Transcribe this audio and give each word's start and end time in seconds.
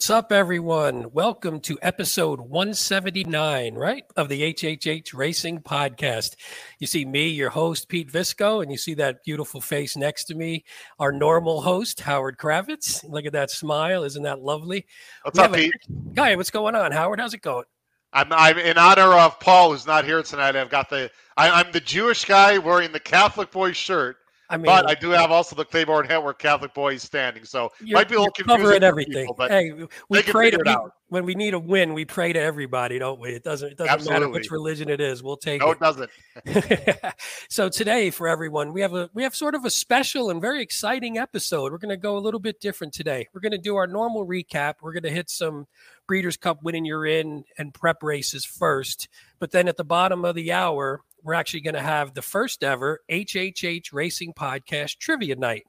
What's 0.00 0.08
up, 0.08 0.32
everyone? 0.32 1.12
Welcome 1.12 1.60
to 1.60 1.78
episode 1.82 2.40
179, 2.40 3.74
right, 3.74 4.04
of 4.16 4.30
the 4.30 4.54
HHH 4.54 5.12
Racing 5.12 5.60
Podcast. 5.60 6.36
You 6.78 6.86
see 6.86 7.04
me, 7.04 7.28
your 7.28 7.50
host, 7.50 7.90
Pete 7.90 8.10
Visco, 8.10 8.62
and 8.62 8.72
you 8.72 8.78
see 8.78 8.94
that 8.94 9.22
beautiful 9.24 9.60
face 9.60 9.98
next 9.98 10.24
to 10.24 10.34
me, 10.34 10.64
our 10.98 11.12
normal 11.12 11.60
host, 11.60 12.00
Howard 12.00 12.38
Kravets. 12.38 13.04
Look 13.06 13.26
at 13.26 13.34
that 13.34 13.50
smile. 13.50 14.02
Isn't 14.02 14.22
that 14.22 14.40
lovely? 14.40 14.86
What's 15.20 15.38
we 15.38 15.44
up, 15.44 15.52
Pete? 15.52 15.74
A... 15.74 16.14
Guy, 16.14 16.34
what's 16.34 16.50
going 16.50 16.74
on? 16.74 16.92
Howard, 16.92 17.20
how's 17.20 17.34
it 17.34 17.42
going? 17.42 17.66
I'm, 18.14 18.32
I'm 18.32 18.56
in 18.56 18.78
honor 18.78 19.12
of 19.18 19.38
Paul, 19.38 19.72
who's 19.72 19.86
not 19.86 20.06
here 20.06 20.22
tonight. 20.22 20.56
I've 20.56 20.70
got 20.70 20.88
the, 20.88 21.10
I, 21.36 21.50
I'm 21.50 21.72
the 21.72 21.80
Jewish 21.80 22.24
guy 22.24 22.56
wearing 22.56 22.92
the 22.92 23.00
Catholic 23.00 23.50
boy 23.50 23.72
shirt 23.72 24.16
I 24.50 24.56
mean, 24.56 24.66
but 24.66 24.90
I 24.90 24.94
do 24.94 25.10
have 25.10 25.30
also 25.30 25.54
the 25.54 25.64
Claiborne 25.64 26.08
Network 26.08 26.40
Catholic 26.40 26.74
boys 26.74 27.04
standing, 27.04 27.44
so 27.44 27.70
might 27.82 28.08
be 28.08 28.16
a 28.16 28.18
little 28.18 28.32
confusing. 28.32 28.64
Covering 28.64 28.82
everything. 28.82 29.26
People, 29.28 29.46
hey, 29.46 29.72
we 30.08 30.22
pray 30.22 30.50
to 30.50 30.58
we, 30.64 30.76
when 31.08 31.24
we 31.24 31.36
need 31.36 31.54
a 31.54 31.58
win. 31.58 31.94
We 31.94 32.04
pray 32.04 32.32
to 32.32 32.40
everybody, 32.40 32.98
don't 32.98 33.20
we? 33.20 33.30
It 33.30 33.44
doesn't. 33.44 33.70
It 33.70 33.78
doesn't 33.78 33.92
Absolutely. 33.92 34.20
matter 34.20 34.32
which 34.32 34.50
religion 34.50 34.88
it 34.88 35.00
is. 35.00 35.22
We'll 35.22 35.36
take 35.36 35.60
no, 35.60 35.70
it. 35.70 35.80
No, 35.80 35.90
it 35.90 36.10
doesn't. 36.44 37.14
so 37.48 37.68
today, 37.68 38.10
for 38.10 38.26
everyone, 38.26 38.72
we 38.72 38.80
have 38.80 38.92
a 38.92 39.08
we 39.14 39.22
have 39.22 39.36
sort 39.36 39.54
of 39.54 39.64
a 39.64 39.70
special 39.70 40.30
and 40.30 40.40
very 40.40 40.62
exciting 40.62 41.16
episode. 41.16 41.70
We're 41.70 41.78
going 41.78 41.90
to 41.90 41.96
go 41.96 42.18
a 42.18 42.20
little 42.20 42.40
bit 42.40 42.60
different 42.60 42.92
today. 42.92 43.28
We're 43.32 43.42
going 43.42 43.52
to 43.52 43.58
do 43.58 43.76
our 43.76 43.86
normal 43.86 44.26
recap. 44.26 44.74
We're 44.82 44.92
going 44.92 45.04
to 45.04 45.10
hit 45.10 45.30
some 45.30 45.68
Breeders' 46.08 46.36
Cup 46.36 46.64
winning 46.64 46.84
you're 46.84 47.06
in 47.06 47.44
and 47.56 47.72
prep 47.72 48.02
races 48.02 48.44
first, 48.44 49.08
but 49.38 49.52
then 49.52 49.68
at 49.68 49.76
the 49.76 49.84
bottom 49.84 50.24
of 50.24 50.34
the 50.34 50.50
hour 50.50 51.02
we're 51.22 51.34
actually 51.34 51.60
going 51.60 51.74
to 51.74 51.80
have 51.80 52.14
the 52.14 52.22
first 52.22 52.62
ever 52.62 53.00
HHH 53.10 53.92
Racing 53.92 54.32
Podcast 54.34 54.98
Trivia 54.98 55.36
Night. 55.36 55.66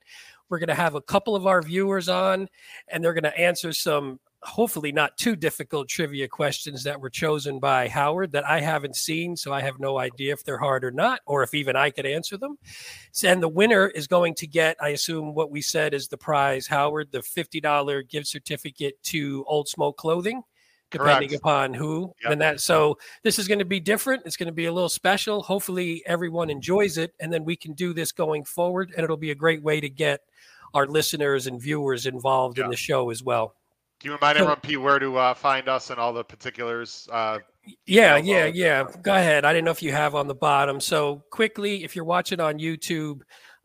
We're 0.49 0.59
going 0.59 0.67
to 0.67 0.75
have 0.75 0.95
a 0.95 1.01
couple 1.01 1.35
of 1.35 1.47
our 1.47 1.61
viewers 1.61 2.09
on, 2.09 2.47
and 2.87 3.03
they're 3.03 3.13
going 3.13 3.23
to 3.23 3.37
answer 3.37 3.71
some 3.73 4.19
hopefully 4.43 4.91
not 4.91 5.17
too 5.17 5.35
difficult 5.35 5.87
trivia 5.87 6.27
questions 6.27 6.83
that 6.83 6.99
were 6.99 7.09
chosen 7.09 7.59
by 7.59 7.87
Howard 7.87 8.31
that 8.31 8.47
I 8.47 8.59
haven't 8.59 8.95
seen. 8.95 9.35
So 9.35 9.53
I 9.53 9.61
have 9.61 9.79
no 9.79 9.99
idea 9.99 10.33
if 10.33 10.43
they're 10.43 10.57
hard 10.57 10.83
or 10.83 10.91
not, 10.91 11.21
or 11.25 11.43
if 11.43 11.53
even 11.53 11.75
I 11.75 11.91
could 11.91 12.05
answer 12.05 12.37
them. 12.37 12.57
And 13.23 13.41
the 13.41 13.47
winner 13.47 13.87
is 13.87 14.07
going 14.07 14.33
to 14.35 14.47
get, 14.47 14.77
I 14.81 14.89
assume, 14.89 15.35
what 15.35 15.51
we 15.51 15.61
said 15.61 15.93
is 15.93 16.07
the 16.07 16.17
prize, 16.17 16.65
Howard, 16.67 17.11
the 17.11 17.19
$50 17.19 18.09
gift 18.09 18.27
certificate 18.27 19.01
to 19.03 19.45
Old 19.47 19.67
Smoke 19.67 19.97
Clothing 19.97 20.41
depending 20.91 21.29
Correct. 21.29 21.41
upon 21.41 21.73
who 21.73 22.13
yep. 22.21 22.33
and 22.33 22.41
that. 22.41 22.59
So 22.59 22.97
this 23.23 23.39
is 23.39 23.47
going 23.47 23.59
to 23.59 23.65
be 23.65 23.79
different 23.79 24.23
it's 24.25 24.37
going 24.37 24.47
to 24.47 24.53
be 24.53 24.65
a 24.65 24.71
little 24.71 24.89
special 24.89 25.41
hopefully 25.41 26.03
everyone 26.05 26.49
enjoys 26.49 26.97
it 26.97 27.13
and 27.19 27.31
then 27.31 27.43
we 27.43 27.55
can 27.55 27.73
do 27.73 27.93
this 27.93 28.11
going 28.11 28.43
forward 28.43 28.91
and 28.95 29.03
it'll 29.03 29.17
be 29.17 29.31
a 29.31 29.35
great 29.35 29.63
way 29.63 29.79
to 29.79 29.89
get 29.89 30.21
our 30.73 30.85
listeners 30.85 31.47
and 31.47 31.61
viewers 31.61 32.05
involved 32.05 32.59
in 32.59 32.69
the 32.69 32.77
show 32.77 33.09
as 33.09 33.23
well. 33.23 33.55
Do 33.99 34.07
you 34.07 34.15
remind 34.15 34.37
so, 34.37 34.43
everyone 34.43 34.61
Pete 34.61 34.81
where 34.81 34.99
to 34.99 35.17
uh, 35.17 35.33
find 35.33 35.67
us 35.67 35.89
and 35.89 35.99
all 35.99 36.13
the 36.13 36.23
particulars 36.23 37.07
uh, 37.11 37.39
yeah 37.85 38.17
yeah 38.17 38.45
yeah. 38.45 38.85
Go 39.03 39.13
ahead. 39.13 39.45
I 39.45 39.53
didn't 39.53 39.65
know 39.65 39.71
if 39.71 39.83
you 39.83 39.91
have 39.91 40.15
on 40.15 40.27
the 40.27 40.35
bottom. 40.35 40.79
So 40.79 41.23
quickly 41.29 41.83
if 41.83 41.95
you're 41.95 42.05
watching 42.05 42.39
on 42.39 42.57
youtube 42.57 43.21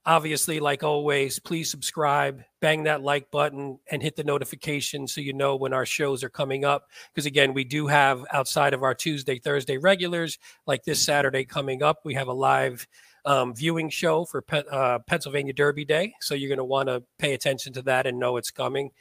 Obviously, 0.07 0.61
like 0.61 0.85
always, 0.85 1.41
please 1.41 1.69
subscribe, 1.69 2.41
bang 2.61 2.85
that 2.85 3.03
like 3.03 3.29
button, 3.33 3.81
and 3.91 4.01
hit 4.01 4.15
the 4.15 4.23
notification 4.23 5.09
so 5.09 5.21
you 5.21 5.33
know 5.33 5.57
when 5.57 5.73
our 5.73 5.85
shows 5.85 6.23
are 6.23 6.29
coming 6.29 6.65
up. 6.65 6.85
Because 7.13 7.27
again, 7.27 7.53
we 7.53 7.65
do 7.65 7.89
have 7.89 8.25
outside 8.33 8.73
of 8.73 8.85
our 8.85 8.95
Tuesday, 8.95 9.41
Thursday 9.41 9.79
regulars, 9.79 10.39
like 10.65 10.85
this 10.85 11.05
Saturday 11.05 11.45
coming 11.45 11.83
up, 11.83 11.99
we 12.05 12.15
have 12.15 12.29
a 12.29 12.33
live 12.33 12.87
um, 13.25 13.53
viewing 13.53 13.91
show 13.91 14.25
for 14.25 14.45
uh, 14.71 15.01
Pennsylvania 15.09 15.53
Derby 15.53 15.85
Day. 15.85 16.15
So 16.21 16.37
you're 16.37 16.51
going 16.51 16.59
to 16.59 16.65
want 16.65 16.89
to 16.89 17.03
pay 17.19 17.35
attention 17.35 17.73
to 17.73 17.83
that 17.83 18.07
and 18.07 18.21
know 18.21 18.37
it's 18.37 18.53
coming. 18.53 18.93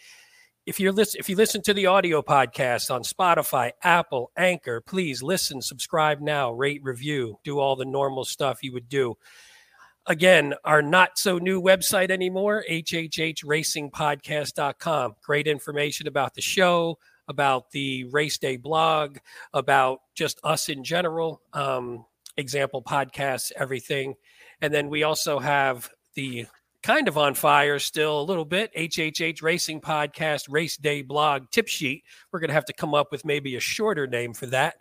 If 0.66 0.80
you're 0.80 0.92
listen, 0.92 1.20
if 1.20 1.30
you 1.30 1.36
listen 1.36 1.62
to 1.62 1.76
the 1.76 1.86
audio 1.86 2.24
podcast 2.24 2.90
on 2.90 3.04
Spotify, 3.04 3.74
Apple, 3.84 4.32
Anchor, 4.36 4.82
please 4.82 5.22
listen, 5.22 5.62
subscribe 5.62 6.20
now, 6.20 6.52
rate, 6.52 6.82
review, 6.84 7.38
do 7.44 7.60
all 7.60 7.76
the 7.76 7.86
normal 7.86 8.26
stuff 8.26 8.64
you 8.64 8.74
would 8.74 8.90
do 8.90 9.16
again, 10.08 10.54
our 10.64 10.82
not 10.82 11.18
so 11.18 11.38
new 11.38 11.62
website 11.62 12.10
anymore, 12.12 12.64
hhhracingpodcast.com. 12.70 15.16
Great 15.24 15.48
information 15.48 16.08
about 16.08 16.34
the 16.34 16.42
show, 16.42 16.98
about 17.28 17.72
the 17.72 18.06
race 18.06 18.38
day 18.38 18.56
blog, 18.58 19.18
about 19.54 20.00
just 20.14 20.40
us 20.44 20.68
in 20.70 20.84
general, 20.84 21.42
um, 21.54 22.06
example 22.38 22.84
podcasts, 22.84 23.52
everything. 23.56 24.16
And 24.62 24.74
then 24.74 24.90
we 24.90 25.04
also 25.04 25.40
have 25.40 25.90
the 26.14 26.46
kind 26.86 27.08
of 27.08 27.18
on 27.18 27.34
fire 27.34 27.80
still 27.80 28.22
a 28.22 28.22
little 28.22 28.46
bit. 28.46 28.72
HHH 28.76 29.42
Racing 29.42 29.82
Podcast 29.82 30.46
Race 30.50 30.78
Day 30.78 31.02
blog 31.02 31.50
tip 31.50 31.68
sheet. 31.68 32.04
We're 32.32 32.40
going 32.40 32.50
to 32.50 32.54
have 32.54 32.66
to 32.66 32.74
come 32.74 32.94
up 32.94 33.12
with 33.12 33.26
maybe 33.26 33.56
a 33.56 33.60
shorter 33.60 34.06
name 34.06 34.36
for 34.36 34.46
that. 34.48 34.76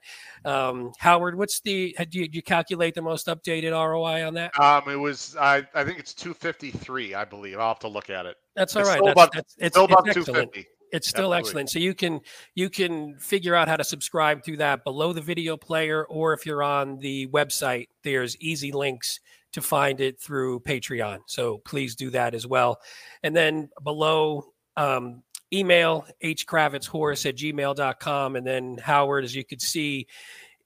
Um, 0.45 0.93
Howard, 0.99 1.35
what's 1.37 1.61
the? 1.61 1.97
Do 2.11 2.19
you, 2.19 2.29
do 2.29 2.37
you, 2.37 2.43
calculate 2.43 2.95
the 2.95 3.01
most 3.01 3.27
updated 3.27 3.73
ROI 3.73 4.27
on 4.27 4.35
that? 4.35 4.59
Um, 4.61 4.83
it 4.91 4.97
was 4.97 5.35
I 5.41 5.67
I 5.75 5.83
think 5.83 5.99
it's 5.99 6.13
two 6.13 6.35
fifty 6.35 6.71
three. 6.71 7.15
I 7.15 7.25
believe 7.25 7.59
I'll 7.59 7.69
have 7.69 7.79
to 7.81 7.89
look 7.89 8.11
at 8.11 8.27
it. 8.27 8.37
That's 8.55 8.77
all 8.77 8.83
it's 8.83 8.91
right. 8.91 8.97
Still 8.97 9.07
that's, 9.07 9.15
above, 9.15 9.31
that's, 9.33 9.57
it's 9.59 9.75
still 9.75 9.85
above 9.87 10.11
two 10.13 10.25
fifty. 10.25 10.67
It's 10.93 11.09
still 11.09 11.35
Absolutely. 11.35 11.39
excellent. 11.39 11.71
So 11.71 11.79
you 11.79 11.95
can 11.95 12.21
you 12.55 12.69
can 12.69 13.17
figure 13.17 13.55
out 13.55 13.67
how 13.67 13.77
to 13.77 13.85
subscribe 13.85 14.43
to 14.45 14.59
that 14.59 14.85
below 14.85 15.15
the 15.15 15.23
video 15.23 15.57
player, 15.57 16.05
or 16.05 16.35
if 16.35 16.45
you're 16.45 16.63
on 16.63 16.99
the 16.99 17.29
website, 17.29 17.89
there's 18.03 18.37
easy 18.41 18.73
links 18.73 19.21
to 19.55 19.63
find 19.63 20.01
it 20.01 20.21
through 20.21 20.59
Patreon. 20.61 21.21
So 21.27 21.59
please 21.65 21.95
do 21.95 22.11
that 22.11 22.35
as 22.35 22.45
well. 22.45 22.81
And 23.23 23.35
then 23.35 23.71
below, 23.83 24.47
um, 24.77 25.23
email 25.53 26.05
hkravetshorse 26.23 27.27
at 27.27 27.37
gmail.com. 27.37 28.37
And 28.37 28.45
then 28.45 28.79
Howard, 28.79 29.23
as 29.23 29.35
you 29.35 29.45
could 29.45 29.63
see 29.63 30.09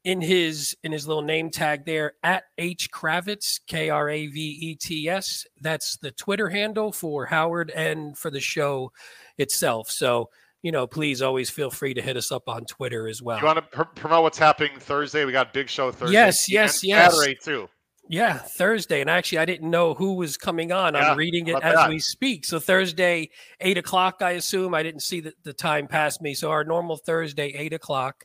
in 0.04 0.22
his 0.22 0.74
in 0.82 0.90
his 0.90 1.06
little 1.06 1.22
name 1.22 1.50
tag 1.50 1.84
there, 1.84 2.14
at 2.22 2.44
H 2.56 2.90
Kravets, 2.90 3.60
K 3.66 3.90
R 3.90 4.08
A 4.08 4.26
V 4.26 4.40
E 4.40 4.74
T 4.74 5.08
S. 5.08 5.46
That's 5.60 5.98
the 5.98 6.10
Twitter 6.12 6.48
handle 6.48 6.90
for 6.90 7.26
Howard 7.26 7.70
and 7.70 8.16
for 8.16 8.30
the 8.30 8.40
show 8.40 8.90
itself. 9.36 9.90
So 9.90 10.30
you 10.62 10.72
know, 10.72 10.86
please 10.86 11.20
always 11.20 11.50
feel 11.50 11.70
free 11.70 11.94
to 11.94 12.02
hit 12.02 12.16
us 12.16 12.32
up 12.32 12.48
on 12.48 12.64
Twitter 12.64 13.06
as 13.06 13.22
well. 13.22 13.38
You 13.38 13.44
want 13.44 13.58
to 13.58 13.62
pr- 13.62 13.82
promote 13.94 14.22
what's 14.22 14.38
happening 14.38 14.72
Thursday? 14.78 15.24
We 15.24 15.32
got 15.32 15.52
big 15.52 15.68
show 15.68 15.92
Thursday. 15.92 16.14
Yes, 16.14 16.50
yes, 16.50 16.82
yes. 16.82 17.14
Saturday 17.14 17.38
too. 17.40 17.68
Yeah, 18.08 18.38
Thursday. 18.38 19.00
And 19.00 19.10
actually, 19.10 19.38
I 19.38 19.44
didn't 19.44 19.70
know 19.70 19.94
who 19.94 20.14
was 20.14 20.36
coming 20.36 20.72
on. 20.72 20.94
Yeah, 20.94 21.10
I'm 21.10 21.18
reading 21.18 21.48
it 21.48 21.62
as 21.62 21.74
that? 21.74 21.88
we 21.88 21.98
speak. 21.98 22.44
So, 22.44 22.58
Thursday, 22.58 23.30
8 23.60 23.78
o'clock, 23.78 24.22
I 24.22 24.32
assume. 24.32 24.74
I 24.74 24.82
didn't 24.82 25.02
see 25.02 25.20
the, 25.20 25.34
the 25.44 25.52
time 25.52 25.86
past 25.86 26.22
me. 26.22 26.34
So, 26.34 26.50
our 26.50 26.64
normal 26.64 26.96
Thursday, 26.96 27.48
8 27.48 27.74
o'clock. 27.74 28.24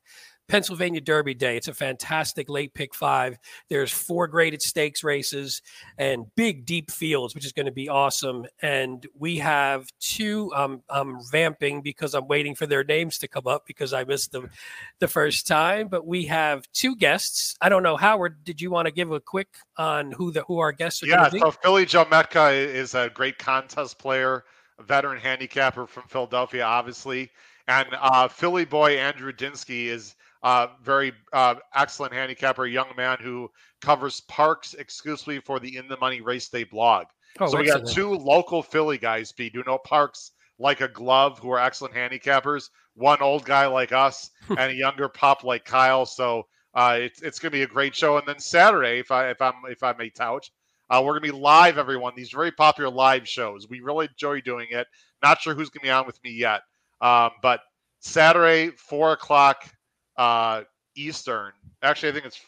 Pennsylvania 0.54 1.02
Derby 1.02 1.34
Day. 1.34 1.58
It's 1.58 1.68
a 1.68 1.74
fantastic 1.74 2.48
late 2.48 2.76
pick 2.76 2.94
five. 2.94 3.40
There's 3.70 3.92
four 3.92 4.28
graded 4.28 4.62
stakes 4.62 5.04
races 5.04 5.64
and 5.98 6.28
big 6.36 6.68
deep 6.68 6.92
fields, 6.92 7.34
which 7.34 7.44
is 7.44 7.54
going 7.54 7.66
to 7.66 7.72
be 7.72 7.90
awesome. 7.90 8.46
And 8.62 9.04
we 9.18 9.40
have 9.40 9.88
two. 10.00 10.54
Um, 10.54 10.84
I'm 10.92 11.18
vamping 11.32 11.82
because 11.82 12.14
I'm 12.14 12.28
waiting 12.28 12.54
for 12.54 12.68
their 12.68 12.84
names 12.84 13.18
to 13.18 13.28
come 13.28 13.48
up 13.48 13.66
because 13.66 13.94
I 13.94 14.04
missed 14.04 14.32
them 14.32 14.52
the 15.00 15.08
first 15.08 15.48
time. 15.48 15.88
But 15.88 16.06
we 16.06 16.26
have 16.26 16.72
two 16.72 16.96
guests. 16.98 17.56
I 17.60 17.70
don't 17.70 17.82
know, 17.82 17.98
Howard. 17.98 18.44
Did 18.44 18.62
you 18.62 18.70
want 18.70 18.86
to 18.86 18.92
give 18.92 19.12
a 19.12 19.20
quick 19.20 19.48
on 19.78 20.12
who 20.12 20.32
the 20.32 20.44
who 20.44 20.60
our 20.60 20.72
guests 20.72 21.02
are? 21.02 21.08
Yeah, 21.08 21.30
so 21.30 21.50
Philly 21.50 21.88
Joe 21.88 22.06
Metka 22.06 22.54
is 22.54 22.94
a 22.94 23.10
great 23.10 23.40
contest 23.40 23.98
player, 23.98 24.44
a 24.78 24.84
veteran 24.84 25.20
handicapper 25.20 25.88
from 25.88 26.04
Philadelphia, 26.04 26.64
obviously. 26.64 27.32
And 27.68 27.88
uh, 28.00 28.28
Philly 28.28 28.66
boy 28.66 28.98
Andrew 28.98 29.32
Dinsky 29.32 29.86
is 29.86 30.14
uh, 30.44 30.68
very 30.84 31.14
uh, 31.32 31.56
excellent 31.74 32.14
handicapper, 32.14 32.66
young 32.66 32.90
man 32.98 33.18
who 33.22 33.50
covers 33.82 34.22
Parx 34.30 34.78
exclusively 34.78 35.40
for 35.40 35.60
the 35.60 35.78
In 35.78 35.88
the 35.88 35.98
Money 35.98 36.22
Race 36.22 36.50
Day 36.50 36.66
blog. 36.66 37.06
Oh, 37.40 37.48
so 37.48 37.58
excellent. 37.58 37.66
we 37.66 37.88
got 37.88 37.94
two 37.94 38.14
local 38.14 38.62
Philly 38.62 38.98
guys, 38.98 39.32
Pete, 39.32 39.56
who 39.56 39.64
know 39.66 39.80
Parx 39.86 40.32
like 40.60 40.82
a 40.82 40.88
glove, 40.88 41.40
who 41.40 41.52
are 41.52 41.60
excellent 41.60 41.96
handicappers. 41.96 42.70
One 42.96 43.22
old 43.22 43.46
guy 43.46 43.66
like 43.66 43.92
us, 43.92 44.30
and 44.50 44.60
a 44.72 44.76
younger 44.76 45.10
pup 45.10 45.44
like 45.44 45.66
Kyle. 45.66 46.06
So 46.06 46.46
uh, 46.76 46.98
it's 47.00 47.22
it's 47.22 47.40
going 47.40 47.52
to 47.52 47.58
be 47.58 47.64
a 47.64 47.68
great 47.68 47.96
show. 47.96 48.18
And 48.18 48.28
then 48.28 48.40
Saturday, 48.40 49.00
if 49.00 49.12
I 49.12 49.30
if 49.30 49.42
I'm 49.42 49.54
if 49.70 49.82
I 49.82 49.94
may 49.94 50.10
tout, 50.10 50.50
uh, 50.90 51.02
we're 51.04 51.14
going 51.14 51.24
to 51.24 51.34
be 51.34 51.40
live. 51.40 51.78
Everyone, 51.78 52.14
these 52.16 52.32
very 52.32 52.52
popular 52.52 52.90
live 52.92 53.28
shows. 53.28 53.68
We 53.68 53.80
really 53.80 54.08
enjoy 54.08 54.42
doing 54.42 54.68
it. 54.72 54.88
Not 55.24 55.42
sure 55.42 55.56
who's 55.56 55.70
going 55.70 55.82
to 55.82 55.88
be 55.88 55.90
on 55.90 56.06
with 56.06 56.24
me 56.24 56.32
yet, 56.32 56.62
um, 57.02 57.32
but 57.42 57.62
Saturday, 58.00 58.72
four 58.76 59.14
o'clock 59.14 59.73
uh, 60.18 60.64
Eastern. 60.96 61.52
Actually, 61.82 62.10
I 62.10 62.12
think 62.14 62.26
it's 62.26 62.42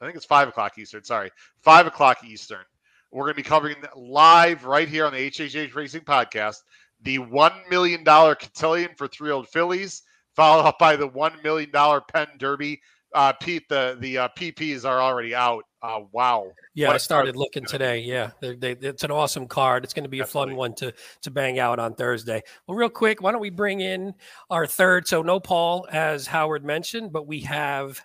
I 0.00 0.06
think 0.06 0.16
it's 0.16 0.26
five 0.26 0.48
o'clock 0.48 0.78
Eastern. 0.78 1.04
Sorry, 1.04 1.30
five 1.60 1.86
o'clock 1.86 2.24
Eastern. 2.24 2.64
We're 3.12 3.24
going 3.24 3.34
to 3.34 3.42
be 3.42 3.48
covering 3.48 3.76
live 3.96 4.64
right 4.64 4.88
here 4.88 5.04
on 5.04 5.12
the 5.12 5.30
HHH 5.30 5.74
Racing 5.74 6.02
Podcast 6.02 6.58
the 7.02 7.18
one 7.18 7.52
million 7.68 8.04
dollar 8.04 8.34
cotillion 8.34 8.90
for 8.96 9.08
three 9.08 9.30
old 9.30 9.48
fillies, 9.48 10.02
followed 10.34 10.66
up 10.66 10.78
by 10.78 10.96
the 10.96 11.06
one 11.06 11.32
million 11.42 11.70
dollar 11.70 12.00
Penn 12.00 12.28
Derby. 12.38 12.80
Uh, 13.14 13.32
Pete, 13.32 13.68
the 13.68 13.96
the 14.00 14.18
uh, 14.18 14.28
PPs 14.36 14.84
are 14.84 15.00
already 15.00 15.34
out 15.34 15.64
Uh, 15.82 16.00
wow. 16.12 16.52
Yeah, 16.74 16.88
What 16.88 16.94
I 16.94 16.96
a 16.96 17.00
started 17.00 17.34
card. 17.34 17.36
looking 17.36 17.64
today. 17.64 18.00
Yeah, 18.00 18.32
they, 18.40 18.54
they, 18.54 18.72
it's 18.72 19.02
an 19.04 19.10
awesome 19.10 19.46
card. 19.48 19.82
It's 19.84 19.94
going 19.94 20.04
to 20.04 20.10
be 20.10 20.20
a 20.20 20.26
fun 20.26 20.54
one 20.56 20.74
to 20.74 20.92
to 21.22 21.30
bang 21.30 21.58
out 21.58 21.78
on 21.78 21.94
Thursday. 21.94 22.42
Well, 22.66 22.76
real 22.76 22.90
quick, 22.90 23.22
why 23.22 23.32
don't 23.32 23.40
we 23.40 23.50
bring 23.50 23.80
in 23.80 24.14
our 24.50 24.66
third? 24.66 25.06
So 25.08 25.22
no 25.22 25.40
Paul, 25.40 25.86
as 25.90 26.26
Howard 26.26 26.64
mentioned, 26.64 27.12
but 27.12 27.26
we 27.26 27.40
have 27.40 28.00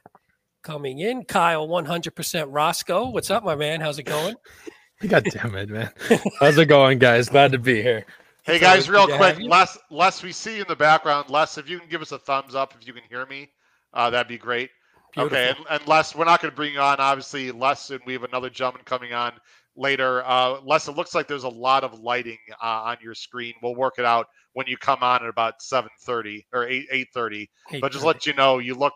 coming 0.64 1.00
in 1.00 1.26
Kyle, 1.26 1.68
one 1.68 1.86
hundred 1.86 2.16
percent 2.16 2.50
Roscoe. 2.50 3.10
What's 3.10 3.30
up, 3.30 3.44
my 3.44 3.56
man? 3.56 3.82
How's 3.82 4.00
it 4.00 4.04
going? 4.04 4.36
God 5.08 5.26
damn 5.26 5.54
it, 5.56 5.68
man. 5.70 5.92
How's 6.40 6.58
it 6.58 6.68
going, 6.68 7.00
guys? 7.00 7.28
Glad 7.28 7.52
to 7.52 7.60
be 7.60 7.82
here. 7.82 8.06
Hey 8.44 8.56
It's 8.56 8.62
guys, 8.64 8.90
real 8.90 9.08
quick, 9.08 9.20
have 9.20 9.40
you. 9.42 9.50
Les, 9.50 9.78
Les, 9.90 10.24
we 10.24 10.32
see 10.32 10.56
you 10.56 10.62
in 10.62 10.68
the 10.70 10.76
background. 10.76 11.30
Les, 11.30 11.58
if 11.58 11.70
you 11.70 11.80
can 11.80 11.90
give 11.90 12.02
us 12.02 12.14
a 12.14 12.20
thumbs 12.20 12.56
up 12.56 12.74
if 12.80 12.88
you 12.88 12.94
can 12.94 13.04
hear 13.10 13.26
me, 13.26 13.50
uh, 13.94 14.10
that'd 14.12 14.28
be 14.30 14.38
great. 14.38 14.70
Okay, 15.18 15.50
and, 15.50 15.58
and 15.70 15.88
Les, 15.88 16.16
we're 16.16 16.26
not 16.26 16.42
going 16.42 16.52
to 16.52 16.56
bring 16.56 16.74
you 16.74 16.80
on, 16.80 16.98
obviously. 17.00 17.52
Les, 17.52 17.90
and 17.90 18.02
we 18.06 18.14
have 18.14 18.24
another 18.24 18.50
gentleman 18.50 18.84
coming 18.86 19.14
on 19.14 19.34
later. 19.76 20.24
Uh, 20.26 20.60
Les, 20.62 20.88
it 20.88 20.96
looks 20.96 21.16
like 21.16 21.28
there's 21.28 21.44
a 21.44 21.50
lot 21.50 21.84
of 21.84 22.00
lighting 22.00 22.38
uh, 22.62 22.82
on 22.84 22.98
your 23.02 23.14
screen. 23.14 23.54
We'll 23.62 23.76
work 23.76 23.96
it 23.98 24.06
out 24.06 24.28
when 24.54 24.68
you 24.68 24.78
come 24.78 25.00
on 25.02 25.24
at 25.24 25.30
about 25.30 25.62
7:30 25.62 26.46
or 26.54 26.68
8 26.68 26.88
8:30. 26.92 27.50
Hey, 27.70 27.80
But 27.80 27.92
just 27.92 28.06
let 28.06 28.26
you 28.26 28.34
know, 28.34 28.60
you 28.60 28.76
look, 28.76 28.94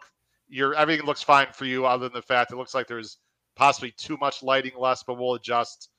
your 0.48 0.74
everything 0.75 1.06
looks 1.06 1.21
fine 1.21 1.48
for 1.54 1.66
you, 1.66 1.86
other 1.86 2.06
than 2.10 2.13
the 2.13 2.21
fact 2.21 2.51
it 2.51 2.57
looks 2.57 2.74
like 2.74 2.88
there's 2.88 3.18
possibly 3.56 3.92
too 3.92 4.18
much 4.18 4.44
lighting, 4.44 4.74
Les. 4.77 5.04
But 5.04 5.18
we'll 5.18 5.36
adjust. 5.36 5.89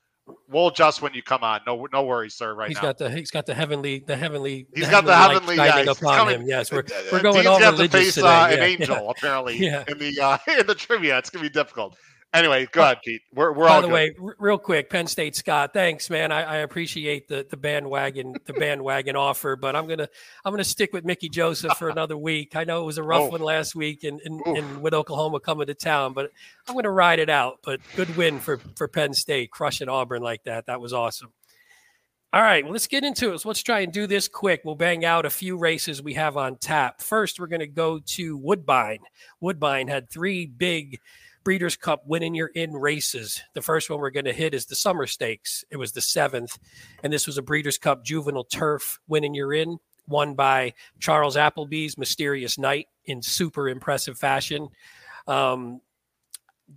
We'll 0.49 0.69
adjust 0.69 1.03
when 1.03 1.15
you 1.15 1.23
come 1.23 1.43
on. 1.43 1.61
No, 1.67 1.87
no 1.93 2.05
worries, 2.05 2.35
sir. 2.35 2.55
Right 2.55 2.69
He's 2.69 2.77
now. 2.77 2.83
got 2.83 2.99
the 2.99 3.11
he's 3.11 3.31
got 3.31 3.47
the 3.47 3.55
heavenly 3.55 4.01
the 4.01 4.17
heavenly 4.17 4.67
He's 4.75 4.89
got 4.89 5.05
the 5.05 5.17
heavenly, 5.17 5.57
shining 5.57 5.87
yeah, 5.87 5.93
he's 5.93 5.99
upon 6.03 6.17
coming- 6.19 6.41
him. 6.43 6.47
Yes, 6.49 6.71
we're 6.73 6.85
we're 7.13 7.21
going 7.23 7.35
Dean's 7.37 7.47
all 7.47 7.59
got 7.59 7.71
to 7.71 7.77
religious 7.77 8.01
face 8.01 8.15
today. 8.15 8.27
uh, 8.29 8.47
an 8.49 8.59
Yeah, 8.59 8.65
angel 8.65 9.11
apparently 9.17 9.57
Yeah. 9.59 9.85
in 9.89 9.99
the 9.99 10.21
uh, 10.21 10.39
in 10.59 10.67
the 10.67 10.75
trivia. 10.75 11.19
It's 11.19 11.31
gonna 11.31 11.43
be 11.43 11.49
difficult. 11.51 11.97
Anyway, 12.33 12.69
go 12.71 12.83
ahead, 12.83 12.99
Pete. 13.05 13.23
We're 13.35 13.53
we're 13.53 13.67
By 13.67 13.75
all 13.75 13.81
the 13.83 13.89
good. 13.89 13.93
way, 13.93 14.15
r- 14.23 14.37
real 14.39 14.57
quick, 14.57 14.89
Penn 14.89 15.09
State 15.09 15.35
Scott, 15.35 15.73
thanks, 15.73 16.09
man. 16.09 16.31
I, 16.31 16.43
I 16.43 16.57
appreciate 16.59 17.27
the 17.27 17.45
the 17.51 17.57
bandwagon 17.57 18.37
the 18.47 18.53
bandwagon 18.53 19.17
offer, 19.17 19.57
but 19.57 19.75
I'm 19.75 19.89
gonna 19.89 20.09
I'm 20.45 20.53
gonna 20.53 20.63
stick 20.63 20.93
with 20.93 21.05
Mickey 21.05 21.29
Joseph 21.29 21.77
for 21.77 21.89
another 21.89 22.17
week. 22.17 22.55
I 22.55 22.63
know 22.63 22.83
it 22.83 22.87
was 22.87 22.99
a 22.99 23.03
rough 23.03 23.23
Oh. 23.23 23.29
one 23.31 23.41
last 23.41 23.75
week, 23.75 24.05
and 24.05 24.21
and, 24.25 24.81
with 24.81 24.95
Oklahoma 24.95 25.41
coming 25.41 25.67
to 25.67 25.75
town, 25.75 26.13
but 26.13 26.31
I'm 26.69 26.77
gonna 26.77 26.91
ride 26.93 27.19
it 27.19 27.31
out. 27.31 27.59
But 27.65 27.81
good 27.97 28.17
win 28.17 28.39
for 28.39 28.59
for 28.77 28.87
Penn 28.87 29.13
State, 29.13 29.51
crushing 29.51 29.89
Auburn 29.89 30.23
like 30.23 30.45
that. 30.45 30.67
That 30.67 30.81
was 30.81 30.93
awesome. 30.93 31.33
All 32.33 32.43
right, 32.43 32.63
well, 32.63 32.73
let's 32.75 32.87
get 32.87 33.03
into 33.03 33.33
it. 33.33 33.41
So 33.41 33.49
let's 33.49 33.61
try 33.65 33.81
and 33.81 33.93
do 33.93 34.07
this 34.07 34.29
quick. 34.29 34.61
We'll 34.65 34.77
bang 34.77 35.05
out 35.05 35.27
a 35.27 35.31
few 35.31 35.57
races 35.59 36.01
we 36.01 36.15
have 36.15 36.37
on 36.37 36.59
tap. 36.59 37.01
First, 37.01 37.41
we're 37.41 37.49
going 37.49 37.59
to 37.59 37.67
go 37.67 37.99
to 38.15 38.37
Woodbine. 38.37 39.01
Woodbine 39.41 39.89
had 39.89 40.09
three 40.09 40.47
big 40.47 41.01
Breeders' 41.43 41.77
Cup 41.77 42.03
winning 42.07 42.35
your 42.35 42.49
in 42.49 42.73
races. 42.73 43.41
The 43.55 43.63
first 43.63 43.89
one 43.89 44.01
we're 44.01 44.11
going 44.11 44.27
to 44.27 44.33
hit 44.33 44.55
is 44.55 44.67
the 44.67 44.75
Summer 44.75 45.07
Stakes. 45.07 45.65
It 45.71 45.77
was 45.77 45.93
the 45.93 46.01
seventh, 46.01 46.59
and 47.03 47.13
this 47.13 47.27
was 47.27 47.39
a 47.39 47.43
Breeders' 47.43 47.79
Cup 47.79 48.05
juvenile 48.05 48.45
turf 48.45 48.99
winning 49.09 49.35
your 49.35 49.55
in, 49.55 49.79
won 50.07 50.35
by 50.35 50.75
Charles 50.99 51.37
Appleby's 51.37 51.97
Mysterious 51.97 52.59
Night 52.59 52.89
in 53.05 53.23
super 53.23 53.69
impressive 53.69 54.19
fashion. 54.19 54.69
Um, 55.27 55.81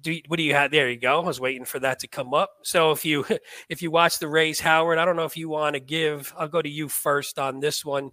do 0.01 0.19
what 0.27 0.37
do 0.37 0.43
you 0.43 0.53
have? 0.53 0.71
There 0.71 0.89
you 0.89 0.97
go. 0.97 1.21
I 1.21 1.25
was 1.25 1.39
waiting 1.39 1.65
for 1.65 1.79
that 1.79 1.99
to 1.99 2.07
come 2.07 2.33
up. 2.33 2.51
So 2.63 2.91
if 2.91 3.05
you 3.05 3.25
if 3.69 3.81
you 3.81 3.91
watch 3.91 4.19
the 4.19 4.27
race, 4.27 4.59
Howard, 4.59 4.97
I 4.97 5.05
don't 5.05 5.15
know 5.15 5.25
if 5.25 5.37
you 5.37 5.49
want 5.49 5.75
to 5.75 5.79
give. 5.79 6.33
I'll 6.37 6.47
go 6.47 6.61
to 6.61 6.69
you 6.69 6.89
first 6.89 7.37
on 7.37 7.59
this 7.59 7.85
one. 7.85 8.11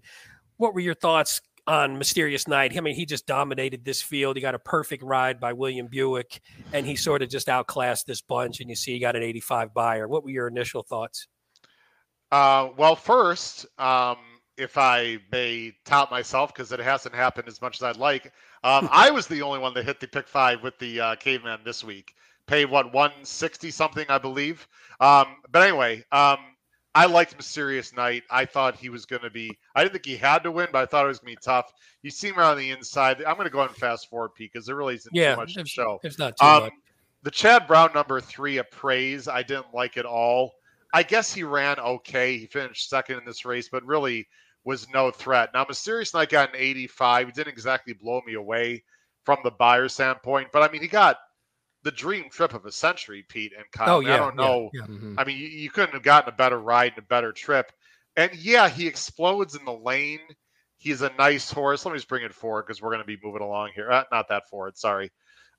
What 0.56 0.74
were 0.74 0.80
your 0.80 0.94
thoughts 0.94 1.40
on 1.66 1.98
Mysterious 1.98 2.48
Night? 2.48 2.76
I 2.76 2.80
mean, 2.80 2.94
he 2.94 3.06
just 3.06 3.26
dominated 3.26 3.84
this 3.84 4.02
field. 4.02 4.36
He 4.36 4.42
got 4.42 4.54
a 4.54 4.58
perfect 4.58 5.02
ride 5.02 5.40
by 5.40 5.52
William 5.52 5.86
Buick, 5.86 6.40
and 6.72 6.86
he 6.86 6.96
sort 6.96 7.22
of 7.22 7.28
just 7.28 7.48
outclassed 7.48 8.06
this 8.06 8.20
bunch. 8.20 8.60
And 8.60 8.68
you 8.68 8.76
see, 8.76 8.92
he 8.92 8.98
got 8.98 9.16
an 9.16 9.22
85 9.22 9.74
Beyer. 9.74 10.08
What 10.08 10.24
were 10.24 10.30
your 10.30 10.48
initial 10.48 10.82
thoughts? 10.82 11.26
Uh, 12.30 12.68
well, 12.76 12.94
first, 12.94 13.66
um, 13.78 14.18
if 14.56 14.78
I 14.78 15.18
may 15.32 15.72
tout 15.84 16.10
myself, 16.10 16.54
because 16.54 16.70
it 16.70 16.80
hasn't 16.80 17.14
happened 17.14 17.48
as 17.48 17.60
much 17.60 17.76
as 17.76 17.82
I'd 17.82 17.96
like, 17.96 18.32
um, 18.62 18.88
I 18.92 19.10
was 19.10 19.26
the 19.26 19.42
only 19.42 19.58
one 19.58 19.74
that 19.74 19.84
hit 19.84 20.00
the 20.00 20.06
pick 20.06 20.28
five 20.28 20.62
with 20.62 20.78
the 20.78 21.00
uh, 21.00 21.14
caveman 21.16 21.60
this 21.64 21.82
week. 21.82 22.14
Paid 22.46 22.66
what 22.66 22.92
160 22.92 23.70
something, 23.70 24.06
I 24.08 24.18
believe. 24.18 24.66
Um, 25.00 25.36
but 25.50 25.62
anyway, 25.62 26.04
um, 26.12 26.38
I 26.94 27.06
liked 27.06 27.36
Mysterious 27.36 27.94
Night. 27.94 28.24
I 28.30 28.44
thought 28.44 28.76
he 28.76 28.88
was 28.88 29.06
going 29.06 29.22
to 29.22 29.30
be. 29.30 29.56
I 29.76 29.82
didn't 29.82 29.92
think 29.92 30.06
he 30.06 30.16
had 30.16 30.42
to 30.42 30.50
win, 30.50 30.68
but 30.72 30.82
I 30.82 30.86
thought 30.86 31.04
it 31.04 31.08
was 31.08 31.20
going 31.20 31.34
to 31.34 31.40
be 31.40 31.44
tough. 31.44 31.72
You 32.02 32.10
see 32.10 32.28
him 32.28 32.38
around 32.38 32.58
the 32.58 32.70
inside. 32.70 33.18
I'm 33.24 33.34
going 33.36 33.44
to 33.46 33.50
go 33.50 33.58
ahead 33.60 33.70
and 33.70 33.76
fast 33.78 34.08
forward, 34.10 34.30
Pete, 34.34 34.52
because 34.52 34.66
there 34.66 34.74
really 34.76 34.96
isn't 34.96 35.14
Yeah, 35.14 35.34
too 35.34 35.40
much 35.40 35.54
to 35.54 35.64
show. 35.66 36.00
there's 36.02 36.18
not 36.18 36.36
too 36.36 36.44
Um, 36.44 36.62
much. 36.64 36.72
the 37.22 37.30
Chad 37.30 37.66
Brown 37.68 37.90
number 37.94 38.20
three 38.20 38.58
appraise, 38.58 39.28
I 39.28 39.42
didn't 39.42 39.72
like 39.72 39.96
at 39.96 40.04
all. 40.06 40.52
I 40.92 41.04
guess 41.04 41.32
he 41.32 41.44
ran 41.44 41.78
okay. 41.78 42.36
He 42.38 42.46
finished 42.46 42.88
second 42.90 43.18
in 43.18 43.24
this 43.24 43.44
race, 43.44 43.68
but 43.68 43.84
really 43.84 44.26
was 44.64 44.88
no 44.92 45.12
threat. 45.12 45.50
Now, 45.54 45.64
Mysterious 45.68 46.12
Night 46.12 46.30
got 46.30 46.48
an 46.50 46.56
85. 46.58 47.26
He 47.28 47.32
didn't 47.32 47.52
exactly 47.52 47.92
blow 47.92 48.20
me 48.26 48.34
away 48.34 48.82
from 49.24 49.38
the 49.44 49.52
Beyer 49.52 49.88
standpoint, 49.88 50.48
but 50.52 50.62
I 50.68 50.72
mean, 50.72 50.82
he 50.82 50.88
got 50.88 51.18
the 51.82 51.90
dream 51.90 52.28
trip 52.30 52.54
of 52.54 52.66
a 52.66 52.72
century, 52.72 53.24
Pete 53.28 53.52
and 53.56 53.64
Kyle. 53.72 53.96
Oh 53.96 54.00
I 54.00 54.08
yeah, 54.08 54.14
I 54.14 54.16
don't 54.18 54.36
know. 54.36 54.70
yeah, 54.72 54.80
yeah. 54.82 54.86
Mhm. 54.86 55.14
I 55.18 55.24
mean, 55.24 55.38
you, 55.38 55.46
you 55.48 55.70
couldn't 55.70 55.94
have 55.94 56.02
gotten 56.02 56.32
a 56.32 56.36
better 56.36 56.58
ride 56.60 56.92
and 56.96 56.98
a 57.04 57.06
better 57.06 57.32
trip. 57.32 57.72
And 58.16 58.34
yeah, 58.34 58.68
he 58.68 58.86
explodes 58.86 59.54
in 59.54 59.64
the 59.64 59.72
lane. 59.72 60.20
He's 60.76 61.02
a 61.02 61.12
nice 61.18 61.50
horse. 61.50 61.84
Let 61.84 61.92
me 61.92 61.98
just 61.98 62.08
bring 62.08 62.24
it 62.24 62.34
forward 62.34 62.66
because 62.66 62.80
we're 62.82 62.90
going 62.90 63.02
to 63.02 63.06
be 63.06 63.18
moving 63.22 63.42
along 63.42 63.70
here. 63.74 63.90
Uh, 63.90 64.04
not 64.10 64.28
that 64.28 64.48
forward, 64.48 64.76
sorry. 64.76 65.10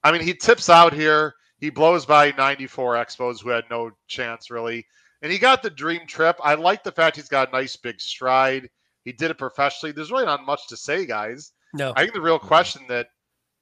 I 0.03 0.11
mean, 0.11 0.21
he 0.21 0.33
tips 0.33 0.69
out 0.69 0.93
here. 0.93 1.33
He 1.59 1.69
blows 1.69 2.05
by 2.07 2.33
94 2.37 2.95
Expos 2.95 3.41
who 3.41 3.49
had 3.49 3.65
no 3.69 3.91
chance 4.07 4.49
really. 4.49 4.85
And 5.21 5.31
he 5.31 5.37
got 5.37 5.61
the 5.61 5.69
dream 5.69 6.07
trip. 6.07 6.37
I 6.43 6.55
like 6.55 6.83
the 6.83 6.91
fact 6.91 7.15
he's 7.15 7.29
got 7.29 7.49
a 7.49 7.51
nice 7.51 7.75
big 7.75 8.01
stride. 8.01 8.67
He 9.05 9.11
did 9.11 9.29
it 9.31 9.37
professionally. 9.37 9.91
There's 9.93 10.11
really 10.11 10.25
not 10.25 10.45
much 10.45 10.67
to 10.69 10.77
say, 10.77 11.05
guys. 11.05 11.51
No, 11.73 11.93
I 11.95 12.01
think 12.01 12.13
the 12.13 12.21
real 12.21 12.39
question 12.39 12.81
that 12.89 13.07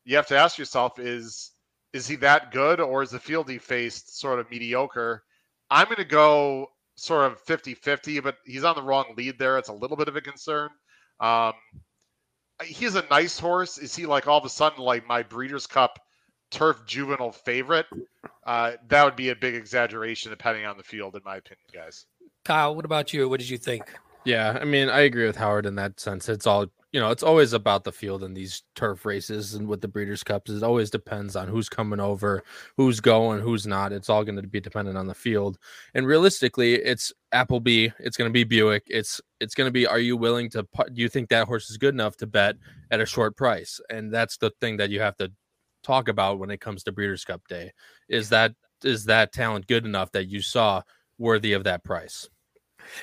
you 0.06 0.16
have 0.16 0.28
to 0.28 0.38
ask 0.38 0.58
yourself 0.58 0.98
is 0.98 1.51
is 1.93 2.08
he 2.08 2.15
that 2.17 2.51
good 2.51 2.79
or 2.79 3.01
is 3.01 3.12
the 3.12 3.19
field 3.19 3.50
he 3.50 3.58
faced 3.58 4.19
sort 4.19 4.39
of 4.39 4.50
mediocre? 4.50 5.24
I'm 5.69 5.86
going 5.86 5.98
to 5.98 6.05
go 6.05 6.67
sort 6.96 7.31
of 7.31 7.39
50 7.41 7.74
50, 7.74 8.19
but 8.19 8.38
he's 8.46 8.63
on 8.63 8.75
the 8.75 8.84
wrong 8.84 9.13
lead 9.17 9.39
there. 9.39 9.58
It's 9.58 9.69
a 9.69 9.74
little 9.74 9.98
bit 9.98 10.08
of 10.08 10.15
a 10.15 10.22
concern. 10.22 10.69
Um, 11.19 11.53
he's 12.63 12.96
a 12.96 13.05
nice 13.10 13.39
horse. 13.39 13.77
Is 13.77 13.96
he 13.96 14.05
like 14.05 14.27
all 14.27 14.38
of 14.38 14.46
a 14.46 14.50
sudden 14.50 14.84
like 14.84 15.08
my 15.08 15.24
Breeders' 15.24 15.67
Cup 15.67 16.00
turf 16.51 16.81
juvenile 16.86 17.31
favorite? 17.31 17.86
Uh, 18.46 18.74
that 18.88 19.03
would 19.03 19.15
be 19.15 19.29
a 19.29 19.36
big 19.36 19.55
exaggeration 19.55 20.31
depending 20.31 20.65
on 20.65 20.77
the 20.77 20.84
field, 20.84 21.15
in 21.15 21.22
my 21.24 21.38
opinion, 21.38 21.65
guys. 21.74 22.05
Kyle, 22.46 22.75
what 22.75 22.86
about 22.86 23.13
you? 23.13 23.29
What 23.29 23.39
did 23.39 23.50
you 23.50 23.58
think? 23.58 23.84
Yeah, 24.25 24.58
I 24.60 24.65
mean, 24.65 24.89
I 24.89 25.01
agree 25.01 25.25
with 25.25 25.38
Howard 25.38 25.65
in 25.65 25.75
that 25.75 26.00
sense. 26.00 26.27
It's 26.29 26.46
all 26.48 26.67
you 26.91 27.00
know. 27.00 27.10
It's 27.10 27.24
always 27.24 27.53
about 27.53 27.84
the 27.84 27.91
field 27.91 28.24
in 28.24 28.34
these 28.34 28.63
turf 28.75 29.05
races 29.05 29.53
and 29.53 29.67
with 29.67 29.81
the 29.81 29.88
Breeders' 29.88 30.24
Cups. 30.24 30.51
It 30.51 30.63
always 30.63 30.89
depends 30.89 31.36
on 31.36 31.48
who's 31.48 31.69
coming 31.69 32.00
over, 32.00 32.43
who's 32.77 33.00
going, 33.00 33.41
who's 33.41 33.67
not. 33.67 33.91
It's 33.91 34.10
all 34.10 34.24
going 34.24 34.41
to 34.41 34.48
be 34.48 34.60
dependent 34.60 34.98
on 34.98 35.08
the 35.08 35.13
field. 35.13 35.58
And 35.93 36.05
realistically, 36.08 36.75
it's 36.75 37.13
Appleby. 37.31 37.89
It's 38.00 38.17
going 38.17 38.29
to 38.29 38.34
be 38.34 38.43
Buick. 38.43 38.84
It's 38.88 39.22
it's 39.39 39.55
going 39.55 39.67
to 39.67 39.72
be. 39.72 39.88
Are 39.88 40.00
you 40.00 40.17
willing 40.17 40.50
to? 40.51 40.67
Do 40.93 41.01
you 41.01 41.10
think 41.10 41.29
that 41.29 41.48
horse 41.48 41.69
is 41.69 41.77
good 41.77 41.93
enough 41.93 42.17
to 42.17 42.27
bet 42.27 42.55
at 42.91 43.01
a 43.01 43.05
short 43.05 43.38
price? 43.38 43.79
And 43.89 44.13
that's 44.13 44.38
the 44.38 44.51
thing 44.62 44.77
that 44.77 44.89
you 44.89 45.00
have 45.01 45.17
to 45.17 45.31
talk 45.84 46.08
about 46.08 46.39
when 46.39 46.51
it 46.51 46.62
comes 46.62 46.84
to 46.84 46.91
Breeders' 46.91 47.25
Cup 47.25 47.48
Day. 47.48 47.72
Is 48.08 48.29
that 48.29 48.53
is 48.84 49.05
that 49.05 49.34
talent 49.34 49.67
good 49.67 49.86
enough 49.86 50.12
that 50.13 50.27
you 50.27 50.41
saw 50.41 50.81
worthy 51.17 51.53
of 51.53 51.65
that 51.65 51.84
price? 51.84 52.29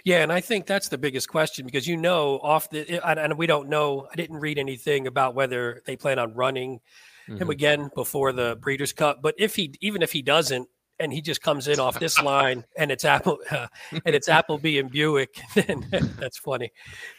Yeah, 0.05 0.23
and 0.23 0.33
I 0.33 0.41
think 0.41 0.67
that's 0.67 0.89
the 0.89 0.99
biggest 0.99 1.29
question 1.29 1.65
because 1.67 1.87
you 1.87 1.97
know 1.97 2.39
off 2.43 2.71
the 2.71 3.01
and, 3.07 3.19
and 3.19 3.39
we 3.39 3.47
don't 3.47 3.69
know. 3.69 4.09
I 4.13 4.17
didn't 4.17 4.39
read 4.39 4.59
anything 4.59 5.07
about 5.07 5.35
whether 5.35 5.83
they 5.87 5.97
plan 5.97 6.19
on 6.19 6.35
running 6.35 6.81
him 7.27 7.39
Mhm. 7.39 7.51
again 7.51 7.91
before 7.95 8.33
the 8.33 8.57
Breeders' 8.61 8.93
Cup. 8.93 9.21
But 9.23 9.35
if 9.39 9.57
he 9.57 9.75
even 9.81 10.03
if 10.03 10.13
he 10.13 10.23
doesn't, 10.23 10.69
and 10.99 11.13
he 11.13 11.21
just 11.21 11.43
comes 11.43 11.69
in 11.69 11.81
off 11.81 11.99
this 11.99 12.21
line, 12.23 12.65
and 12.77 12.91
it's 12.91 13.05
Apple 13.05 13.39
uh, 13.51 13.67
and 14.05 14.15
it's 14.15 14.29
Appleby 14.29 14.79
and 14.79 14.91
Buick, 14.91 15.41
then 15.55 15.87
that's 16.19 16.39
funny. 16.39 16.73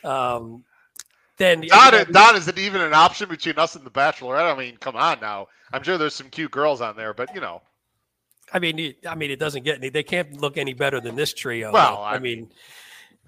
Um, 0.04 0.64
then 1.38 1.62
Don, 1.62 2.12
Don, 2.12 2.36
is 2.36 2.48
it 2.48 2.58
even 2.58 2.82
an 2.82 2.94
option 2.94 3.30
between 3.30 3.60
us 3.60 3.76
and 3.76 3.86
the 3.86 3.92
Bachelorette? 3.92 4.52
I 4.52 4.58
mean, 4.58 4.78
come 4.78 4.96
on 4.96 5.20
now. 5.20 5.48
I'm 5.72 5.84
sure 5.84 5.98
there's 5.98 6.16
some 6.16 6.30
cute 6.30 6.50
girls 6.52 6.82
on 6.82 6.96
there, 6.96 7.14
but 7.14 7.34
you 7.36 7.42
know, 7.42 7.62
I 8.54 8.60
mean, 8.60 8.80
it- 8.80 9.08
I 9.08 9.16
mean, 9.16 9.32
it 9.32 9.40
doesn't 9.40 9.64
get 9.64 9.78
any. 9.78 9.90
They 9.90 10.04
can't 10.04 10.40
look 10.40 10.58
any 10.58 10.74
better 10.74 11.00
than 11.02 11.16
this 11.16 11.34
trio. 11.34 11.72
Well, 11.72 12.02
I, 12.02 12.14
I 12.16 12.20
mean, 12.20 12.50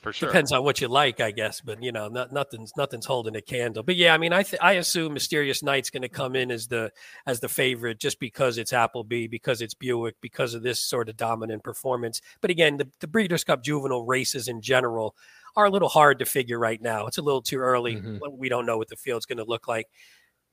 for 0.01 0.13
sure. 0.13 0.29
depends 0.29 0.53
on 0.53 0.63
what 0.63 0.79
you 0.79 0.87
like, 0.87 1.19
I 1.19 1.31
guess. 1.31 1.59
But 1.59 1.83
you 1.83 1.91
know, 1.91 2.07
not, 2.07 2.31
nothing's 2.31 2.71
nothing's 2.77 3.05
holding 3.05 3.35
a 3.35 3.41
candle. 3.41 3.83
But 3.83 3.97
yeah, 3.97 4.13
I 4.13 4.17
mean, 4.17 4.31
I 4.31 4.43
th- 4.43 4.61
I 4.61 4.73
assume 4.73 5.13
Mysterious 5.13 5.61
Night's 5.61 5.89
going 5.89 6.03
to 6.03 6.09
come 6.09 6.35
in 6.37 6.51
as 6.51 6.67
the 6.67 6.91
as 7.25 7.41
the 7.41 7.49
favorite 7.49 7.99
just 7.99 8.19
because 8.19 8.57
it's 8.57 8.71
Appleby, 8.71 9.27
because 9.27 9.61
it's 9.61 9.73
Buick, 9.73 10.15
because 10.21 10.53
of 10.53 10.63
this 10.63 10.79
sort 10.79 11.09
of 11.09 11.17
dominant 11.17 11.63
performance. 11.63 12.21
But 12.39 12.49
again, 12.51 12.77
the, 12.77 12.87
the 13.01 13.07
Breeders' 13.07 13.43
Cup 13.43 13.61
Juvenile 13.63 14.05
races 14.05 14.47
in 14.47 14.61
general 14.61 15.15
are 15.57 15.65
a 15.65 15.69
little 15.69 15.89
hard 15.89 16.19
to 16.19 16.25
figure 16.25 16.59
right 16.59 16.81
now. 16.81 17.07
It's 17.07 17.17
a 17.17 17.21
little 17.23 17.41
too 17.41 17.57
early. 17.57 17.95
Mhm. 17.97 18.19
We 18.37 18.47
don't 18.49 18.65
know 18.65 18.77
what 18.77 18.87
the 18.87 18.95
field's 18.95 19.25
going 19.25 19.39
to 19.39 19.43
look 19.43 19.67
like. 19.67 19.87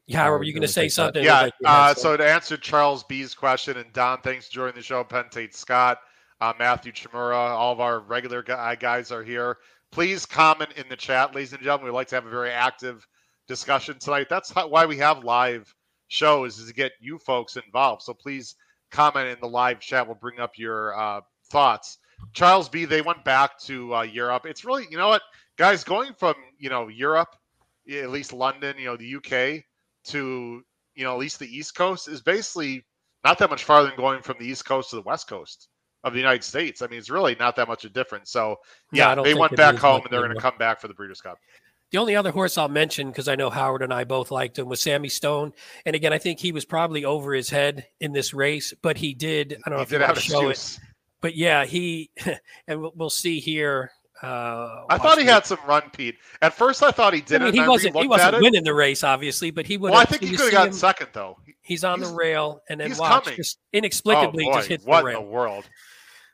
Yeah, 0.06 0.28
were 0.28 0.44
you 0.44 0.52
going 0.52 0.62
to 0.62 0.68
say 0.68 0.88
something? 0.88 1.24
Yeah. 1.24 1.42
Like 1.42 1.52
uh, 1.64 1.94
so 1.94 2.16
to 2.16 2.24
answer 2.24 2.56
Charles 2.56 3.02
B's 3.04 3.34
question, 3.34 3.76
and 3.76 3.92
Don, 3.92 4.20
thanks 4.20 4.46
for 4.46 4.52
joining 4.52 4.76
the 4.76 4.82
show. 4.82 5.02
Penn 5.02 5.24
State 5.30 5.54
Scott, 5.54 5.98
uh, 6.40 6.52
Matthew 6.58 6.92
Chimura, 6.92 7.34
all 7.34 7.72
of 7.72 7.80
our 7.80 8.00
regular 8.00 8.42
guys 8.42 9.10
are 9.10 9.24
here. 9.24 9.58
Please 9.90 10.24
comment 10.24 10.72
in 10.76 10.88
the 10.88 10.96
chat, 10.96 11.34
ladies 11.34 11.52
and 11.52 11.62
gentlemen. 11.62 11.86
We'd 11.86 11.96
like 11.96 12.08
to 12.08 12.14
have 12.14 12.26
a 12.26 12.30
very 12.30 12.50
active 12.50 13.06
discussion 13.48 13.98
tonight. 13.98 14.28
That's 14.28 14.52
how, 14.52 14.68
why 14.68 14.86
we 14.86 14.96
have 14.98 15.24
live 15.24 15.74
shows 16.08 16.58
is 16.58 16.68
to 16.68 16.74
get 16.74 16.92
you 17.00 17.18
folks 17.18 17.56
involved. 17.56 18.02
So 18.02 18.14
please 18.14 18.54
comment 18.90 19.28
in 19.28 19.38
the 19.40 19.48
live 19.48 19.80
chat. 19.80 20.06
We'll 20.06 20.16
bring 20.16 20.38
up 20.38 20.52
your 20.56 20.98
uh, 20.98 21.20
thoughts. 21.50 21.98
Charles 22.32 22.68
B. 22.68 22.84
They 22.84 23.02
went 23.02 23.24
back 23.24 23.58
to 23.60 23.94
uh, 23.94 24.02
Europe. 24.02 24.46
It's 24.46 24.64
really, 24.64 24.86
you 24.90 24.96
know 24.96 25.08
what, 25.08 25.22
guys, 25.56 25.84
going 25.84 26.12
from 26.14 26.34
you 26.58 26.70
know 26.70 26.88
Europe, 26.88 27.34
at 27.90 28.10
least 28.10 28.32
London, 28.32 28.76
you 28.78 28.86
know 28.86 28.96
the 28.96 29.16
UK, 29.16 29.64
to 30.08 30.62
you 30.94 31.04
know 31.04 31.12
at 31.12 31.18
least 31.18 31.38
the 31.38 31.46
East 31.46 31.74
Coast 31.74 32.08
is 32.08 32.22
basically 32.22 32.84
not 33.24 33.38
that 33.38 33.50
much 33.50 33.64
farther 33.64 33.88
than 33.88 33.96
going 33.96 34.22
from 34.22 34.36
the 34.38 34.46
East 34.46 34.64
Coast 34.64 34.90
to 34.90 34.96
the 34.96 35.02
West 35.02 35.28
Coast 35.28 35.68
of 36.04 36.12
the 36.12 36.18
United 36.18 36.44
States. 36.44 36.82
I 36.82 36.86
mean, 36.86 36.98
it's 36.98 37.10
really 37.10 37.36
not 37.38 37.56
that 37.56 37.68
much 37.68 37.84
of 37.84 37.90
a 37.90 37.94
difference. 37.94 38.30
So 38.30 38.56
yeah, 38.92 39.14
they 39.14 39.34
went 39.34 39.56
back 39.56 39.76
home 39.76 40.02
and 40.02 40.12
they're 40.12 40.22
going 40.22 40.34
to 40.34 40.40
come 40.40 40.56
back 40.58 40.80
for 40.80 40.88
the 40.88 40.94
Breeders' 40.94 41.20
Cup. 41.20 41.38
The 41.92 41.98
only 41.98 42.16
other 42.16 42.32
horse 42.32 42.58
I'll 42.58 42.68
mention, 42.68 43.08
because 43.08 43.28
I 43.28 43.36
know 43.36 43.48
Howard 43.48 43.82
and 43.82 43.94
I 43.94 44.04
both 44.04 44.30
liked 44.32 44.58
him, 44.58 44.68
was 44.68 44.80
Sammy 44.80 45.08
Stone. 45.08 45.52
And 45.84 45.94
again, 45.94 46.12
I 46.12 46.18
think 46.18 46.40
he 46.40 46.50
was 46.50 46.64
probably 46.64 47.04
over 47.04 47.32
his 47.32 47.48
head 47.48 47.86
in 48.00 48.12
this 48.12 48.34
race, 48.34 48.74
but 48.82 48.96
he 48.96 49.14
did. 49.14 49.56
I 49.64 49.70
don't 49.70 49.76
know 49.76 49.76
he 49.78 49.82
if 49.82 49.88
did 49.90 49.96
you 49.96 50.00
have 50.00 50.08
want 50.08 50.18
to 50.18 50.22
show 50.22 50.48
excuse. 50.48 50.78
it, 50.78 50.84
but 51.20 51.36
yeah, 51.36 51.64
he 51.64 52.10
and 52.66 52.88
we'll 52.94 53.10
see 53.10 53.38
here. 53.38 53.92
Uh, 54.22 54.84
I 54.88 54.96
thought 54.98 55.18
he 55.18 55.24
had 55.24 55.44
some 55.44 55.58
run, 55.66 55.82
Pete. 55.92 56.16
At 56.40 56.54
first, 56.54 56.82
I 56.82 56.90
thought 56.90 57.12
he 57.12 57.20
didn't. 57.20 57.42
I 57.48 57.50
mean, 57.50 57.62
he 57.62 57.68
wasn't. 57.68 57.96
He 57.96 58.08
wasn't 58.08 58.40
winning 58.40 58.64
the 58.64 58.72
race, 58.72 59.04
obviously, 59.04 59.50
but 59.50 59.66
he 59.66 59.76
would. 59.76 59.92
Well, 59.92 60.00
I 60.00 60.04
think 60.04 60.22
he 60.22 60.30
could 60.30 60.40
have 60.40 60.52
gotten 60.52 60.72
him? 60.72 60.78
second 60.78 61.08
though. 61.12 61.38
He's 61.60 61.84
on 61.84 62.00
the 62.00 62.08
rail, 62.08 62.62
and 62.68 62.80
then 62.80 62.88
he's 62.88 62.98
coming. 62.98 63.36
just 63.36 63.58
inexplicably 63.72 64.48
oh, 64.48 64.54
just 64.54 64.68
hits 64.68 64.84
what 64.84 65.00
the 65.00 65.06
rail. 65.06 65.20
in 65.20 65.24
the 65.26 65.30
world? 65.30 65.68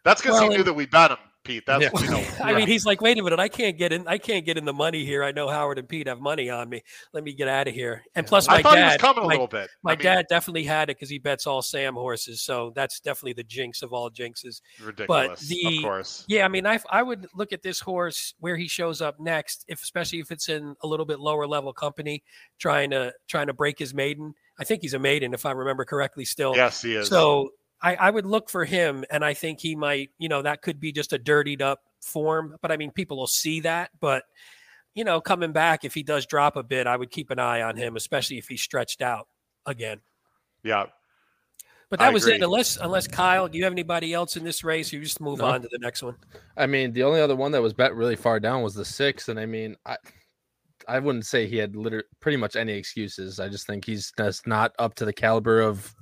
That's 0.05 0.21
because 0.21 0.35
Well, 0.35 0.43
he 0.43 0.49
knew 0.51 0.57
and- 0.57 0.65
that 0.67 0.75
we 0.75 0.87
bet 0.87 1.11
him, 1.11 1.19
Pete. 1.45 1.65
That's 1.67 1.83
Yeah. 1.85 1.91
you 2.01 2.11
know. 2.11 2.25
I 2.43 2.55
mean, 2.55 2.67
he's 2.67 2.85
like, 2.87 3.01
wait 3.01 3.19
a 3.19 3.23
minute, 3.23 3.39
I 3.39 3.49
can't 3.49 3.77
get 3.77 3.93
in. 3.93 4.07
I 4.09 4.19
can't 4.19 4.45
get 4.45 4.57
in 4.59 4.65
the 4.65 4.73
money 4.73 5.05
here. 5.05 5.23
I 5.25 5.33
know 5.33 5.49
Howard 5.49 5.79
and 5.79 5.89
Pete 5.89 6.07
have 6.07 6.21
money 6.21 6.51
on 6.51 6.69
me. 6.69 6.83
Let 7.13 7.25
me 7.25 7.33
get 7.33 7.49
out 7.49 7.69
of 7.69 7.75
here. 7.75 8.03
And 8.15 8.27
plus, 8.27 8.49
my 8.49 8.57
I 8.57 8.63
thought 8.63 8.75
dad, 8.75 8.81
he 8.89 8.95
was 8.95 8.97
coming 9.01 9.25
a 9.25 9.27
my, 9.27 9.33
little 9.35 9.47
bit. 9.47 9.69
my 9.83 9.93
I 9.93 9.97
mean, 9.97 10.03
dad 10.05 10.27
definitely 10.29 10.65
had 10.65 10.91
it 10.91 10.97
because 10.97 11.09
he 11.11 11.19
bets 11.19 11.47
all 11.47 11.63
Sam 11.63 11.95
horses. 11.95 12.43
So 12.43 12.73
that's 12.75 13.01
definitely 13.01 13.35
the 13.35 13.45
jinx 13.45 13.83
of 13.83 13.93
all 13.93 14.11
jinxes. 14.11 14.61
ridiculous. 14.83 15.41
the- 15.49 15.77
of 15.79 15.83
course. 15.83 16.25
Yeah, 16.29 16.45
I 16.45 16.49
mean, 16.49 16.67
I 16.67 16.79
I 16.91 17.03
would 17.03 17.27
look 17.35 17.53
at 17.53 17.63
this 17.63 17.81
horse 17.81 18.35
where 18.39 18.57
he 18.57 18.69
shows 18.69 19.01
up 19.03 19.19
next, 19.21 19.65
if 19.69 19.83
especially 19.83 20.21
if 20.21 20.31
it's 20.31 20.49
in 20.49 20.75
a 20.83 20.87
little 20.87 21.07
bit 21.07 21.21
lower 21.21 21.47
level 21.47 21.73
company, 21.73 22.23
trying 22.59 22.91
to 22.91 23.13
trying 23.29 23.49
to 23.49 23.53
break 23.53 23.79
his 23.79 23.93
maiden. 23.95 24.35
I 24.59 24.65
think 24.65 24.83
he's 24.83 24.95
a 24.95 24.99
maiden, 24.99 25.33
if 25.35 25.47
I 25.47 25.53
remember 25.53 25.85
correctly. 25.85 26.25
Still, 26.27 26.55
Yes, 26.55 26.83
he 26.83 26.95
is. 26.95 27.09
so 27.09 27.51
I, 27.83 27.97
I 27.97 28.11
would 28.11 28.27
look 28.27 28.49
for 28.49 28.65
him, 28.65 29.05
and 29.11 29.25
I 29.25 29.35
think 29.35 29.61
he 29.61 29.75
might, 29.75 30.11
you 30.19 30.29
know, 30.29 30.43
that 30.43 30.63
could 30.63 30.79
be 30.79 30.93
just 30.93 31.13
a 31.13 31.19
dirtied 31.19 31.63
up 31.63 31.81
form. 32.01 32.57
But 32.63 32.71
I 32.71 32.77
mean, 32.77 32.91
people 32.93 33.17
will 33.17 33.27
see 33.27 33.61
that. 33.61 33.91
But 34.01 34.25
you 34.95 35.05
know, 35.05 35.21
coming 35.21 35.53
back, 35.53 35.85
if 35.85 35.95
he 35.95 36.03
does 36.03 36.27
drop 36.27 36.57
a 36.57 36.63
bit, 36.63 36.87
I 36.87 36.97
would 36.97 37.11
keep 37.11 37.31
an 37.31 37.39
eye 37.39 37.63
on 37.63 37.77
him, 37.77 37.97
especially 37.97 38.39
if 38.39 38.47
he's 38.49 38.61
stretched 38.63 39.03
out 39.03 39.27
again. 39.67 40.01
yeah. 40.63 40.87
But 41.91 42.01
I 42.01 42.07
that 42.07 42.15
was 42.15 42.27
it. 42.27 42.41
Unless, 42.41 42.79
unless 42.79 43.07
Kyle, 43.07 43.49
do 43.49 43.59
you 43.59 43.65
have 43.65 43.73
anybody 43.75 44.15
else 44.15 44.39
in 44.39 44.45
this 44.45 44.65
race? 44.65 44.91
You 44.95 45.01
just 45.03 45.21
move 45.21 45.41
No. 45.41 45.45
on 45.45 45.61
to 45.61 45.69
the 45.71 45.79
next 45.79 46.03
one. 46.03 46.17
I 46.57 46.67
mean, 46.67 46.91
the 46.95 47.03
only 47.03 47.21
other 47.21 47.37
one 47.37 47.53
that 47.53 47.61
was 47.61 47.75
bet 47.75 47.95
really 47.95 48.17
far 48.17 48.41
down 48.41 48.63
was 48.63 48.73
the 48.75 48.85
six, 48.85 49.29
and 49.29 49.39
I 49.39 49.45
mean, 49.45 49.77
I 49.85 49.99
I 50.89 50.99
wouldn't 51.01 51.27
say 51.27 51.47
he 51.47 51.59
had 51.59 51.77
liter- 51.77 52.05
pretty 52.21 52.39
much 52.39 52.57
any 52.57 52.73
excuses. 52.73 53.39
I 53.41 53.49
just 53.51 53.67
think 53.67 53.85
he's 53.85 54.11
just 54.17 54.47
not 54.47 54.73
up 54.79 54.95
to 54.97 55.05
the 55.05 55.13
caliber 55.13 55.61
of 55.61 55.95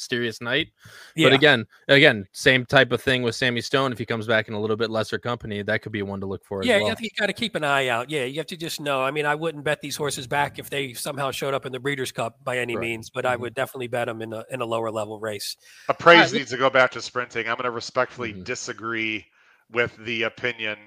Mysterious 0.00 0.40
Night. 0.40 0.68
But 1.14 1.32
again, 1.34 1.66
again, 1.88 2.26
same 2.32 2.64
type 2.64 2.90
of 2.90 3.02
thing 3.02 3.22
with 3.22 3.34
Sammy 3.34 3.60
Stone. 3.60 3.92
If 3.92 3.98
he 3.98 4.06
comes 4.06 4.26
back 4.26 4.48
in 4.48 4.54
a 4.54 4.60
little 4.60 4.76
bit 4.76 4.90
lesser 4.90 5.18
company, 5.18 5.62
that 5.62 5.82
could 5.82 5.92
be 5.92 6.02
one 6.02 6.20
to 6.20 6.26
look 6.26 6.44
for. 6.44 6.64
Yeah, 6.64 6.74
as 6.74 6.78
you 6.78 6.82
well. 6.84 6.88
have 6.90 6.98
to, 6.98 7.04
you 7.04 7.10
got 7.18 7.26
to 7.26 7.32
keep 7.34 7.54
an 7.54 7.64
eye 7.64 7.88
out. 7.88 8.08
Yeah, 8.10 8.24
you 8.24 8.38
have 8.38 8.46
to 8.46 8.56
just 8.56 8.80
know. 8.80 9.02
I 9.02 9.10
mean, 9.10 9.26
I 9.26 9.34
wouldn't 9.34 9.62
bet 9.62 9.80
these 9.82 9.96
horses 9.96 10.26
back 10.26 10.58
if 10.58 10.70
they 10.70 10.94
somehow 10.94 11.30
showed 11.30 11.52
up 11.52 11.66
in 11.66 11.72
the 11.72 11.80
Breeders' 11.80 12.12
Cup 12.12 12.42
by 12.42 12.58
any 12.58 12.76
Right. 12.76 12.82
means, 12.88 13.10
but 13.10 13.26
I 13.26 13.36
Mhm. 13.36 13.40
would 13.40 13.54
definitely 13.54 13.88
bet 13.88 14.06
them 14.06 14.22
in 14.22 14.32
a 14.32 14.44
in 14.50 14.62
a 14.62 14.64
lower 14.66 14.90
level 14.90 15.20
race. 15.20 15.56
Appraise 15.88 16.32
right, 16.32 16.38
needs 16.38 16.50
to 16.50 16.56
go 16.56 16.70
back 16.70 16.90
to 16.92 17.02
sprinting. 17.02 17.46
I'm 17.46 17.56
going 17.56 17.64
to 17.64 17.70
respectfully 17.70 18.32
Mhm. 18.32 18.44
disagree 18.44 19.26
with 19.70 19.94
the 19.98 20.22
opinion 20.24 20.78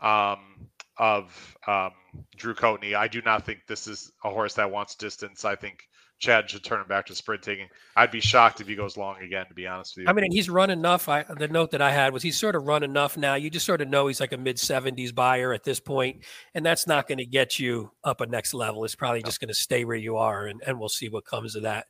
um, 0.00 0.68
of 0.98 1.56
um, 1.66 1.92
Drew 2.36 2.54
Coatney. 2.54 2.94
I 2.94 3.08
do 3.08 3.22
not 3.22 3.44
think 3.46 3.66
this 3.66 3.86
is 3.86 4.12
a 4.24 4.30
horse 4.30 4.54
that 4.54 4.70
wants 4.70 4.94
distance. 4.94 5.44
I 5.44 5.54
think 5.56 5.88
Chad 6.22 6.48
should 6.48 6.62
turn 6.62 6.80
him 6.80 6.86
back 6.86 7.04
to 7.06 7.16
sprinting. 7.16 7.68
I'd 7.96 8.12
be 8.12 8.20
shocked 8.20 8.60
if 8.60 8.68
he 8.68 8.76
goes 8.76 8.96
long 8.96 9.20
again, 9.20 9.44
to 9.48 9.54
be 9.54 9.66
honest 9.66 9.96
with 9.96 10.04
you. 10.04 10.08
I 10.08 10.12
mean, 10.12 10.30
he's 10.30 10.48
run 10.48 10.70
enough. 10.70 11.08
I 11.08 11.24
the 11.24 11.48
note 11.48 11.72
that 11.72 11.82
I 11.82 11.90
had 11.90 12.12
was 12.12 12.22
he's 12.22 12.38
sort 12.38 12.54
of 12.54 12.62
run 12.62 12.84
enough 12.84 13.16
now. 13.16 13.34
You 13.34 13.50
just 13.50 13.66
sort 13.66 13.80
of 13.80 13.88
know 13.88 14.06
he's 14.06 14.20
like 14.20 14.32
a 14.32 14.36
mid 14.36 14.56
seventies 14.60 15.10
Beyer 15.10 15.52
at 15.52 15.64
this 15.64 15.80
point, 15.80 16.24
and 16.54 16.64
that's 16.64 16.86
not 16.86 17.08
going 17.08 17.18
to 17.18 17.26
get 17.26 17.58
you 17.58 17.90
up 18.04 18.20
a 18.20 18.26
next 18.26 18.54
level. 18.54 18.84
It's 18.84 18.94
probably 18.94 19.24
just 19.24 19.40
going 19.40 19.48
to 19.48 19.54
stay 19.54 19.84
where 19.84 19.96
you 19.96 20.16
are, 20.16 20.46
and, 20.46 20.62
and 20.64 20.78
we'll 20.78 20.88
see 20.88 21.08
what 21.08 21.24
comes 21.24 21.56
of 21.56 21.64
that. 21.64 21.88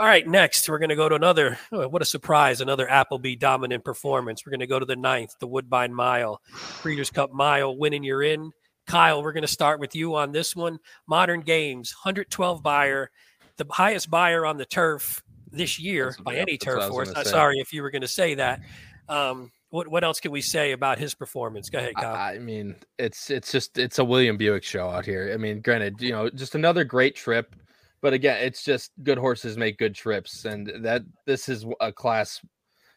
All 0.00 0.06
right, 0.06 0.26
next 0.26 0.68
we're 0.68 0.80
going 0.80 0.88
to 0.88 0.96
go 0.96 1.08
to 1.08 1.14
another. 1.14 1.56
oh, 1.70 1.86
what 1.86 2.02
a 2.02 2.06
surprise! 2.06 2.60
Another 2.60 2.90
Appleby 2.90 3.36
dominant 3.36 3.84
performance. 3.84 4.44
We're 4.44 4.50
going 4.50 4.60
to 4.60 4.66
go 4.66 4.80
to 4.80 4.86
the 4.86 4.96
ninth, 4.96 5.36
the 5.38 5.46
Woodbine 5.46 5.94
Mile, 5.94 6.40
Breeders' 6.82 7.10
Cup 7.10 7.32
Mile. 7.32 7.78
Winning, 7.78 8.02
you're 8.02 8.24
in. 8.24 8.50
Kyle, 8.88 9.22
we're 9.22 9.32
going 9.32 9.42
to 9.42 9.48
start 9.48 9.78
with 9.78 9.94
you 9.94 10.16
on 10.16 10.32
this 10.32 10.56
one. 10.56 10.78
Modern 11.06 11.42
Games, 11.42 11.94
112 12.02 12.60
Beyer, 12.60 13.12
the 13.60 13.72
highest 13.72 14.10
Beyer 14.10 14.46
on 14.46 14.56
the 14.56 14.64
turf 14.64 15.22
this 15.52 15.78
year 15.78 16.16
by 16.22 16.36
any 16.36 16.56
that's 16.56 16.66
what 16.66 16.76
I 16.76 16.80
turf 16.80 16.90
horse. 16.90 17.12
Uh, 17.14 17.24
sorry 17.24 17.58
if 17.58 17.72
you 17.72 17.82
were 17.82 17.90
going 17.90 18.02
to 18.02 18.08
say 18.08 18.34
that. 18.34 18.60
Um, 19.08 19.52
what 19.68 19.86
what 19.88 20.02
else 20.02 20.18
can 20.18 20.32
we 20.32 20.40
say 20.40 20.72
about 20.72 20.98
his 20.98 21.14
performance? 21.14 21.68
Go 21.70 21.78
ahead, 21.78 21.94
Kyle. 21.94 22.14
I 22.14 22.34
I 22.34 22.38
mean, 22.38 22.74
it's 22.98 23.30
it's 23.30 23.52
just 23.52 23.78
it's 23.78 23.98
a 23.98 24.04
William 24.04 24.36
Buick 24.36 24.64
show 24.64 24.88
out 24.88 25.04
here. 25.04 25.30
I 25.32 25.36
mean, 25.36 25.60
granted, 25.60 26.00
you 26.00 26.10
know, 26.10 26.28
just 26.30 26.54
another 26.54 26.84
great 26.84 27.14
trip, 27.14 27.54
but 28.00 28.12
again, 28.12 28.42
it's 28.42 28.64
just 28.64 28.92
good 29.02 29.18
horses 29.18 29.56
make 29.56 29.78
good 29.78 29.94
trips, 29.94 30.44
and 30.44 30.72
that 30.80 31.02
this 31.26 31.48
is 31.48 31.66
a 31.80 31.92
class, 31.92 32.40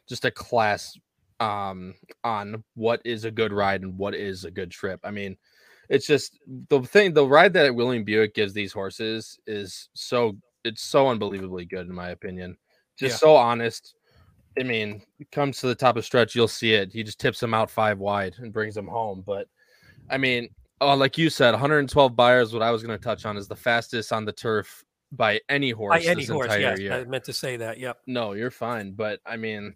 just 0.07 0.25
a 0.25 0.31
class, 0.31 0.97
um, 1.39 1.93
on 2.23 2.63
what 2.75 3.01
is 3.05 3.25
a 3.25 3.31
good 3.31 3.53
ride 3.53 3.81
and 3.81 3.97
what 3.97 4.15
is 4.15 4.45
a 4.45 4.51
good 4.51 4.71
trip. 4.71 4.99
I 5.03 5.11
mean, 5.11 5.37
it's 5.89 6.07
just 6.07 6.39
the 6.69 6.81
thing. 6.81 7.13
The 7.13 7.27
ride 7.27 7.53
that 7.53 7.75
William 7.75 8.03
Buick 8.03 8.33
gives 8.33 8.53
these 8.53 8.73
horses 8.73 9.39
is 9.45 9.89
so 9.93 10.37
it's 10.63 10.81
so 10.83 11.07
unbelievably 11.07 11.65
good 11.65 11.87
in 11.87 11.93
my 11.93 12.09
opinion. 12.09 12.57
Just 12.97 13.13
Yeah. 13.13 13.17
so 13.17 13.35
honest. 13.35 13.95
I 14.59 14.63
mean, 14.63 15.01
it 15.19 15.31
comes 15.31 15.59
to 15.59 15.67
the 15.67 15.75
top 15.75 15.97
of 15.97 16.05
stretch, 16.05 16.35
you'll 16.35 16.47
see 16.47 16.73
it. 16.73 16.93
He 16.93 17.03
just 17.03 17.19
tips 17.19 17.39
them 17.39 17.53
out 17.53 17.71
five 17.71 17.99
wide 17.99 18.35
and 18.37 18.53
brings 18.53 18.75
them 18.75 18.87
home. 18.87 19.23
But 19.25 19.47
I 20.09 20.17
mean, 20.17 20.49
oh, 20.79 20.95
like 20.95 21.17
you 21.17 21.29
said, 21.29 21.51
112 21.51 22.15
Beyers. 22.15 22.53
What 22.53 22.61
I 22.61 22.71
was 22.71 22.83
going 22.83 22.97
to 22.97 23.03
touch 23.03 23.25
on 23.25 23.37
is 23.37 23.47
the 23.47 23.55
fastest 23.55 24.11
on 24.11 24.25
the 24.25 24.31
turf 24.31 24.83
by 25.11 25.39
any 25.49 25.71
horse. 25.71 26.03
By 26.03 26.09
any 26.09 26.21
this 26.21 26.29
horse, 26.29 26.45
entire 26.45 26.59
yes. 26.59 26.79
year. 26.79 26.93
I 26.93 27.03
meant 27.05 27.23
to 27.25 27.33
say 27.33 27.57
that. 27.57 27.79
Yep. 27.79 27.97
No, 28.07 28.33
you're 28.33 28.51
fine. 28.51 28.91
But 28.91 29.19
I 29.25 29.37
mean, 29.37 29.75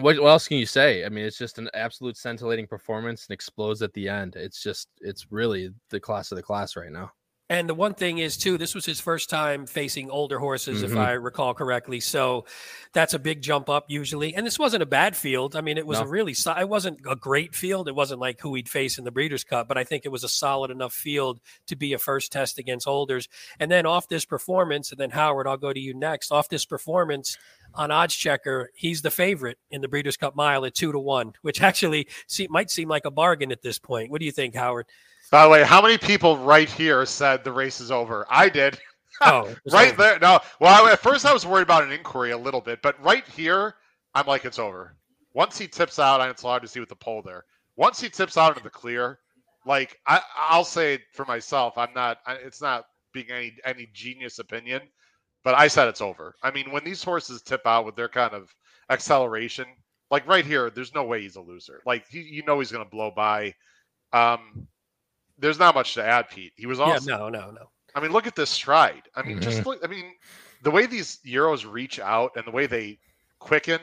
what, 0.00 0.20
what 0.20 0.28
else 0.28 0.48
can 0.48 0.58
you 0.58 0.66
say? 0.66 1.04
I 1.04 1.08
mean, 1.08 1.24
it's 1.24 1.38
just 1.38 1.58
an 1.58 1.68
absolute 1.74 2.16
scintillating 2.16 2.66
performance 2.66 3.26
and 3.28 3.34
explodes 3.34 3.82
at 3.82 3.92
the 3.92 4.08
end. 4.08 4.36
It's 4.36 4.62
just, 4.62 4.88
it's 5.00 5.30
really 5.30 5.70
the 5.90 6.00
class 6.00 6.32
of 6.32 6.36
the 6.36 6.42
class 6.42 6.76
right 6.76 6.90
now. 6.90 7.12
And 7.50 7.68
the 7.68 7.74
one 7.74 7.92
thing 7.92 8.16
is 8.18 8.38
too, 8.38 8.56
this 8.56 8.74
was 8.74 8.86
his 8.86 8.98
first 8.98 9.28
time 9.28 9.66
facing 9.66 10.10
older 10.10 10.38
horses, 10.38 10.82
if 10.82 10.92
Mhm. 10.92 10.98
I 10.98 11.10
recall 11.12 11.52
correctly. 11.52 12.00
So 12.00 12.46
that's 12.94 13.12
a 13.12 13.18
big 13.18 13.42
jump 13.42 13.68
up 13.68 13.84
usually. 13.88 14.34
And 14.34 14.46
this 14.46 14.58
wasn't 14.58 14.82
a 14.82 14.86
bad 14.86 15.16
field. 15.16 15.54
I 15.54 15.60
mean, 15.60 15.76
it 15.76 15.86
was 15.86 15.98
No. 15.98 16.06
a 16.06 16.08
really, 16.08 16.32
so- 16.32 16.56
it 16.56 16.68
wasn't 16.68 17.00
a 17.06 17.14
great 17.16 17.54
field. 17.54 17.88
It 17.88 17.94
wasn't 17.94 18.20
like 18.20 18.40
who 18.40 18.54
he'd 18.54 18.70
face 18.70 18.96
in 18.96 19.04
the 19.04 19.10
Breeders' 19.10 19.44
Cup, 19.44 19.68
but 19.68 19.76
I 19.76 19.84
think 19.84 20.06
it 20.06 20.08
was 20.08 20.24
a 20.24 20.30
solid 20.30 20.70
enough 20.70 20.94
field 20.94 21.40
to 21.66 21.76
be 21.76 21.92
a 21.92 21.98
first 21.98 22.32
test 22.32 22.58
against 22.58 22.86
holders. 22.86 23.28
And 23.60 23.70
then 23.70 23.84
off 23.84 24.08
this 24.08 24.24
performance, 24.24 24.90
and 24.90 24.98
then 24.98 25.10
Howard, 25.10 25.46
I'll 25.46 25.58
go 25.58 25.74
to 25.74 25.80
you 25.80 25.92
next. 25.92 26.30
Off 26.32 26.48
this 26.48 26.64
performance 26.64 27.36
on 27.74 27.90
Oddschecker, 27.90 28.68
he's 28.74 29.02
the 29.02 29.10
favorite 29.10 29.58
in 29.70 29.82
the 29.82 29.88
Breeders' 29.88 30.16
Cup 30.16 30.34
Mile 30.34 30.64
at 30.64 30.74
two 30.74 30.92
to 30.92 30.98
one, 30.98 31.34
which 31.42 31.60
actually 31.62 32.08
see, 32.28 32.46
might 32.48 32.70
seem 32.70 32.88
like 32.88 33.04
a 33.04 33.10
bargain 33.10 33.52
at 33.52 33.60
this 33.60 33.78
point. 33.78 34.10
What 34.10 34.20
do 34.20 34.24
you 34.26 34.32
think, 34.32 34.54
Howard? 34.54 34.86
By 35.32 35.44
the 35.44 35.48
way, 35.50 35.64
how 35.64 35.82
many 35.82 35.98
people 35.98 36.38
right 36.38 36.70
here 36.70 37.04
said 37.06 37.42
the 37.42 37.52
race 37.52 37.80
is 37.80 37.90
over? 37.90 38.26
I 38.30 38.48
did. 38.48 38.78
Oh, 39.24 39.54
right 39.70 39.96
there. 39.96 40.18
No, 40.18 40.40
well, 40.58 40.84
I, 40.84 40.92
at 40.92 40.98
first 40.98 41.24
I 41.26 41.32
was 41.32 41.46
worried 41.46 41.62
about 41.62 41.84
an 41.84 41.92
inquiry 41.92 42.32
a 42.32 42.36
little 42.38 42.62
bit, 42.62 42.82
but 42.82 43.00
right 43.00 43.24
here, 43.28 43.76
I'm 44.16 44.26
like, 44.26 44.44
it's 44.44 44.58
over. 44.58 44.96
Once 45.32 45.56
he 45.56 45.68
tips 45.68 46.00
out, 46.00 46.20
and 46.20 46.28
it's 46.28 46.42
hard 46.42 46.62
to 46.62 46.66
see 46.66 46.80
with 46.80 46.88
the 46.88 46.96
pole 46.96 47.22
there. 47.22 47.44
Once 47.76 48.00
he 48.00 48.08
tips 48.08 48.36
out 48.36 48.50
into 48.50 48.64
the 48.64 48.70
clear, 48.70 49.20
like 49.64 49.96
I, 50.08 50.20
I'll 50.36 50.64
say 50.64 50.98
for 51.14 51.24
myself, 51.26 51.78
I'm 51.78 51.92
not. 51.94 52.18
I- 52.26 52.34
It's 52.34 52.60
not 52.60 52.86
being 53.14 53.30
any 53.30 53.52
any 53.64 53.88
genius 53.92 54.40
opinion, 54.40 54.82
but 55.44 55.54
I 55.54 55.68
said 55.68 55.86
it's 55.86 56.00
over. 56.00 56.34
I 56.42 56.50
mean, 56.50 56.72
when 56.72 56.82
these 56.84 57.04
horses 57.04 57.42
tip 57.42 57.62
out 57.64 57.84
with 57.86 57.96
their 57.96 58.08
kind 58.08 58.34
of 58.34 58.52
acceleration, 58.90 59.66
like 60.10 60.26
right 60.26 60.44
here, 60.46 60.68
there's 60.70 60.94
no 60.94 61.04
way 61.04 61.20
he's 61.22 61.36
a 61.36 61.40
loser. 61.40 61.80
Like 61.86 62.08
he, 62.08 62.22
you 62.22 62.42
know, 62.44 62.58
he's 62.58 62.72
going 62.72 62.84
to 62.84 62.90
blow 62.90 63.12
by. 63.14 63.54
Um, 64.12 64.66
there's 65.38 65.58
not 65.58 65.74
much 65.74 65.94
to 65.94 66.04
add, 66.04 66.28
Pete. 66.30 66.52
He 66.56 66.66
was 66.66 66.80
awesome. 66.80 67.10
Yeah, 67.10 67.16
no, 67.18 67.28
no, 67.28 67.50
no. 67.50 67.70
I 67.94 68.00
mean, 68.00 68.12
look 68.12 68.26
at 68.26 68.34
this 68.36 68.50
stride. 68.50 69.02
I 69.14 69.22
mean, 69.22 69.40
just 69.40 69.62
Mhm. 69.62 69.66
look. 69.66 69.84
I 69.84 69.86
mean, 69.86 70.14
the 70.62 70.70
way 70.70 70.86
these 70.86 71.18
Euros 71.26 71.70
reach 71.70 71.98
out 71.98 72.32
and 72.36 72.46
the 72.46 72.50
way 72.50 72.66
they 72.66 72.98
quicken, 73.38 73.80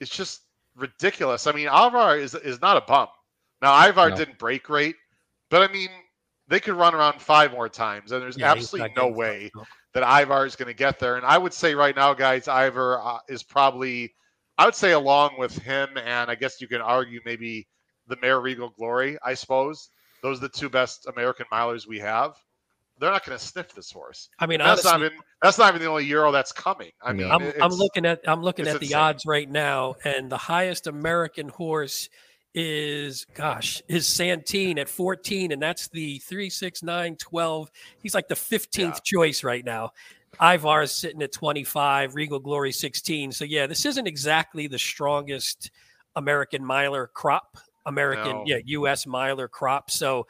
it's 0.00 0.10
just 0.10 0.42
ridiculous. 0.74 1.46
I 1.46 1.52
mean, 1.52 1.68
Ivar 1.68 2.16
is 2.16 2.34
is 2.34 2.60
not 2.60 2.76
a 2.76 2.80
bum. 2.80 3.08
Now, 3.62 3.72
Ivar 3.88 4.10
No. 4.10 4.16
didn't 4.16 4.38
break 4.38 4.64
great, 4.64 4.96
but 5.50 5.62
I 5.68 5.72
mean, 5.72 5.90
they 6.48 6.60
could 6.60 6.74
run 6.74 6.94
around 6.94 7.20
five 7.20 7.52
more 7.52 7.68
times, 7.68 8.12
and 8.12 8.22
there's 8.22 8.38
Yeah, 8.38 8.50
absolutely 8.52 8.92
no 8.96 9.08
way 9.08 9.48
stuff, 9.48 9.68
that 9.94 10.02
Ivar 10.22 10.44
is 10.46 10.56
going 10.56 10.68
to 10.68 10.74
get 10.74 10.98
there. 10.98 11.16
And 11.16 11.24
I 11.26 11.38
would 11.38 11.54
say 11.54 11.74
right 11.74 11.94
now, 11.96 12.14
guys, 12.14 12.48
Ivar 12.48 13.00
uh, 13.00 13.18
is 13.28 13.42
probably, 13.42 14.14
I 14.58 14.64
would 14.64 14.74
say, 14.74 14.92
along 14.92 15.38
with 15.38 15.56
him, 15.58 15.96
and 15.98 16.30
I 16.30 16.34
guess 16.34 16.60
you 16.60 16.68
can 16.68 16.80
argue 16.80 17.20
maybe 17.24 17.68
the 18.06 18.16
Mayor 18.20 18.40
Regal 18.40 18.70
Glory. 18.70 19.18
I 19.24 19.34
suppose 19.34 19.90
those 20.22 20.38
are 20.38 20.42
the 20.42 20.48
two 20.48 20.68
best 20.68 21.06
American 21.06 21.46
milers 21.52 21.86
we 21.86 21.98
have. 21.98 22.36
They're 22.98 23.10
not 23.10 23.26
going 23.26 23.38
to 23.38 23.44
sniff 23.44 23.74
this 23.74 23.90
horse. 23.90 24.30
I 24.38 24.46
mean, 24.46 24.58
That's 24.58 24.86
honestly, 24.86 24.90
not 24.90 25.12
even 25.12 25.18
that's 25.42 25.58
not 25.58 25.68
even 25.68 25.82
the 25.82 25.88
only 25.88 26.06
Euro 26.06 26.32
that's 26.32 26.50
coming. 26.52 26.92
I 27.02 27.12
mean, 27.12 27.30
I'm, 27.30 27.52
I'm 27.60 27.70
looking 27.70 28.06
at 28.06 28.20
I'm 28.26 28.42
looking 28.42 28.66
at 28.66 28.80
the 28.80 28.86
insane. 28.86 28.98
odds 28.98 29.26
right 29.26 29.50
now, 29.50 29.96
and 30.04 30.32
the 30.32 30.38
highest 30.38 30.86
American 30.86 31.48
horse 31.48 32.08
is 32.54 33.26
gosh 33.34 33.82
is 33.86 34.06
Santine 34.06 34.78
at 34.78 34.88
14, 34.88 35.52
and 35.52 35.60
that's 35.60 35.88
the 35.88 36.18
3, 36.20 36.48
6, 36.48 36.82
9, 36.82 37.16
12. 37.16 37.70
He's 38.02 38.14
like 38.14 38.28
the 38.28 38.34
15th 38.34 39.04
choice 39.04 39.44
right 39.44 39.64
now. 39.64 39.90
Ivar 40.40 40.82
is 40.82 40.92
sitting 40.92 41.22
at 41.22 41.32
25, 41.32 42.14
Regal 42.14 42.38
Glory 42.38 42.72
16. 42.72 43.32
So 43.32 43.44
yeah, 43.44 43.66
this 43.66 43.84
isn't 43.84 44.06
exactly 44.06 44.66
the 44.66 44.78
strongest 44.78 45.70
American 46.16 46.64
miler 46.64 47.08
crop, 47.08 47.58
American 47.86 48.32
No. 48.32 48.44
yeah 48.46 48.58
U.S. 48.64 49.06
miler 49.06 49.48
crop. 49.48 49.90
So 49.90 50.26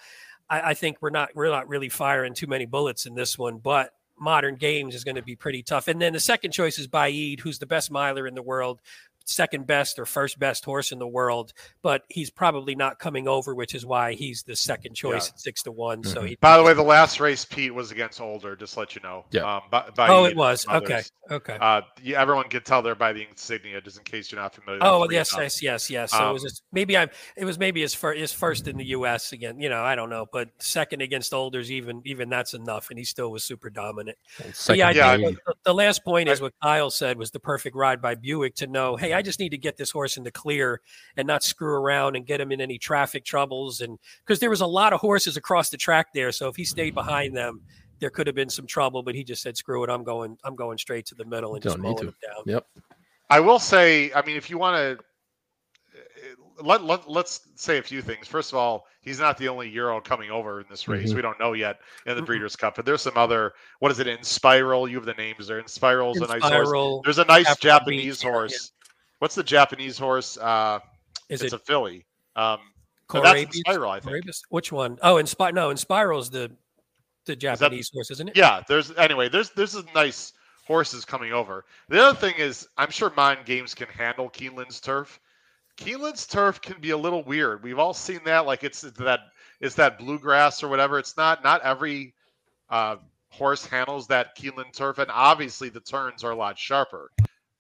I, 0.49 0.71
I 0.71 0.75
think 0.75 0.99
we're 1.01 1.11
not 1.11 1.31
we're 1.35 1.49
not 1.49 1.69
really 1.69 1.89
firing 1.89 2.35
too 2.35 2.47
many 2.47 2.67
bullets 2.67 3.07
in 3.07 3.15
this 3.15 3.37
one, 3.39 3.59
but 3.59 3.91
modern 4.19 4.55
games 4.55 4.95
is 4.95 5.05
going 5.05 5.17
to 5.17 5.23
be 5.23 5.37
pretty 5.37 5.63
tough. 5.63 5.89
And 5.89 6.01
then 6.01 6.13
the 6.13 6.21
second 6.21 6.53
choice 6.53 6.79
is 6.79 6.89
Baaeed, 6.89 7.41
who's 7.41 7.59
the 7.59 7.67
best 7.67 7.91
miler 7.91 8.27
in 8.27 8.35
the 8.35 8.43
world, 8.43 8.81
second 9.27 9.67
best 9.67 9.99
or 9.99 10.07
first 10.07 10.39
best 10.39 10.65
horse 10.65 10.93
in 10.93 10.99
the 10.99 11.07
world, 11.07 11.53
but 11.83 12.03
he's 12.09 12.31
probably 12.31 12.75
not 12.75 12.99
coming 12.99 13.29
over, 13.29 13.55
which 13.55 13.75
is 13.75 13.85
why 13.85 14.13
he's 14.15 14.43
the 14.45 14.57
second 14.57 14.95
choice 14.95 15.27
Yeah. 15.29 15.33
at 15.35 15.41
six 15.41 15.63
to 15.65 15.73
one. 15.73 16.03
So 16.05 16.23
Mhm. 16.23 16.29
he. 16.29 16.37
By 16.37 16.57
the 16.57 16.63
way, 16.63 16.73
the 16.75 16.83
last 16.83 17.21
race 17.21 17.45
Pete 17.45 17.75
was 17.75 17.91
against 17.91 18.21
Older. 18.21 18.57
Just 18.57 18.75
to 18.75 18.81
let 18.81 18.95
you 18.95 19.03
know. 19.03 19.25
Yeah. 19.31 19.57
Um, 19.57 19.63
by, 19.71 19.91
by 19.95 20.09
oh, 20.09 20.25
it 20.25 20.37
was 20.37 20.67
okay. 20.69 21.03
Okay. 21.31 21.59
Uh, 21.61 21.83
yeah, 22.03 22.21
everyone 22.21 22.49
can 22.49 22.63
tell 22.63 22.83
there 22.83 22.95
by 22.95 23.13
the 23.13 23.27
insignia, 23.29 23.81
just 23.81 23.99
in 23.99 24.05
case 24.05 24.31
you're 24.31 24.41
not 24.41 24.55
familiar. 24.55 24.79
Oh 24.83 25.01
with 25.01 25.11
yes, 25.13 25.33
Reno. 25.33 25.43
yes, 25.45 25.63
yes, 25.63 25.91
yes. 25.91 26.11
So 26.13 26.31
it 26.31 26.33
was 26.33 26.43
Um, 26.43 26.49
just, 26.49 26.63
maybe 26.73 26.97
I'm. 26.97 27.11
it 27.37 27.45
was 27.45 27.59
maybe 27.59 27.81
his 27.81 27.95
first 27.95 28.19
his 28.21 28.33
first 28.33 28.69
in 28.69 28.77
the 28.77 28.85
U.S. 28.87 29.33
again. 29.33 29.59
You 29.61 29.69
know, 29.69 29.83
I 29.83 29.97
don't 29.97 30.09
know, 30.11 30.27
but 30.33 30.51
second 30.59 31.03
against 31.03 31.35
Olders, 31.35 31.71
even 31.73 32.01
even 32.05 32.29
that's 32.29 32.55
enough, 32.55 32.91
and 32.91 32.99
he 32.99 33.05
still 33.05 33.33
was 33.33 33.43
super 33.43 33.71
dominant. 33.71 34.17
But 34.39 34.55
Second 34.55 34.79
yeah, 34.79 34.89
I 34.89 34.91
Yeah, 34.93 35.17
think 35.17 35.39
the, 35.45 35.55
the 35.65 35.75
last 35.75 36.05
point 36.05 36.29
is 36.29 36.41
what 36.41 36.53
Kyle 36.63 36.91
said 36.91 37.19
was 37.19 37.33
the 37.33 37.41
perfect 37.41 37.75
ride 37.75 38.01
by 38.01 38.15
Buick 38.15 38.55
to 38.57 38.67
know, 38.69 38.95
hey, 38.97 39.13
I 39.17 39.23
just 39.23 39.41
need 39.41 39.49
to 39.51 39.59
get 39.59 39.77
this 39.77 39.91
horse 39.91 40.17
in 40.17 40.23
the 40.25 40.31
clear 40.31 40.81
and 41.17 41.27
not 41.27 41.43
screw 41.43 41.75
around 41.75 42.17
and 42.17 42.27
get 42.27 42.41
him 42.41 42.53
in 42.53 42.61
any 42.61 42.79
traffic 42.79 43.25
troubles. 43.25 43.81
And 43.81 43.99
because 44.25 44.39
there 44.39 44.51
was 44.51 44.61
a 44.61 44.67
lot 44.67 44.93
of 44.93 45.01
horses 45.01 45.37
across 45.37 45.71
the 45.71 45.77
track 45.77 46.13
there, 46.13 46.31
so 46.33 46.49
if 46.49 46.57
he 46.57 46.65
stayed 46.65 46.95
behind 46.95 47.37
them, 47.37 47.61
there 47.99 48.11
could 48.11 48.27
have 48.27 48.37
been 48.37 48.51
some 48.51 48.67
trouble. 48.67 49.03
But 49.03 49.15
he 49.15 49.25
just 49.25 49.43
said, 49.43 49.57
screw 49.57 49.83
it, 49.85 49.91
I'm 49.91 50.05
going, 50.05 50.37
I'm 50.45 50.55
going 50.55 50.79
straight 50.79 51.07
to 51.07 51.15
the 51.15 51.25
middle 51.25 51.55
and 51.55 51.63
just 51.63 51.77
Don't 51.77 51.83
need 51.83 51.89
mowing 51.89 51.99
to. 51.99 52.05
him 52.09 52.15
down. 52.23 52.43
Yep. 52.47 52.67
I 53.31 53.41
will 53.41 53.59
say, 53.59 54.13
I 54.15 54.23
mean, 54.25 54.37
if 54.37 54.51
you 54.51 54.59
want 54.59 54.77
to 54.77 55.05
let, 56.63 56.85
let 56.85 57.09
let's 57.11 57.41
say 57.57 57.79
a 57.79 57.83
few 57.83 58.01
things. 58.01 58.27
First 58.27 58.53
of 58.53 58.59
all, 58.59 58.87
he's 59.03 59.19
not 59.21 59.37
the 59.37 59.49
only 59.49 59.69
Euro 59.71 60.01
coming 60.01 60.31
over 60.31 60.61
in 60.61 60.67
this 60.71 60.89
race. 60.89 61.13
Mhm. 61.13 61.17
We 61.17 61.23
don't 61.23 61.39
know 61.39 61.53
yet 61.53 61.81
in 62.07 62.17
the 62.17 62.23
Mhm. 62.23 62.27
Breeders' 62.27 62.57
Cup, 62.57 62.77
but 62.77 62.87
there's 62.87 63.03
some 63.03 63.17
other. 63.17 63.53
What 63.81 63.93
is 63.93 63.99
it 63.99 64.07
in 64.07 64.23
Spiral? 64.23 64.89
You 64.89 64.97
have 64.97 65.05
the 65.05 65.13
names 65.15 65.49
there. 65.49 65.59
Inspiral's 65.59 66.19
a 66.19 66.27
nice 66.27 66.43
horse. 66.43 67.03
There's 67.05 67.19
a 67.19 67.25
nice 67.27 67.47
Afro 67.47 67.61
Japanese 67.61 68.17
Beach, 68.19 68.25
yeah, 68.25 68.29
yeah. 68.31 68.35
horse. 68.35 68.73
What's 69.19 69.35
the 69.35 69.45
Japanese 69.45 69.99
horse? 69.99 70.37
Uh, 70.37 70.81
is 71.29 71.43
it's 71.43 71.53
it 71.53 71.57
a 71.57 71.59
filly. 71.59 72.07
Um, 72.35 72.59
that's 73.13 73.57
Inspiral, 73.57 73.91
I 73.91 74.01
think. 74.01 74.25
Corabius? 74.25 74.41
Which 74.51 74.73
one? 74.73 74.99
Oh, 75.03 75.17
in 75.19 75.27
Spy, 75.27 75.51
no, 75.51 75.71
Inspiral's 75.71 76.31
the 76.31 76.51
the 77.25 77.37
Japanese 77.37 77.91
horse, 77.93 78.11
isn't 78.11 78.29
it? 78.29 78.37
Yeah, 78.37 78.63
there's 78.69 78.91
anyway. 78.97 79.29
There's 79.29 79.51
there's 79.51 79.73
some 79.73 79.87
nice 79.95 80.33
horses 80.67 81.05
coming 81.05 81.33
over. 81.33 81.65
The 81.89 82.03
other 82.03 82.19
thing 82.19 82.35
is, 82.39 82.69
I'm 82.77 82.91
sure 82.91 83.13
Modern 83.17 83.45
Games 83.45 83.75
can 83.75 83.89
handle 83.89 84.29
Keeneland's 84.29 84.81
turf. 84.81 85.21
Keeneland's 85.77 86.27
turf 86.27 86.61
can 86.61 86.81
be 86.81 86.91
a 86.91 86.97
little 86.97 87.23
weird. 87.23 87.63
We've 87.63 87.79
all 87.79 87.95
seen 87.95 88.21
that. 88.25 88.47
Like 88.47 88.65
it's 88.65 88.81
that 88.81 89.21
it's 89.61 89.75
that 89.77 89.99
bluegrass 89.99 90.63
or 90.63 90.69
whatever. 90.69 90.99
It's 90.99 91.17
not 91.17 91.45
not 91.45 91.63
every 91.63 92.15
uh, 92.71 92.97
horse 93.31 93.67
handles 93.67 94.07
that 94.09 94.37
Keeneland 94.37 94.73
turf, 94.73 94.99
and 94.99 95.11
obviously 95.11 95.69
the 95.69 95.81
turns 95.81 96.25
are 96.25 96.33
a 96.33 96.37
lot 96.37 96.59
sharper. 96.59 97.11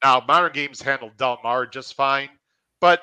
Now, 0.07 0.23
modern 0.29 0.53
games 0.53 0.81
handle 0.81 1.11
Del 1.16 1.40
Mar 1.42 1.66
just 1.66 1.95
fine, 1.95 2.29
but 2.81 3.03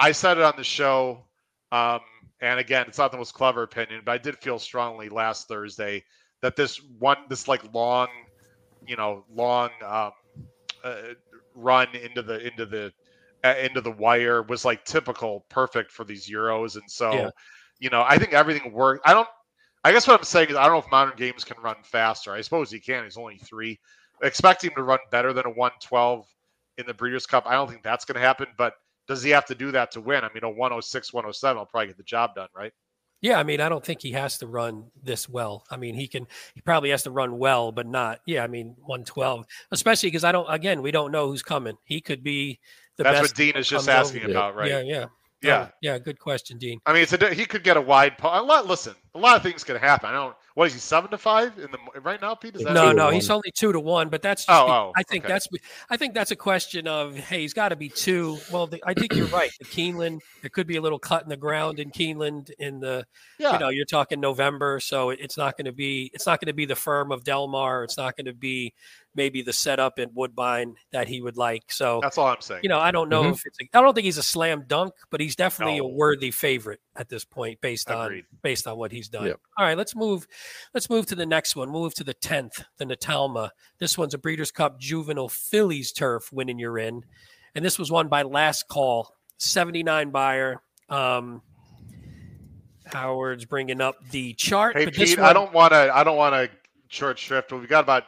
I 0.00 0.10
said 0.10 0.36
it 0.36 0.42
on 0.42 0.54
the 0.56 0.64
show. 0.64 1.28
Um, 1.70 2.00
and 2.40 2.58
again, 2.58 2.86
it's 2.88 2.98
not 2.98 3.12
the 3.12 3.18
most 3.18 3.34
clever 3.34 3.62
opinion, 3.62 4.02
but 4.04 4.10
I 4.10 4.18
did 4.18 4.38
feel 4.38 4.58
strongly 4.58 5.08
last 5.08 5.46
Thursday 5.46 6.02
that 6.42 6.56
this 6.56 6.82
one, 6.98 7.18
this 7.28 7.46
like 7.46 7.72
long, 7.72 8.08
you 8.84 8.96
know, 8.96 9.24
long 9.32 9.70
um, 9.86 10.10
uh, 10.82 11.02
run 11.54 11.86
into 11.94 12.20
the 12.20 12.44
into 12.44 12.66
the 12.66 12.92
uh, 13.44 13.54
into 13.62 13.80
the 13.80 13.92
wire 13.92 14.42
was 14.42 14.64
like 14.64 14.84
typical, 14.84 15.46
perfect 15.50 15.92
for 15.92 16.02
these 16.04 16.28
Euros. 16.28 16.74
And 16.74 16.90
so, 16.90 17.12
Yeah. 17.12 17.30
you 17.78 17.90
know, 17.90 18.02
I 18.04 18.18
think 18.18 18.32
everything 18.32 18.72
worked. 18.72 19.06
I 19.06 19.14
don't. 19.14 19.28
I 19.84 19.92
guess 19.92 20.08
what 20.08 20.18
I'm 20.18 20.24
saying 20.24 20.48
is 20.48 20.56
I 20.56 20.64
don't 20.64 20.72
know 20.72 20.78
if 20.78 20.90
modern 20.90 21.16
games 21.16 21.44
can 21.44 21.62
run 21.62 21.76
faster. 21.84 22.32
I 22.32 22.40
suppose 22.40 22.72
he 22.72 22.80
can. 22.80 23.04
He's 23.04 23.16
only 23.18 23.38
three. 23.38 23.78
Expect 24.24 24.64
him 24.64 24.72
to 24.76 24.82
run 24.82 24.98
better 25.10 25.32
than 25.32 25.46
a 25.46 25.50
112 25.50 26.26
in 26.78 26.86
the 26.86 26.94
Breeders' 26.94 27.26
Cup. 27.26 27.44
I 27.46 27.52
don't 27.52 27.70
think 27.70 27.82
that's 27.82 28.04
going 28.04 28.16
to 28.16 28.20
happen. 28.20 28.46
But 28.58 28.74
does 29.06 29.22
he 29.22 29.30
have 29.30 29.44
to 29.46 29.54
do 29.54 29.70
that 29.72 29.92
to 29.92 30.00
win? 30.00 30.24
I 30.24 30.30
mean, 30.34 30.44
a 30.44 30.50
106, 30.50 31.12
107 31.12 31.58
will 31.58 31.66
probably 31.66 31.88
get 31.88 31.96
the 31.96 32.02
job 32.02 32.34
done, 32.34 32.48
right? 32.56 32.72
Yeah, 33.20 33.38
I 33.38 33.42
mean, 33.42 33.60
I 33.60 33.70
don't 33.70 33.82
think 33.82 34.02
he 34.02 34.12
has 34.12 34.36
to 34.38 34.46
run 34.46 34.90
this 35.02 35.28
well. 35.28 35.64
I 35.70 35.78
mean, 35.78 35.94
he 35.94 36.06
can, 36.08 36.26
he 36.54 36.60
probably 36.60 36.90
has 36.90 37.04
to 37.04 37.10
run 37.10 37.38
well, 37.38 37.72
but 37.72 37.86
not, 37.86 38.20
yeah, 38.26 38.44
I 38.44 38.48
mean, 38.48 38.74
112, 38.80 39.46
especially 39.70 40.08
because 40.08 40.24
I 40.24 40.32
don't, 40.32 40.46
again, 40.52 40.82
we 40.82 40.90
don't 40.90 41.10
know 41.10 41.28
who's 41.28 41.42
coming. 41.42 41.76
He 41.84 42.02
could 42.02 42.22
be 42.22 42.60
the 42.98 43.04
That's 43.04 43.20
best. 43.20 43.30
what 43.30 43.36
Dean 43.36 43.56
is 43.56 43.66
just 43.66 43.88
asking 43.88 44.24
over. 44.24 44.30
about, 44.30 44.56
right? 44.56 44.68
Yeah, 44.68 44.80
yeah. 44.80 45.06
Yeah. 45.40 45.68
Oh, 45.68 45.74
yeah, 45.80 45.98
good 45.98 46.18
question, 46.18 46.58
Dean. 46.58 46.80
I 46.86 46.92
mean, 46.92 47.02
it's 47.02 47.12
a, 47.12 47.34
he 47.34 47.44
could 47.44 47.62
get 47.62 47.76
a 47.76 47.80
wide. 47.80 48.16
Po- 48.18 48.28
a 48.28 48.42
lot. 48.42 48.66
Listen, 48.66 48.94
a 49.14 49.18
lot 49.18 49.36
of 49.36 49.42
things 49.42 49.62
could 49.62 49.76
happen. 49.76 50.08
I 50.08 50.12
don't. 50.12 50.34
What 50.54 50.68
is 50.68 50.74
he 50.74 50.78
seven 50.78 51.10
to 51.10 51.18
five 51.18 51.58
in 51.58 51.68
the 51.72 52.00
right 52.00 52.20
now, 52.20 52.36
Pete? 52.36 52.54
Is 52.54 52.62
that 52.62 52.74
No, 52.74 52.92
no, 52.92 53.10
he's 53.10 53.28
only 53.28 53.50
two 53.52 53.72
to 53.72 53.80
one, 53.80 54.08
but 54.08 54.22
that's. 54.22 54.44
Just 54.46 54.56
Oh, 54.56 54.68
oh, 54.68 54.92
I 54.96 55.02
think 55.02 55.24
okay. 55.24 55.32
that's. 55.32 55.48
I 55.90 55.96
think 55.96 56.14
that's 56.14 56.30
a 56.30 56.36
question 56.36 56.86
of 56.86 57.16
hey, 57.16 57.40
he's 57.40 57.52
got 57.52 57.70
to 57.70 57.76
be 57.76 57.88
two. 57.88 58.38
Well, 58.52 58.68
the, 58.68 58.80
I 58.86 58.94
think 58.94 59.14
you're 59.14 59.26
right. 59.26 59.50
The 59.58 59.64
Keeneland, 59.64 60.20
there 60.42 60.50
could 60.50 60.68
be 60.68 60.76
a 60.76 60.80
little 60.80 61.00
cut 61.00 61.24
in 61.24 61.28
the 61.28 61.36
ground 61.36 61.80
in 61.80 61.90
Keeneland 61.90 62.52
in 62.60 62.78
the. 62.78 63.04
Yeah. 63.40 63.54
You 63.54 63.58
know, 63.58 63.68
you're 63.70 63.84
talking 63.84 64.20
November, 64.20 64.78
so 64.78 65.10
it's 65.10 65.36
not 65.36 65.56
going 65.56 65.64
to 65.64 65.72
be. 65.72 66.12
It's 66.14 66.26
not 66.26 66.40
going 66.40 66.46
to 66.46 66.54
be 66.54 66.66
the 66.66 66.76
firm 66.76 67.10
of 67.10 67.24
Delmar. 67.24 67.82
It's 67.82 67.96
not 67.96 68.16
going 68.16 68.26
to 68.26 68.32
be 68.32 68.72
maybe 69.14 69.42
the 69.42 69.52
setup 69.52 69.98
in 69.98 70.10
Woodbine 70.14 70.74
that 70.92 71.06
he 71.08 71.20
would 71.20 71.36
like. 71.36 71.70
So 71.72 72.00
That's 72.02 72.18
all 72.18 72.26
I'm 72.26 72.40
saying. 72.40 72.60
you 72.62 72.68
know, 72.68 72.78
I 72.80 72.90
don't 72.90 73.08
know 73.08 73.22
Mhm. 73.24 73.32
if 73.34 73.46
it's. 73.46 73.58
A, 73.60 73.68
I 73.76 73.80
don't 73.80 73.94
think 73.94 74.04
he's 74.04 74.18
a 74.18 74.22
slam 74.22 74.64
dunk, 74.66 74.94
but 75.10 75.20
he's 75.20 75.36
definitely 75.36 75.78
No. 75.78 75.84
a 75.86 75.88
worthy 75.88 76.30
favorite 76.30 76.80
at 76.96 77.08
this 77.08 77.24
point, 77.24 77.60
based 77.60 77.88
Agreed. 77.90 78.24
on 78.32 78.38
based 78.42 78.66
on 78.66 78.76
what 78.76 78.92
he's 78.92 79.08
done. 79.08 79.26
Yep. 79.26 79.40
All 79.58 79.64
right, 79.66 79.76
let's 79.78 79.94
move. 79.94 80.26
Let's 80.72 80.90
move 80.90 81.06
to 81.06 81.14
the 81.14 81.26
next 81.26 81.54
one. 81.56 81.68
Move 81.70 81.94
to 81.94 82.04
the 82.04 82.14
tenth, 82.14 82.64
the 82.78 82.84
Natalma. 82.86 83.50
This 83.78 83.96
one's 83.96 84.14
a 84.14 84.18
Breeders' 84.18 84.50
Cup 84.50 84.78
Juvenile 84.80 85.28
Phillies 85.28 85.92
turf 85.92 86.32
winning 86.32 86.58
you're 86.58 86.78
in, 86.78 87.04
and 87.54 87.64
this 87.64 87.78
was 87.78 87.90
won 87.90 88.08
by 88.08 88.22
Last 88.22 88.68
Call, 88.68 89.14
seventy 89.38 89.82
nine 89.82 90.10
Beyer. 90.10 90.60
Um, 90.88 91.40
Howard's 92.86 93.44
bringing 93.46 93.80
up 93.80 93.96
the 94.10 94.34
chart. 94.34 94.76
hey, 94.76 94.84
but 94.84 94.94
Pete. 94.94 95.18
one, 95.18 95.26
I 95.28 95.32
don't 95.32 95.52
want 95.52 95.72
to. 95.72 95.90
I 95.94 96.04
don't 96.04 96.16
want 96.16 96.34
to 96.34 96.50
short 96.88 97.18
shrift. 97.18 97.48
But 97.48 97.58
we've 97.60 97.68
got 97.68 97.84
about 97.84 98.04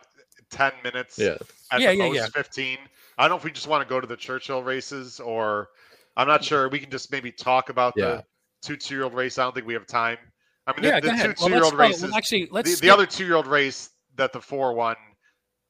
ten 0.51 0.73
minutes. 0.85 1.19
Yeah. 1.19 1.37
At 1.71 1.81
Yeah, 1.81 1.91
the 1.93 1.97
yeah, 1.97 2.05
most, 2.09 2.15
yeah. 2.17 2.27
fifteen. 2.29 2.79
I 3.19 3.23
don't 3.23 3.31
know 3.31 3.37
if 3.39 3.45
we 3.45 3.51
just 3.51 3.67
want 3.67 3.83
to 3.83 3.89
go 3.89 4.01
to 4.01 4.07
the 4.07 4.17
Churchill 4.17 4.63
races, 4.63 5.21
or 5.21 5.69
I'm 6.17 6.29
not 6.29 6.45
sure. 6.45 6.69
We 6.69 6.79
can 6.79 6.91
just 6.91 7.11
maybe 7.11 7.33
talk 7.33 7.69
about 7.71 7.95
Yeah. 7.97 8.07
the 8.07 8.25
two 8.63 8.77
two 8.77 8.95
year 8.95 9.05
old 9.05 9.15
race. 9.15 9.39
I 9.39 9.45
don't 9.45 9.55
think 9.55 9.67
we 9.67 9.75
have 9.75 9.87
time. 9.87 10.19
I 10.67 10.73
mean, 10.75 10.85
Yeah, 10.91 11.01
the, 11.01 11.09
the 11.09 11.35
two 11.35 11.35
two 11.35 11.51
year 11.53 11.63
old 11.65 11.73
go- 11.73 11.79
races. 11.79 12.03
well, 12.03 12.15
actually, 12.17 12.49
let's 12.51 12.75
the, 12.81 12.87
the 12.87 12.91
other 12.93 13.07
two 13.07 13.25
year 13.25 13.37
old 13.37 13.47
race 13.47 13.91
that 14.17 14.33
the 14.33 14.41
four 14.41 14.73
won. 14.75 14.97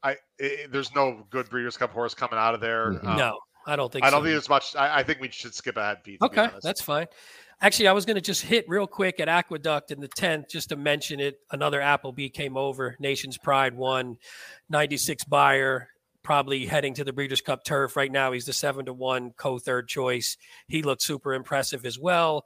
I, 0.02 0.16
i 0.40 0.66
there's 0.70 0.94
no 0.94 1.26
good 1.30 1.48
Breeders' 1.50 1.76
Cup 1.76 1.92
horse 1.92 2.14
coming 2.14 2.38
out 2.38 2.54
of 2.54 2.60
there. 2.60 2.92
Mhm. 2.92 3.04
Um, 3.06 3.16
no, 3.16 3.38
I 3.66 3.76
don't 3.76 3.90
think. 3.92 4.04
I 4.04 4.10
don't 4.10 4.20
so. 4.20 4.24
think 4.24 4.34
there's 4.34 4.48
much. 4.48 4.76
I, 4.76 4.98
I 4.98 5.02
think 5.02 5.20
we 5.20 5.30
should 5.30 5.54
skip 5.54 5.76
ahead, 5.76 6.04
Pete. 6.04 6.20
to 6.20 6.28
be 6.28 6.38
Okay, 6.40 6.54
that's 6.62 6.80
fine. 6.82 7.06
Actually, 7.62 7.88
I 7.88 7.92
was 7.92 8.04
going 8.04 8.16
to 8.16 8.20
just 8.20 8.42
hit 8.42 8.68
real 8.68 8.86
quick 8.86 9.18
at 9.18 9.28
Aqueduct 9.28 9.90
in 9.90 10.00
the 10.00 10.08
10th 10.08 10.50
just 10.50 10.68
to 10.68 10.76
mention 10.76 11.20
it. 11.20 11.40
Another 11.50 11.80
Appleby 11.80 12.28
came 12.28 12.54
over. 12.56 12.96
Nation's 13.00 13.38
Pride 13.38 13.74
won. 13.74 14.18
96 14.68 15.24
Beyer, 15.24 15.88
probably 16.22 16.66
heading 16.66 16.92
to 16.94 17.04
the 17.04 17.14
Breeders' 17.14 17.40
Cup 17.40 17.64
turf. 17.64 17.96
Right 17.96 18.12
now, 18.12 18.32
he's 18.32 18.44
the 18.44 18.52
7 18.52 18.84
to 18.86 18.92
1 18.92 19.32
co 19.38 19.58
third 19.58 19.88
choice. 19.88 20.36
He 20.68 20.82
looked 20.82 21.00
super 21.00 21.32
impressive 21.32 21.86
as 21.86 21.98
well, 21.98 22.44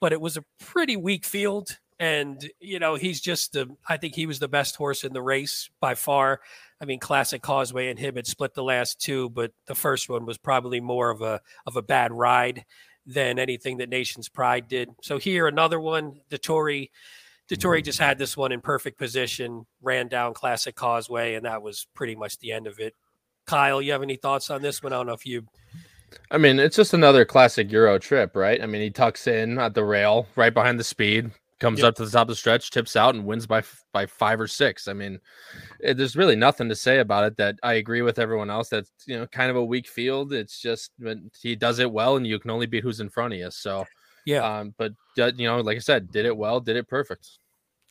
but 0.00 0.12
it 0.12 0.20
was 0.20 0.36
a 0.36 0.44
pretty 0.58 0.96
weak 0.96 1.24
field. 1.24 1.78
And, 2.00 2.48
you 2.58 2.80
know, 2.80 2.96
he's 2.96 3.20
just 3.20 3.52
the, 3.52 3.68
I 3.88 3.96
think 3.96 4.14
he 4.14 4.26
was 4.26 4.40
the 4.40 4.48
best 4.48 4.74
horse 4.74 5.04
in 5.04 5.12
the 5.12 5.22
race 5.22 5.70
by 5.80 5.94
far. 5.94 6.40
I 6.80 6.84
mean, 6.84 6.98
Classic 6.98 7.42
Causeway 7.42 7.90
and 7.90 7.98
him 7.98 8.16
had 8.16 8.26
split 8.26 8.54
the 8.54 8.62
last 8.62 9.00
two, 9.00 9.30
but 9.30 9.52
the 9.66 9.74
first 9.74 10.08
one 10.08 10.26
was 10.26 10.38
probably 10.38 10.80
more 10.80 11.10
of 11.10 11.22
a, 11.22 11.40
of 11.66 11.76
a 11.76 11.82
bad 11.82 12.12
ride 12.12 12.64
than 13.08 13.38
anything 13.38 13.78
that 13.78 13.88
Nation's 13.88 14.28
Pride 14.28 14.68
did. 14.68 14.90
So 15.02 15.18
here, 15.18 15.48
another 15.48 15.80
one, 15.80 16.20
the 16.28 16.36
Tory, 16.38 16.92
Dettori 17.48 17.78
mm-hmm. 17.78 17.84
just 17.84 17.98
had 17.98 18.18
this 18.18 18.36
one 18.36 18.52
in 18.52 18.60
perfect 18.60 18.98
position, 18.98 19.66
ran 19.80 20.08
down 20.08 20.34
Classic 20.34 20.74
Causeway, 20.74 21.34
and 21.34 21.46
that 21.46 21.62
was 21.62 21.86
pretty 21.94 22.14
much 22.14 22.38
the 22.38 22.52
end 22.52 22.66
of 22.66 22.78
it. 22.78 22.94
Kyle, 23.46 23.80
you 23.80 23.92
have 23.92 24.02
any 24.02 24.16
thoughts 24.16 24.50
on 24.50 24.60
this 24.60 24.82
one? 24.82 24.92
I 24.92 24.96
don't 24.96 25.06
know 25.06 25.14
if 25.14 25.24
you. 25.24 25.46
I 26.30 26.36
mean, 26.36 26.58
it's 26.58 26.76
just 26.76 26.92
another 26.92 27.24
classic 27.24 27.72
Euro 27.72 27.98
trip, 27.98 28.36
right? 28.36 28.62
I 28.62 28.66
mean, 28.66 28.82
he 28.82 28.90
tucks 28.90 29.26
in 29.26 29.58
at 29.58 29.72
the 29.72 29.84
rail, 29.84 30.26
right 30.36 30.52
behind 30.52 30.78
the 30.78 30.84
speed, 30.84 31.30
comes 31.60 31.80
yep. 31.80 31.88
up 31.88 31.94
to 31.96 32.04
the 32.04 32.10
top 32.10 32.22
of 32.22 32.28
the 32.28 32.36
stretch, 32.36 32.70
tips 32.70 32.96
out, 32.96 33.14
and 33.14 33.24
wins 33.24 33.46
by 33.46 33.62
by 33.92 34.06
five 34.06 34.40
or 34.40 34.46
six. 34.46 34.88
I 34.88 34.92
mean, 34.92 35.18
it, 35.80 35.96
there's 35.96 36.16
really 36.16 36.36
nothing 36.36 36.68
to 36.68 36.76
say 36.76 36.98
about 37.00 37.24
it. 37.24 37.36
That 37.36 37.58
I 37.62 37.74
agree 37.74 38.02
with 38.02 38.18
everyone 38.18 38.50
else. 38.50 38.68
That's 38.68 38.90
you 39.06 39.18
know 39.18 39.26
kind 39.26 39.50
of 39.50 39.56
a 39.56 39.64
weak 39.64 39.88
field. 39.88 40.32
It's 40.32 40.60
just 40.60 40.92
he 41.40 41.56
does 41.56 41.78
it 41.78 41.90
well, 41.90 42.16
and 42.16 42.26
you 42.26 42.38
can 42.38 42.50
only 42.50 42.66
beat 42.66 42.82
who's 42.82 43.00
in 43.00 43.10
front 43.10 43.34
of 43.34 43.40
you. 43.40 43.50
So 43.50 43.86
yeah. 44.28 44.58
Um, 44.58 44.74
but 44.76 44.92
uh, 45.18 45.32
you 45.36 45.48
know, 45.48 45.60
like 45.60 45.76
I 45.76 45.80
said, 45.80 46.12
did 46.12 46.26
it 46.26 46.36
well, 46.36 46.60
did 46.60 46.76
it 46.76 46.86
perfect. 46.86 47.38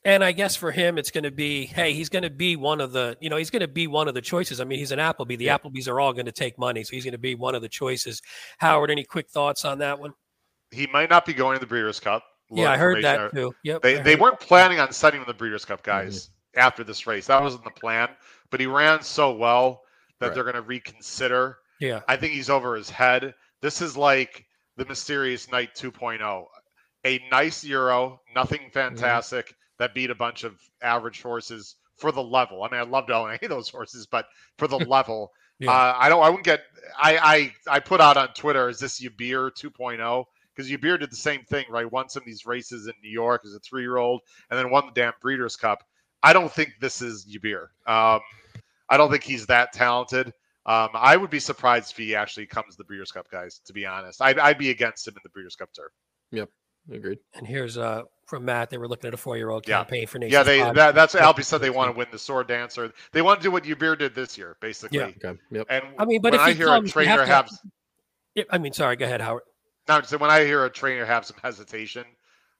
And 0.05 0.23
I 0.23 0.31
guess 0.31 0.55
for 0.55 0.71
him, 0.71 0.97
it's 0.97 1.11
going 1.11 1.23
to 1.25 1.31
be, 1.31 1.65
hey, 1.65 1.93
he's 1.93 2.07
going 2.07 2.23
to 2.23 2.29
be 2.29 2.55
one 2.55 2.79
of 2.79 2.93
the, 2.93 3.17
you 3.19 3.29
know, 3.29 3.35
he's 3.35 3.49
going 3.49 3.61
to 3.61 3.67
be 3.67 3.87
one 3.87 4.07
of 4.07 4.13
the 4.13 4.21
choices. 4.21 4.61
I 4.61 4.63
mean, 4.63 4.79
he's 4.79 4.93
an 4.93 4.99
Appleby. 4.99 5.35
The 5.35 5.45
yeah. 5.45 5.57
Applebys 5.57 5.87
are 5.89 5.99
all 5.99 6.13
going 6.13 6.27
to 6.27 6.31
take 6.31 6.57
money, 6.57 6.83
so 6.83 6.91
he's 6.91 7.03
going 7.03 7.13
to 7.13 7.17
be 7.17 7.35
one 7.35 7.55
of 7.55 7.61
the 7.61 7.67
choices. 7.67 8.21
Howard, 8.59 8.91
any 8.91 9.03
quick 9.03 9.27
thoughts 9.29 9.65
on 9.65 9.79
that 9.79 9.99
one? 9.99 10.13
He 10.71 10.87
might 10.87 11.09
not 11.09 11.25
be 11.25 11.33
going 11.33 11.55
to 11.55 11.59
the 11.59 11.65
Breeders' 11.65 11.99
Cup. 11.99 12.23
Yeah, 12.49 12.71
I 12.71 12.77
heard 12.77 13.03
that 13.03 13.33
too. 13.33 13.53
Yep. 13.63 13.81
They 13.81 14.01
they 14.01 14.15
weren't 14.15 14.39
planning 14.39 14.79
on 14.79 14.91
sending 14.91 15.21
him 15.21 15.27
the 15.27 15.33
Breeders' 15.33 15.65
Cup 15.65 15.83
guys 15.83 16.27
mm-hmm. 16.27 16.59
after 16.59 16.83
this 16.83 17.05
race. 17.05 17.27
That 17.27 17.41
wasn't 17.41 17.63
the 17.63 17.71
plan. 17.71 18.09
But 18.49 18.59
he 18.59 18.67
ran 18.67 19.01
so 19.01 19.33
well 19.33 19.81
that 20.19 20.27
right. 20.27 20.35
they're 20.35 20.43
going 20.43 20.55
to 20.55 20.61
reconsider. 20.61 21.57
Yeah. 21.79 22.01
I 22.07 22.15
think 22.15 22.33
he's 22.33 22.49
over 22.49 22.75
his 22.75 22.89
head. 22.89 23.33
This 23.61 23.81
is 23.81 23.97
like 23.97 24.45
the 24.77 24.85
Mysterious 24.85 25.51
Night 25.51 25.75
2.0. 25.75 26.45
A 27.05 27.21
nice 27.29 27.63
Euro, 27.65 28.21
nothing 28.33 28.61
mm-hmm. 28.61 28.71
fantastic. 28.71 29.47
Mm-hmm 29.47 29.53
that 29.77 29.93
beat 29.93 30.09
a 30.09 30.15
bunch 30.15 30.43
of 30.43 30.59
average 30.81 31.21
horses 31.21 31.75
for 31.97 32.11
the 32.11 32.21
level. 32.21 32.63
I 32.63 32.69
mean, 32.69 32.79
I 32.79 32.83
love 32.83 33.07
to 33.07 33.15
own 33.15 33.29
any 33.31 33.39
of 33.43 33.49
those 33.49 33.69
horses, 33.69 34.07
but 34.07 34.25
for 34.57 34.67
the 34.67 34.77
level, 34.87 35.31
yeah. 35.59 35.71
uh, 35.71 35.95
I 35.97 36.09
don't. 36.09 36.23
I 36.23 36.29
wouldn't 36.29 36.45
get. 36.45 36.61
I 36.97 37.51
I 37.67 37.75
I 37.75 37.79
put 37.79 38.01
out 38.01 38.17
on 38.17 38.29
Twitter, 38.29 38.69
is 38.69 38.79
this 38.79 39.01
Yibir 39.01 39.51
2.0? 39.51 40.25
Because 40.57 40.71
Yibir 40.71 40.99
did 40.99 41.11
the 41.11 41.15
same 41.15 41.43
thing, 41.43 41.65
right? 41.69 41.89
Won 41.91 42.09
some 42.09 42.23
of 42.23 42.25
these 42.25 42.47
races 42.47 42.87
in 42.87 42.93
New 43.03 43.11
York 43.11 43.43
as 43.45 43.53
a 43.53 43.59
three-year-old, 43.59 44.21
and 44.49 44.57
then 44.57 44.71
won 44.71 44.87
the 44.87 44.91
damn 44.91 45.13
Breeders' 45.21 45.55
Cup. 45.55 45.83
I 46.23 46.33
don't 46.33 46.51
think 46.51 46.73
this 46.81 47.01
is 47.01 47.27
Yibir. 47.27 47.67
Um, 47.85 48.21
I 48.89 48.97
don't 48.97 49.11
think 49.11 49.23
he's 49.23 49.45
that 49.47 49.71
talented. 49.71 50.33
Um, 50.65 50.89
I 50.93 51.15
would 51.15 51.29
be 51.29 51.39
surprised 51.39 51.91
if 51.91 51.97
he 51.97 52.15
actually 52.15 52.47
comes 52.47 52.73
to 52.73 52.77
the 52.79 52.83
Breeders' 52.83 53.11
Cup, 53.11 53.29
guys. 53.29 53.61
To 53.65 53.73
be 53.73 53.85
honest, 53.85 54.21
I'd, 54.21 54.39
I'd 54.39 54.57
be 54.57 54.71
against 54.71 55.07
him 55.07 55.13
in 55.13 55.21
the 55.23 55.29
Breeders' 55.29 55.55
Cup 55.55 55.69
turf. 55.73 55.91
Yep, 56.31 56.49
agreed. 56.91 57.19
And 57.35 57.47
here's 57.47 57.77
uh 57.77 58.01
from 58.25 58.43
Matt. 58.43 58.69
They 58.69 58.77
were 58.77 58.87
looking 58.87 59.07
at 59.07 59.13
a 59.13 59.17
four-year-old 59.17 59.65
campaign 59.65 60.01
yeah. 60.01 60.07
for 60.07 60.19
Nations 60.19 60.33
Yeah, 60.33 60.43
they 60.43 60.59
that, 60.73 60.95
that's 60.95 61.15
Alpi 61.15 61.43
said 61.43 61.59
they 61.59 61.69
want 61.69 61.93
to 61.93 61.97
win 61.97 62.07
the 62.11 62.19
sword 62.19 62.47
dancer. 62.47 62.91
They 63.13 63.21
want 63.21 63.39
to 63.39 63.43
do 63.43 63.51
what 63.51 63.63
Yibir 63.63 63.97
did 63.97 64.15
this 64.15 64.37
year, 64.37 64.57
basically. 64.59 64.97
Yeah. 64.97 65.11
Okay. 65.23 65.39
Yep. 65.51 65.67
And 65.69 65.85
I 65.97 66.05
mean, 66.05 66.21
but 66.21 66.33
when 66.33 66.41
if 66.41 66.45
I 66.45 66.53
hear 66.53 66.65
comes, 66.65 66.89
a 66.89 66.93
trainer 66.93 67.23
have, 67.23 67.49
have 67.49 68.45
I 68.49 68.57
mean, 68.57 68.73
sorry, 68.73 68.95
go 68.95 69.05
ahead, 69.05 69.21
Howard. 69.21 69.43
No, 69.87 70.01
so 70.01 70.17
when 70.17 70.29
I 70.29 70.43
hear 70.43 70.65
a 70.65 70.69
trainer 70.69 71.05
have 71.05 71.25
some 71.25 71.37
hesitation, 71.41 72.05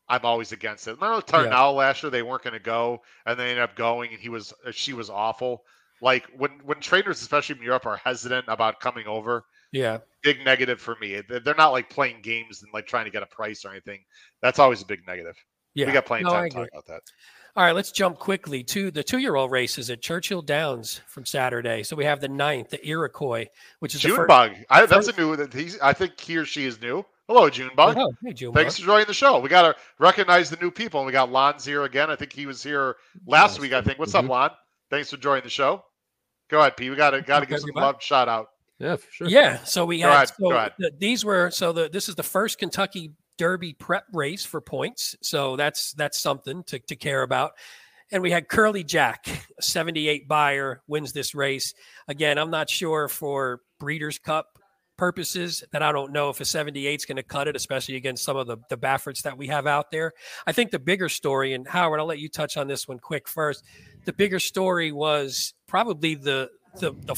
I'm 0.08 0.24
always 0.24 0.52
against 0.52 0.88
it. 0.88 0.96
Remember 1.00 1.22
Tarnawa 1.22 1.52
yeah. 1.52 1.68
last 1.68 2.04
year? 2.04 2.10
They 2.10 2.24
weren't 2.24 2.44
going 2.44 2.54
to 2.54 2.60
go, 2.60 3.02
and 3.26 3.38
they 3.38 3.50
ended 3.50 3.64
up 3.64 3.76
going, 3.76 4.12
and 4.12 4.20
he 4.20 4.30
was 4.30 4.54
uh, 4.66 4.72
she 4.72 4.94
was 4.94 5.10
awful. 5.10 5.64
Like 6.02 6.28
when 6.38 6.52
when 6.64 6.80
trainers, 6.80 7.22
especially 7.22 7.58
in 7.58 7.64
Europe, 7.64 7.86
are 7.86 7.98
hesitant 7.98 8.46
about 8.48 8.80
coming 8.80 9.08
over, 9.08 9.46
yeah. 9.72 10.00
Big 10.24 10.44
negative 10.44 10.80
for 10.80 10.96
me. 11.00 11.22
They're 11.28 11.56
not 11.56 11.70
like 11.70 11.90
playing 11.90 12.22
games 12.22 12.64
and 12.64 12.72
like 12.74 12.88
trying 12.88 13.06
to 13.06 13.12
get 13.12 13.24
a 13.24 13.28
price 13.28 13.66
or 13.66 13.72
anything. 13.72 14.00
That's 14.42 14.60
always 14.60 14.82
a 14.82 14.86
big 14.86 15.06
negative. 15.08 15.36
Yeah. 15.74 15.88
We 15.88 15.94
got 15.94 16.06
plenty 16.06 16.26
of 16.26 16.32
no, 16.32 16.34
time 16.34 16.50
to 16.50 16.56
talk 16.56 16.68
about 16.72 16.88
that. 16.88 17.02
All 17.58 17.64
right, 17.64 17.74
let's 17.74 17.92
jump 17.92 18.20
quickly 18.20 18.62
to 18.66 18.92
the 18.92 19.04
two-year-old 19.04 19.50
races 19.50 19.90
at 19.90 20.00
Churchill 20.00 20.44
Downs 20.44 21.02
from 21.08 21.26
Saturday. 21.26 21.82
So 21.82 21.96
we 21.96 22.06
have 22.06 22.22
the 22.22 22.28
ninth, 22.28 22.70
the 22.70 22.88
Iroquois, 22.88 23.48
which 23.80 23.96
is 23.96 24.02
Junebug. 24.02 24.52
I, 24.70 24.86
that's 24.86 25.08
first... 25.08 25.18
a 25.18 25.22
new. 25.22 25.48
He's. 25.52 25.80
I 25.80 25.92
think 25.92 26.20
he 26.20 26.38
or 26.38 26.46
she 26.46 26.66
is 26.66 26.80
new. 26.80 27.04
Hello, 27.28 27.50
Junebug. 27.50 27.98
Oh, 27.98 28.14
hey, 28.24 28.34
Junebug. 28.34 28.62
Thanks 28.62 28.78
for 28.78 28.86
joining 28.86 29.08
the 29.08 29.14
show. 29.16 29.40
We 29.40 29.50
got 29.50 29.64
to 29.64 29.76
recognize 29.98 30.52
the 30.52 30.58
new 30.58 30.70
people. 30.70 31.04
We 31.04 31.12
got 31.12 31.32
Lon's 31.32 31.66
here 31.66 31.82
again. 31.82 32.12
I 32.12 32.16
think 32.16 32.32
he 32.32 32.46
was 32.46 32.62
here 32.62 32.98
last 33.26 33.60
week. 33.60 33.74
I 33.74 33.82
think. 33.82 33.98
What's 33.98 34.14
mm-hmm. 34.14 34.30
up, 34.30 34.52
Lon? 34.52 34.58
Thanks 34.92 35.10
for 35.10 35.18
joining 35.18 35.44
the 35.44 35.50
show. 35.50 35.84
Go 36.50 36.60
ahead, 36.60 36.78
P. 36.78 36.92
We 36.92 36.96
got 36.96 37.10
to 37.10 37.24
got 37.24 37.40
to 37.40 37.48
give 37.48 37.62
some 37.62 37.72
love 37.74 37.96
shout 38.04 38.30
out. 38.30 38.50
Yeah, 38.78 38.98
for 38.98 39.12
sure. 39.12 39.30
Yeah. 39.30 39.64
So 39.64 39.84
we 39.84 40.02
go 40.02 40.10
had 40.10 40.14
ahead, 40.14 40.30
so 40.38 40.70
the, 40.78 40.92
these 41.00 41.26
were 41.26 41.50
so 41.50 41.74
the 41.74 41.90
this 41.90 42.08
is 42.08 42.14
the 42.14 42.22
first 42.22 42.60
Kentucky 42.60 43.14
Derby 43.38 43.74
prep 43.74 44.06
race 44.14 44.46
for 44.46 44.62
points. 44.62 45.16
So 45.22 45.56
that's 45.56 45.94
that's 45.94 46.20
something 46.20 46.64
to, 46.66 46.80
to 46.80 46.96
care 46.96 47.24
about. 47.24 47.54
And 48.12 48.24
we 48.24 48.32
had 48.32 48.48
Curly 48.48 48.84
Jack, 48.84 49.28
78 49.60 50.28
Beyer, 50.28 50.82
wins 50.88 51.12
this 51.12 51.36
race. 51.36 51.74
Again, 52.08 52.38
I'm 52.38 52.50
not 52.50 52.70
sure 52.70 53.08
for 53.08 53.62
Breeders' 53.80 54.18
Cup 54.18 54.58
purposes 54.98 55.64
that 55.72 55.84
I 55.84 55.92
don't 55.92 56.12
know 56.12 56.30
if 56.30 56.42
a 56.42 56.46
78 56.46 57.02
is 57.02 57.06
going 57.06 57.18
to 57.18 57.24
cut 57.24 57.48
it, 57.48 57.56
especially 57.56 57.96
against 57.96 58.24
some 58.24 58.36
of 58.36 58.48
the, 58.48 58.58
the 58.70 58.78
Bafferts 58.78 59.22
that 59.24 59.38
we 59.38 59.48
have 59.48 59.68
out 59.68 59.92
there. 59.92 60.14
I 60.48 60.54
think 60.54 60.72
the 60.72 60.80
bigger 60.80 61.10
story, 61.10 61.54
and 61.54 61.68
Howard, 61.68 62.00
I'll 62.00 62.08
let 62.08 62.20
you 62.20 62.30
touch 62.30 62.58
on 62.58 62.68
this 62.68 62.88
one 62.88 62.98
quick 62.98 63.28
first. 63.28 63.64
The 64.06 64.14
bigger 64.14 64.40
story 64.40 64.92
was 64.92 65.54
probably 65.68 66.16
the 66.16 66.50
the, 66.80 66.92
the 66.92 67.16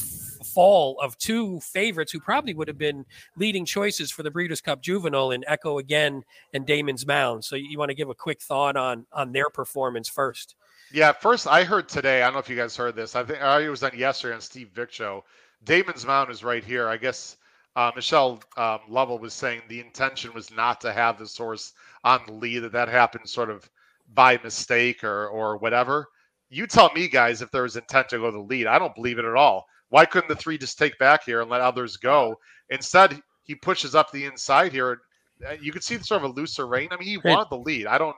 fall 0.53 0.97
of 1.01 1.17
two 1.17 1.59
favorites 1.61 2.11
who 2.11 2.19
probably 2.19 2.53
would 2.53 2.67
have 2.67 2.77
been 2.77 3.05
leading 3.35 3.65
choices 3.65 4.11
for 4.11 4.23
the 4.23 4.31
Breeders' 4.31 4.61
Cup 4.61 4.81
Juvenile 4.81 5.31
in 5.31 5.43
Echo 5.47 5.77
again 5.77 6.23
and 6.53 6.65
Damon's 6.65 7.05
Mound. 7.05 7.43
So 7.43 7.55
you 7.55 7.77
want 7.77 7.89
to 7.89 7.95
give 7.95 8.09
a 8.09 8.15
quick 8.15 8.41
thought 8.41 8.75
on 8.75 9.05
on 9.11 9.31
their 9.31 9.49
performance 9.49 10.09
first? 10.09 10.55
Yeah, 10.91 11.11
first 11.11 11.47
I 11.47 11.63
heard 11.63 11.87
today. 11.87 12.21
I 12.21 12.25
don't 12.25 12.33
know 12.33 12.39
if 12.39 12.49
you 12.49 12.55
guys 12.55 12.75
heard 12.75 12.95
this. 12.95 13.15
I 13.15 13.23
think 13.23 13.39
it 13.41 13.69
was 13.69 13.83
on 13.83 13.97
yesterday 13.97 14.33
on 14.33 14.41
Steve 14.41 14.69
Vick 14.73 14.91
show. 14.91 15.23
Damon's 15.63 16.05
Mound 16.05 16.31
is 16.31 16.43
right 16.43 16.63
here. 16.63 16.87
I 16.87 16.97
guess 16.97 17.37
uh, 17.75 17.91
Michelle 17.95 18.41
um, 18.57 18.79
Lovell 18.87 19.19
was 19.19 19.33
saying 19.33 19.61
the 19.67 19.79
intention 19.79 20.33
was 20.33 20.51
not 20.51 20.81
to 20.81 20.91
have 20.91 21.19
this 21.19 21.37
horse 21.37 21.73
on 22.03 22.21
the 22.25 22.33
lead. 22.33 22.59
That 22.59 22.71
that 22.71 22.89
happened 22.89 23.29
sort 23.29 23.49
of 23.49 23.69
by 24.13 24.39
mistake 24.43 25.03
or 25.03 25.27
or 25.27 25.57
whatever. 25.57 26.07
You 26.49 26.65
tell 26.65 26.91
me, 26.93 27.07
guys, 27.07 27.41
if 27.43 27.51
there 27.51 27.63
was 27.63 27.75
intent 27.75 28.09
to 28.09 28.17
go 28.17 28.31
the 28.31 28.39
lead. 28.39 28.65
I 28.65 28.79
don't 28.79 28.95
believe 28.95 29.19
it 29.19 29.25
at 29.25 29.35
all. 29.35 29.67
Why 29.89 30.05
couldn't 30.05 30.29
the 30.29 30.35
three 30.35 30.57
just 30.57 30.77
take 30.77 30.97
back 30.99 31.23
here 31.23 31.41
and 31.41 31.49
let 31.49 31.61
others 31.61 31.97
go? 31.97 32.39
Instead, 32.69 33.19
he 33.43 33.55
pushes 33.55 33.95
up 33.95 34.11
the 34.11 34.25
inside 34.25 34.71
here. 34.71 35.01
Uh, 35.47 35.53
you 35.61 35.71
could 35.71 35.83
see 35.83 35.97
sort 35.99 36.23
of 36.23 36.31
a 36.31 36.33
looser 36.33 36.67
rein. 36.67 36.89
I 36.91 36.97
mean, 36.97 37.07
he 37.07 37.19
hey. 37.23 37.33
wanted 37.33 37.49
the 37.49 37.57
lead. 37.57 37.87
I 37.87 37.97
don't, 37.97 38.15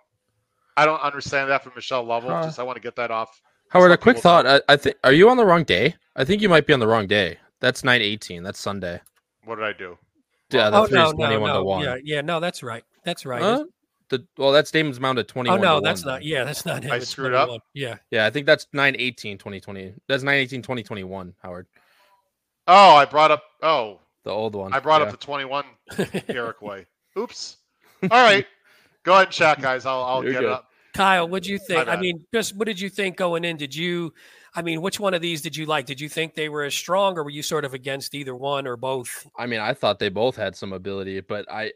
I 0.76 0.86
don't 0.86 1.02
understand 1.02 1.50
that 1.50 1.64
from 1.64 1.74
Michelle 1.76 2.04
Lovell. 2.04 2.32
Uh, 2.32 2.44
just 2.44 2.60
I 2.60 2.64
want 2.64 2.76
to 2.76 2.82
get 2.82 2.96
that 2.96 3.12
off. 3.12 3.42
Howard, 3.70 3.92
a 3.92 3.98
quick 3.98 4.18
thought. 4.18 4.46
I, 4.46 4.62
I 4.68 4.76
think 4.76 4.98
are 5.04 5.14
you 5.14 5.30
on 5.30 5.38
the 5.38 5.46
wrong 5.46 5.64
day? 5.64 5.96
I 6.16 6.26
think 6.26 6.42
you 6.42 6.50
might 6.50 6.68
be 6.68 6.74
on 6.74 6.80
the 6.80 6.88
wrong 6.88 7.08
day. 7.08 7.38
That's 7.62 7.84
nine 7.86 8.02
eighteen. 8.02 8.44
That's 8.44 8.60
Sunday. 8.60 9.00
What 9.46 9.56
did 9.56 9.66
I 9.66 9.72
do? 9.72 9.98
Yeah, 10.50 10.70
the 10.70 10.78
oh, 10.78 10.88
no, 10.92 11.12
no, 11.12 11.64
no. 11.64 11.82
Yeah, 11.82 11.96
yeah, 12.04 12.20
no, 12.20 12.42
that's 12.42 12.64
right. 12.64 12.84
That's 13.06 13.26
right. 13.26 13.42
Huh? 13.42 13.64
The 14.12 14.28
well, 14.38 14.52
that's 14.52 14.72
Damon's 14.72 15.00
Mound 15.00 15.20
at 15.20 15.30
21. 15.30 15.58
Oh 15.58 15.62
no, 15.62 15.80
that's 15.80 16.04
not. 16.04 16.22
Yeah, 16.22 16.44
that's 16.44 16.66
not 16.66 16.84
him. 16.84 16.92
I 16.92 17.00
screwed 17.00 17.32
21. 17.32 17.56
up. 17.56 17.64
Yeah. 17.74 17.96
Yeah, 18.12 18.26
I 18.26 18.30
think 18.30 18.46
that's 18.46 18.68
918 18.74 19.38
2020. 19.38 19.94
That's 20.10 20.22
918 20.22 20.62
2021, 20.62 21.34
Howard. 21.42 21.66
Oh, 22.68 22.96
I 22.98 23.06
brought 23.06 23.32
up 23.32 23.44
oh, 23.64 24.02
the 24.26 24.32
old 24.32 24.54
one. 24.54 24.74
I 24.74 24.80
brought 24.80 25.00
yeah. 25.00 25.08
up 25.08 25.12
the 25.12 25.18
21 25.18 25.64
Iroquois. 26.28 26.84
Oops. 27.18 27.58
All 28.04 28.10
right. 28.10 28.46
Go 29.04 29.14
ahead 29.14 29.28
and 29.28 29.34
chat, 29.34 29.62
guys. 29.62 29.86
I'll 29.86 30.04
I'll 30.04 30.24
You're 30.24 30.34
get 30.34 30.42
good. 30.42 30.52
up. 30.52 30.68
Kyle, 30.94 31.30
what 31.30 31.44
do 31.44 31.52
you 31.52 31.58
think? 31.58 31.88
I 31.88 31.96
mean, 31.96 32.26
just 32.34 32.54
what 32.58 32.66
did 32.66 32.82
you 32.82 32.90
think 32.90 33.16
going 33.16 33.46
in? 33.46 33.56
Did 33.56 33.74
you 33.74 34.14
I 34.54 34.62
mean, 34.62 34.82
which 34.82 35.00
one 35.00 35.14
of 35.14 35.22
these 35.22 35.42
did 35.42 35.56
you 35.56 35.66
like? 35.66 35.86
Did 35.86 36.02
you 36.02 36.10
think 36.10 36.36
they 36.36 36.50
were 36.50 36.64
as 36.64 36.74
strong 36.74 37.18
or 37.18 37.24
were 37.24 37.30
you 37.30 37.44
sort 37.44 37.64
of 37.64 37.74
against 37.74 38.14
either 38.14 38.36
one 38.36 38.68
or 38.68 38.76
both? 38.76 39.26
I 39.38 39.46
mean, 39.46 39.62
I 39.62 39.74
thought 39.74 40.00
they 40.00 40.10
both 40.10 40.36
had 40.36 40.56
some 40.56 40.74
ability, 40.74 41.22
but 41.22 41.50
I 41.50 41.72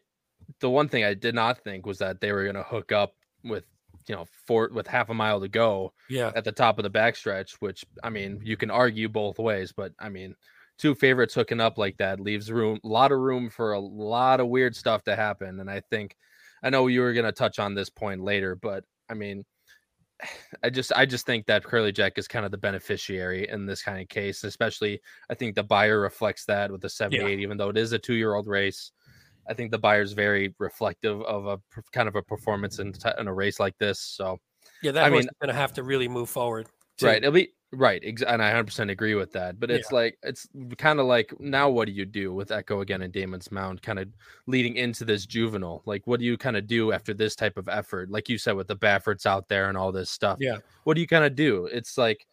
the 0.61 0.69
one 0.69 0.87
thing 0.87 1.03
I 1.03 1.13
did 1.13 1.35
not 1.35 1.63
think 1.63 1.85
was 1.85 1.97
that 1.99 2.21
they 2.21 2.31
were 2.31 2.43
going 2.43 2.55
to 2.55 2.63
hook 2.63 2.91
up 2.91 3.13
with 3.43 3.63
you 4.07 4.15
know 4.15 4.25
four 4.45 4.69
with 4.73 4.87
half 4.87 5.09
a 5.09 5.13
mile 5.13 5.39
to 5.39 5.47
go 5.47 5.93
yeah 6.09 6.31
at 6.35 6.43
the 6.43 6.51
top 6.51 6.77
of 6.77 6.83
the 6.83 6.89
backstretch 6.89 7.53
which 7.59 7.85
i 8.03 8.09
mean 8.09 8.39
you 8.43 8.57
can 8.57 8.69
argue 8.69 9.09
both 9.09 9.39
ways 9.39 9.71
but 9.71 9.93
i 9.99 10.09
mean 10.09 10.35
two 10.77 10.93
favorites 10.93 11.33
hooking 11.33 11.61
up 11.61 11.77
like 11.77 11.97
that 11.97 12.19
leaves 12.19 12.51
room 12.51 12.79
a 12.83 12.87
lot 12.87 13.11
of 13.11 13.19
room 13.19 13.49
for 13.49 13.73
a 13.73 13.79
lot 13.79 14.39
of 14.39 14.47
weird 14.47 14.75
stuff 14.75 15.03
to 15.03 15.15
happen 15.15 15.59
and 15.59 15.69
i 15.69 15.79
think 15.89 16.15
i 16.63 16.69
know 16.69 16.87
you 16.87 17.01
were 17.01 17.13
going 17.13 17.25
to 17.25 17.31
touch 17.31 17.59
on 17.59 17.73
this 17.73 17.89
point 17.89 18.21
later 18.21 18.55
but 18.55 18.83
i 19.09 19.13
mean 19.13 19.43
i 20.63 20.69
just 20.69 20.91
i 20.95 21.05
just 21.05 21.25
think 21.25 21.45
that 21.45 21.63
curly 21.63 21.91
jack 21.91 22.17
is 22.17 22.27
kind 22.27 22.45
of 22.45 22.51
the 22.51 22.57
beneficiary 22.57 23.47
in 23.49 23.65
this 23.65 23.81
kind 23.81 24.01
of 24.01 24.07
case 24.09 24.43
especially 24.43 24.99
i 25.29 25.33
think 25.33 25.55
the 25.55 25.63
Beyer 25.63 25.99
reflects 25.99 26.45
that 26.45 26.71
with 26.71 26.81
the 26.81 26.89
78 26.89 27.21
yeah. 27.21 27.43
even 27.43 27.57
though 27.57 27.69
it 27.69 27.77
is 27.77 27.91
a 27.93 27.99
two 27.99 28.15
year 28.15 28.35
old 28.35 28.47
race 28.47 28.91
I 29.47 29.53
think 29.53 29.71
the 29.71 29.77
Beyer's 29.77 30.13
very 30.13 30.55
reflective 30.59 31.21
of 31.21 31.45
a 31.47 31.59
kind 31.91 32.07
of 32.07 32.15
a 32.15 32.21
performance 32.21 32.79
in, 32.79 32.93
in 33.19 33.27
a 33.27 33.33
race 33.33 33.59
like 33.59 33.77
this. 33.77 33.99
So 33.99 34.37
yeah, 34.81 34.91
that 34.91 35.05
I 35.05 35.09
mean, 35.09 35.27
going 35.41 35.49
to 35.49 35.53
have 35.53 35.73
to 35.73 35.83
really 35.83 36.07
move 36.07 36.29
forward. 36.29 36.67
Too. 36.97 37.07
Right. 37.07 37.17
It'll 37.17 37.31
be 37.31 37.49
right. 37.73 38.01
Ex- 38.05 38.21
and 38.21 38.41
I 38.41 38.53
100% 38.53 38.89
agree 38.89 39.15
with 39.15 39.31
that. 39.33 39.59
But 39.59 39.69
it's 39.69 39.91
yeah. 39.91 39.95
like, 39.95 40.17
it's 40.23 40.47
kind 40.77 40.99
of 40.99 41.07
like 41.07 41.33
now 41.39 41.69
what 41.69 41.87
do 41.87 41.91
you 41.91 42.05
do 42.05 42.33
with 42.33 42.51
Echo 42.51 42.81
again 42.81 43.01
and 43.01 43.11
Damon's 43.11 43.51
Mound 43.51 43.81
kind 43.81 43.99
of 43.99 44.07
leading 44.47 44.77
into 44.77 45.03
this 45.03 45.25
juvenile? 45.25 45.83
Like, 45.85 46.07
what 46.07 46.19
do 46.19 46.25
you 46.25 46.37
kind 46.37 46.55
of 46.55 46.67
do 46.67 46.93
after 46.93 47.13
this 47.13 47.35
type 47.35 47.57
of 47.57 47.67
effort? 47.67 48.09
Like 48.09 48.29
you 48.29 48.37
said, 48.37 48.55
with 48.55 48.67
the 48.67 48.77
Bafferts 48.77 49.25
out 49.25 49.49
there 49.49 49.67
and 49.69 49.77
all 49.77 49.91
this 49.91 50.09
stuff. 50.09 50.37
Yeah. 50.39 50.57
What 50.85 50.95
do 50.95 51.01
you 51.01 51.07
kind 51.07 51.25
of 51.25 51.35
do? 51.35 51.65
It's 51.65 51.97
like, 51.97 52.25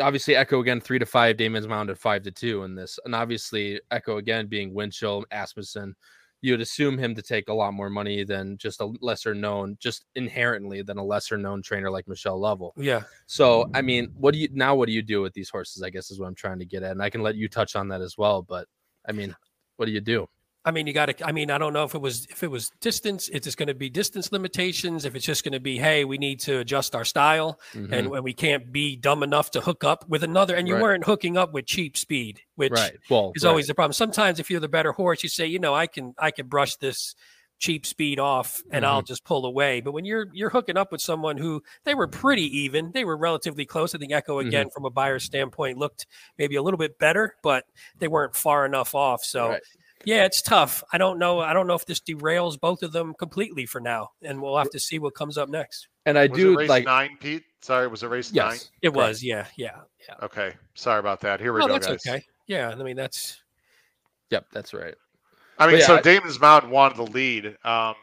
obviously 0.00 0.36
Echo 0.36 0.60
again 0.60 0.80
three 0.80 0.98
to 0.98 1.06
five, 1.06 1.36
Damon's 1.36 1.68
Mound 1.68 1.90
at 1.90 1.98
five 1.98 2.22
to 2.22 2.30
two 2.30 2.64
in 2.64 2.74
this, 2.74 2.98
and 3.04 3.14
obviously 3.14 3.80
Echo 3.90 4.16
again 4.16 4.46
being 4.46 4.72
Winchell, 4.72 5.24
Asmussen, 5.30 5.94
you'd 6.42 6.60
assume 6.60 6.98
him 6.98 7.14
to 7.14 7.22
take 7.22 7.48
a 7.48 7.52
lot 7.52 7.74
more 7.74 7.90
money 7.90 8.24
than 8.24 8.56
just 8.58 8.80
a 8.80 8.92
lesser 9.00 9.34
known, 9.34 9.76
just 9.80 10.04
inherently 10.14 10.82
than 10.82 10.98
a 10.98 11.04
lesser 11.04 11.36
known 11.36 11.62
trainer 11.62 11.90
like 11.90 12.08
Michelle 12.08 12.38
Lovell. 12.38 12.72
Yeah. 12.76 13.02
So 13.26 13.70
I 13.74 13.82
mean, 13.82 14.12
what 14.14 14.32
do 14.32 14.40
you 14.40 14.48
now? 14.52 14.74
What 14.74 14.86
do 14.86 14.92
you 14.92 15.02
do 15.02 15.22
with 15.22 15.34
these 15.34 15.50
horses? 15.50 15.82
I 15.82 15.90
guess 15.90 16.10
is 16.10 16.18
what 16.18 16.26
I'm 16.26 16.34
trying 16.34 16.58
to 16.58 16.66
get 16.66 16.82
at, 16.82 16.92
and 16.92 17.02
I 17.02 17.10
can 17.10 17.22
let 17.22 17.36
you 17.36 17.48
touch 17.48 17.76
on 17.76 17.88
that 17.88 18.00
as 18.00 18.16
well. 18.16 18.42
But 18.42 18.66
I 19.08 19.12
mean, 19.12 19.34
what 19.76 19.86
do 19.86 19.92
you 19.92 20.00
do? 20.00 20.28
I 20.64 20.72
mean, 20.72 20.86
you 20.86 20.92
got 20.92 21.06
to. 21.06 21.26
I 21.26 21.32
mean, 21.32 21.50
I 21.50 21.56
don't 21.56 21.72
know 21.72 21.84
if 21.84 21.94
it 21.94 22.00
was 22.00 22.26
if 22.28 22.42
it 22.42 22.50
was 22.50 22.70
distance. 22.80 23.28
If 23.28 23.46
it's 23.46 23.56
going 23.56 23.68
to 23.68 23.74
be 23.74 23.88
distance 23.88 24.30
limitations. 24.30 25.06
If 25.06 25.14
it's 25.14 25.24
just 25.24 25.42
going 25.42 25.52
to 25.52 25.60
be, 25.60 25.78
hey, 25.78 26.04
we 26.04 26.18
need 26.18 26.40
to 26.40 26.58
adjust 26.58 26.94
our 26.94 27.04
style, 27.04 27.58
mm-hmm. 27.72 27.92
and, 27.92 28.14
and 28.14 28.24
we 28.24 28.34
can't 28.34 28.70
be 28.70 28.94
dumb 28.96 29.22
enough 29.22 29.50
to 29.52 29.62
hook 29.62 29.84
up 29.84 30.06
with 30.08 30.22
another. 30.22 30.54
And 30.54 30.68
you 30.68 30.74
right. 30.74 30.82
weren't 30.82 31.04
hooking 31.04 31.38
up 31.38 31.54
with 31.54 31.64
cheap 31.64 31.96
speed, 31.96 32.40
which 32.56 32.72
right. 32.72 32.92
well, 33.08 33.32
is 33.34 33.44
right. 33.44 33.50
always 33.50 33.68
the 33.68 33.74
problem. 33.74 33.94
Sometimes 33.94 34.38
if 34.38 34.50
you're 34.50 34.60
the 34.60 34.68
better 34.68 34.92
horse, 34.92 35.22
you 35.22 35.30
say, 35.30 35.46
you 35.46 35.58
know, 35.58 35.74
I 35.74 35.86
can 35.86 36.14
I 36.18 36.30
can 36.30 36.46
brush 36.46 36.76
this 36.76 37.14
cheap 37.60 37.84
speed 37.84 38.18
off 38.18 38.62
and 38.70 38.84
mm-hmm. 38.84 38.92
I'll 38.92 39.02
just 39.02 39.22
pull 39.24 39.46
away. 39.46 39.80
But 39.80 39.92
when 39.92 40.04
you're 40.04 40.26
you're 40.32 40.50
hooking 40.50 40.76
up 40.76 40.90
with 40.90 41.00
someone 41.00 41.36
who 41.36 41.62
they 41.84 41.94
were 41.94 42.08
pretty 42.08 42.58
even, 42.60 42.90
they 42.92 43.04
were 43.04 43.16
relatively 43.16 43.64
close. 43.66 43.94
I 43.94 43.98
think 43.98 44.12
Echo 44.12 44.40
again 44.40 44.66
mm-hmm. 44.66 44.72
from 44.74 44.86
a 44.86 44.90
Beyer 44.90 45.18
standpoint 45.18 45.78
looked 45.78 46.06
maybe 46.38 46.56
a 46.56 46.62
little 46.62 46.78
bit 46.78 46.98
better, 46.98 47.36
but 47.42 47.64
they 47.98 48.08
weren't 48.08 48.34
far 48.34 48.66
enough 48.66 48.94
off. 48.94 49.22
So 49.22 49.50
right. 49.50 49.62
Yeah, 50.04 50.24
it's 50.24 50.40
tough. 50.42 50.82
I 50.92 50.98
don't 50.98 51.18
know. 51.18 51.40
I 51.40 51.52
don't 51.52 51.66
know 51.66 51.74
if 51.74 51.84
this 51.84 52.00
derails 52.00 52.58
both 52.58 52.82
of 52.82 52.92
them 52.92 53.14
completely 53.18 53.66
for 53.66 53.80
now, 53.80 54.10
and 54.22 54.40
we'll 54.40 54.56
have 54.56 54.70
to 54.70 54.80
see 54.80 54.98
what 54.98 55.14
comes 55.14 55.36
up 55.36 55.48
next. 55.48 55.88
And 56.06 56.18
I 56.18 56.26
was 56.26 56.38
do 56.38 56.60
like 56.66 56.84
nine, 56.84 57.16
Pete. 57.20 57.44
Sorry, 57.60 57.86
was 57.86 58.02
it 58.02 58.08
race 58.08 58.32
yes, 58.32 58.50
nine? 58.50 58.58
It 58.82 58.94
was. 58.94 59.22
Yeah, 59.22 59.46
yeah, 59.56 59.76
yeah. 60.08 60.14
Okay, 60.22 60.54
sorry 60.74 61.00
about 61.00 61.20
that. 61.20 61.40
Here 61.40 61.52
we 61.52 61.60
no, 61.60 61.66
go, 61.66 61.74
that's 61.74 61.86
guys. 61.86 62.06
Okay. 62.06 62.24
Yeah, 62.46 62.70
I 62.70 62.82
mean 62.82 62.96
that's. 62.96 63.42
Yep, 64.30 64.46
that's 64.52 64.72
right. 64.72 64.94
I 65.58 65.66
mean, 65.66 65.78
yeah, 65.78 65.86
so 65.86 65.96
I... 65.96 66.00
Damon's 66.00 66.40
Mound 66.40 66.70
wanted 66.70 66.96
the 66.96 67.10
lead. 67.10 67.56
Um, 67.64 67.94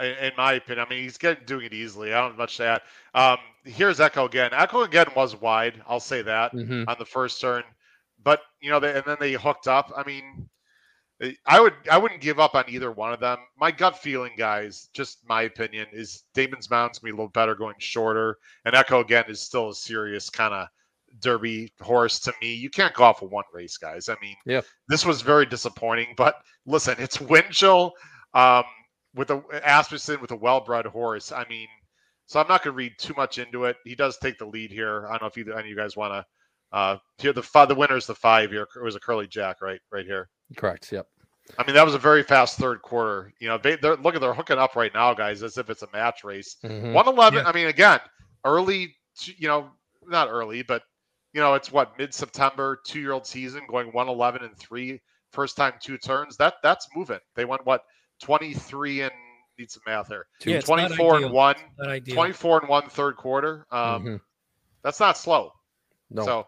in 0.00 0.32
my 0.36 0.54
opinion, 0.54 0.86
I 0.86 0.90
mean, 0.90 1.02
he's 1.02 1.16
getting 1.16 1.44
doing 1.46 1.66
it 1.66 1.72
easily. 1.72 2.12
I 2.12 2.20
don't 2.20 2.30
have 2.30 2.38
much 2.38 2.56
to 2.58 2.64
add. 2.64 2.82
Um, 3.14 3.38
here's 3.64 4.00
Echo 4.00 4.26
again. 4.26 4.50
Echo 4.52 4.82
again 4.82 5.06
was 5.16 5.40
wide. 5.40 5.82
I'll 5.86 6.00
say 6.00 6.22
that 6.22 6.52
mm-hmm. 6.52 6.84
on 6.88 6.96
the 6.98 7.04
first 7.06 7.40
turn, 7.40 7.62
but 8.22 8.42
you 8.60 8.70
know, 8.70 8.80
they, 8.80 8.94
and 8.94 9.04
then 9.06 9.16
they 9.18 9.32
hooked 9.32 9.68
up. 9.68 9.92
I 9.96 10.04
mean 10.04 10.48
I 11.46 11.60
would 11.60 11.74
I 11.90 11.98
wouldn't 11.98 12.22
give 12.22 12.40
up 12.40 12.54
on 12.54 12.64
either 12.68 12.90
one 12.90 13.12
of 13.12 13.20
them. 13.20 13.38
My 13.58 13.70
gut 13.70 13.98
feeling, 13.98 14.32
guys, 14.38 14.88
just 14.94 15.18
my 15.28 15.42
opinion, 15.42 15.86
is 15.92 16.24
Damon's 16.34 16.70
Mound's 16.70 16.98
gonna 16.98 17.12
be 17.12 17.14
a 17.14 17.16
little 17.16 17.28
better 17.28 17.54
going 17.54 17.74
shorter, 17.78 18.38
and 18.64 18.74
Echo 18.74 19.00
again 19.00 19.24
is 19.28 19.40
still 19.40 19.68
a 19.68 19.74
serious 19.74 20.30
kind 20.30 20.54
of 20.54 20.68
derby 21.20 21.72
horse 21.80 22.20
to 22.20 22.32
me. 22.40 22.54
You 22.54 22.70
can't 22.70 22.94
go 22.94 23.04
off 23.04 23.20
of 23.22 23.30
one 23.30 23.44
race, 23.52 23.76
guys. 23.76 24.08
I 24.08 24.16
mean, 24.22 24.36
yeah, 24.46 24.62
this 24.88 25.04
was 25.04 25.20
very 25.20 25.44
disappointing. 25.44 26.14
But 26.16 26.36
listen, 26.64 26.94
it's 26.98 27.20
Winchell 27.20 27.92
um, 28.32 28.64
with 29.14 29.30
a 29.30 29.42
Asmussen 29.62 30.22
with 30.22 30.30
a 30.30 30.36
well-bred 30.36 30.86
horse. 30.86 31.32
I 31.32 31.44
mean, 31.50 31.68
so 32.24 32.40
I'm 32.40 32.48
not 32.48 32.64
gonna 32.64 32.76
read 32.76 32.92
too 32.98 33.14
much 33.14 33.38
into 33.38 33.64
it. 33.66 33.76
He 33.84 33.94
does 33.94 34.16
take 34.16 34.38
the 34.38 34.46
lead 34.46 34.70
here. 34.70 35.06
I 35.06 35.12
don't 35.12 35.22
know 35.22 35.28
if 35.28 35.36
either 35.36 35.52
any 35.52 35.64
of 35.64 35.68
you 35.68 35.76
guys 35.76 35.98
want 35.98 36.14
to 36.14 36.24
uh, 36.72 36.96
here 37.18 37.32
the 37.32 37.66
the 37.68 37.74
winner 37.74 37.96
is 37.96 38.06
the 38.06 38.14
five 38.14 38.50
here. 38.50 38.66
It 38.76 38.82
was 38.82 38.96
a 38.96 39.00
curly 39.00 39.26
jack, 39.26 39.60
right, 39.60 39.80
right 39.92 40.06
here. 40.06 40.28
Correct. 40.56 40.90
Yep. 40.92 41.06
I 41.58 41.66
mean, 41.66 41.74
that 41.74 41.84
was 41.84 41.94
a 41.94 41.98
very 41.98 42.22
fast 42.22 42.58
third 42.58 42.80
quarter. 42.82 43.32
You 43.40 43.48
know, 43.48 43.58
they, 43.58 43.72
are 43.72 43.96
look 43.96 44.14
at 44.14 44.20
they're 44.20 44.34
hooking 44.34 44.58
up 44.58 44.76
right 44.76 44.94
now, 44.94 45.14
guys, 45.14 45.42
as 45.42 45.58
if 45.58 45.68
it's 45.68 45.82
a 45.82 45.88
match 45.92 46.22
race. 46.22 46.56
Mm-hmm. 46.62 46.92
111. 46.92 47.38
Yeah. 47.38 47.48
I 47.48 47.52
mean, 47.52 47.66
again, 47.66 48.00
early. 48.44 48.94
You 49.36 49.48
know, 49.48 49.70
not 50.06 50.28
early, 50.30 50.62
but 50.62 50.82
you 51.32 51.40
know, 51.40 51.54
it's 51.54 51.72
what 51.72 51.98
mid 51.98 52.14
September, 52.14 52.80
two 52.84 53.00
year 53.00 53.12
old 53.12 53.26
season, 53.26 53.62
going 53.68 53.88
111 53.88 54.44
and 54.44 54.56
three, 54.56 55.00
first 55.32 55.56
time 55.56 55.74
two 55.80 55.98
turns. 55.98 56.36
That 56.36 56.54
that's 56.62 56.88
moving. 56.94 57.18
They 57.34 57.44
went 57.44 57.66
what 57.66 57.82
23 58.22 59.02
and 59.02 59.12
need 59.58 59.70
some 59.70 59.82
math 59.86 60.08
here. 60.08 60.26
Yeah, 60.44 60.60
24 60.60 61.16
and 61.16 61.32
one, 61.32 61.56
24 62.08 62.60
and 62.60 62.68
one 62.68 62.88
third 62.88 63.16
quarter. 63.16 63.66
Um, 63.70 64.04
mm-hmm. 64.04 64.16
That's 64.82 65.00
not 65.00 65.18
slow. 65.18 65.52
No. 66.10 66.24
So, 66.24 66.46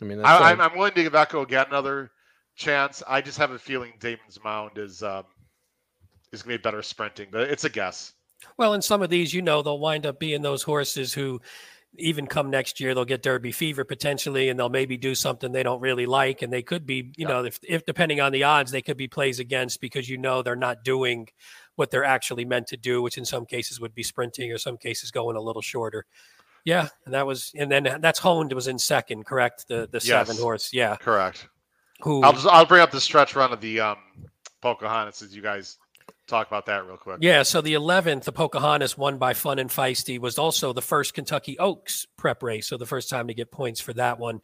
I 0.00 0.04
mean, 0.04 0.20
I, 0.20 0.52
am 0.52 0.76
willing 0.76 0.92
to 0.92 1.02
give 1.02 1.14
Echo 1.14 1.42
again 1.42 1.66
another 1.68 2.10
chance. 2.54 3.02
I 3.06 3.20
just 3.20 3.38
have 3.38 3.52
a 3.52 3.58
feeling 3.58 3.94
Damon's 3.98 4.38
Mound 4.44 4.76
is 4.76 5.02
um, 5.02 5.24
is 6.32 6.42
going 6.42 6.54
to 6.54 6.58
be 6.58 6.62
better 6.62 6.82
sprinting, 6.82 7.28
but 7.30 7.42
it's 7.42 7.64
a 7.64 7.70
guess. 7.70 8.12
Well, 8.58 8.74
in 8.74 8.82
some 8.82 9.02
of 9.02 9.08
these, 9.08 9.32
you 9.32 9.40
know, 9.40 9.62
they'll 9.62 9.78
wind 9.78 10.04
up 10.04 10.20
being 10.20 10.42
those 10.42 10.62
horses 10.62 11.14
who 11.14 11.40
even 11.98 12.26
come 12.26 12.50
next 12.50 12.80
year, 12.80 12.94
they'll 12.94 13.04
get 13.04 13.22
Derby 13.22 13.52
fever 13.52 13.84
potentially, 13.84 14.48
and 14.48 14.58
they'll 14.58 14.68
maybe 14.68 14.96
do 14.96 15.14
something 15.14 15.52
they 15.52 15.62
don't 15.62 15.80
really 15.80 16.06
like, 16.06 16.42
and 16.42 16.52
they 16.52 16.62
could 16.62 16.86
be, 16.86 17.12
you 17.16 17.26
yeah. 17.26 17.28
know, 17.28 17.44
if, 17.44 17.58
if 17.62 17.84
depending 17.86 18.20
on 18.20 18.32
the 18.32 18.44
odds, 18.44 18.70
they 18.70 18.82
could 18.82 18.96
be 18.96 19.08
plays 19.08 19.38
against 19.38 19.80
because 19.80 20.08
you 20.08 20.18
know 20.18 20.42
they're 20.42 20.56
not 20.56 20.84
doing 20.84 21.28
what 21.76 21.90
they're 21.90 22.04
actually 22.04 22.44
meant 22.44 22.66
to 22.68 22.76
do, 22.76 23.02
which 23.02 23.18
in 23.18 23.24
some 23.24 23.46
cases 23.46 23.80
would 23.80 23.94
be 23.94 24.02
sprinting, 24.02 24.52
or 24.52 24.58
some 24.58 24.76
cases 24.76 25.10
going 25.10 25.36
a 25.36 25.40
little 25.40 25.62
shorter. 25.62 26.06
Yeah, 26.66 26.88
and 27.04 27.14
that 27.14 27.26
was, 27.26 27.52
and 27.54 27.70
then 27.70 27.98
that's 28.00 28.18
honed 28.18 28.52
was 28.52 28.66
in 28.66 28.78
second, 28.78 29.24
correct? 29.24 29.68
The 29.68 29.88
the 29.90 29.98
yes, 29.98 30.06
seven 30.06 30.36
horse, 30.36 30.72
yeah, 30.72 30.96
correct. 30.96 31.48
Who 32.00 32.22
I'll 32.24 32.32
just 32.32 32.46
I'll 32.46 32.66
bring 32.66 32.82
up 32.82 32.90
the 32.90 33.00
stretch 33.00 33.36
run 33.36 33.52
of 33.52 33.60
the 33.60 33.80
um, 33.80 33.98
Pocahontas 34.60 35.22
as 35.22 35.34
you 35.34 35.42
guys 35.42 35.78
talk 36.26 36.48
about 36.48 36.66
that 36.66 36.84
real 36.84 36.96
quick. 36.96 37.18
Yeah, 37.20 37.44
so 37.44 37.60
the 37.60 37.74
11th, 37.74 38.24
the 38.24 38.32
Pocahontas 38.32 38.98
won 38.98 39.16
by 39.18 39.32
Fun 39.32 39.60
and 39.60 39.70
Feisty, 39.70 40.18
was 40.18 40.38
also 40.38 40.72
the 40.72 40.82
first 40.82 41.14
Kentucky 41.14 41.56
Oaks 41.58 42.04
prep 42.16 42.42
race. 42.42 42.68
So 42.68 42.76
the 42.76 42.84
first 42.84 43.08
time 43.08 43.28
to 43.28 43.34
get 43.34 43.52
points 43.52 43.80
for 43.80 43.92
that 43.94 44.18
one. 44.18 44.40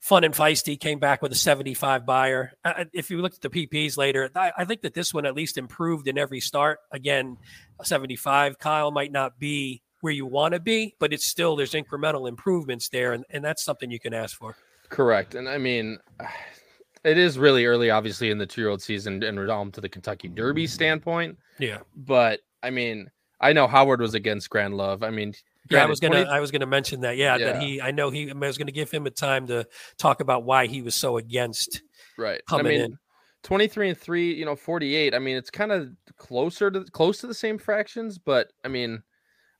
Fun 0.00 0.24
and 0.24 0.34
Feisty 0.34 0.80
came 0.80 0.98
back 0.98 1.20
with 1.20 1.32
a 1.32 1.36
75 1.36 2.06
Beyer. 2.06 2.52
Uh, 2.64 2.84
if 2.94 3.10
you 3.10 3.20
look 3.20 3.34
at 3.34 3.42
the 3.42 3.50
PPs 3.50 3.96
later, 3.96 4.30
I, 4.34 4.52
I, 4.56 4.64
think 4.64 4.80
that 4.82 4.94
this 4.94 5.12
one 5.12 5.26
at 5.26 5.34
least 5.34 5.58
improved 5.58 6.08
in 6.08 6.16
every 6.16 6.40
start. 6.40 6.78
Again, 6.90 7.36
75, 7.82 8.58
Kyle 8.58 8.90
might 8.90 9.12
not 9.12 9.38
be 9.38 9.82
where 10.06 10.12
you 10.12 10.24
want 10.24 10.54
to 10.54 10.60
be, 10.60 10.94
but 11.00 11.12
it's 11.12 11.26
still, 11.26 11.56
there's 11.56 11.72
incremental 11.72 12.28
improvements 12.28 12.88
there. 12.88 13.12
And, 13.12 13.24
and 13.30 13.44
that's 13.44 13.64
something 13.64 13.90
you 13.90 13.98
can 13.98 14.14
ask 14.14 14.38
for. 14.38 14.56
Correct. 14.88 15.34
And 15.34 15.48
I 15.48 15.58
mean, 15.58 15.98
it 17.04 17.18
is 17.18 17.40
really 17.40 17.66
early, 17.66 17.90
obviously, 17.90 18.30
in 18.30 18.38
the 18.38 18.46
two 18.46 18.60
year 18.60 18.70
old 18.70 18.80
season 18.80 19.20
in 19.24 19.36
realm 19.36 19.72
to 19.72 19.80
the 19.80 19.88
Kentucky 19.88 20.28
Derby 20.28 20.68
standpoint. 20.68 21.36
Yeah. 21.58 21.78
But 21.96 22.38
I 22.62 22.70
mean, 22.70 23.10
I 23.40 23.52
know 23.52 23.66
Howard 23.66 24.00
was 24.00 24.14
against 24.14 24.48
Grand 24.48 24.76
Love. 24.76 25.02
I 25.02 25.10
mean, 25.10 25.34
yeah, 25.68 25.82
I 25.82 25.86
was 25.86 25.98
gonna 25.98 26.22
20... 26.22 26.30
I 26.30 26.38
was 26.38 26.52
gonna 26.52 26.66
mention 26.66 27.00
that. 27.00 27.16
Yeah, 27.16 27.36
yeah, 27.36 27.52
that 27.52 27.62
he 27.62 27.80
I 27.80 27.90
know 27.90 28.10
he 28.10 28.30
I 28.30 28.34
was 28.34 28.56
gonna 28.56 28.70
give 28.70 28.92
him 28.92 29.06
a 29.06 29.10
time 29.10 29.48
to 29.48 29.66
talk 29.98 30.20
about 30.20 30.44
why 30.44 30.68
he 30.68 30.82
was 30.82 30.94
so 30.94 31.16
against 31.16 31.82
right 32.16 32.40
coming 32.48 32.66
I 32.66 32.70
mean, 32.70 32.80
in. 32.82 32.98
23 33.42 33.90
and 33.90 33.98
3, 33.98 34.34
you 34.34 34.44
know, 34.44 34.56
48. 34.56 35.14
I 35.14 35.18
mean, 35.18 35.36
it's 35.36 35.50
kind 35.50 35.70
of 35.70 35.90
closer 36.16 36.70
to 36.70 36.84
close 36.84 37.18
to 37.18 37.26
the 37.26 37.34
same 37.34 37.58
fractions, 37.58 38.18
but 38.18 38.52
I 38.64 38.68
mean, 38.68 39.02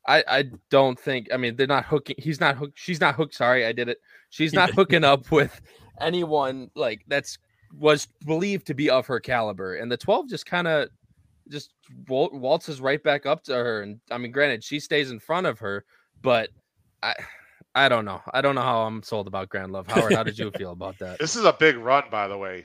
I 0.08 0.24
I 0.28 0.44
don't 0.70 0.98
think 0.98 1.28
I 1.32 1.36
mean, 1.36 1.56
they're 1.56 1.66
not 1.66 1.84
hooking 1.84 2.16
he's 2.18 2.40
not 2.40 2.56
hooked 2.56 2.78
she's 2.78 3.00
not 3.00 3.14
hooked, 3.14 3.34
sorry, 3.34 3.66
I 3.66 3.72
did 3.72 3.88
it. 3.88 3.98
She's 4.30 4.52
not 4.52 4.70
hooking 4.74 5.04
up 5.04 5.30
with 5.30 5.60
anyone 6.00 6.70
like 6.74 7.02
that's 7.08 7.38
was 7.78 8.06
believed 8.24 8.66
to 8.68 8.74
be 8.74 8.90
of 8.90 9.06
her 9.06 9.20
caliber, 9.20 9.76
and 9.76 9.90
the 9.90 9.96
12 9.96 10.28
just 10.28 10.46
kind 10.46 10.66
of 10.66 10.88
just 11.48 11.72
waltzes 12.08 12.80
right 12.80 13.02
back 13.02 13.26
up 13.26 13.42
to 13.44 13.54
her. 13.54 13.82
And 13.82 14.00
I 14.10 14.18
mean, 14.18 14.32
granted, 14.32 14.64
she 14.64 14.80
stays 14.80 15.10
in 15.10 15.20
front 15.20 15.46
of 15.46 15.58
her, 15.58 15.84
but 16.22 16.50
I. 17.02 17.14
I 17.78 17.90
don't 17.90 18.06
know. 18.06 18.22
I 18.32 18.40
don't 18.40 18.54
know 18.54 18.62
how 18.62 18.86
I'm 18.86 19.02
sold 19.02 19.26
about 19.26 19.50
Grand 19.50 19.70
Love. 19.70 19.86
Howard, 19.86 20.14
how 20.14 20.22
did 20.22 20.38
you 20.38 20.50
feel 20.52 20.72
about 20.72 20.98
that? 21.00 21.18
This 21.20 21.36
is 21.36 21.44
a 21.44 21.52
big 21.52 21.76
run, 21.76 22.04
by 22.10 22.26
the 22.26 22.38
way. 22.38 22.64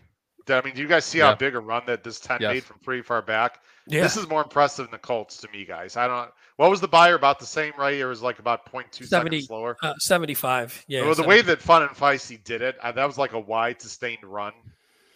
I 0.50 0.62
mean, 0.62 0.76
do 0.76 0.82
you 0.82 0.88
guys 0.88 1.06
see 1.06 1.20
yeah. 1.20 1.28
how 1.28 1.36
big 1.36 1.56
a 1.56 1.60
run 1.60 1.84
that 1.88 2.04
this 2.04 2.20
10 2.20 2.38
yes. 2.42 2.54
made 2.54 2.64
from 2.64 2.80
pretty 2.80 3.02
far 3.02 3.22
back? 3.22 3.60
Yeah. 3.88 4.02
This 4.02 4.18
is 4.18 4.28
more 4.28 4.44
impressive 4.44 4.86
than 4.86 4.92
the 4.92 4.98
Colts 4.98 5.38
to 5.38 5.50
me, 5.52 5.66
guys. 5.66 5.98
I 5.98 6.08
don't. 6.08 6.30
What 6.58 6.70
was 6.70 6.82
the 6.82 6.88
Beyer 6.88 7.16
about 7.16 7.40
the 7.40 7.46
same, 7.46 7.74
right? 7.78 7.96
It 7.96 8.06
was 8.06 8.22
like 8.22 8.40
about 8.40 8.72
0.2 8.72 9.08
seconds 9.08 9.48
slower. 9.48 9.78
Uh, 9.82 9.96
75. 9.98 10.86
Yeah. 10.88 11.02
Well, 11.04 11.16
the 11.16 11.24
way 11.24 11.42
that 11.42 11.62
Fun 11.62 11.84
and 11.84 11.92
Feisty 11.92 12.44
did 12.44 12.62
it, 12.62 12.78
uh, 12.82 12.92
that 12.92 13.06
was 13.06 13.18
like 13.18 13.34
a 13.34 13.40
wide 13.40 13.82
sustained 13.82 14.24
run. 14.24 14.54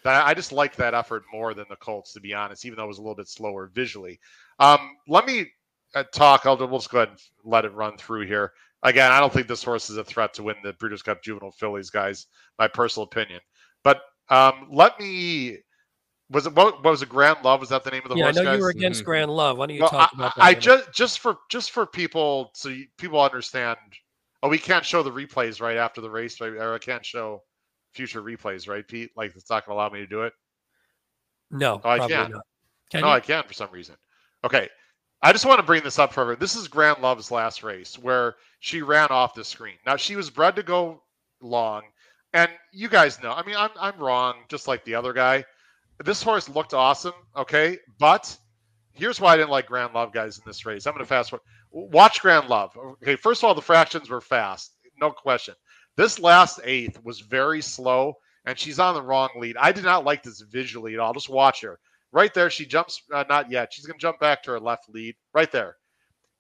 I 0.06 0.34
just 0.36 0.52
like 0.52 0.76
that 0.76 0.94
effort 0.94 1.24
more 1.34 1.54
than 1.54 1.66
the 1.70 1.76
Colts, 1.76 2.14
to 2.14 2.20
be 2.20 2.34
honest, 2.34 2.66
even 2.66 2.78
though 2.78 2.84
it 2.84 2.88
was 2.88 3.00
a 3.00 3.02
little 3.02 3.16
bit 3.16 3.28
slower 3.28 3.72
visually. 3.74 4.20
Um, 4.60 4.98
let 5.08 5.26
me 5.26 5.48
uh, 5.96 6.04
talk. 6.12 6.46
I'll 6.46 6.58
we'll 6.58 6.80
just 6.80 6.92
go 6.92 7.00
ahead 7.00 7.10
and 7.10 7.20
let 7.44 7.66
it 7.66 7.74
run 7.74 7.98
through 7.98 8.28
here. 8.28 8.54
Again, 8.84 9.12
I 9.12 9.20
don't 9.20 9.34
think 9.34 9.48
this 9.48 9.64
horse 9.64 9.90
is 9.90 9.98
a 9.98 10.04
threat 10.04 10.36
to 10.36 10.44
win 10.44 10.58
the 10.64 10.74
Breeders' 10.74 11.02
Cup 11.02 11.24
Juvenile 11.24 11.52
Fillies, 11.52 11.90
guys. 11.90 12.28
My 12.60 12.68
personal 12.68 13.06
opinion, 13.06 13.42
but 13.84 14.02
um, 14.30 14.68
let 14.72 15.00
me 15.00 15.58
Was 16.32 16.48
it 16.48 16.54
what, 16.56 16.84
what 16.84 16.92
was 16.92 17.02
it? 17.04 17.10
Grand 17.10 17.38
Love 17.44 17.60
was 17.60 17.70
that 17.70 17.84
the 17.84 17.92
name 17.92 18.02
of 18.04 18.10
the 18.10 18.16
yeah, 18.16 18.28
I 18.28 18.32
know 18.32 18.44
guys? 18.44 18.58
you 18.58 18.64
were 18.64 18.70
against 18.70 19.02
Mhm. 19.02 19.06
Grand 19.06 19.32
Love. 19.32 19.58
Why 19.58 19.68
don't 19.68 19.76
you 19.76 19.82
Well, 19.82 19.90
talk 19.92 20.10
I, 20.14 20.16
about 20.16 20.36
that? 20.36 20.42
I 20.44 20.50
a 20.50 20.52
minute? 20.52 20.64
just 20.64 20.94
just 20.94 21.20
for 21.20 21.38
just 21.50 21.72
for 21.72 21.86
people 21.86 22.52
so 22.56 22.70
you, 22.70 22.88
people 22.98 23.22
understand. 23.22 23.78
Oh, 24.42 24.50
we 24.50 24.58
can't 24.58 24.86
show 24.86 25.04
the 25.04 25.12
replays 25.12 25.62
right 25.62 25.78
after 25.78 26.02
the 26.02 26.10
race, 26.10 26.40
right? 26.42 26.54
Or 26.54 26.74
I 26.74 26.80
can't 26.80 27.06
show 27.06 27.44
future 27.94 28.22
replays, 28.22 28.68
right, 28.68 28.88
Pete? 28.88 29.12
Like 29.16 29.36
it's 29.36 29.50
not 29.50 29.66
going 29.66 29.76
to 29.76 29.80
allow 29.82 29.90
me 29.90 30.00
to 30.00 30.08
do 30.08 30.24
it. 30.24 30.34
no, 31.52 31.80
Oh, 31.84 31.90
I 31.90 32.00
can. 32.08 32.32
not. 32.32 32.42
Can 32.92 33.02
no, 33.02 33.08
you? 33.08 33.14
I 33.14 33.20
can 33.20 33.44
for 33.44 33.54
some 33.54 33.72
reason. 33.72 33.96
Okay. 34.44 34.70
I 35.22 35.32
just 35.32 35.46
want 35.46 35.60
to 35.60 35.66
bring 35.66 35.82
this 35.84 35.98
up 35.98 36.14
for 36.14 36.26
her. 36.26 36.36
This 36.36 36.56
is 36.56 36.68
Grand 36.68 37.02
Love's 37.02 37.32
last 37.32 37.64
race 37.64 37.98
where 37.98 38.36
she 38.60 38.82
ran 38.82 39.08
off 39.10 39.34
the 39.34 39.44
screen. 39.44 39.78
Now 39.86 39.96
she 39.96 40.16
was 40.16 40.30
bred 40.30 40.56
to 40.58 40.64
go 40.64 41.02
long, 41.42 41.84
and 42.36 42.52
you 42.71 42.89
guys 42.89 43.21
know. 43.24 43.32
I 43.32 43.43
mean, 43.45 43.56
I'm 43.58 43.71
I'm 43.80 43.98
wrong, 43.98 44.36
just 44.50 44.67
like 44.67 44.84
the 44.86 44.95
other 44.95 45.13
guy. 45.13 45.45
This 46.04 46.21
horse 46.21 46.50
looked 46.50 46.74
awesome, 46.74 47.13
okay, 47.38 47.80
but 47.98 48.38
here's 48.91 49.19
why 49.21 49.34
I 49.34 49.38
didn't 49.38 49.50
like 49.50 49.67
Grand 49.67 49.93
Love 49.93 50.12
guys 50.12 50.38
in 50.38 50.43
this 50.45 50.65
race. 50.65 50.86
I'm 50.86 50.93
going 50.93 51.06
to 51.06 51.10
fast 51.10 51.30
forward. 51.30 51.43
Watch 51.71 52.21
Grand 52.21 52.50
Love. 52.50 52.76
Okay, 53.02 53.15
first 53.15 53.41
of 53.41 53.48
all, 53.48 53.56
the 53.56 53.62
fractions 53.62 54.10
were 54.10 54.19
fast, 54.21 54.74
no 55.00 55.10
question. 55.12 55.56
This 55.95 56.19
last 56.19 56.60
eighth 56.65 57.02
was 57.04 57.21
very 57.21 57.62
slow, 57.62 58.15
and 58.45 58.60
she's 58.60 58.80
on 58.80 58.93
the 58.93 59.02
wrong 59.02 59.30
lead. 59.38 59.56
I 59.58 59.71
did 59.71 59.86
not 59.86 60.04
like 60.04 60.21
this 60.21 60.41
visually 60.41 60.93
at 60.93 61.00
all. 61.00 61.13
Just 61.13 61.30
watch 61.30 61.62
her 61.62 61.80
right 62.12 62.34
there. 62.34 62.50
She 62.50 62.65
jumps. 62.65 63.02
Uh, 63.13 63.24
not 63.30 63.50
yet. 63.50 63.71
She's 63.74 63.86
going 63.86 63.98
to 63.98 64.02
jump 64.02 64.19
back 64.19 64.43
to 64.43 64.52
her 64.52 64.60
left 64.60 64.89
lead. 64.89 65.15
Right 65.34 65.52
there. 65.52 65.78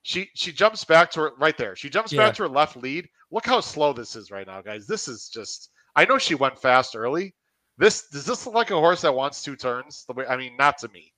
She 0.01 0.29
she 0.35 0.51
jumps 0.51 0.83
back 0.83 1.11
to 1.11 1.21
her 1.21 1.31
right 1.39 1.57
there. 1.57 1.75
She 1.77 1.89
jumps 1.89 2.11
Yeah. 2.11 2.25
back 2.25 2.35
to 2.35 2.43
her 2.43 2.49
left 2.49 2.75
lead. 2.75 3.07
Look 3.31 3.45
how 3.45 3.61
slow 3.61 3.93
this 3.93 4.17
is 4.17 4.31
right 4.31 4.45
now, 4.45 4.61
guys. 4.61 4.85
This 4.85 5.07
is 5.07 5.29
just. 5.29 5.69
I 5.95 6.05
know 6.05 6.17
she 6.17 6.35
went 6.35 6.61
fast 6.61 6.95
early. 6.95 7.35
This 7.77 8.07
does 8.09 8.25
this 8.25 8.45
look 8.45 8.55
like 8.55 8.71
a 8.71 8.75
horse 8.75 9.01
that 9.01 9.13
wants 9.13 9.41
two 9.41 9.55
turns? 9.55 10.05
The 10.07 10.13
way 10.13 10.25
I 10.25 10.37
mean, 10.37 10.55
not 10.57 10.77
to 10.79 10.87
me. 10.89 11.13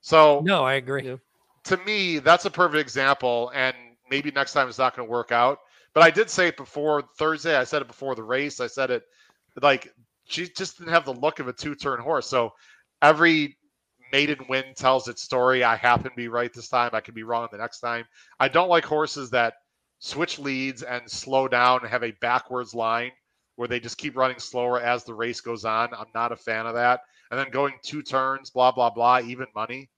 So 0.00 0.40
No, 0.44 0.64
I 0.64 0.74
agree. 0.74 1.18
To 1.64 1.76
me, 1.78 2.18
that's 2.18 2.46
a 2.46 2.50
perfect 2.50 2.80
example. 2.80 3.52
And 3.54 3.76
maybe 4.10 4.30
next 4.30 4.52
time 4.52 4.68
it's 4.68 4.78
not 4.78 4.96
going 4.96 5.06
to 5.06 5.10
work 5.10 5.30
out. 5.30 5.58
But 5.94 6.02
I 6.02 6.10
did 6.10 6.30
say 6.30 6.48
it 6.48 6.56
before 6.56 7.02
Thursday. 7.18 7.56
I 7.56 7.64
said 7.64 7.82
it 7.82 7.88
before 7.88 8.14
the 8.14 8.22
race. 8.22 8.60
I 8.60 8.66
said 8.66 8.90
it 8.90 9.02
like 9.60 9.92
she 10.24 10.48
just 10.48 10.78
didn't 10.78 10.92
have 10.92 11.04
the 11.04 11.14
look 11.14 11.40
of 11.40 11.48
a 11.48 11.52
two 11.52 11.74
turn 11.74 12.00
horse. 12.00 12.26
So 12.26 12.52
every 13.02 13.56
maiden 14.12 14.38
win 14.48 14.64
tells 14.76 15.08
its 15.08 15.22
story. 15.22 15.64
I 15.64 15.76
happen 15.76 16.10
to 16.10 16.16
be 16.16 16.28
right 16.28 16.52
this 16.52 16.68
time. 16.68 16.90
I 16.92 17.00
could 17.00 17.14
be 17.14 17.22
wrong 17.22 17.48
the 17.50 17.58
next 17.58 17.80
time. 17.80 18.04
I 18.38 18.48
don't 18.48 18.68
like 18.68 18.84
horses 18.84 19.30
that 19.30 19.54
switch 19.98 20.38
leads 20.38 20.82
and 20.82 21.08
slow 21.10 21.48
down 21.48 21.80
and 21.80 21.90
have 21.90 22.04
a 22.04 22.12
backwards 22.20 22.74
line 22.74 23.12
where 23.60 23.68
they 23.68 23.78
just 23.78 23.98
keep 23.98 24.16
running 24.16 24.38
slower 24.38 24.80
as 24.80 25.04
the 25.04 25.12
race 25.12 25.42
goes 25.42 25.66
on. 25.66 25.92
I'm 25.92 26.06
not 26.14 26.32
a 26.32 26.36
fan 26.36 26.64
of 26.64 26.72
that. 26.76 27.00
And 27.30 27.38
then 27.38 27.50
going 27.50 27.74
two 27.82 28.00
turns, 28.00 28.48
blah, 28.48 28.72
blah, 28.72 28.88
blah, 28.88 29.20
even 29.20 29.48
money. 29.54 29.90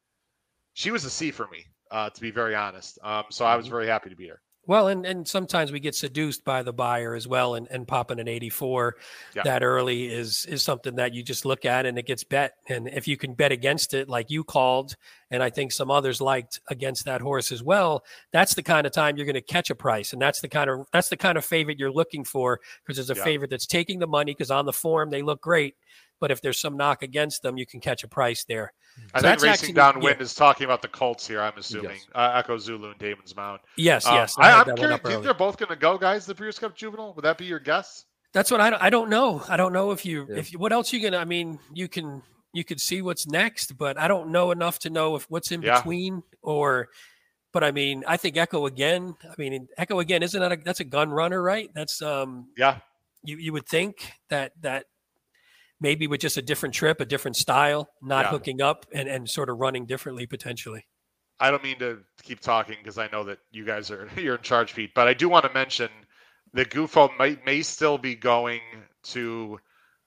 She 0.73 0.91
was 0.91 1.05
a 1.05 1.11
C 1.11 1.31
for 1.31 1.47
me, 1.47 1.65
uh, 1.93 2.11
to 2.11 2.21
be 2.21 2.33
very 2.33 2.57
honest. 2.57 2.99
Um, 3.05 3.23
so 3.31 3.45
I 3.45 3.55
was 3.55 3.69
very 3.69 3.87
happy 3.87 4.11
to 4.11 4.17
beat 4.17 4.31
her. 4.31 4.41
Well, 4.65 4.87
and, 4.89 5.05
and 5.05 5.27
sometimes 5.27 5.73
we 5.73 5.81
get 5.81 5.95
seduced 5.97 6.45
by 6.45 6.63
the 6.63 6.73
Beyer 6.73 7.15
as 7.17 7.27
well, 7.27 7.57
and, 7.57 7.67
and 7.69 7.87
popping 7.87 8.21
an 8.21 8.29
84 8.29 8.97
Yeah. 9.35 9.43
that 9.43 9.65
early 9.65 10.07
is 10.13 10.47
is 10.47 10.63
something 10.63 10.95
that 10.97 11.13
you 11.13 11.23
just 11.25 11.45
look 11.45 11.65
at 11.65 11.85
and 11.85 11.99
it 11.99 12.07
gets 12.07 12.23
bet. 12.23 12.55
And 12.69 12.87
if 12.89 13.09
you 13.09 13.17
can 13.17 13.35
bet 13.35 13.51
against 13.51 13.93
it, 13.93 14.09
like 14.09 14.31
you 14.31 14.45
called, 14.45 14.95
and 15.33 15.43
I 15.43 15.51
think 15.51 15.73
some 15.73 15.91
others 15.91 16.21
liked 16.21 16.61
against 16.69 17.05
that 17.07 17.21
horse 17.21 17.51
as 17.51 17.63
well, 17.63 18.05
that's 18.33 18.55
the 18.55 18.63
kind 18.63 18.87
of 18.87 18.93
time 18.93 19.17
you're 19.17 19.27
going 19.27 19.35
to 19.35 19.41
catch 19.41 19.69
a 19.71 19.75
price, 19.75 20.13
and 20.13 20.23
that's 20.23 20.41
the 20.41 20.49
kind 20.49 20.71
of 20.71 20.87
that's 20.93 21.09
the 21.09 21.17
kind 21.17 21.37
of 21.37 21.45
favorite 21.45 21.79
you're 21.81 21.91
looking 21.93 22.23
for 22.23 22.61
because 22.85 22.97
there's 22.97 23.11
a 23.11 23.15
Yeah. 23.15 23.25
favorite 23.25 23.51
that's 23.51 23.67
taking 23.67 23.99
the 23.99 24.07
money 24.07 24.33
because 24.33 24.53
on 24.53 24.65
the 24.67 24.73
form 24.73 25.11
they 25.11 25.23
look 25.23 25.41
great, 25.41 25.75
but 26.23 26.31
if 26.31 26.41
there's 26.41 26.59
some 26.61 26.77
knock 26.77 27.03
against 27.03 27.43
them, 27.43 27.57
you 27.59 27.67
can 27.67 27.81
catch 27.81 28.05
a 28.05 28.09
price 28.09 28.45
there. 28.45 28.73
I 28.73 29.01
So 29.01 29.03
think 29.03 29.23
that's 29.23 29.43
Racing 29.43 29.53
actually- 29.53 29.73
Downwind 29.75 30.17
yeah. 30.19 30.23
is 30.23 30.35
talking 30.35 30.65
about 30.65 30.81
the 30.81 30.89
Colts 30.89 31.27
here, 31.27 31.41
I'm 31.43 31.53
assuming. 31.59 31.97
Yes. 31.97 32.07
Uh, 32.15 32.33
Echo 32.37 32.57
Zulu 32.59 32.91
and 32.91 32.99
Damon's 33.01 33.35
Mound. 33.35 33.59
Yes, 33.77 34.07
Uh, 34.07 34.13
yes, 34.15 34.35
I, 34.39 34.51
had 34.51 34.69
I'm 34.69 34.77
curious. 34.77 34.95
up 34.95 35.03
Do 35.03 35.09
you 35.11 35.15
think 35.17 35.25
they're 35.25 35.35
both 35.35 35.57
going 35.59 35.71
to 35.71 35.77
go, 35.77 35.99
guys, 35.99 36.25
the 36.25 36.35
Breeders' 36.35 36.59
Cup 36.61 36.77
Juvenile? 36.77 37.13
Would 37.15 37.25
that 37.25 37.37
be 37.39 37.45
your 37.47 37.59
guess? 37.59 38.05
That's 38.33 38.51
what 38.51 38.61
I 38.61 38.71
don't, 38.71 38.83
I 38.83 38.89
don't 38.91 39.11
know. 39.11 39.43
I 39.49 39.57
don't 39.57 39.73
know 39.75 39.91
if 39.91 40.07
you 40.07 40.27
Yeah. 40.31 40.37
if 40.39 40.53
you, 40.53 40.59
what 40.59 40.73
else 40.73 40.93
you 40.93 41.03
gonna. 41.03 41.19
I 41.19 41.25
mean, 41.27 41.59
you 41.75 41.87
can 41.89 42.23
you 42.55 42.65
could 42.65 42.81
see 42.81 43.03
what's 43.03 43.27
next, 43.27 43.77
but 43.77 43.99
I 43.99 44.09
don't 44.09 44.31
know 44.31 44.53
enough 44.53 44.79
to 44.81 44.91
know 44.91 45.17
if 45.17 45.25
what's 45.29 45.51
in 45.53 45.61
Yeah. 45.61 45.77
between 45.79 46.23
or. 46.41 46.89
But 47.53 47.63
I 47.65 47.73
mean, 47.73 48.05
I 48.07 48.17
think 48.17 48.39
Echo 48.39 48.65
again. 48.65 49.15
I 49.25 49.35
mean, 49.37 49.69
Echo 49.77 49.99
again 50.01 50.23
isn't 50.23 50.41
that 50.41 50.53
a, 50.53 50.57
that's 50.57 50.81
a 50.81 50.85
gun 50.85 51.11
runner, 51.11 51.43
right? 51.43 51.69
That's 51.75 52.01
um 52.01 52.49
Yeah. 52.57 52.79
you 53.23 53.37
you 53.37 53.53
would 53.53 53.67
think 53.69 54.13
that 54.31 54.53
that 54.63 54.87
maybe 55.83 56.07
with 56.07 56.21
just 56.21 56.37
a 56.37 56.43
different 56.43 56.75
trip, 56.75 57.01
a 57.01 57.05
different 57.05 57.37
style, 57.37 57.91
not 58.01 58.25
Yeah. 58.27 58.31
hooking 58.31 58.63
up 58.63 58.87
and 58.95 59.09
and 59.09 59.29
sort 59.29 59.51
of 59.51 59.59
running 59.59 59.85
differently 59.85 60.27
potentially. 60.27 60.87
I 61.41 61.51
don't 61.51 61.63
mean 61.65 61.79
to 61.81 61.99
keep 62.23 62.41
talking 62.41 62.77
because 62.79 62.99
I 62.99 63.09
know 63.09 63.25
that 63.25 63.39
you 63.51 63.65
guys 63.65 63.91
are 63.91 64.09
you're 64.17 64.37
in 64.37 64.43
charge, 64.43 64.75
Pete. 64.75 64.93
But 64.95 65.09
I 65.09 65.15
do 65.15 65.29
want 65.29 65.45
to 65.45 65.53
mention 65.53 65.91
that 66.55 66.71
Gufo 66.71 67.11
might 67.19 67.45
may 67.45 67.61
still 67.63 67.99
be 67.99 68.15
going 68.15 68.61
to 69.05 69.59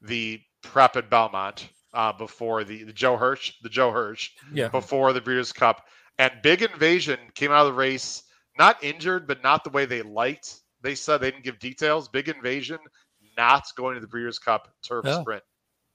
the 0.01 0.39
prep 0.63 0.95
at 0.95 1.09
Belmont 1.09 1.67
uh, 1.93 2.13
before 2.13 2.63
the, 2.63 2.83
the 2.83 2.93
Joe 2.93 3.17
Hirsch, 3.17 3.53
the 3.61 3.69
Joe 3.69 3.91
Hirsch 3.91 4.31
Yeah. 4.53 4.69
before 4.69 5.13
the 5.13 5.21
Breeders' 5.21 5.51
Cup. 5.53 5.85
And 6.17 6.31
Big 6.43 6.61
Invasion 6.61 7.19
came 7.35 7.51
out 7.51 7.65
of 7.65 7.73
the 7.73 7.77
race 7.77 8.23
not 8.57 8.81
injured, 8.83 9.27
but 9.27 9.43
not 9.43 9.63
the 9.65 9.69
way 9.69 9.85
they 9.85 10.01
liked. 10.01 10.61
They 10.81 10.95
said 10.95 11.17
they 11.19 11.31
didn't 11.31 11.43
give 11.43 11.59
details. 11.59 12.07
Big 12.07 12.29
Invasion 12.29 12.77
not 13.37 13.65
going 13.75 13.95
to 13.95 13.99
the 14.01 14.07
Breeders' 14.07 14.39
Cup 14.39 14.69
turf 14.87 15.03
Oh, 15.07 15.21
sprint. 15.21 15.43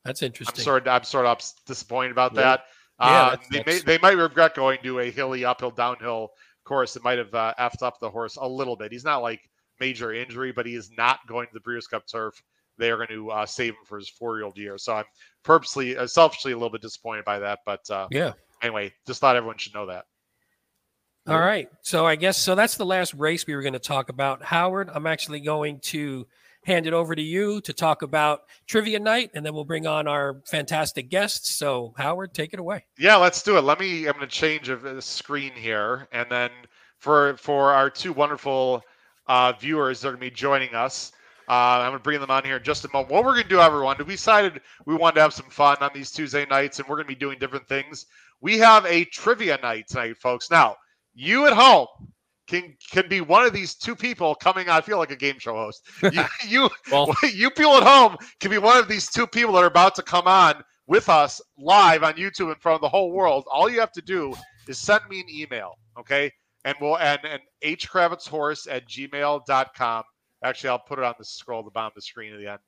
That's 0.05 0.23
I'm 0.23 0.27
interesting. 0.27 0.65
sort 0.65 0.87
of 0.87 0.89
I'm 0.89 1.05
sort 1.05 1.27
of 1.27 1.41
disappointed 1.67 2.13
about 2.13 2.35
Yeah. 2.35 2.41
that. 2.41 2.65
Yeah, 3.01 3.07
Uh, 3.07 3.37
they 3.51 3.63
may 3.67 3.79
they 3.79 3.99
might 3.99 4.17
regret 4.17 4.55
going 4.55 4.79
to 4.83 5.01
a 5.01 5.11
hilly 5.11 5.45
uphill 5.45 5.71
downhill 5.71 6.33
course. 6.65 6.97
It 6.97 7.03
might 7.03 7.19
have 7.19 7.35
uh, 7.35 7.55
effed 7.59 7.83
up 7.83 7.99
the 7.99 8.11
horse 8.11 8.37
a 8.37 8.47
little 8.47 8.77
bit. 8.77 8.93
He's 8.93 9.05
not 9.05 9.23
like 9.23 9.41
major 9.81 10.13
injury, 10.13 10.53
but 10.53 10.67
he 10.67 10.75
is 10.75 10.91
not 10.97 11.19
going 11.27 11.49
to 11.49 11.55
the 11.55 11.61
Breeders' 11.61 11.87
Cup 11.87 12.07
turf. 12.07 12.41
They 12.79 12.91
are 12.91 12.97
going 12.97 13.09
to 13.09 13.31
uh, 13.31 13.47
save 13.47 13.73
him 13.73 13.85
for 13.85 13.99
his 13.99 14.09
four 14.09 14.37
year 14.37 14.45
old 14.45 14.57
year. 14.57 14.79
So 14.79 14.95
I'm 14.95 15.05
purposely, 15.43 15.97
uh, 15.97 16.07
selfishly, 16.07 16.53
a 16.53 16.57
little 16.57 16.71
bit 16.71 16.81
disappointed 16.81 17.25
by 17.25 17.41
that. 17.41 17.59
But 17.67 17.89
uh, 17.91 18.07
yeah. 18.11 18.33
anyway, 18.63 18.93
just 19.07 19.21
thought 19.21 19.37
everyone 19.37 19.59
should 19.59 19.75
know 19.75 19.87
that. 19.87 20.05
All 21.27 21.39
right. 21.39 21.69
So 21.83 22.07
I 22.07 22.17
guess 22.17 22.39
so 22.39 22.55
that's 22.55 22.77
the 22.77 22.87
last 22.87 23.13
race 23.15 23.47
we 23.47 23.55
were 23.55 23.63
going 23.63 23.75
to 23.75 23.79
talk 23.79 24.09
about. 24.09 24.43
Howard, 24.43 24.91
I'm 24.93 25.07
actually 25.07 25.41
going 25.41 25.81
to 25.81 26.27
hand 26.65 26.87
it 26.87 26.93
over 26.93 27.15
to 27.15 27.23
you 27.23 27.61
to 27.63 27.73
talk 27.73 28.03
about 28.03 28.43
trivia 28.67 28.99
night 28.99 29.31
and 29.35 29.45
then 29.45 29.55
we'll 29.55 29.65
bring 29.65 29.87
on 29.87 30.07
our 30.07 30.41
fantastic 30.47 31.09
guests. 31.09 31.57
So 31.57 31.95
Howard, 31.97 32.35
take 32.35 32.53
it 32.53 32.61
away. 32.61 32.85
Yeah, 32.99 33.17
let's 33.17 33.43
do 33.43 33.57
it. 33.57 33.63
Let 33.63 33.81
me. 33.81 34.07
I'm 34.07 34.15
going 34.15 34.21
to 34.21 34.27
change 34.27 34.69
a, 34.69 34.97
a 34.97 35.03
screen 35.03 35.53
here, 35.53 36.09
and 36.13 36.31
then 36.31 36.51
for 36.99 37.37
for 37.37 37.73
our 37.73 37.91
two 37.91 38.13
wonderful 38.13 38.83
uh, 39.27 39.53
viewers 39.59 40.01
that 40.01 40.09
are 40.09 40.13
going 40.13 40.21
to 40.21 40.27
be 40.27 40.37
joining 40.37 40.75
us, 40.75 41.13
uh, 41.49 41.53
I'm 41.53 41.91
going 41.91 41.99
to 41.99 42.03
bring 42.03 42.21
them 42.21 42.31
on 42.31 42.45
here 42.45 42.57
in 42.57 42.63
just 42.63 42.85
a 42.85 42.89
moment. 42.93 43.13
What 43.13 43.25
we're 43.25 43.33
going 43.33 43.45
to 43.45 43.49
do, 43.49 43.61
everyone, 43.61 43.97
we 43.99 44.15
decided 44.15 44.61
we 44.87 44.95
wanted 44.95 45.17
to 45.17 45.23
have 45.23 45.35
some 45.35 45.51
fun 45.51 45.79
on 45.81 45.91
these 45.95 46.11
Tuesday 46.11 46.47
nights, 46.47 46.79
and 46.79 46.89
we're 46.89 46.97
going 46.97 47.07
to 47.07 47.15
be 47.15 47.15
doing 47.15 47.39
different 47.39 47.67
things. 47.69 48.07
We 48.41 48.59
have 48.59 48.87
a 48.87 49.05
trivia 49.07 49.59
night 49.63 49.89
tonight, 49.89 50.17
folks. 50.19 50.51
Now, 50.51 50.77
you 51.15 51.47
at 51.47 51.53
home 51.53 51.89
can 52.51 52.75
can 52.91 53.09
be 53.09 53.21
one 53.21 53.47
of 53.47 53.53
these 53.53 53.75
two 53.75 53.95
people 53.95 54.35
coming 54.35 54.69
on. 54.69 54.77
I 54.77 54.81
feel 54.81 54.99
like 54.99 55.13
a 55.13 55.17
game 55.17 55.39
show 55.39 55.55
host. 55.55 55.89
You, 56.13 56.25
you 56.49 56.71
Well, 56.91 57.15
you 57.33 57.51
people 57.51 57.77
at 57.77 57.85
home 57.85 58.17
can 58.41 58.51
be 58.51 58.59
one 58.59 58.77
of 58.77 58.89
these 58.89 59.09
two 59.09 59.27
people 59.27 59.55
that 59.55 59.63
are 59.63 59.67
about 59.67 59.95
to 59.97 60.03
come 60.03 60.27
on 60.27 60.63
with 60.87 61.09
us 61.09 61.41
live 61.57 62.03
on 62.03 62.15
YouTube 62.15 62.53
in 62.53 62.57
front 62.57 62.75
of 62.75 62.81
the 62.81 62.89
whole 62.89 63.13
world. 63.13 63.45
All 63.51 63.71
you 63.71 63.79
have 63.79 63.93
to 63.93 64.03
do 64.03 64.35
is 64.67 64.79
send 64.79 65.03
me 65.09 65.21
an 65.21 65.27
email, 65.31 65.79
okay? 65.99 66.33
And 66.65 66.77
we'll 66.81 66.99
and 66.99 67.21
and 67.25 67.41
hkravetshorse 67.65 68.67
at 68.71 68.89
gmail.com. 68.89 70.03
Actually, 70.43 70.71
I'll 70.71 70.79
put 70.79 70.99
it 70.99 71.05
on 71.05 71.15
the 71.19 71.25
scroll 71.25 71.61
at 71.61 71.67
the 71.67 71.71
bottom 71.71 71.89
of 71.89 71.95
the 71.95 72.03
screen 72.03 72.33
at 72.33 72.41
the 72.41 72.51
end. 72.51 72.59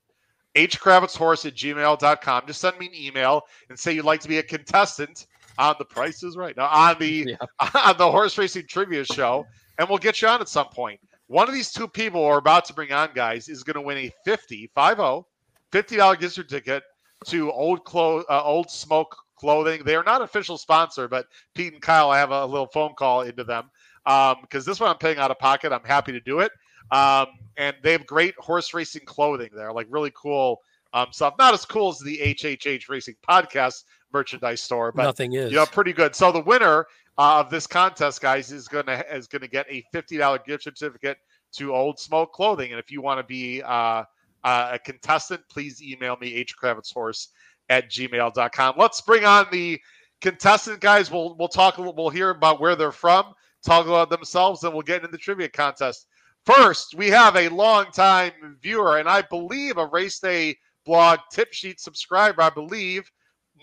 hkravetshorse 0.54 1.46
at 1.46 1.54
gmail.com. 1.54 2.42
Just 2.46 2.60
send 2.60 2.78
me 2.78 2.86
an 2.86 2.94
email 2.94 3.42
and 3.68 3.78
say 3.78 3.92
you'd 3.92 4.04
like 4.04 4.20
to 4.20 4.28
be 4.28 4.38
a 4.38 4.42
contestant 4.42 5.26
on 5.58 5.74
the 5.78 5.84
prices 5.84 6.36
Right. 6.36 6.56
Now 6.56 6.68
on 6.68 6.98
the 6.98 7.36
yeah. 7.40 7.70
on 7.74 7.96
the 7.98 8.10
horse 8.10 8.38
racing 8.38 8.66
trivia 8.68 9.04
show, 9.04 9.46
and 9.78 9.88
we'll 9.88 9.98
get 9.98 10.22
you 10.22 10.28
on 10.28 10.40
at 10.40 10.48
some 10.48 10.68
point. 10.68 11.00
One 11.26 11.48
of 11.48 11.54
these 11.54 11.72
two 11.72 11.88
people 11.88 12.22
we're 12.22 12.38
about 12.38 12.64
to 12.66 12.74
bring 12.74 12.92
on, 12.92 13.10
guys, 13.14 13.48
is 13.48 13.62
going 13.62 13.74
to 13.74 13.80
win 13.80 13.98
a 13.98 14.12
50 14.24 14.70
50 14.74 15.24
50 15.70 15.96
dollar 15.96 16.16
gift 16.16 16.34
certificate 16.34 16.82
to 17.26 17.50
Old 17.50 17.84
Clo- 17.84 18.24
uh, 18.28 18.42
Old 18.42 18.70
Smoke 18.70 19.16
Clothing. 19.36 19.82
They 19.84 19.94
are 19.96 20.04
not 20.04 20.22
official 20.22 20.58
sponsor, 20.58 21.08
but 21.08 21.26
Pete 21.54 21.72
and 21.72 21.82
Kyle, 21.82 22.10
I 22.10 22.18
have 22.18 22.30
a, 22.30 22.44
little 22.44 22.66
phone 22.66 22.94
call 22.94 23.22
into 23.22 23.44
them 23.44 23.70
because 24.04 24.64
this 24.64 24.80
one 24.80 24.90
I'm 24.90 24.98
paying 24.98 25.18
out 25.18 25.30
of 25.30 25.38
pocket. 25.38 25.72
I'm 25.72 25.84
happy 25.84 26.12
to 26.12 26.20
do 26.20 26.40
it, 26.40 26.52
um, 26.90 27.28
and 27.56 27.74
they 27.82 27.92
have 27.92 28.06
great 28.06 28.34
horse 28.36 28.74
racing 28.74 29.04
clothing 29.06 29.50
there, 29.54 29.72
like 29.72 29.86
really 29.90 30.12
cool 30.14 30.60
um, 30.92 31.08
stuff. 31.12 31.34
Not 31.38 31.54
as 31.54 31.64
cool 31.64 31.90
as 31.90 31.98
the 31.98 32.18
HHH 32.18 32.88
Racing 32.88 33.14
Podcast 33.26 33.84
merchandise 34.12 34.60
store, 34.60 34.92
but 34.92 35.04
Nothing 35.04 35.32
is. 35.32 35.50
you 35.50 35.56
know, 35.56 35.66
pretty 35.66 35.92
good. 35.92 36.14
So 36.14 36.32
the 36.32 36.40
winner 36.40 36.86
of 37.18 37.50
this 37.50 37.66
contest, 37.66 38.20
guys, 38.20 38.52
is 38.52 38.68
gonna 38.68 39.04
is 39.10 39.26
gonna 39.26 39.48
get 39.48 39.66
a 39.68 39.84
fifty 39.92 40.16
dollar 40.16 40.38
gift 40.46 40.64
certificate 40.64 41.18
to 41.52 41.74
Old 41.74 41.98
Smoke 41.98 42.32
Clothing. 42.32 42.72
And 42.72 42.80
if 42.80 42.90
you 42.90 43.02
want 43.02 43.20
to 43.20 43.24
be 43.24 43.62
uh, 43.62 44.04
uh, 44.44 44.70
a 44.72 44.78
contestant, 44.78 45.42
please 45.50 45.82
email 45.82 46.16
me, 46.16 46.44
hkravetshorse 46.44 47.28
at 47.68 47.90
gmail.com. 47.90 48.74
Let's 48.76 49.00
bring 49.00 49.24
on 49.24 49.46
the 49.52 49.80
contestant, 50.20 50.80
guys. 50.80 51.10
We'll, 51.10 51.36
we'll 51.36 51.48
talk, 51.48 51.78
we'll 51.78 52.10
hear 52.10 52.30
about 52.30 52.60
where 52.60 52.76
they're 52.76 52.92
from, 52.92 53.34
talk 53.64 53.86
about 53.86 54.10
themselves, 54.10 54.64
and 54.64 54.72
we'll 54.72 54.82
get 54.82 55.02
into 55.02 55.08
the 55.08 55.18
trivia 55.18 55.48
contest. 55.48 56.06
First, 56.44 56.94
we 56.96 57.08
have 57.08 57.36
a 57.36 57.48
longtime 57.48 58.32
viewer, 58.60 58.98
and 58.98 59.08
I 59.08 59.22
believe 59.22 59.76
a 59.76 59.86
race 59.86 60.18
day 60.18 60.56
blog 60.84 61.20
tip 61.30 61.52
sheet 61.52 61.80
subscriber, 61.80 62.42
I 62.42 62.50
believe, 62.50 63.10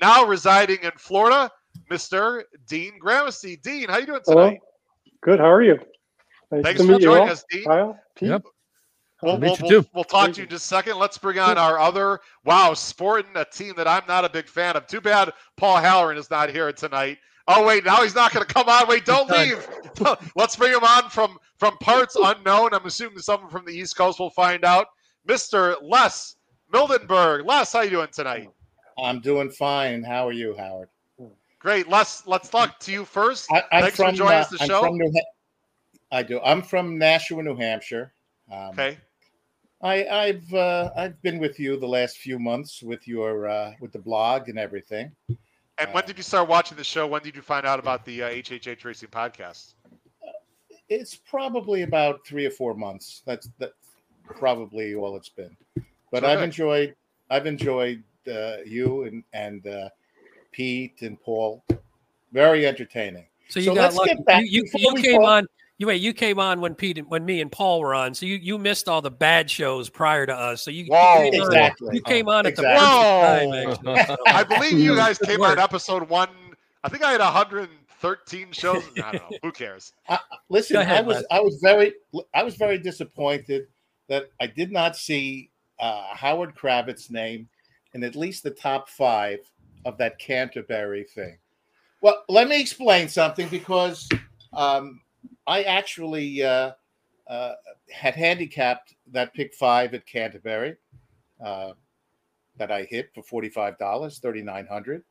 now 0.02 0.26
residing 0.26 0.80
in 0.84 0.91
Florida, 0.97 1.52
Mr. 1.90 2.44
Dean 2.68 3.00
Gramercy. 3.00 3.58
Dean, 3.58 3.90
how 3.90 3.98
you 3.98 4.06
doing 4.06 4.22
tonight? 4.26 4.42
Hello. 4.42 4.58
Good. 5.22 5.40
How 5.40 5.52
are 5.52 5.62
you? 5.62 5.80
Nice 6.52 6.64
Thanks 6.64 6.86
for 6.86 7.00
joining 7.00 7.30
us, 7.30 7.44
Dean. 7.50 7.64
Kyle, 7.66 8.00
Yep. 8.20 8.44
We'll, 9.22 9.38
we'll, 9.38 9.58
we'll, 9.62 9.86
we'll, 9.94 10.04
talk 10.06 10.32
to 10.32 10.38
you 10.38 10.44
in 10.44 10.50
just 10.50 10.66
a 10.66 10.68
second. 10.68 10.98
Let's 10.98 11.18
bring 11.18 11.40
on 11.40 11.58
our 11.58 11.78
other 11.78 12.22
wow, 12.46 12.74
sporting 12.74 13.32
a 13.36 13.44
team 13.44 13.74
that 13.76 13.86
I'm 13.86 14.04
not 14.08 14.24
a 14.24 14.30
big 14.30 14.48
fan 14.48 14.78
of. 14.78 14.88
Too 14.88 15.02
bad 15.02 15.34
Paul 15.58 15.78
Halloran 15.78 16.18
is 16.18 16.30
not 16.30 16.50
here 16.50 16.72
tonight. 16.72 17.18
Oh 17.46 17.66
wait, 17.66 17.84
now 17.84 18.02
he's 18.02 18.16
not 18.16 18.32
going 18.32 18.46
to 18.46 18.54
come 18.54 18.70
on. 18.70 18.88
Wait, 18.88 19.04
don't 19.04 19.30
leave. 19.30 19.68
Let's 20.36 20.56
bring 20.56 20.72
him 20.72 20.84
on 20.84 21.10
from 21.10 21.38
from 21.58 21.78
parts 21.80 22.16
unknown. 22.16 22.74
I'm 22.74 22.86
assuming 22.86 23.20
someone 23.20 23.50
from 23.50 23.66
the 23.66 23.74
East 23.74 23.98
Coast 23.98 24.20
will 24.20 24.30
find 24.30 24.64
out. 24.64 24.88
Mister 25.26 25.76
Les 25.82 26.36
Mildenberg. 26.72 27.46
Les, 27.46 27.74
how 27.74 27.82
you 27.82 27.90
doing 27.90 28.08
tonight? 28.14 28.50
I'm 28.98 29.20
doing 29.20 29.50
fine. 29.50 30.02
How 30.02 30.28
are 30.28 30.32
you, 30.32 30.56
Howard? 30.58 30.88
Great. 31.60 31.89
Les, 31.89 32.24
let's 32.26 32.49
talk 32.49 32.80
to 32.80 32.91
you 32.91 33.05
first. 33.05 33.51
I, 33.51 33.64
Thanks 33.82 33.97
from, 33.97 34.12
for 34.12 34.18
joining 34.18 34.38
uh, 34.38 34.41
us. 34.41 34.49
The 34.49 34.57
I'm 34.62 34.68
show. 34.68 35.12
I 36.12 36.24
do. 36.24 36.39
I'm 36.41 36.62
from 36.62 36.97
Nashua, 36.97 37.43
New 37.43 37.55
Hampshire. 37.55 38.14
Um, 38.51 38.70
okay. 38.70 38.97
I, 39.82 40.28
have 40.34 40.53
uh, 40.53 40.91
I've 40.95 41.22
been 41.22 41.39
with 41.39 41.60
you 41.60 41.78
the 41.78 41.88
last 41.88 42.18
few 42.18 42.39
months 42.39 42.82
with 42.82 43.07
your 43.07 43.47
uh, 43.47 43.74
with 43.80 43.91
the 43.91 43.99
blog 43.99 44.49
and 44.49 44.57
everything. 44.57 45.12
And 45.78 45.93
when 45.93 46.05
did 46.05 46.18
you 46.18 46.24
start 46.24 46.49
watching 46.49 46.78
the 46.78 46.84
show? 46.84 47.07
When 47.07 47.22
did 47.22 47.36
you 47.36 47.41
find 47.41 47.66
out 47.66 47.80
about 47.80 48.03
the 48.05 48.24
uh, 48.24 48.30
HHH 48.30 48.84
Racing 48.84 49.10
podcast? 49.10 49.76
It's 50.89 51.16
probably 51.16 51.84
about 51.84 52.26
three 52.26 52.45
or 52.45 52.51
four 52.51 52.74
months. 52.74 53.22
That's 53.26 53.49
that 53.60 53.72
probably 54.26 54.95
all 54.95 55.16
it's 55.16 55.30
been. 55.30 55.55
But 56.12 56.26
I've 56.26 56.41
enjoyed 56.41 56.95
I've 57.30 57.45
enjoyed 57.45 58.03
uh, 58.28 58.57
you 58.66 59.03
and 59.03 59.24
and 59.34 59.66
uh, 59.68 59.89
Pete 60.52 61.02
and 61.02 61.20
Paul. 61.22 61.64
Very 62.32 62.68
entertaining. 62.68 63.26
So 63.50 63.60
you 63.60 63.68
so 63.68 63.76
got 63.76 63.93
lucky. 63.93 64.16
You, 64.45 64.64
you, 64.74 64.91
you 64.95 65.02
came 65.02 65.24
on 65.24 65.47
you 65.80 65.88
wait, 65.88 66.02
you 66.02 66.14
came 66.14 66.39
on 66.39 66.60
when 66.60 66.76
Pete, 66.76 67.08
when 67.08 67.24
me 67.24 67.39
and 67.39 67.50
Paul 67.50 67.80
were 67.80 67.95
on, 67.95 68.14
so 68.14 68.26
you 68.26 68.36
you 68.36 68.58
missed 68.58 68.89
all 68.89 69.02
the 69.02 69.10
bad 69.10 69.50
shows 69.50 69.89
prior 69.89 70.26
to 70.26 70.36
us. 70.36 70.62
So 70.62 70.72
you, 70.72 70.86
Whoa, 70.88 71.24
you 71.24 71.32
came 71.32 71.41
exactly. 71.41 71.88
on, 71.88 71.95
you 71.95 72.02
came 72.02 72.28
on 72.28 72.45
exactly. 72.45 73.60
at 73.60 73.80
the 73.82 73.86
perfect 73.86 74.08
time. 74.08 74.18
I 74.28 74.43
believe 74.43 74.78
you 74.78 74.93
guys 74.97 75.18
came 75.18 75.41
on 75.41 75.58
episode 75.58 76.10
one. 76.10 76.28
I 76.84 76.89
think 76.89 77.02
I 77.02 77.14
had 77.14 77.22
113 77.22 78.52
shows. 78.52 78.84
I 78.97 79.12
don't 79.14 79.32
know. 79.32 79.38
Who 79.41 79.54
cares? 79.54 79.93
Uh, 80.10 80.18
listen, 80.50 80.76
ahead, 80.76 81.06
I 81.06 81.08
was 81.08 81.16
Matt. 81.16 81.26
I 81.32 81.39
was 81.39 81.60
very 81.62 81.93
I 82.34 82.43
was 82.43 82.56
very 82.56 82.78
disappointed 82.78 83.68
that 84.10 84.26
I 84.41 84.47
did 84.47 84.74
not 84.74 84.97
see 84.97 85.50
uh, 85.80 86.14
Howard 86.14 86.56
Kravets's 86.56 87.10
name 87.10 87.47
in 87.93 88.04
at 88.04 88.18
least 88.18 88.43
the 88.43 88.52
top 88.52 88.89
five 88.89 89.39
of 89.86 89.98
that 89.98 90.20
Canterbury 90.20 91.04
thing. 91.04 91.38
Well, 92.02 92.24
let 92.30 92.48
me 92.48 92.60
explain 92.60 93.10
something 93.10 93.48
because 93.50 94.08
um, 94.54 95.02
I 95.48 95.64
actually 95.64 96.44
uh, 96.44 96.72
uh, 97.28 97.54
had 97.92 98.16
handicapped 98.16 98.96
that 99.12 99.34
pick 99.34 99.54
five 99.54 99.94
at 99.94 100.06
Canterbury 100.06 100.78
uh, 101.44 101.74
that 102.58 102.72
I 102.72 102.84
hit 102.84 103.12
for 103.14 103.24
forty 103.24 103.50
five 103.50 103.78
dollars, 103.78 104.20
thirty 104.20 104.42
nine 104.42 104.66
hundred. 104.66 105.04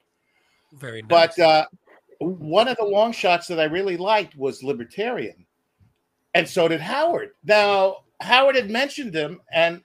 Very 0.73 1.03
nice. 1.03 1.09
But 1.37 1.39
uh, 1.39 1.67
one 2.21 2.69
of 2.69 2.77
the 2.77 2.85
long 2.85 3.13
shots 3.13 3.47
that 3.49 3.61
I 3.61 3.65
really 3.65 3.97
liked 3.97 4.37
was 4.37 4.63
Libertarian, 4.63 5.47
and 6.35 6.49
so 6.49 6.69
did 6.69 6.81
Howard. 6.81 7.31
Now 7.45 7.99
Howard 8.21 8.57
had 8.57 8.71
mentioned 8.71 9.15
him, 9.15 9.41
and 9.53 9.83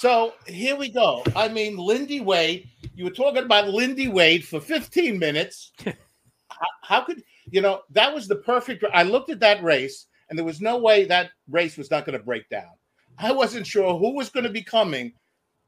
so 0.00 0.32
here 0.46 0.76
we 0.76 0.88
go. 0.88 1.22
I 1.36 1.48
mean, 1.48 1.76
Lindy 1.76 2.20
Wade. 2.20 2.70
You 2.94 3.04
were 3.04 3.10
talking 3.10 3.44
about 3.44 3.68
Lindy 3.68 4.08
Wade 4.08 4.46
for 4.46 4.58
fifteen 4.58 5.18
minutes. 5.18 5.72
how, 5.84 6.66
how 6.80 7.00
could 7.02 7.22
you 7.50 7.60
know, 7.60 7.82
that 7.90 8.14
was 8.14 8.26
the 8.26 8.36
perfect. 8.36 8.82
I 8.94 9.02
looked 9.02 9.28
at 9.28 9.40
that 9.40 9.62
race, 9.62 10.06
and 10.30 10.38
there 10.38 10.46
was 10.46 10.62
no 10.62 10.78
way 10.78 11.04
that 11.04 11.32
race 11.50 11.76
was 11.76 11.90
not 11.90 12.06
going 12.06 12.18
to 12.18 12.24
break 12.24 12.48
down. 12.48 12.70
I 13.18 13.30
wasn't 13.30 13.66
sure 13.66 13.98
who 13.98 14.14
was 14.14 14.30
going 14.30 14.44
to 14.44 14.50
be 14.50 14.62
coming, 14.62 15.12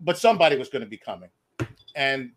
but 0.01 0.17
somebody 0.17 0.57
was 0.57 0.71
going 0.71 0.81
to 0.81 0.89
be 0.89 0.97
coming, 0.97 1.29
and 1.95 2.31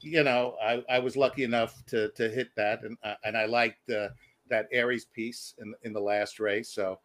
you 0.00 0.24
know, 0.24 0.56
I, 0.60 0.82
I 0.90 0.98
was 0.98 1.16
lucky 1.16 1.44
enough 1.44 1.84
to 1.86 2.08
to 2.16 2.28
hit 2.28 2.48
that, 2.56 2.82
and 2.82 2.98
uh, 3.04 3.14
and 3.22 3.36
I 3.36 3.44
liked 3.44 3.88
uh, 3.90 4.08
that 4.48 4.66
Aries 4.72 5.04
piece 5.04 5.54
in 5.60 5.72
in 5.84 5.92
the 5.92 6.00
last 6.00 6.40
race, 6.40 6.72
so 6.72 6.98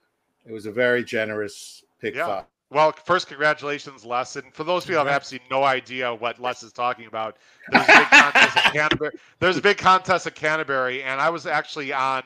it 0.43 0.51
was 0.51 0.65
a 0.65 0.71
very 0.71 1.03
generous 1.03 1.83
pick 2.01 2.15
yeah. 2.15 2.25
five. 2.25 2.45
Well, 2.75 2.91
first, 3.05 3.27
congratulations, 3.29 4.03
Les. 4.03 4.35
And 4.35 4.53
for 4.53 4.65
those 4.65 4.83
of 4.83 4.89
you 4.89 4.95
who 4.95 4.99
have 4.99 5.07
absolutely 5.07 5.47
no 5.49 5.63
idea 5.63 6.13
what 6.13 6.41
Les 6.41 6.61
is 6.61 6.73
talking 6.73 7.05
about, 7.05 7.37
there's 7.71 7.85
a 7.85 7.87
big 7.87 8.09
contest 8.09 8.57
at 8.57 8.73
Canterbury. 8.73 9.11
There's 9.39 9.55
a 9.55 9.61
big 9.61 9.77
contest 9.77 10.27
at 10.27 10.35
Canterbury, 10.35 11.01
and 11.01 11.21
I 11.21 11.29
was 11.29 11.45
actually 11.45 11.93
on 11.93 12.23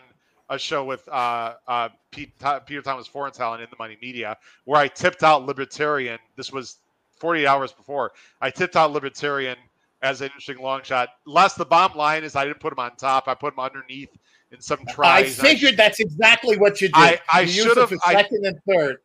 a 0.49 0.57
show 0.57 0.83
with 0.83 1.07
uh, 1.07 1.53
uh, 1.67 1.89
Pete, 2.09 2.33
Peter 2.65 2.81
Thomas 2.81 3.07
Fornatale 3.07 3.59
in 3.59 3.67
the 3.69 3.75
Money 3.77 3.99
Media, 4.01 4.37
where 4.65 4.81
I 4.81 4.87
tipped 4.87 5.21
out 5.21 5.45
Libertarian. 5.45 6.17
This 6.35 6.51
was 6.51 6.77
48 7.19 7.45
hours 7.45 7.71
before. 7.71 8.13
I 8.41 8.49
tipped 8.49 8.75
out 8.75 8.91
Libertarian 8.91 9.55
as 10.01 10.21
an 10.21 10.25
interesting 10.29 10.63
long 10.63 10.81
shot. 10.81 11.09
Les, 11.27 11.53
the 11.53 11.65
bomb 11.65 11.95
line 11.95 12.23
is 12.23 12.35
I 12.35 12.45
didn't 12.45 12.59
put 12.59 12.73
him 12.73 12.79
on 12.79 12.95
top. 12.95 13.27
I 13.27 13.35
put 13.35 13.53
him 13.53 13.59
underneath 13.59 14.17
in 14.51 14.59
some 14.61 14.83
tries. 14.89 15.39
I 15.39 15.43
figured 15.43 15.73
I, 15.73 15.75
that's 15.75 15.99
exactly 15.99 16.57
what 16.57 16.81
you 16.81 16.87
did. 16.87 16.95
I, 16.95 17.19
I 17.31 17.45
should 17.45 17.77
have 17.77 17.93
second 18.03 18.47
and 18.47 18.59
third. 18.67 18.97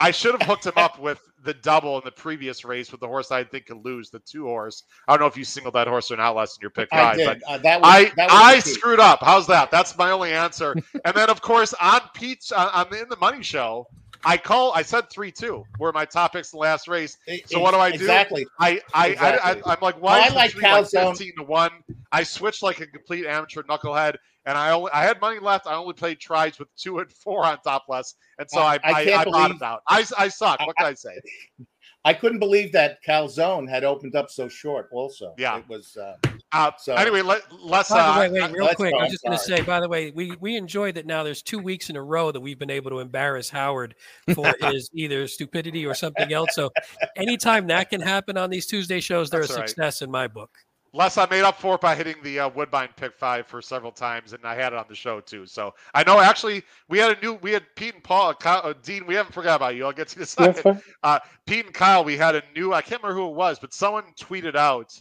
I 0.00 0.10
should 0.10 0.32
have 0.32 0.48
hooked 0.48 0.66
him 0.66 0.72
up 0.76 0.98
with 0.98 1.20
the 1.44 1.54
double 1.54 1.96
in 1.98 2.02
the 2.04 2.10
previous 2.10 2.64
race 2.64 2.90
with 2.90 3.00
the 3.00 3.06
horse 3.06 3.30
I 3.30 3.44
think 3.44 3.66
could 3.66 3.84
lose, 3.84 4.10
the 4.10 4.18
two 4.20 4.44
horse. 4.44 4.84
I 5.06 5.12
don't 5.12 5.20
know 5.20 5.26
if 5.26 5.36
you 5.36 5.44
singled 5.44 5.74
that 5.74 5.88
horse 5.88 6.10
or 6.10 6.16
not 6.16 6.34
Les 6.36 6.56
in 6.56 6.62
your 6.62 6.70
pick 6.70 6.88
five, 6.90 7.18
but 7.18 7.40
uh, 7.46 7.58
that 7.58 7.80
was, 7.80 7.90
I 7.90 8.12
that 8.16 8.30
I 8.30 8.58
screwed 8.60 9.00
up. 9.00 9.20
How's 9.22 9.46
that? 9.48 9.70
That's 9.70 9.96
my 9.96 10.10
only 10.10 10.32
answer. 10.32 10.74
and 11.04 11.14
then 11.14 11.30
of 11.30 11.40
course 11.40 11.74
on 11.80 12.00
Pete's 12.14 12.50
uh, 12.52 12.70
on 12.72 12.94
in 12.94 13.08
the 13.08 13.16
money 13.16 13.42
show, 13.42 13.86
I 14.24 14.36
call 14.36 14.72
I 14.74 14.82
said 14.82 15.10
three 15.10 15.32
two 15.32 15.64
were 15.78 15.92
my 15.92 16.04
top 16.04 16.32
picks 16.32 16.52
in 16.52 16.58
the 16.58 16.62
last 16.62 16.88
race. 16.88 17.16
So 17.46 17.60
what 17.60 17.72
do 17.72 17.78
I 17.78 17.90
do? 17.90 17.96
Exactly. 17.96 18.46
I 18.58 18.80
I, 18.94 19.08
exactly. 19.08 19.62
I, 19.66 19.72
am 19.74 19.78
like 19.80 20.00
why 20.00 20.18
well, 20.18 20.32
I 20.32 20.34
like, 20.34 20.62
like 20.62 20.88
fifteen 20.88 21.36
to 21.36 21.42
one. 21.42 21.70
I 22.12 22.22
switched 22.22 22.62
like 22.62 22.80
a 22.80 22.86
complete 22.86 23.26
amateur 23.26 23.62
knucklehead 23.62 24.16
and 24.46 24.56
I 24.56 24.70
only 24.70 24.90
I 24.92 25.04
had 25.04 25.20
money 25.20 25.38
left. 25.38 25.66
I 25.66 25.74
only 25.74 25.94
played 25.94 26.20
tries 26.20 26.58
with 26.58 26.68
two 26.76 26.98
and 26.98 27.12
four 27.12 27.44
on 27.44 27.58
top 27.62 27.84
Les, 27.88 28.14
and 28.38 28.48
so 28.50 28.60
I 28.60 28.78
I, 28.84 28.92
I, 28.92 29.20
I 29.20 29.24
bottomed 29.24 29.62
out. 29.62 29.82
I, 29.88 30.04
I 30.18 30.28
suck. 30.28 30.60
What 30.60 30.76
can 30.76 30.86
I, 30.86 30.94
say? 30.94 31.20
I 32.04 32.14
couldn't 32.14 32.38
believe 32.38 32.72
that 32.72 32.98
Calzone 33.06 33.68
had 33.68 33.84
opened 33.84 34.16
up 34.16 34.30
so 34.30 34.48
short. 34.48 34.88
Also, 34.90 35.34
yeah, 35.36 35.58
it 35.58 35.68
was. 35.68 35.98
Uh, 35.98 36.16
uh, 36.52 36.70
so 36.78 36.94
anyway, 36.94 37.20
let, 37.20 37.42
us 37.70 37.90
Uh, 37.90 38.16
wait, 38.18 38.32
wait, 38.32 38.52
real 38.52 38.68
quick. 38.74 38.94
I'm 38.98 39.10
just 39.10 39.22
going 39.22 39.36
to 39.36 39.44
say, 39.44 39.60
by 39.60 39.80
the 39.80 39.88
way, 39.88 40.10
we 40.10 40.34
we 40.40 40.56
enjoy 40.56 40.92
that 40.92 41.04
now. 41.04 41.22
There's 41.22 41.42
two 41.42 41.58
weeks 41.58 41.90
in 41.90 41.96
a 41.96 42.02
row 42.02 42.32
that 42.32 42.40
we've 42.40 42.58
been 42.58 42.70
able 42.70 42.90
to 42.90 43.00
embarrass 43.00 43.50
Howard 43.50 43.94
for 44.34 44.50
his 44.72 44.88
either 44.94 45.26
stupidity 45.28 45.84
or 45.84 45.94
something 45.94 46.32
else. 46.32 46.50
So, 46.54 46.70
anytime 47.16 47.66
that 47.66 47.90
can 47.90 48.00
happen 48.00 48.38
on 48.38 48.48
these 48.48 48.66
Tuesday 48.66 49.00
shows, 49.00 49.28
they're 49.28 49.42
That's 49.42 49.52
a 49.52 49.66
success 49.68 50.00
right. 50.00 50.06
in 50.06 50.10
my 50.10 50.26
book. 50.26 50.50
Les, 50.92 51.16
I 51.16 51.26
made 51.30 51.42
up 51.42 51.60
for 51.60 51.76
it 51.76 51.80
by 51.80 51.94
hitting 51.94 52.16
the 52.24 52.40
uh, 52.40 52.48
Woodbine 52.48 52.88
pick 52.96 53.16
five 53.16 53.46
for 53.46 53.62
several 53.62 53.92
times, 53.92 54.32
and 54.32 54.44
I 54.44 54.56
had 54.56 54.72
it 54.72 54.78
on 54.78 54.86
the 54.88 54.94
show 54.94 55.20
too. 55.20 55.46
So 55.46 55.72
I 55.94 56.02
know 56.02 56.18
actually 56.18 56.64
we 56.88 56.98
had 56.98 57.16
a 57.16 57.20
new, 57.20 57.34
we 57.34 57.52
had 57.52 57.64
Pete 57.76 57.94
and 57.94 58.02
Paul, 58.02 58.34
Kyle, 58.34 58.60
uh, 58.64 58.74
Dean. 58.82 59.06
We 59.06 59.14
haven't 59.14 59.32
forgot 59.32 59.56
about 59.56 59.76
you. 59.76 59.86
I'll 59.86 59.92
get 59.92 60.08
to 60.08 60.18
this. 60.18 60.30
second. 60.30 60.82
Uh, 61.02 61.20
Pete 61.46 61.66
and 61.66 61.74
Kyle, 61.74 62.02
we 62.02 62.16
had 62.16 62.34
a 62.34 62.42
new. 62.56 62.72
I 62.72 62.82
can't 62.82 63.02
remember 63.02 63.20
who 63.20 63.28
it 63.28 63.34
was, 63.34 63.60
but 63.60 63.72
someone 63.72 64.04
tweeted 64.18 64.56
out 64.56 65.00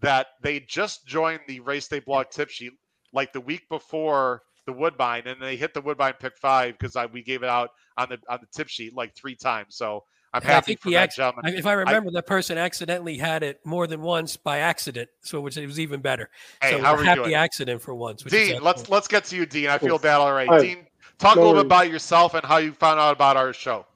that 0.00 0.28
they 0.42 0.60
just 0.60 1.06
joined 1.06 1.40
the 1.46 1.60
Race 1.60 1.88
Day 1.88 2.00
blog 2.00 2.30
tip 2.30 2.48
sheet 2.48 2.72
like 3.12 3.32
the 3.34 3.40
week 3.40 3.68
before 3.68 4.42
the 4.66 4.72
Woodbine, 4.72 5.26
and 5.26 5.40
they 5.40 5.56
hit 5.56 5.74
the 5.74 5.80
Woodbine 5.82 6.14
pick 6.18 6.36
five 6.38 6.78
because 6.78 6.96
we 7.12 7.22
gave 7.22 7.42
it 7.42 7.48
out 7.48 7.70
on 7.98 8.08
the 8.08 8.18
on 8.28 8.38
the 8.40 8.48
tip 8.54 8.68
sheet 8.68 8.94
like 8.94 9.14
three 9.14 9.36
times. 9.36 9.76
So 9.76 10.04
I'm 10.36 10.42
happy 10.42 10.56
I 10.56 10.60
think 10.60 10.80
for 10.80 10.90
that 10.90 11.14
gentleman. 11.14 11.54
If 11.54 11.66
I 11.66 11.72
remember, 11.72 12.10
I, 12.10 12.12
that 12.14 12.26
person 12.26 12.58
accidentally 12.58 13.16
had 13.16 13.42
it 13.42 13.60
more 13.64 13.86
than 13.86 14.02
once 14.02 14.36
by 14.36 14.58
accident, 14.58 15.08
so 15.22 15.40
which 15.40 15.56
it 15.56 15.66
was 15.66 15.80
even 15.80 16.00
better. 16.00 16.28
Hey, 16.60 16.72
so 16.72 16.82
how 16.82 16.96
happy 16.96 17.22
doing? 17.22 17.34
accident 17.34 17.80
for 17.80 17.94
once. 17.94 18.22
Dean, 18.22 18.62
let's 18.62 18.90
let's 18.90 19.08
get 19.08 19.24
to 19.26 19.36
you, 19.36 19.46
Dean. 19.46 19.68
I 19.68 19.78
feel 19.78 19.98
bad 19.98 20.20
already. 20.20 20.66
Dean, 20.66 20.86
talk 21.18 21.36
no 21.36 21.42
a 21.42 21.44
little 21.44 21.62
bit 21.62 21.66
about 21.66 21.90
yourself 21.90 22.34
and 22.34 22.44
how 22.44 22.58
you 22.58 22.72
found 22.72 23.00
out 23.00 23.12
about 23.12 23.36
our 23.36 23.52
show. 23.52 23.86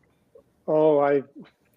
Oh, 0.67 1.01
I 1.01 1.23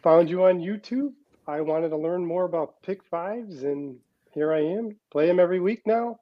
found 0.01 0.30
you 0.30 0.45
on 0.45 0.59
YouTube. 0.59 1.11
I 1.47 1.59
wanted 1.59 1.89
to 1.89 1.97
learn 1.97 2.26
more 2.26 2.45
about 2.45 2.82
pick 2.84 3.03
fives, 3.03 3.64
and 3.64 3.97
here 4.34 4.53
I 4.53 4.59
am. 4.59 4.95
Play 5.11 5.28
them 5.28 5.39
every 5.39 5.59
week 5.59 5.82
now. 5.86 6.20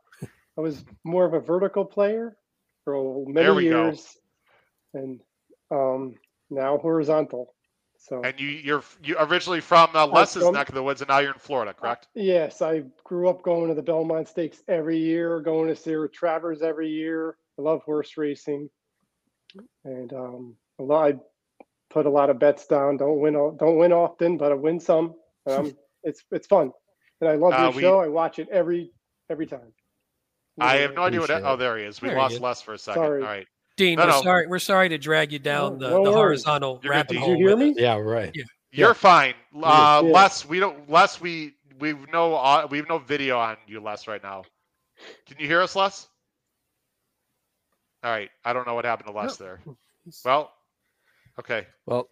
I 0.58 0.62
was 0.62 0.84
more 1.04 1.26
of 1.26 1.34
a 1.34 1.40
vertical 1.40 1.86
player 1.86 2.36
for 2.84 3.26
many 3.28 3.64
years, 3.64 4.18
go. 4.94 5.00
and 5.00 5.22
um, 5.70 6.16
now 6.50 6.78
horizontal. 6.78 7.54
So 8.04 8.24
And 8.24 8.40
you 8.40 8.48
you're 8.48 8.84
you 9.04 9.16
originally 9.20 9.62
from 9.62 9.90
uh, 9.96 10.08
Les's 10.08 10.42
from- 10.44 10.56
neck 10.56 10.70
of 10.70 10.76
the 10.76 10.82
woods, 10.82 11.02
and 11.02 11.10
now 11.10 11.20
you're 11.20 11.34
in 11.34 11.40
Florida, 11.40 11.72
correct? 11.74 12.08
yes, 12.16 12.62
I 12.64 12.84
grew 13.04 13.30
up 13.30 13.44
going 13.44 13.68
to 13.70 13.76
the 13.76 13.84
Belmont 13.84 14.28
Stakes 14.28 14.64
every 14.68 14.98
year, 14.98 15.40
going 15.40 15.68
to 15.68 15.76
Sarah 15.76 16.10
Travers 16.10 16.64
every 16.64 16.90
year. 16.90 17.38
I 17.60 17.62
love 17.62 17.84
horse 17.84 18.18
racing, 18.18 18.70
and 19.86 20.12
um, 20.14 20.56
a 20.80 20.84
lot. 20.84 21.12
I 21.12 21.20
put 21.92 22.06
a 22.08 22.10
lot 22.10 22.30
of 22.32 22.40
bets 22.40 22.66
down. 22.66 22.98
Don't 22.98 23.20
win. 23.20 23.34
Don't 23.34 23.78
win 23.78 23.94
often, 23.94 24.36
but 24.38 24.52
I 24.52 24.56
win 24.56 24.80
some. 24.80 25.14
Um, 25.46 25.76
it's 26.04 26.24
it's 26.32 26.48
fun, 26.48 26.72
and 27.20 27.30
I 27.30 27.36
love 27.36 27.54
Uh, 27.54 27.64
your 27.66 27.72
we- 27.72 27.82
show. 27.82 28.00
I 28.00 28.08
watch 28.08 28.40
it 28.40 28.50
every 28.50 28.92
every 29.30 29.46
time. 29.46 29.74
I 30.60 30.78
have 30.78 30.96
no 30.96 31.04
idea 31.04 31.20
what. 31.20 31.30
Appreciate 31.30 31.48
Oh, 31.50 31.56
there 31.56 31.78
he 31.78 31.84
is. 31.86 32.02
We 32.02 32.10
There 32.10 32.18
lost. 32.18 32.40
Les 32.40 32.62
for 32.64 32.74
a 32.74 32.78
second. 32.80 33.02
Sorry. 33.04 33.22
All 33.22 33.28
right. 33.28 33.48
Dean, 33.78 33.98
No, 33.98 34.06
we're 34.06 34.12
no. 34.12 34.22
sorry. 34.22 34.48
We're 34.48 34.60
sorry 34.60 34.90
to 34.90 34.98
drag 34.98 35.32
you 35.32 35.40
down 35.40 35.80
the, 35.80 35.90
No 35.90 36.04
the 36.06 36.12
horizontal 36.12 36.80
You're 36.84 36.92
good, 36.94 36.98
rabbit 36.98 37.14
Did 37.14 37.20
hole. 37.20 37.36
you 37.36 37.48
hear 37.48 37.58
me? 37.58 37.74
Yeah, 37.78 37.96
right. 37.98 38.32
Yeah. 38.34 38.44
You're 38.72 38.94
fine. 38.94 39.34
Uh, 39.56 40.02
Yeah. 40.06 40.12
Les, 40.12 40.46
we 40.46 40.60
don't. 40.60 40.90
Les, 40.90 41.20
we 41.22 41.56
we've 41.80 41.98
no 42.12 42.36
au- 42.36 42.68
we've 42.68 42.88
no 42.88 43.00
video 43.00 43.40
on 43.40 43.58
you, 43.68 43.80
Les, 43.82 44.08
right 44.08 44.22
now. 44.24 44.44
Can 45.28 45.38
you 45.40 45.48
hear 45.48 45.62
us, 45.62 45.76
Les? 45.76 46.08
All 48.04 48.12
right. 48.12 48.30
I 48.46 48.54
don't 48.54 48.66
know 48.68 48.76
what 48.76 48.86
happened 48.86 49.08
to 49.08 49.14
Les 49.14 49.36
there. 49.38 49.60
Well, 50.26 50.52
okay. 51.40 51.68
Well, 51.86 52.08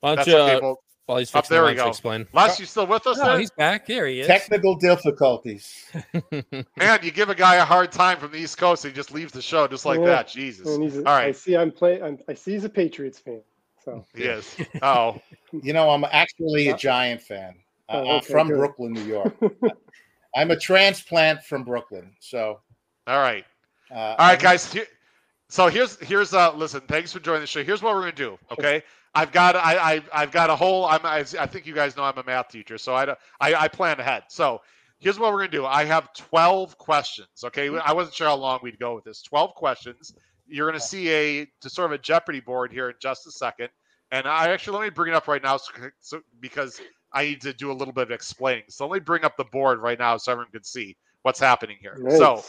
why 0.00 0.10
don't 0.10 0.16
That's 0.16 0.28
you, 0.28 0.36
okay. 0.36 0.74
Uh, 1.06 1.12
Well, 1.12 1.14
while 1.14 1.18
he's 1.18 1.34
up 1.34 1.44
fixing 1.44 1.54
there 1.54 1.64
the 1.64 1.70
we 1.70 1.74
go. 1.76 1.88
explain. 1.88 2.26
Les, 2.32 2.58
you 2.60 2.66
still 2.66 2.86
with 2.86 3.06
us 3.06 3.18
Oh, 3.20 3.26
there? 3.26 3.38
he's 3.38 3.50
back. 3.50 3.86
There 3.86 4.06
he 4.06 4.20
is. 4.20 4.26
Technical 4.26 4.74
difficulties. 4.76 5.84
Man, 6.76 6.98
you 7.02 7.10
give 7.10 7.28
a 7.28 7.34
guy 7.34 7.56
a 7.56 7.64
hard 7.64 7.92
time 7.92 8.18
from 8.18 8.32
the 8.32 8.38
East 8.38 8.58
Coast, 8.58 8.84
he 8.84 8.90
just 8.92 9.12
leaves 9.12 9.32
the 9.32 9.42
show 9.42 9.66
just 9.66 9.84
like 9.84 10.00
Yeah. 10.00 10.06
that. 10.06 10.28
Jesus. 10.28 10.66
And 10.68 10.82
he's. 10.82 10.96
A, 10.96 11.00
All 11.06 11.14
I 11.14 11.32
see. 11.32 11.56
I'm 11.56 11.70
playing. 11.70 12.02
I'm, 12.02 12.18
see. 12.36 12.52
He's 12.52 12.64
a 12.64 12.68
Patriots 12.68 13.18
fan. 13.18 13.42
So 13.84 14.04
yes. 14.14 14.56
Oh, 14.82 15.20
You 15.62 15.72
know, 15.74 15.90
I'm 15.90 16.04
actually 16.10 16.68
a 16.68 16.76
Giant 16.76 17.20
fan. 17.20 17.54
Uh, 17.88 18.02
Oh, 18.04 18.08
uh, 18.16 18.20
from 18.22 18.48
good. 18.48 18.56
Brooklyn, 18.56 18.92
New 18.94 19.02
York. 19.04 19.34
I'm 20.36 20.50
a 20.50 20.58
transplant 20.58 21.44
from 21.44 21.64
Brooklyn. 21.64 22.12
So, 22.18 22.60
all 23.06 23.18
right. 23.20 23.44
uh, 23.90 24.16
All 24.18 24.28
right, 24.28 24.38
guys. 24.40 24.72
Here, 24.72 24.86
so 25.50 25.68
here's 25.68 26.00
here's 26.00 26.32
uh 26.32 26.54
listen. 26.54 26.80
Thanks 26.88 27.12
for 27.12 27.20
joining 27.20 27.42
the 27.42 27.46
show. 27.46 27.62
Here's 27.62 27.82
what 27.82 27.94
we're 27.94 28.00
gonna 28.00 28.12
do. 28.12 28.38
Okay, 28.52 28.82
I've 29.14 29.32
got 29.32 29.56
I, 29.56 29.94
I 29.94 30.02
I've 30.12 30.32
got 30.32 30.50
a 30.50 30.56
whole. 30.56 30.86
I'm 30.86 31.04
I, 31.04 31.18
I 31.18 31.46
think 31.46 31.66
you 31.66 31.74
guys 31.74 31.96
know 31.96 32.02
I'm 32.02 32.18
a 32.18 32.24
math 32.24 32.48
teacher, 32.48 32.78
so 32.78 32.94
I 32.94 33.14
I 33.40 33.54
I 33.54 33.68
plan 33.68 34.00
ahead. 34.00 34.24
So 34.28 34.60
here's 34.98 35.18
what 35.18 35.32
we're 35.32 35.40
gonna 35.40 35.50
do. 35.50 35.66
I 35.66 35.84
have 35.84 36.12
12 36.14 36.76
questions. 36.78 37.28
Okay, 37.44 37.68
hmm. 37.68 37.78
I 37.84 37.92
wasn't 37.92 38.16
sure 38.16 38.28
how 38.28 38.36
long 38.36 38.60
we'd 38.62 38.78
go 38.78 38.94
with 38.94 39.04
this. 39.04 39.22
12 39.22 39.54
questions. 39.54 40.14
You're 40.46 40.68
gonna 40.68 40.80
see 40.80 41.10
a 41.10 41.46
to 41.60 41.70
sort 41.70 41.86
of 41.86 41.92
a 41.92 41.98
Jeopardy 41.98 42.40
board 42.40 42.72
here 42.72 42.90
in 42.90 42.96
just 43.00 43.26
a 43.26 43.30
second. 43.30 43.68
And 44.10 44.26
I 44.26 44.48
actually 44.48 44.78
let 44.78 44.84
me 44.84 44.90
bring 44.90 45.12
it 45.12 45.16
up 45.16 45.26
right 45.26 45.42
now, 45.42 45.56
so, 45.56 45.72
so 46.00 46.20
because 46.40 46.80
I 47.12 47.24
need 47.24 47.40
to 47.40 47.52
do 47.52 47.72
a 47.72 47.74
little 47.74 47.92
bit 47.94 48.02
of 48.02 48.10
explaining. 48.10 48.64
So 48.68 48.86
let 48.86 48.94
me 48.94 49.00
bring 49.00 49.24
up 49.24 49.36
the 49.36 49.44
board 49.44 49.80
right 49.80 49.98
now 49.98 50.16
so 50.18 50.30
everyone 50.32 50.52
can 50.52 50.62
see 50.62 50.96
what's 51.22 51.40
happening 51.40 51.78
here. 51.80 51.98
So. 52.10 52.44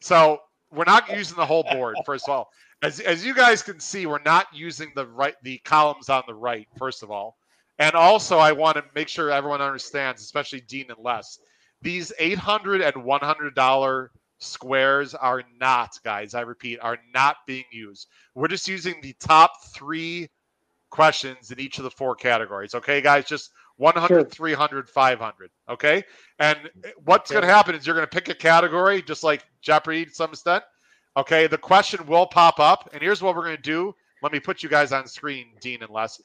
So 0.00 0.40
we're 0.72 0.84
not 0.84 1.08
using 1.10 1.36
the 1.36 1.46
whole 1.46 1.64
board. 1.64 1.96
First 2.04 2.28
of 2.28 2.34
all, 2.34 2.50
as 2.82 3.00
as 3.00 3.24
you 3.24 3.34
guys 3.34 3.62
can 3.62 3.80
see, 3.80 4.06
we're 4.06 4.20
not 4.24 4.46
using 4.52 4.92
the 4.94 5.06
right 5.06 5.34
the 5.42 5.58
columns 5.58 6.08
on 6.08 6.22
the 6.26 6.34
right. 6.34 6.66
First 6.78 7.02
of 7.02 7.10
all, 7.10 7.36
and 7.78 7.94
also 7.94 8.38
I 8.38 8.52
want 8.52 8.76
to 8.76 8.84
make 8.94 9.08
sure 9.08 9.30
everyone 9.30 9.60
understands, 9.60 10.22
especially 10.22 10.60
Dean 10.62 10.86
and 10.88 10.98
Les, 11.02 11.38
these 11.82 12.12
eight 12.18 12.38
hundred 12.38 12.80
and 12.80 13.04
one 13.04 13.20
hundred 13.20 13.54
dollar 13.54 14.10
squares 14.38 15.14
are 15.14 15.42
not, 15.60 15.98
guys. 16.04 16.34
I 16.34 16.42
repeat, 16.42 16.78
are 16.80 16.98
not 17.12 17.36
being 17.46 17.64
used. 17.72 18.06
We're 18.34 18.48
just 18.48 18.68
using 18.68 19.00
the 19.02 19.14
top 19.18 19.50
three 19.74 20.28
questions 20.90 21.50
in 21.50 21.58
each 21.60 21.78
of 21.78 21.84
the 21.84 21.90
four 21.90 22.14
categories. 22.14 22.74
Okay, 22.74 23.00
guys, 23.00 23.24
just 23.26 23.50
100, 23.76 24.08
Sure. 24.08 24.24
300, 24.24 24.88
500. 24.88 25.50
Okay. 25.68 26.02
And 26.38 26.58
mm-hmm. 26.58 26.90
what's 27.04 27.30
Okay. 27.30 27.40
going 27.40 27.48
to 27.48 27.54
happen 27.54 27.74
is 27.74 27.86
you're 27.86 27.96
going 27.96 28.06
to 28.06 28.14
pick 28.14 28.28
a 28.28 28.34
category, 28.34 29.02
just 29.02 29.22
like 29.24 29.44
Jeopardy 29.60 30.04
to 30.04 30.10
some 30.12 30.30
extent. 30.30 30.64
Okay. 31.16 31.46
The 31.46 31.58
question 31.58 32.06
will 32.06 32.26
pop 32.26 32.60
up. 32.60 32.90
And 32.92 33.02
here's 33.02 33.22
what 33.22 33.34
we're 33.34 33.44
going 33.44 33.56
to 33.56 33.62
do. 33.62 33.94
Let 34.22 34.32
me 34.32 34.40
put 34.40 34.62
you 34.62 34.68
guys 34.68 34.92
on 34.92 35.06
screen, 35.06 35.46
Dean 35.60 35.82
and 35.82 35.90
Les. 35.90 36.20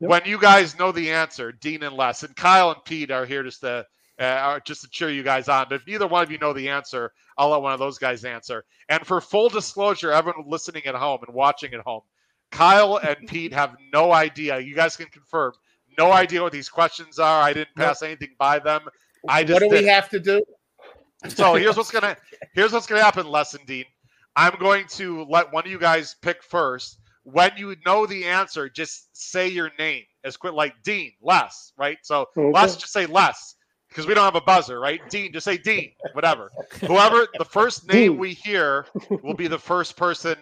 Yep. 0.00 0.10
When 0.10 0.22
you 0.24 0.38
guys 0.38 0.78
know 0.78 0.92
the 0.92 1.10
answer, 1.10 1.52
Dean 1.52 1.82
and 1.82 1.96
Les, 1.96 2.22
and 2.22 2.34
Kyle 2.36 2.70
and 2.70 2.84
Pete 2.84 3.10
are 3.10 3.24
here 3.24 3.42
just 3.42 3.60
to 3.60 3.86
uh, 4.18 4.60
just 4.60 4.82
to 4.82 4.88
cheer 4.88 5.10
you 5.10 5.22
guys 5.22 5.48
on. 5.48 5.66
But 5.68 5.76
if 5.76 5.86
neither 5.86 6.06
one 6.06 6.22
of 6.22 6.30
you 6.30 6.38
know 6.38 6.52
the 6.52 6.68
answer, 6.68 7.12
I'll 7.36 7.50
let 7.50 7.62
one 7.62 7.72
of 7.72 7.78
those 7.78 7.98
guys 7.98 8.24
answer. 8.24 8.64
And 8.88 9.04
for 9.06 9.20
full 9.20 9.48
disclosure, 9.48 10.12
everyone 10.12 10.44
listening 10.46 10.86
at 10.86 10.94
home 10.94 11.20
and 11.26 11.34
watching 11.34 11.74
at 11.74 11.80
home, 11.80 12.02
Kyle 12.50 12.96
and 12.96 13.16
Pete 13.28 13.52
have 13.52 13.76
no 13.92 14.12
idea. 14.12 14.58
You 14.58 14.74
guys 14.74 14.96
can 14.96 15.06
confirm. 15.06 15.52
No 15.98 16.12
idea 16.12 16.42
what 16.42 16.52
these 16.52 16.68
questions 16.68 17.18
are. 17.18 17.42
I 17.42 17.52
didn't 17.52 17.74
pass 17.76 18.02
anything 18.02 18.34
by 18.38 18.58
them. 18.58 18.82
I 19.28 19.44
just 19.44 19.60
what 19.60 19.70
do 19.70 19.76
we 19.76 19.84
have 19.86 20.08
to 20.10 20.20
do? 20.20 20.42
So 21.28 21.54
here's 21.54 21.76
what's 21.76 21.90
gonna 21.90 22.16
here's 22.52 22.72
what's 22.72 22.86
gonna 22.86 23.02
happen, 23.02 23.26
Lesson 23.26 23.60
Dean. 23.66 23.84
I'm 24.36 24.56
going 24.58 24.86
to 24.90 25.24
let 25.24 25.52
one 25.52 25.64
of 25.64 25.70
you 25.70 25.78
guys 25.78 26.16
pick 26.22 26.42
first. 26.42 26.98
When 27.22 27.52
you 27.56 27.74
know 27.86 28.06
the 28.06 28.24
answer, 28.24 28.68
just 28.68 29.16
say 29.16 29.48
your 29.48 29.70
name 29.78 30.02
as 30.24 30.36
quick, 30.36 30.54
like 30.54 30.74
Dean, 30.82 31.12
Les, 31.22 31.72
right? 31.78 31.98
So 32.02 32.28
Okay. 32.36 32.50
Les, 32.50 32.76
just 32.76 32.92
say 32.92 33.06
Les 33.06 33.54
because 33.88 34.06
we 34.06 34.14
don't 34.14 34.24
have 34.24 34.34
a 34.34 34.40
buzzer, 34.40 34.80
right? 34.80 35.00
Dean, 35.08 35.32
just 35.32 35.44
say 35.44 35.56
Dean, 35.56 35.92
whatever. 36.12 36.50
Whoever 36.80 37.28
the 37.38 37.44
first 37.44 37.88
name 37.92 38.12
Dean. 38.12 38.18
we 38.18 38.34
hear 38.34 38.86
will 39.22 39.34
be 39.34 39.46
the 39.46 39.58
first 39.58 39.96
person 39.96 40.36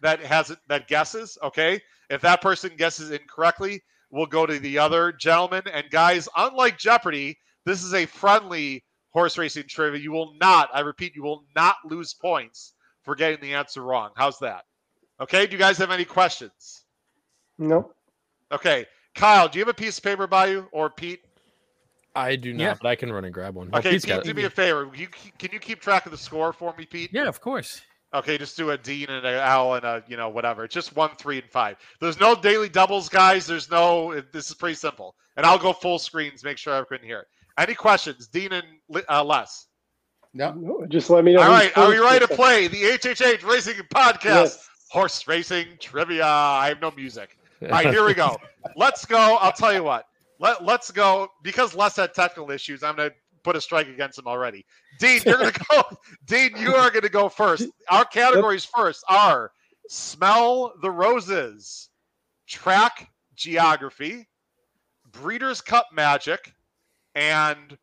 that 0.00 0.20
has 0.20 0.50
it 0.50 0.58
that 0.68 0.88
guesses. 0.88 1.36
Okay, 1.42 1.80
if 2.10 2.20
that 2.22 2.40
person 2.40 2.72
guesses 2.76 3.10
incorrectly, 3.10 3.82
we'll 4.10 4.26
go 4.26 4.46
to 4.46 4.58
the 4.58 4.78
other 4.78 5.12
gentleman. 5.12 5.62
And 5.72 5.88
guys, 5.90 6.28
unlike 6.36 6.78
Jeopardy, 6.78 7.38
this 7.64 7.84
is 7.84 7.92
a 7.94 8.06
friendly 8.06 8.82
horse 9.10 9.36
racing 9.38 9.64
trivia. 9.68 10.00
You 10.00 10.12
will 10.12 10.34
not, 10.40 10.70
I 10.72 10.80
repeat, 10.80 11.14
you 11.14 11.22
will 11.22 11.44
not 11.54 11.76
lose 11.84 12.14
points 12.14 12.72
for 13.08 13.14
getting 13.14 13.40
the 13.40 13.54
answer 13.54 13.80
wrong. 13.80 14.10
How's 14.16 14.38
that? 14.40 14.64
Okay. 15.18 15.46
Do 15.46 15.52
you 15.52 15.58
guys 15.58 15.78
have 15.78 15.90
any 15.90 16.04
questions? 16.04 16.82
No. 17.58 17.90
Okay. 18.52 18.84
Kyle, 19.14 19.48
do 19.48 19.58
you 19.58 19.64
have 19.64 19.70
a 19.70 19.74
piece 19.74 19.96
of 19.96 20.04
paper 20.04 20.26
by 20.26 20.48
you 20.48 20.68
or 20.72 20.90
Pete? 20.90 21.20
I 22.14 22.36
do 22.36 22.52
not, 22.52 22.60
Yeah. 22.62 22.74
but 22.82 22.86
I 22.88 22.96
can 22.96 23.10
run 23.10 23.24
and 23.24 23.32
grab 23.32 23.54
one. 23.54 23.70
Okay, 23.74 23.92
Pete's 23.92 24.04
Pete, 24.04 24.14
got 24.14 24.24
do 24.24 24.30
it. 24.30 24.36
me 24.36 24.44
a 24.44 24.50
favor. 24.50 24.90
You, 24.94 25.08
can 25.38 25.48
you 25.52 25.58
keep 25.58 25.80
track 25.80 26.04
of 26.04 26.12
the 26.12 26.18
score 26.18 26.52
for 26.52 26.74
me, 26.76 26.84
Pete? 26.84 27.08
Yeah, 27.14 27.28
of 27.28 27.40
course. 27.40 27.80
Okay, 28.12 28.36
just 28.36 28.58
do 28.58 28.70
a 28.72 28.76
Dean 28.76 29.08
and 29.08 29.24
an 29.24 29.34
L 29.36 29.74
and 29.74 29.84
a 29.86 30.04
you 30.06 30.18
know 30.18 30.28
whatever. 30.28 30.64
It's 30.64 30.74
just 30.74 30.94
one, 30.94 31.10
three, 31.16 31.38
and 31.38 31.50
five. 31.50 31.76
There's 32.02 32.20
no 32.20 32.34
daily 32.34 32.68
doubles, 32.68 33.08
guys. 33.08 33.46
There's 33.46 33.70
no. 33.70 34.20
This 34.32 34.48
is 34.50 34.54
pretty 34.54 34.74
simple. 34.74 35.14
And 35.38 35.46
I'll 35.46 35.58
go 35.58 35.72
full 35.72 35.98
screens, 35.98 36.44
make 36.44 36.58
sure 36.58 36.74
everyone 36.74 37.00
can 37.00 37.08
hear 37.08 37.20
it. 37.20 37.26
Any 37.56 37.74
questions, 37.74 38.28
Dean 38.28 38.52
and 38.52 38.66
uh, 39.08 39.24
Les? 39.24 39.66
No. 40.34 40.52
No. 40.52 40.86
Just 40.86 41.10
let 41.10 41.24
me 41.24 41.34
know. 41.34 41.40
All 41.40 41.46
who's 41.46 41.54
right, 41.54 41.78
are 41.78 41.88
we 41.88 41.98
ready 41.98 42.26
to 42.26 42.34
play 42.34 42.68
the 42.68 42.82
HHH 42.82 43.44
Racing 43.44 43.74
Podcast 43.94 44.24
Yes. 44.24 44.68
Horse 44.90 45.26
Racing 45.26 45.66
Trivia? 45.80 46.26
I 46.26 46.68
have 46.68 46.80
no 46.80 46.90
music. 46.92 47.36
All 47.62 47.68
right, 47.68 47.86
here 47.86 48.04
we 48.04 48.14
go. 48.14 48.36
Let's 48.76 49.04
go. 49.04 49.36
I'll 49.40 49.52
tell 49.52 49.72
you 49.72 49.82
what. 49.82 50.06
Let 50.38 50.64
Let's 50.64 50.90
go 50.90 51.28
because 51.42 51.74
Les 51.74 51.96
had 51.96 52.14
technical 52.14 52.50
issues. 52.50 52.82
I'm 52.82 52.94
gonna 52.96 53.10
put 53.42 53.56
a 53.56 53.60
strike 53.60 53.88
against 53.88 54.18
him 54.18 54.26
already. 54.26 54.64
Dean, 55.00 55.20
you're 55.26 55.38
gonna 55.38 55.52
go. 55.70 55.82
Dean, 56.26 56.50
you 56.56 56.74
are 56.74 56.90
gonna 56.90 57.08
go 57.08 57.28
first. 57.28 57.66
Our 57.90 58.04
categories 58.04 58.64
first 58.64 59.04
are 59.08 59.50
smell 59.88 60.74
the 60.82 60.90
roses, 60.90 61.88
track 62.46 63.10
geography, 63.34 64.28
Breeders' 65.10 65.60
Cup 65.60 65.86
magic, 65.92 66.52
and 67.14 67.76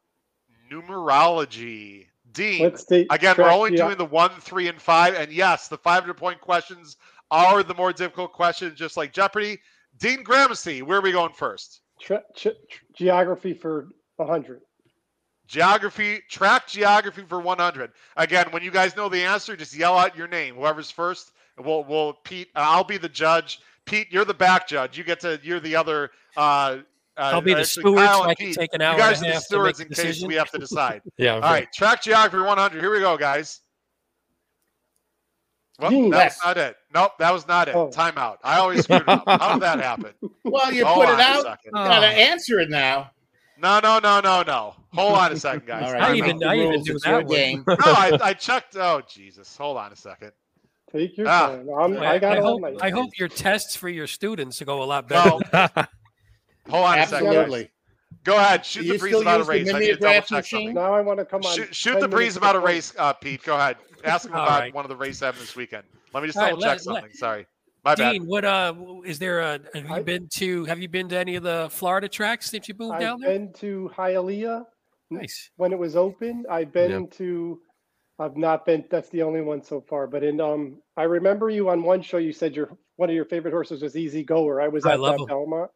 numerology. 0.72 2.05
Dean, 2.36 2.62
Again, 3.10 3.36
we're 3.38 3.50
only 3.50 3.72
doing 3.78 3.98
the 3.98 4.06
one, 4.06 4.32
three, 4.42 4.68
and 4.68 4.80
five. 4.80 5.16
And 5.16 5.32
yes, 5.32 5.68
the 5.68 5.78
500 5.78 6.14
point 6.16 6.40
questions 6.42 6.98
are 7.32 7.64
the 7.64 7.74
more 7.74 7.92
difficult 7.94 8.34
questions, 8.34 8.78
just 8.78 8.98
like 8.98 9.14
Jeopardy. 9.14 9.58
Dean 9.98 10.24
Gramercy, 10.24 10.82
where 10.82 11.00
are 11.00 11.02
we 11.02 11.12
going 11.12 11.34
first? 11.34 11.82
tra- 12.00 12.24
ch- 12.36 12.48
geography 12.94 13.54
for 13.54 13.90
100. 14.18 14.62
Geography, 15.48 16.22
track 16.30 16.68
geography 16.68 17.24
for 17.28 17.40
100. 17.40 17.92
Again, 18.18 18.48
when 18.50 18.64
you 18.64 18.72
guys 18.72 18.96
know 18.96 19.10
the 19.10 19.24
answer, 19.24 19.56
just 19.56 19.76
yell 19.76 19.98
out 19.98 20.18
your 20.18 20.28
name. 20.28 20.56
Whoever's 20.56 20.92
first, 20.92 21.32
we'll, 21.58 21.84
we'll 21.84 22.14
Pete, 22.14 22.50
I'll 22.56 22.84
be 22.84 22.98
the 22.98 23.10
judge. 23.10 23.60
Pete, 23.86 24.08
you're 24.12 24.26
the 24.26 24.34
back 24.34 24.68
judge. 24.68 24.98
You 24.98 25.04
get 25.04 25.20
to, 25.22 25.40
you're 25.44 25.60
the 25.60 25.76
other. 25.76 26.12
Uh, 26.36 26.78
I'll 27.18 27.42
be 27.42 27.54
the 27.54 27.62
actually, 27.62 27.82
steward, 27.82 28.10
so 28.10 28.24
I 28.24 28.36
can 28.36 28.48
Pete, 28.48 28.56
take 28.58 28.74
an 28.74 28.82
You 28.82 28.98
guys 28.98 29.20
and 29.22 29.28
are 29.28 29.32
a 29.32 29.34
the 29.36 29.40
stewards 29.42 29.80
in 29.80 29.88
a 29.92 29.96
case 29.96 30.24
we 30.24 30.36
have 30.36 30.50
to 30.52 30.58
decide. 30.58 31.02
Yeah. 31.18 31.36
All 31.36 31.42
right, 31.42 31.72
track 31.74 32.02
geography 32.04 32.44
100. 32.46 32.80
Here 32.82 32.92
we 32.92 33.00
go, 33.00 33.18
guys. 33.18 33.62
Well, 35.80 35.90
Dean. 35.92 36.10
that 36.12 36.26
was 36.28 36.38
not 36.46 36.58
it. 36.58 36.76
Nope, 36.94 37.12
that 37.20 37.34
was 37.34 37.48
not 37.48 37.68
it. 37.68 37.76
Oh. 37.76 37.90
Timeout. 37.90 38.38
I 38.44 38.60
always 38.60 38.84
screwed 38.84 39.02
it 39.02 39.10
up. 39.10 39.24
How 39.28 39.54
did 39.54 39.62
that 39.62 39.80
happen? 39.80 40.14
Well, 40.46 40.72
you 40.72 40.86
Hold 40.86 41.06
put 41.08 41.14
it 41.16 41.20
out. 41.20 41.58
You 41.66 41.72
gotta 41.72 42.06
Oh. 42.08 42.10
answer 42.10 42.60
it 42.60 42.70
now. 42.70 43.12
No, 43.58 43.80
no, 43.80 44.00
no, 44.00 44.20
no, 44.22 44.44
no. 44.44 44.76
Hold 44.94 45.14
on 45.18 45.32
a 45.34 45.36
second, 45.38 45.66
guys. 45.66 45.84
All 45.88 45.94
right. 45.94 46.02
I 46.04 46.14
you 46.14 46.24
Timeout. 46.24 46.28
even- 46.28 46.38
make 46.38 46.40
the 46.40 46.46
I 46.48 46.56
even 46.56 46.70
rules. 46.70 46.88
knew 46.88 46.96
It's 46.96 47.04
that 47.04 47.10
your 47.12 47.24
game. 47.24 47.64
no, 47.68 47.76
I, 47.80 48.18
I 48.22 48.34
checked. 48.34 48.76
Oh, 48.78 49.02
Jesus. 49.10 49.58
Hold 49.58 49.78
on 49.78 49.92
a 49.92 49.96
second. 49.96 50.32
Take 50.92 51.18
your 51.18 51.28
Ah. 51.28 51.48
time. 51.48 51.68
I'm, 51.78 51.98
I, 51.98 52.08
I 52.14 52.20
got 52.20 52.38
I 52.38 52.40
all 52.42 52.46
hope, 52.52 52.62
night. 52.62 52.78
I 52.82 52.90
hope 52.92 53.10
your 53.18 53.28
tests 53.28 53.76
for 53.76 53.90
your 53.90 54.08
students 54.08 54.62
go 54.62 54.82
a 54.84 54.86
lot 54.86 55.10
better. 55.10 55.32
No, 55.52 55.68
Hold 56.70 56.86
on 56.86 57.00
a 57.00 57.06
second. 57.08 57.28
Absolutely. 57.28 57.70
Go 58.24 58.38
ahead. 58.38 58.66
Shoot 58.66 58.88
the 58.88 58.98
breeze 58.98 59.22
about 59.22 59.42
a 59.42 59.44
race. 59.44 59.72
I 59.72 59.80
need 59.80 59.88
to 59.88 59.96
double 59.98 60.22
check 60.22 60.46
something. 60.46 60.74
Now 60.74 60.94
I 60.94 61.02
want 61.02 61.20
to 61.20 61.26
come 61.26 61.42
on. 61.44 61.56
Shoot, 61.56 61.76
shoot 61.76 62.00
the 62.00 62.08
breeze 62.08 62.38
about 62.38 62.56
a 62.56 62.60
race, 62.60 62.94
uh, 62.98 63.14
Pete. 63.14 63.44
Go 63.44 63.56
ahead. 63.56 63.78
Ask 64.04 64.26
him 64.26 64.32
about 64.34 64.60
right. 64.60 64.74
one 64.74 64.84
of 64.86 64.90
the 64.90 64.96
race 64.96 65.20
having 65.20 65.42
this 65.42 65.56
weekend. 65.56 65.84
Let 66.14 66.22
me 66.22 66.28
just 66.28 66.38
All 66.38 66.44
right, 66.44 66.50
double 66.52 66.62
check 66.64 66.72
let- 66.74 66.82
something. 66.82 67.12
Sorry. 67.14 67.46
My 67.84 67.94
bad. 67.94 68.14
Dean, 68.14 68.26
what 68.26 68.44
uh 68.44 68.74
is 69.06 69.20
there 69.20 69.42
a 69.42 69.60
have 69.76 69.86
you 69.88 69.94
I- 69.94 70.02
been 70.02 70.28
to 70.36 70.66
have 70.66 70.80
you 70.80 70.88
been 70.88 71.08
to 71.10 71.18
any 71.18 71.36
of 71.36 71.44
the 71.44 71.68
Florida 71.72 72.10
tracks 72.10 72.50
since 72.50 72.68
you 72.68 72.74
moved 72.80 73.00
down 73.00 73.20
there? 73.20 73.30
I've 73.30 73.36
been 73.38 73.54
to 73.54 73.92
Hialeah 73.96 74.66
Nice. 75.12 75.52
when 75.58 75.72
it 75.72 75.78
was 75.78 75.96
open. 75.96 76.46
I've 76.50 76.72
been 76.72 76.90
Yep. 77.04 77.12
to. 77.12 77.62
I've 78.18 78.38
not 78.38 78.66
been. 78.66 78.86
That's 78.90 79.10
the 79.10 79.22
only 79.22 79.42
one 79.42 79.62
so 79.62 79.82
far. 79.82 80.08
But 80.08 80.24
in 80.24 80.42
um, 80.42 80.82
I 80.98 81.04
remember 81.04 81.52
you 81.52 81.70
on 81.70 81.84
one 81.84 82.02
show. 82.02 82.18
You 82.18 82.34
said 82.34 82.56
your 82.56 82.76
one 82.96 83.10
of 83.10 83.16
your 83.16 83.26
favorite 83.26 83.52
horses 83.52 83.84
was 83.84 83.96
Easy 83.96 84.24
Goer. 84.24 84.62
I 84.62 84.68
was 84.68 84.84
I 84.86 84.94
at 84.94 85.00
love 85.00 85.18
that 85.18 85.22
him. 85.24 85.28
Belmont. 85.28 85.70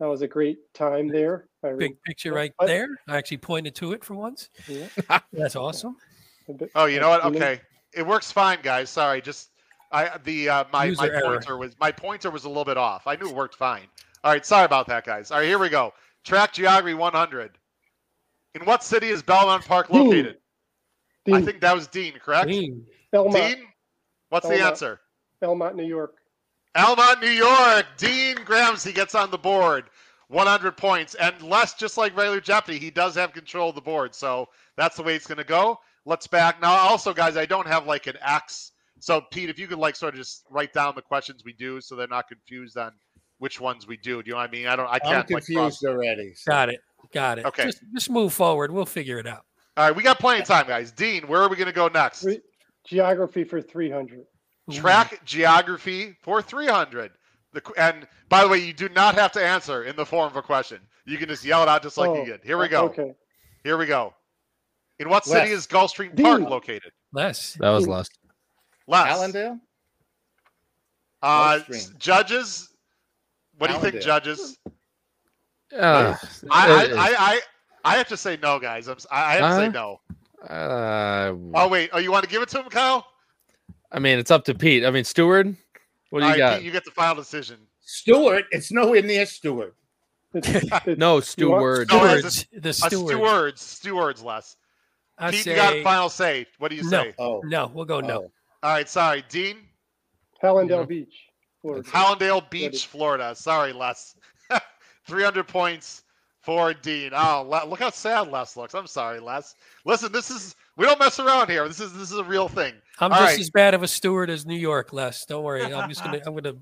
That 0.00 0.06
was 0.06 0.22
a 0.22 0.28
great 0.28 0.58
time 0.74 1.08
there. 1.08 1.46
I 1.62 1.68
re- 1.68 1.88
Big 1.88 2.02
picture 2.02 2.32
right 2.32 2.52
I- 2.58 2.66
there. 2.66 2.88
I 3.08 3.16
actually 3.16 3.36
pointed 3.38 3.74
to 3.76 3.92
it 3.92 4.04
for 4.04 4.14
once. 4.14 4.48
yeah, 4.68 4.88
That's 5.32 5.56
awesome. 5.56 5.96
Oh, 6.74 6.86
you 6.86 6.98
know 7.00 7.08
what? 7.08 7.24
I've 7.24 7.32
seen 7.32 7.42
it. 7.42 7.44
Okay, 7.44 7.60
it 7.94 8.06
works 8.06 8.32
fine, 8.32 8.58
guys. 8.62 8.90
Sorry, 8.90 9.22
just 9.22 9.50
I 9.92 10.18
the 10.24 10.48
uh, 10.48 10.64
my 10.72 10.80
my 10.80 10.84
User 10.86 11.12
error. 11.12 11.22
pointer 11.22 11.56
was 11.56 11.76
my 11.78 11.92
pointer 11.92 12.30
was 12.30 12.44
a 12.44 12.48
little 12.48 12.64
bit 12.64 12.76
off. 12.76 13.06
I 13.06 13.14
knew 13.16 13.28
it 13.28 13.34
worked 13.34 13.54
fine. 13.54 13.86
All 14.24 14.32
right, 14.32 14.44
sorry 14.44 14.64
about 14.64 14.86
that, 14.88 15.04
guys. 15.04 15.30
All 15.30 15.38
right, 15.38 15.46
here 15.46 15.58
we 15.58 15.68
go. 15.68 15.92
Track 16.24 16.52
geography 16.52 16.94
100. 16.94 17.58
In 18.54 18.62
what 18.66 18.82
city 18.84 19.08
is 19.08 19.22
Belmont 19.22 19.64
Park 19.64 19.88
Dean. 19.88 20.04
located? 20.06 20.36
I 21.32 21.40
think 21.42 21.60
that 21.60 21.74
was 21.74 21.86
Dean, 21.86 22.14
correct? 22.22 22.48
Dean, 22.48 22.60
Dean, 22.60 22.86
Belmont, 23.12 23.56
what's 24.28 24.48
the 24.48 24.60
answer? 24.62 25.00
Belmont, 25.40 25.74
New 25.76 25.84
York. 25.86 26.14
Elmont, 26.76 27.20
New 27.20 27.28
York. 27.28 27.86
Dean 27.96 28.36
Gramsci 28.36 28.94
gets 28.94 29.14
on 29.14 29.30
the 29.30 29.38
board. 29.38 29.84
100 30.28 30.76
points. 30.76 31.14
And 31.14 31.40
Les, 31.42 31.74
just 31.74 31.98
like 31.98 32.16
regular 32.16 32.40
Jeopardy, 32.40 32.78
he 32.78 32.90
does 32.90 33.14
have 33.14 33.32
control 33.32 33.68
of 33.68 33.74
the 33.74 33.80
board. 33.82 34.14
So 34.14 34.48
that's 34.76 34.96
the 34.96 35.02
way 35.02 35.14
it's 35.14 35.26
going 35.26 35.38
to 35.38 35.44
go. 35.44 35.78
Let's 36.06 36.26
back. 36.26 36.60
Now, 36.60 36.72
also, 36.72 37.12
guys, 37.12 37.36
I 37.36 37.46
don't 37.46 37.66
have 37.66 37.86
like 37.86 38.06
an 38.06 38.16
X. 38.22 38.72
So, 38.98 39.20
Pete, 39.30 39.50
if 39.50 39.58
you 39.58 39.66
could 39.66 39.78
like 39.78 39.96
sort 39.96 40.14
of 40.14 40.18
just 40.18 40.44
write 40.50 40.72
down 40.72 40.94
the 40.94 41.02
questions 41.02 41.44
we 41.44 41.52
do 41.52 41.80
so 41.80 41.96
they're 41.96 42.06
not 42.08 42.28
confused 42.28 42.76
on 42.78 42.92
which 43.38 43.60
ones 43.60 43.86
we 43.86 43.96
do. 43.96 44.22
Do 44.22 44.28
you 44.28 44.34
know 44.34 44.38
what 44.38 44.48
I 44.48 44.52
mean? 44.52 44.66
I 44.68 44.76
don't, 44.76 44.88
I 44.88 44.98
can't 44.98 45.28
like 45.30 45.44
cross. 45.44 45.46
confused 45.46 45.84
already. 45.84 46.34
so- 46.34 46.50
got 46.50 46.68
it. 46.68 46.80
Got 47.12 47.40
it. 47.40 47.46
Okay. 47.46 47.64
Just, 47.64 47.82
just 47.92 48.10
move 48.10 48.32
forward. 48.32 48.70
We'll 48.70 48.86
figure 48.86 49.18
it 49.18 49.26
out. 49.26 49.44
All 49.76 49.86
right, 49.86 49.96
we 49.96 50.02
got 50.02 50.18
plenty 50.18 50.40
of 50.40 50.46
time, 50.46 50.66
guys. 50.66 50.92
Dean, 50.92 51.26
where 51.26 51.42
are 51.42 51.48
we 51.48 51.56
going 51.56 51.66
to 51.66 51.72
go 51.72 51.88
next? 51.88 52.26
Geography 52.84 53.42
for 53.42 53.60
300. 53.60 54.24
Track 54.70 55.24
geography 55.24 56.16
for 56.22 56.40
300. 56.40 57.10
The, 57.52 57.62
and 57.76 58.06
by 58.28 58.42
the 58.42 58.48
way, 58.48 58.58
you 58.58 58.72
do 58.72 58.88
not 58.90 59.14
have 59.16 59.32
to 59.32 59.44
answer 59.44 59.84
in 59.84 59.96
the 59.96 60.06
form 60.06 60.26
of 60.30 60.36
a 60.36 60.42
question. 60.42 60.78
You 61.04 61.18
can 61.18 61.28
just 61.28 61.44
yell 61.44 61.62
it 61.62 61.68
out 61.68 61.82
just 61.82 61.98
like 61.98 62.10
you 62.14 62.22
Oh, 62.22 62.24
did. 62.24 62.40
Here 62.44 62.56
we 62.58 62.68
go. 62.68 62.84
Okay. 62.84 63.12
Here 63.64 63.76
we 63.76 63.86
go. 63.86 64.14
In 65.00 65.08
what 65.08 65.24
city 65.24 65.50
is 65.50 65.66
Gulfstream 65.66 66.20
Park 66.20 66.40
located? 66.42 66.92
Les. 67.12 67.54
That 67.54 67.70
was 67.70 67.88
last. 67.88 68.12
Les. 68.86 69.08
Allendale? 69.08 69.58
Uh, 71.22 71.58
Gulfstream. 71.58 71.98
judges. 71.98 72.68
What 73.58 73.68
do 73.68 73.74
you 73.74 73.80
think, 73.80 74.00
judges? 74.02 74.58
Uh, 75.76 76.16
I, 76.50 76.68
I, 76.70 76.84
I, 76.84 77.14
I, 77.18 77.40
I 77.84 77.96
have 77.96 78.08
to 78.08 78.16
say 78.16 78.38
no, 78.42 78.58
guys. 78.58 78.88
I'm, 78.88 78.94
s- 78.96 79.06
I 79.10 79.22
I 79.24 79.32
have 79.34 79.40
to 79.50 79.56
say 79.66 79.68
no. 79.70 80.00
uh, 80.48 81.32
Oh 81.54 81.68
wait. 81.68 81.90
Oh, 81.92 81.98
you 81.98 82.12
want 82.12 82.24
to 82.24 82.30
give 82.30 82.42
it 82.42 82.48
to 82.50 82.60
him, 82.62 82.68
Kyle? 82.70 83.06
I 83.92 83.98
mean, 83.98 84.18
it's 84.18 84.30
up 84.30 84.44
to 84.46 84.54
Pete. 84.54 84.84
I 84.84 84.90
mean, 84.90 85.04
Stewart, 85.04 85.46
what 86.10 86.20
do 86.20 86.26
you 86.26 86.32
right, 86.32 86.38
got? 86.38 86.56
Pete, 86.56 86.64
you 86.64 86.72
get 86.72 86.84
the 86.84 86.90
final 86.90 87.16
decision. 87.16 87.58
Stewart. 87.80 88.44
It's 88.50 88.72
nowhere 88.72 89.02
near 89.02 89.26
Stewart. 89.26 89.74
It's, 90.34 90.48
it's, 90.86 90.98
no, 90.98 91.14
You 91.14 91.14
want- 91.14 91.24
Stewart. 91.24 91.90
No, 91.92 92.04
it's 92.06 92.24
a- 92.26 92.30
Stewards. 92.30 92.62
The 92.62 92.72
stewards. 92.72 93.10
stewards. 93.10 93.60
Stewards, 93.60 94.22
Les. 94.22 94.56
I 95.18 95.30
Pete, 95.30 95.44
say 95.44 95.50
you 95.50 95.56
got 95.56 95.74
a 95.74 95.82
final 95.82 96.08
say. 96.08 96.46
What 96.58 96.70
do 96.70 96.76
you 96.76 96.84
no. 96.84 96.88
say? 96.90 97.14
Oh. 97.18 97.42
no. 97.44 97.70
We'll 97.72 97.84
go 97.84 98.00
no. 98.00 98.08
oh. 98.08 98.32
All 98.62 98.72
right. 98.72 98.88
Sorry, 98.88 99.22
Dean. 99.28 99.58
Hallandale 100.42 100.80
Yeah. 100.80 100.84
Beach, 100.84 101.26
Florida. 101.60 101.88
Hallandale 101.88 102.50
Beach, 102.50 102.86
Florida. 102.86 103.34
Sorry, 103.34 103.72
Les. 103.72 104.16
300 105.06 105.46
points 105.46 106.02
for 106.40 106.74
Dean. 106.74 107.12
Oh, 107.14 107.46
look 107.68 107.78
how 107.78 107.90
sad 107.90 108.28
Les 108.28 108.56
looks. 108.56 108.74
I'm 108.74 108.86
sorry, 108.86 109.20
Les. 109.20 109.54
Listen, 109.84 110.10
this 110.12 110.30
is 110.30 110.56
we 110.76 110.84
don't 110.86 110.98
mess 110.98 111.18
around 111.20 111.48
here. 111.50 111.66
This 111.68 111.80
is 111.80 111.92
this 111.92 112.10
is 112.10 112.18
a 112.18 112.24
real 112.24 112.48
thing. 112.48 112.74
I'm 113.00 113.12
All 113.12 113.18
just 113.18 113.30
right. 113.32 113.40
as 113.40 113.50
bad 113.50 113.74
of 113.74 113.82
a 113.82 113.88
steward 113.88 114.30
as 114.30 114.46
New 114.46 114.56
York, 114.58 114.92
Les. 114.92 115.24
Don't 115.26 115.42
worry. 115.44 115.62
I'm 115.62 115.88
just 115.88 116.02
gonna. 116.04 116.20
I'm 116.26 116.34
gonna. 116.34 116.54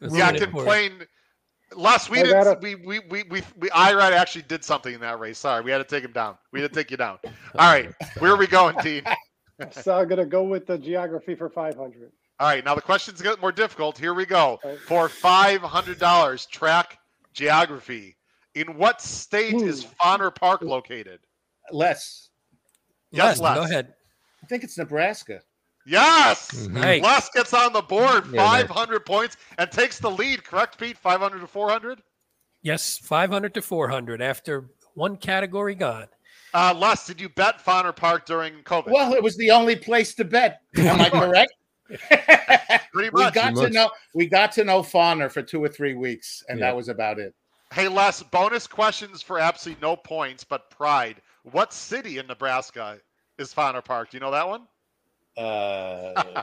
yeah, 0.10 0.30
it 0.30 0.40
for 0.40 0.46
complain. 0.46 1.02
Les, 1.76 2.10
we 2.10 2.18
I 2.18 2.22
didn't. 2.22 2.44
gotta- 2.44 2.60
We 2.60 2.74
we 2.74 2.98
we 3.10 3.22
we, 3.24 3.42
we 3.58 3.68
Irad 3.70 4.12
actually 4.12 4.42
did 4.42 4.64
something 4.64 4.92
in 4.94 5.00
that 5.00 5.18
race. 5.20 5.38
Sorry, 5.38 5.62
we 5.62 5.70
had 5.70 5.78
to 5.78 5.84
take 5.84 6.04
him 6.04 6.12
down. 6.12 6.36
We 6.52 6.60
had 6.60 6.72
to 6.72 6.74
take 6.74 6.90
you 6.90 6.96
down. 6.96 7.18
All 7.24 7.72
right, 7.72 7.90
where 8.18 8.32
are 8.32 8.36
we 8.36 8.46
going, 8.46 8.76
Dean? 8.82 9.04
So 9.70 9.94
I'm 9.96 10.08
gonna 10.08 10.26
go 10.26 10.42
with 10.42 10.66
the 10.66 10.78
geography 10.78 11.34
for 11.34 11.48
500. 11.48 12.10
All 12.40 12.48
right, 12.48 12.64
now 12.64 12.74
the 12.74 12.80
questions 12.80 13.20
get 13.20 13.40
more 13.40 13.52
difficult. 13.52 13.98
Here 13.98 14.14
we 14.14 14.24
go. 14.26 14.58
All 14.64 14.70
right. 14.70 14.78
For 14.80 15.08
five 15.08 15.60
hundred 15.60 15.98
dollars, 15.98 16.46
track 16.46 16.98
geography. 17.34 18.16
In 18.56 18.76
what 18.76 19.00
state 19.00 19.54
is 19.54 19.84
Hmm. 19.84 19.90
Fonner 20.00 20.34
Park 20.34 20.62
located? 20.62 21.20
Les. 21.70 22.29
Yes, 23.10 23.40
Les, 23.40 23.54
Go 23.54 23.62
ahead. 23.62 23.94
I 24.42 24.46
think 24.46 24.64
it's 24.64 24.78
Nebraska. 24.78 25.40
Yes. 25.86 26.50
Mhm. 26.52 27.02
Les 27.02 27.28
gets 27.30 27.52
on 27.54 27.72
the 27.72 27.82
board, 27.82 28.26
Yeah, 28.26 28.42
nice. 28.44 28.66
500 28.66 29.04
points, 29.06 29.36
and 29.58 29.70
takes 29.70 29.98
the 29.98 30.10
lead. 30.10 30.44
Correct, 30.44 30.78
Pete? 30.78 30.96
500 30.98 31.40
to 31.40 31.46
400. 31.46 32.02
Yes, 32.62 32.98
500 32.98 33.54
to 33.54 33.62
400 33.62 34.20
after 34.20 34.70
one 34.94 35.16
category 35.16 35.74
gone. 35.74 36.08
Uh, 36.52 36.74
Les, 36.76 37.06
did 37.06 37.20
you 37.20 37.28
bet 37.30 37.64
Fonner 37.64 37.94
Park 37.94 38.26
during 38.26 38.62
COVID? 38.64 38.90
Well, 38.90 39.14
it 39.14 39.22
was 39.22 39.36
the 39.36 39.50
only 39.50 39.76
place 39.76 40.14
to 40.16 40.24
bet. 40.24 40.60
Am 40.76 41.00
I 41.00 41.08
correct? 41.10 41.52
Pretty 42.92 43.10
much. 43.10 43.12
we 43.12 43.22
much. 43.24 43.34
got 43.34 43.48
to 43.54 43.62
much. 43.62 43.72
know 43.72 43.90
we 44.14 44.26
got 44.26 44.52
to 44.52 44.64
know 44.64 44.80
Fonner 44.82 45.30
for 45.30 45.42
two 45.42 45.62
or 45.62 45.68
three 45.68 45.94
weeks, 45.94 46.42
and 46.48 46.58
Yeah. 46.58 46.66
that 46.66 46.76
was 46.76 46.88
about 46.88 47.18
it. 47.18 47.34
Hey, 47.72 47.88
Les, 47.88 48.22
bonus 48.24 48.66
questions 48.66 49.22
for 49.22 49.38
absolutely 49.38 49.80
no 49.80 49.96
points, 49.96 50.44
but 50.44 50.70
pride. 50.70 51.22
What 51.44 51.72
city 51.72 52.18
in 52.18 52.26
Nebraska 52.26 52.98
is 53.38 53.52
Fonner 53.54 53.84
Park? 53.84 54.10
Do 54.10 54.16
you 54.16 54.20
know 54.20 54.30
that 54.30 54.46
one? 54.46 54.62
Uh, 55.36 56.42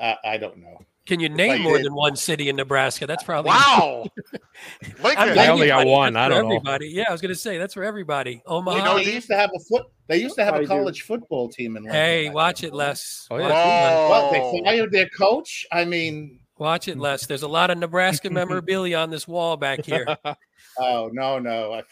I, 0.00 0.16
I 0.24 0.36
don't 0.36 0.58
know. 0.58 0.78
Can 1.06 1.18
you 1.18 1.28
I 1.28 1.32
name 1.32 1.62
more 1.62 1.76
did- 1.76 1.86
than 1.86 1.94
one 1.94 2.14
city 2.14 2.48
in 2.48 2.56
Nebraska? 2.56 3.06
That's 3.06 3.24
probably 3.24 3.50
Wow. 3.50 4.06
I'm 5.04 5.38
I 5.38 5.48
only 5.48 5.66
got 5.68 5.86
one. 5.86 6.16
I 6.16 6.28
don't 6.28 6.48
know. 6.48 6.56
everybody. 6.56 6.88
Yeah, 6.88 7.04
I 7.08 7.12
was 7.12 7.20
going 7.20 7.34
to 7.34 7.38
say 7.40 7.58
that's 7.58 7.74
for 7.74 7.82
everybody. 7.82 8.42
Omaha. 8.46 8.76
You 8.76 8.84
know, 8.84 8.96
they 9.04 9.14
used 9.14 9.26
to 9.28 9.36
have 9.36 9.50
a 9.54 9.58
foot. 9.60 9.86
They 10.06 10.18
used 10.18 10.36
to 10.36 10.44
have 10.44 10.54
I 10.54 10.58
a 10.58 10.60
do. 10.62 10.68
college 10.68 11.02
football 11.02 11.48
team 11.48 11.76
in. 11.76 11.84
Lincoln 11.84 12.00
hey, 12.00 12.30
watch 12.30 12.62
it, 12.62 12.72
Les. 12.72 13.26
Oh, 13.30 13.38
yeah. 13.38 13.42
Watch, 13.44 13.52
it, 13.52 13.56
Les. 13.56 14.08
Well, 14.10 14.30
Oh. 14.32 14.62
they 14.62 14.64
fired 14.70 14.92
their 14.92 15.08
coach. 15.08 15.66
I 15.72 15.84
mean, 15.84 16.38
Watch 16.60 16.88
it, 16.88 16.98
Les. 16.98 17.26
There's 17.26 17.42
a 17.42 17.48
lot 17.48 17.70
of 17.70 17.78
Nebraska 17.78 18.28
memorabilia 18.40 18.98
on 18.98 19.08
this 19.10 19.26
wall 19.26 19.56
back 19.56 19.84
here. 19.84 20.06
oh 20.78 21.08
no, 21.12 21.38
no. 21.38 21.72
I, 21.72 21.82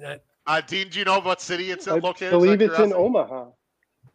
That- 0.00 0.22
Uh, 0.46 0.60
Dean, 0.60 0.88
do 0.90 0.98
you 1.00 1.04
know 1.04 1.20
what 1.20 1.40
city 1.40 1.70
it's 1.70 1.88
I 1.88 1.96
located? 1.98 2.30
believe 2.30 2.60
it's 2.62 2.78
in? 2.78 2.92
Omaha. 2.92 3.46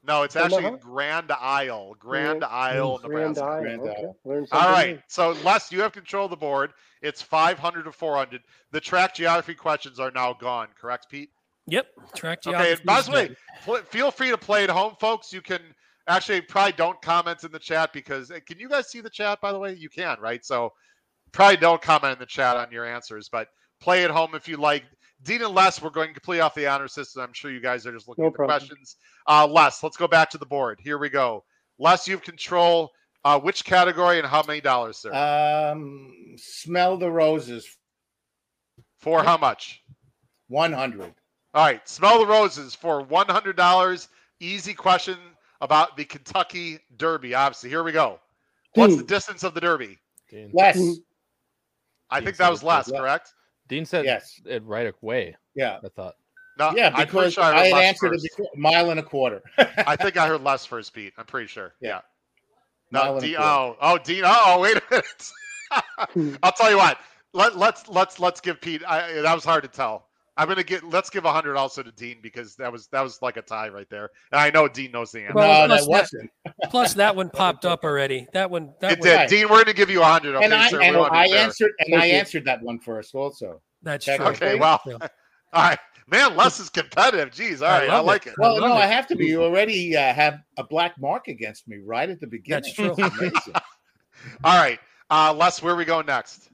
No, 0.08 0.24
it's 0.24 0.36
actually? 0.38 0.78
Grand 0.80 1.32
Isle. 1.32 1.96
Grand 2.00 2.40
Grand- 2.40 2.44
Isle, 2.46 2.98
Grand 3.00 3.36
Nebraska. 3.36 3.44
Isle. 3.44 3.62
Grand 3.62 3.82
Okay. 3.82 3.90
Isle. 4.04 4.16
Learn 4.24 4.48
something 4.48 4.70
All 4.70 4.86
new. 4.86 5.00
So, 5.08 5.32
Les, 5.44 5.72
you 5.72 5.82
have 5.82 5.92
control 5.92 6.26
of 6.26 6.32
the 6.32 6.38
board. 6.38 6.72
It's 7.02 7.22
500 7.22 7.84
to 7.84 7.92
400. 7.92 8.42
The 8.72 8.80
track 8.80 9.14
geography 9.16 9.54
questions 9.56 10.00
are 10.00 10.12
now 10.12 10.34
gone, 10.34 10.70
correct, 10.80 11.08
Pete? 11.12 11.30
yep. 11.68 11.88
Track 12.16 12.40
Okay. 12.48 12.52
geography. 12.52 12.72
And 12.74 12.86
by 12.86 13.02
the 13.02 13.12
way, 13.12 13.82
feel 13.90 14.10
free 14.12 14.30
to 14.30 14.38
play 14.38 14.64
at 14.64 14.70
home, 14.70 14.96
folks. 15.00 15.34
You 15.34 15.42
can 15.42 15.62
actually 16.10 16.42
probably 16.42 16.74
don't 16.74 17.02
comment 17.02 17.44
in 17.44 17.52
the 17.52 17.60
chat 17.60 17.94
because 17.94 18.32
eh, 18.32 18.40
can 18.46 18.60
you 18.60 18.68
guys 18.70 18.90
see 18.90 19.02
the 19.02 19.10
chat, 19.10 19.40
by 19.42 19.52
the 19.52 19.60
way? 19.60 19.74
You 19.74 19.90
can, 19.90 20.18
right? 20.20 20.44
So, 20.46 20.74
probably 21.32 21.58
don't 21.58 21.82
comment 21.82 22.14
in 22.14 22.20
the 22.20 22.26
chat 22.26 22.58
on 22.58 22.72
your 22.72 22.86
answers, 22.86 23.30
but 23.30 23.48
play 23.80 24.04
at 24.04 24.12
home 24.12 24.36
if 24.36 24.48
you 24.48 24.58
like. 24.58 24.84
Dean 25.24 25.42
and 25.44 25.54
Les, 25.54 25.82
we're 25.82 25.90
going 25.90 26.14
completely 26.14 26.40
off 26.42 26.56
the 26.56 26.66
honor 26.66 26.88
system. 26.88 27.22
I'm 27.22 27.34
sure 27.34 27.52
you 27.52 27.60
guys 27.60 27.86
are 27.86 27.92
just 27.92 28.08
looking 28.08 28.24
No 28.24 28.28
at 28.28 28.34
the 28.34 28.38
problem. 28.38 28.60
questions. 28.60 28.96
Uh, 29.28 29.46
Les, 29.48 29.84
let's 29.84 29.98
go 29.98 30.08
back 30.08 30.30
to 30.30 30.38
the 30.38 30.46
board. 30.46 30.80
Here 30.82 30.98
we 30.98 31.10
go. 31.10 31.44
Les, 31.78 32.08
you 32.08 32.16
have 32.16 32.24
control. 32.24 32.92
Uh, 33.26 33.38
which 33.38 33.66
category 33.66 34.18
and 34.18 34.26
how 34.26 34.42
many 34.48 34.62
dollars, 34.62 34.98
sir? 34.98 35.14
um, 35.14 36.10
smell 36.38 36.96
the 36.96 37.12
roses. 37.12 37.68
For 39.00 39.24
how 39.24 39.38
much? 39.38 39.82
One 40.48 40.72
hundred. 40.72 41.14
All 41.54 41.66
right, 41.66 41.88
smell 41.88 42.20
the 42.20 42.26
roses 42.26 42.74
for 42.74 43.02
one 43.02 43.28
hundred 43.28 43.58
dollars. 43.58 44.08
Easy 44.40 44.74
question 44.74 45.18
about 45.62 45.98
the 45.98 46.06
Kentucky 46.06 46.80
Derby. 46.98 47.34
Obviously, 47.36 47.70
here 47.70 47.84
we 47.84 47.92
go. 47.92 48.20
What's 48.76 48.96
the 48.96 49.02
Hmm. 49.02 49.08
distance 49.08 49.44
of 49.44 49.54
the 49.54 49.62
Derby? 49.62 49.98
Dean, 50.30 50.52
Les. 50.54 50.78
I 52.10 52.20
Dean 52.20 52.26
think 52.26 52.38
that 52.38 52.50
was 52.52 52.64
Les, 52.64 52.88
Les. 52.88 53.00
correct? 53.00 53.34
Dean 53.68 53.86
said 53.86 54.06
Yes. 54.06 54.40
it 54.46 54.64
right 54.64 54.94
away. 55.02 55.36
Yeah. 55.56 55.80
I 55.84 55.90
thought. 55.90 56.16
No, 56.58 56.72
Yeah, 56.76 56.88
I'm 56.88 56.94
pretty 56.94 57.06
because 57.12 57.34
sure 57.34 57.44
I, 57.44 57.62
I, 57.62 57.68
had 57.68 57.84
answered 57.86 58.10
first. 58.12 58.26
it 58.26 58.32
before. 58.38 58.52
Mile 58.56 58.90
and 58.92 59.00
a 59.00 59.04
quarter. 59.04 59.42
I 59.58 59.96
think 59.96 60.18
I 60.18 60.28
heard 60.28 60.42
Les 60.42 60.66
first, 60.66 60.94
Pete. 60.94 61.14
I'm 61.18 61.26
pretty 61.26 61.48
sure. 61.48 61.74
Yeah. 61.80 61.90
Yeah. 61.90 62.02
No, 62.92 63.00
Mile 63.14 63.20
Dean, 63.22 63.36
oh, 63.40 63.78
oh, 63.82 63.98
Dean. 64.00 64.24
Oh, 64.26 64.60
wait 64.60 64.78
a 64.78 64.82
minute. 64.90 65.32
I'll 66.44 66.52
tell 66.52 66.72
you 66.72 66.78
what. 66.78 66.98
Let 67.34 67.56
let's 67.58 67.88
let's 67.88 68.20
let's 68.20 68.42
give 68.42 68.60
Pete. 68.60 68.82
I, 68.88 69.22
that 69.22 69.34
was 69.36 69.46
hard 69.46 69.62
to 69.64 69.70
tell. 69.70 70.09
I'm 70.40 70.48
gonna 70.48 70.64
get. 70.64 70.84
Let's 70.86 71.10
give 71.10 71.26
hundred 71.26 71.58
also 71.58 71.84
to 71.84 71.92
Dean 71.92 72.20
because 72.24 72.56
that 72.56 72.72
was 72.72 72.88
that 72.88 73.02
was 73.02 73.22
like 73.22 73.36
a 73.36 73.42
tie 73.42 73.68
right 73.68 73.90
there. 73.90 74.10
And 74.32 74.40
I 74.40 74.50
know 74.50 74.70
Dean 74.70 74.92
knows 74.92 75.12
the 75.12 75.20
answer. 75.24 75.34
Well, 75.36 75.68
no, 75.68 75.76
plus 75.76 75.80
that 75.80 75.86
that- 75.86 75.90
wasn't. 75.92 76.32
Plus, 76.72 76.94
that 76.96 77.16
one 77.16 77.30
popped 77.30 77.66
up 77.66 77.84
already. 77.84 78.26
That 78.34 78.50
one. 78.50 78.74
That 78.80 78.94
it 78.94 79.00
one. 79.00 79.08
did. 79.08 79.16
right. 79.16 79.30
Dean, 79.30 79.50
we're 79.50 79.64
gonna 79.64 79.74
give 79.74 79.90
you 79.90 80.02
hundred. 80.02 80.36
Okay, 80.36 80.46
and 80.46 80.54
I, 80.54 80.70
sir. 80.70 80.82
and 80.82 80.96
we 80.96 81.02
wanna 81.02 81.12
be 81.12 81.18
I 81.18 81.26
answered 81.38 81.72
and 81.80 81.90
Thank 81.92 82.04
I 82.04 82.06
you. 82.08 82.14
answered 82.14 82.46
that 82.46 82.62
one 82.62 82.80
first 82.80 83.14
also. 83.16 83.62
That's 83.84 84.06
true. 84.06 84.16
Okay, 84.16 84.56
well, 84.58 84.80
Yeah. 84.86 84.94
all 85.54 85.64
right, 85.64 85.80
man. 86.08 86.36
Les 86.38 86.60
is 86.60 86.70
competitive. 86.70 87.32
Jeez, 87.32 87.62
all 87.62 87.68
right, 87.80 87.90
I 87.90 87.98
I, 87.98 88.00
like 88.00 88.28
it. 88.28 88.30
it. 88.32 88.36
Well, 88.38 88.54
love 88.62 88.70
no, 88.70 88.76
it. 88.78 88.80
I 88.82 88.86
have 88.88 89.08
to 89.08 89.16
be. 89.16 89.26
You 89.28 89.44
already 89.46 89.96
uh, 89.98 90.14
have 90.14 90.40
a 90.58 90.64
black 90.64 90.94
mark 91.00 91.28
against 91.28 91.68
me 91.68 91.80
right 91.84 92.10
at 92.10 92.20
the 92.20 92.28
beginning. 92.28 92.72
That's 92.78 93.44
true. 93.44 93.54
All 94.44 94.58
right, 94.62 94.80
uh, 95.10 95.34
Les, 95.38 95.62
where 95.62 95.76
we 95.76 95.86
go 95.86 96.02
next? 96.02 96.49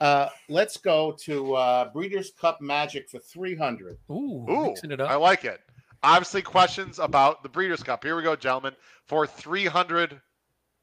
Uh, 0.00 0.28
let's 0.48 0.76
go 0.76 1.12
to 1.12 1.54
uh, 1.54 1.90
Breeders' 1.92 2.30
Cup 2.38 2.60
Magic 2.60 3.08
for 3.08 3.18
three 3.18 3.54
hundred. 3.54 3.96
Ooh, 4.10 4.44
Ooh, 4.48 4.66
mixing 4.66 4.90
it 4.90 5.00
I 5.00 5.14
like 5.16 5.44
it. 5.44 5.60
Obviously, 6.02 6.42
questions 6.42 6.98
about 6.98 7.42
the 7.42 7.48
Breeders' 7.48 7.82
Cup. 7.82 8.04
Here 8.04 8.16
we 8.16 8.22
go, 8.22 8.36
gentlemen. 8.36 8.74
For 9.06 9.26
three 9.26 9.64
hundred 9.64 10.20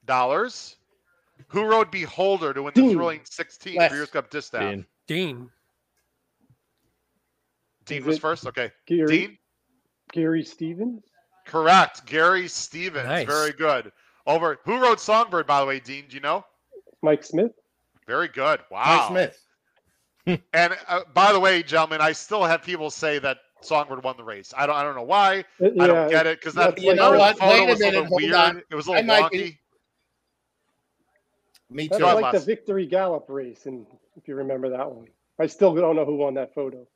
dollars, 0.04 0.76
who 1.48 1.64
rode 1.64 1.90
Beholder 1.90 2.52
to 2.52 2.62
win 2.62 2.72
the 2.74 2.82
Dean. 2.82 2.92
thrilling 2.92 3.20
16 3.24 3.76
Les. 3.76 3.88
Breeders' 3.88 4.10
Cup 4.10 4.30
distaff? 4.30 4.62
Dean, 4.62 4.86
Dean. 5.06 5.50
Dean. 7.86 8.04
Was 8.04 8.18
first. 8.18 8.46
Okay, 8.46 8.70
Gary, 8.86 9.06
Dean. 9.06 9.38
Gary 10.12 10.44
Stevens. 10.44 11.04
Correct. 11.46 12.06
Gary 12.06 12.48
Stevens. 12.48 13.06
Nice. 13.06 13.26
Very 13.26 13.52
good. 13.52 13.92
Over. 14.26 14.58
Who 14.64 14.80
wrote 14.80 15.00
Songbird, 15.00 15.46
by 15.46 15.60
the 15.60 15.66
way, 15.66 15.80
Dean? 15.80 16.04
Do 16.08 16.14
you 16.16 16.20
know? 16.20 16.44
Mike 17.02 17.22
Smith. 17.22 17.52
Very 18.06 18.28
good. 18.28 18.60
Wow. 18.70 19.08
Mike 19.10 19.32
Smith. 19.32 19.40
And 20.54 20.74
uh, 20.88 21.00
by 21.12 21.32
the 21.34 21.40
way, 21.40 21.62
gentlemen, 21.62 22.00
I 22.00 22.12
still 22.12 22.44
have 22.44 22.62
people 22.62 22.88
say 22.90 23.18
that 23.18 23.36
Songbird 23.60 24.02
won 24.02 24.16
the 24.16 24.24
race. 24.24 24.54
I 24.56 24.66
don't. 24.66 24.74
I 24.74 24.82
don't 24.82 24.94
know 24.96 25.02
why. 25.02 25.44
Uh, 25.62 25.68
I 25.78 25.86
don't 25.86 26.08
get 26.10 26.26
it 26.26 26.40
because 26.40 26.54
that 26.54 26.70
that's 26.76 26.82
You 26.82 26.94
know 26.94 27.12
what? 27.12 27.38
photo 27.38 27.50
Wait 27.52 27.62
a 27.62 27.66
was 27.70 27.80
a 27.80 27.84
minute, 27.84 28.02
little 28.04 28.16
weird. 28.16 28.34
on. 28.34 28.62
It 28.70 28.74
was 28.74 28.88
a 28.88 28.92
I 28.92 28.94
little 29.02 29.06
might 29.06 29.22
wonky. 29.24 29.30
be- 29.32 29.58
Me 31.70 31.88
That's 31.88 31.98
too. 31.98 32.04
Go 32.04 32.10
ahead, 32.12 32.22
like 32.22 32.32
the 32.32 32.40
Victory 32.40 32.86
Gallop 32.86 33.26
race, 33.28 33.66
and 33.66 33.86
if 34.16 34.26
you 34.26 34.34
remember 34.36 34.70
that 34.70 34.90
one, 34.90 35.08
I 35.38 35.46
still 35.46 35.74
don't 35.74 35.96
know 35.96 36.04
who 36.06 36.16
won 36.16 36.32
that 36.34 36.54
photo. 36.54 36.86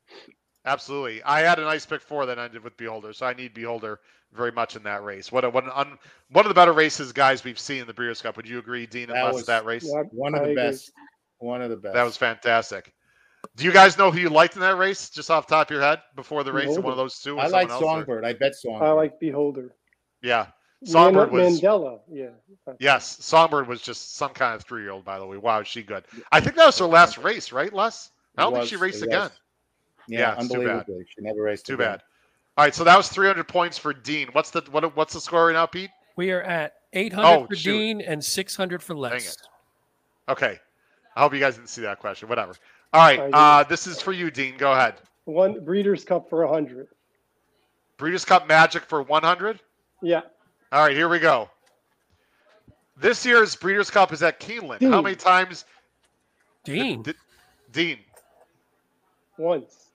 Absolutely. 0.64 1.22
I 1.22 1.40
had 1.40 1.58
a 1.58 1.62
nice 1.62 1.86
pick 1.86 2.00
four 2.02 2.26
that 2.26 2.38
ended 2.38 2.62
with 2.62 2.76
Beholder, 2.76 3.12
so 3.12 3.26
I 3.26 3.32
need 3.34 3.54
Beholder 3.54 4.00
very 4.32 4.52
much 4.52 4.76
in 4.76 4.82
that 4.82 5.02
race. 5.02 5.32
What 5.32 5.44
a, 5.44 5.50
what 5.50 5.64
an 5.64 5.70
un, 5.74 5.98
one 6.30 6.44
of 6.44 6.48
the 6.50 6.54
better 6.54 6.72
races, 6.72 7.12
guys, 7.12 7.42
we've 7.44 7.58
seen 7.58 7.80
in 7.80 7.86
the 7.86 7.94
Breeders' 7.94 8.20
Cup. 8.20 8.36
Would 8.36 8.48
you 8.48 8.58
agree, 8.58 8.86
Dean, 8.86 9.04
and 9.04 9.12
That 9.16 9.32
was- 9.32 9.46
that 9.46 9.64
race? 9.64 9.84
Yeah, 9.86 10.02
One 10.12 10.34
of 10.34 10.42
I 10.42 10.44
the 10.46 10.50
agree. 10.52 10.62
best. 10.62 10.92
One 11.38 11.62
of 11.62 11.70
the 11.70 11.76
best. 11.76 11.94
That 11.94 12.02
was 12.02 12.16
fantastic. 12.16 12.92
Do 13.56 13.64
you 13.64 13.72
guys 13.72 13.96
know 13.96 14.10
who 14.10 14.18
you 14.18 14.28
liked 14.28 14.56
in 14.56 14.60
that 14.62 14.76
race, 14.76 15.08
just 15.10 15.30
off 15.30 15.46
the 15.46 15.54
top 15.54 15.68
of 15.68 15.70
your 15.70 15.80
head, 15.80 16.02
before 16.16 16.42
the 16.44 16.52
race? 16.52 16.76
One 16.76 16.90
of 16.90 16.96
those 16.96 17.18
two? 17.20 17.38
I 17.38 17.46
like 17.46 17.68
someone 17.70 17.70
else, 17.70 17.82
or- 17.82 17.86
Songbird. 17.98 18.24
I 18.24 18.32
bet 18.34 18.54
Songbird. 18.56 18.88
I 18.88 18.92
like 18.92 19.20
Beholder. 19.20 19.74
Yeah. 20.22 20.48
Songbird 20.84 21.30
was 21.30 21.60
Mandela. 21.60 22.00
Yeah. 22.10 22.30
Yes, 22.78 23.18
Songbird 23.24 23.66
was 23.68 23.80
just 23.80 24.16
some 24.16 24.30
kind 24.32 24.54
of 24.54 24.62
three 24.64 24.82
year 24.82 24.90
old, 24.90 25.04
by 25.04 25.18
the 25.18 25.26
way. 25.26 25.36
Wow, 25.36 25.60
is 25.60 25.68
she 25.68 25.82
good. 25.82 26.04
I 26.30 26.40
think 26.40 26.56
that 26.56 26.66
was 26.66 26.78
her 26.78 26.86
last 26.86 27.16
race, 27.18 27.50
right, 27.52 27.72
Les? 27.72 28.10
I 28.36 28.42
don't 28.42 28.52
It 28.52 28.56
think 28.58 28.68
she 28.68 28.76
was- 28.76 28.82
raced 28.82 29.02
it 29.02 29.06
again. 29.06 29.30
Was. 30.08 30.12
Yeah, 30.12 30.18
Yeah, 30.20 30.34
it's 30.40 30.48
too 30.48 30.58
bad. 30.58 30.68
unbelievably. 30.70 31.06
She 31.14 31.20
never 31.22 31.42
raced. 31.42 31.66
Too 31.66 31.74
again. 31.74 31.86
bad. 31.92 32.02
All 32.56 32.64
right, 32.64 32.74
so 32.74 32.84
that 32.84 32.96
was 32.96 33.08
300 33.08 33.46
points 33.46 33.78
for 33.78 33.92
Dean. 33.92 34.28
What's 34.32 34.50
the 34.50 34.62
what, 34.70 34.96
what's 34.96 35.14
the 35.14 35.20
score 35.20 35.46
right 35.46 35.52
now, 35.52 35.66
Pete? 35.66 35.90
We 36.16 36.30
are 36.32 36.42
at 36.42 36.74
800 36.92 37.26
Oh, 37.28 37.46
for 37.46 37.54
shoot. 37.54 37.72
Dean 37.72 38.00
and 38.00 38.24
600 38.24 38.82
for 38.82 38.96
Les. 38.96 39.28
it. 39.34 39.36
Okay. 40.28 40.58
I 41.14 41.20
hope 41.20 41.32
you 41.34 41.40
guys 41.40 41.54
didn't 41.56 41.68
see 41.68 41.82
that 41.82 41.98
question. 42.00 42.28
Whatever. 42.28 42.54
All 42.92 43.00
right, 43.02 43.20
uh, 43.32 43.64
this 43.64 43.86
is 43.86 44.00
for 44.00 44.12
you, 44.12 44.30
Dean. 44.30 44.56
Go 44.56 44.72
ahead. 44.72 44.94
One 45.24 45.62
Breeders' 45.64 46.04
Cup 46.04 46.28
for 46.30 46.44
a 46.44 46.48
hundred. 46.48 46.88
Breeders' 47.98 48.24
Cup 48.24 48.46
Magic 48.48 48.84
for 48.84 49.02
100. 49.02 49.60
Yeah. 50.02 50.22
All 50.72 50.82
right, 50.84 50.96
here 50.96 51.08
we 51.08 51.18
go. 51.18 51.50
This 52.96 53.24
year's 53.26 53.54
Breeders' 53.54 53.90
Cup 53.90 54.12
is 54.12 54.22
at 54.22 54.40
Keeneland. 54.40 54.80
How 54.90 55.02
many 55.02 55.16
times? 55.16 55.64
Dean. 56.64 57.02
did- 57.02 57.16
Dean. 57.72 57.98
Once. 59.36 59.87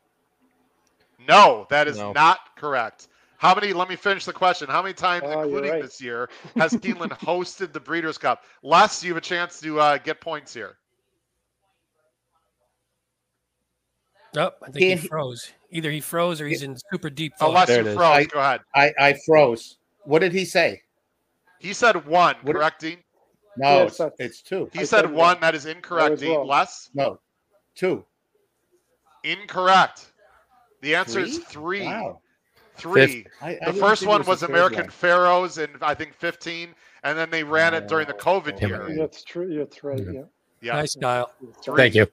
No, 1.27 1.65
that 1.69 1.87
is 1.87 1.97
No. 1.97 2.11
not 2.13 2.39
correct. 2.55 3.07
How 3.37 3.53
many? 3.53 3.73
Let 3.73 3.89
me 3.89 3.95
finish 3.95 4.25
the 4.25 4.33
question. 4.33 4.69
How 4.69 4.81
many 4.81 4.93
times, 4.93 5.23
Oh, 5.27 5.41
including 5.43 5.71
right. 5.71 5.81
this 5.81 5.99
year, 6.01 6.29
has 6.55 6.73
Keeneland 6.73 7.11
hosted 7.19 7.73
the 7.73 7.79
Breeders' 7.79 8.17
Cup? 8.17 8.43
Les, 8.61 9.03
you 9.03 9.09
have 9.13 9.17
a 9.17 9.21
chance 9.25 9.59
to 9.59 9.79
uh, 9.79 9.97
get 9.97 10.21
points 10.21 10.53
here. 10.53 10.77
Oh, 14.35 14.49
I 14.61 14.65
think 14.65 14.75
Dean- 14.77 14.97
he 14.97 15.07
froze. 15.07 15.51
Either 15.71 15.91
he 15.91 15.99
froze 16.01 16.39
or 16.41 16.47
he's 16.47 16.63
in 16.63 16.75
super 16.91 17.09
deep 17.09 17.33
Oh, 17.39 17.47
thought. 17.47 17.53
Les, 17.53 17.65
There 17.67 17.83
you 17.83 17.95
froze. 17.95 17.99
I- 18.17 18.23
Go 18.25 18.39
ahead. 18.39 18.61
I, 18.73 18.93
I 18.99 19.13
froze. 19.25 19.77
What 20.05 20.19
did 20.19 20.31
he 20.31 20.45
say? 20.45 20.81
He 21.59 21.73
said 21.73 22.05
one, 22.05 22.35
What- 22.43 22.55
correct, 22.55 22.81
Dean? 22.81 22.97
No, 23.57 23.83
Yes, 23.83 23.99
it's, 23.99 24.15
it's 24.19 24.41
two. 24.41 24.69
He 24.73 24.79
I 24.79 24.83
said 24.83 25.01
said 25.01 25.05
one. 25.05 25.15
one. 25.17 25.39
That 25.41 25.53
is 25.53 25.65
incorrect, 25.67 26.11
was 26.11 26.19
Dean. 26.21 26.31
wrong. 26.35 26.47
Les? 26.47 26.89
No, 26.95 27.19
two. 27.75 28.03
Incorrect. 29.23 30.11
The 30.83 30.95
answer 30.95 31.21
is 31.21 31.37
Three? 31.39 31.79
three. 31.79 31.85
Wow. 31.85 32.19
Three. 32.75 33.25
I, 33.41 33.49
I 33.49 33.53
The 33.53 33.59
didn't 33.67 33.79
first 33.79 34.05
one 34.05 34.21
the 34.21 34.27
was 34.29 34.43
American 34.43 34.81
one. 34.81 34.89
Pharoah's 34.89 35.57
in 35.57 35.69
I 35.81 35.93
think 35.93 36.13
15, 36.13 36.75
and 37.03 37.17
then 37.17 37.29
they 37.29 37.43
ran 37.43 37.73
it 37.73 37.87
during 37.87 38.05
the 38.05 38.15
Oh, 38.15 38.17
COVID 38.41 38.55
okay. 38.55 38.67
year. 38.67 38.93
That's 38.97 39.23
true. 39.23 39.57
That's 39.57 39.81
right. 39.83 40.01
Yeah. 40.11 40.21
Yeah, 40.61 40.73
Nice, 40.73 40.95
Kyle. 40.95 41.31
That's. 41.41 41.67
Thank 41.77 41.95
you. 41.95 42.07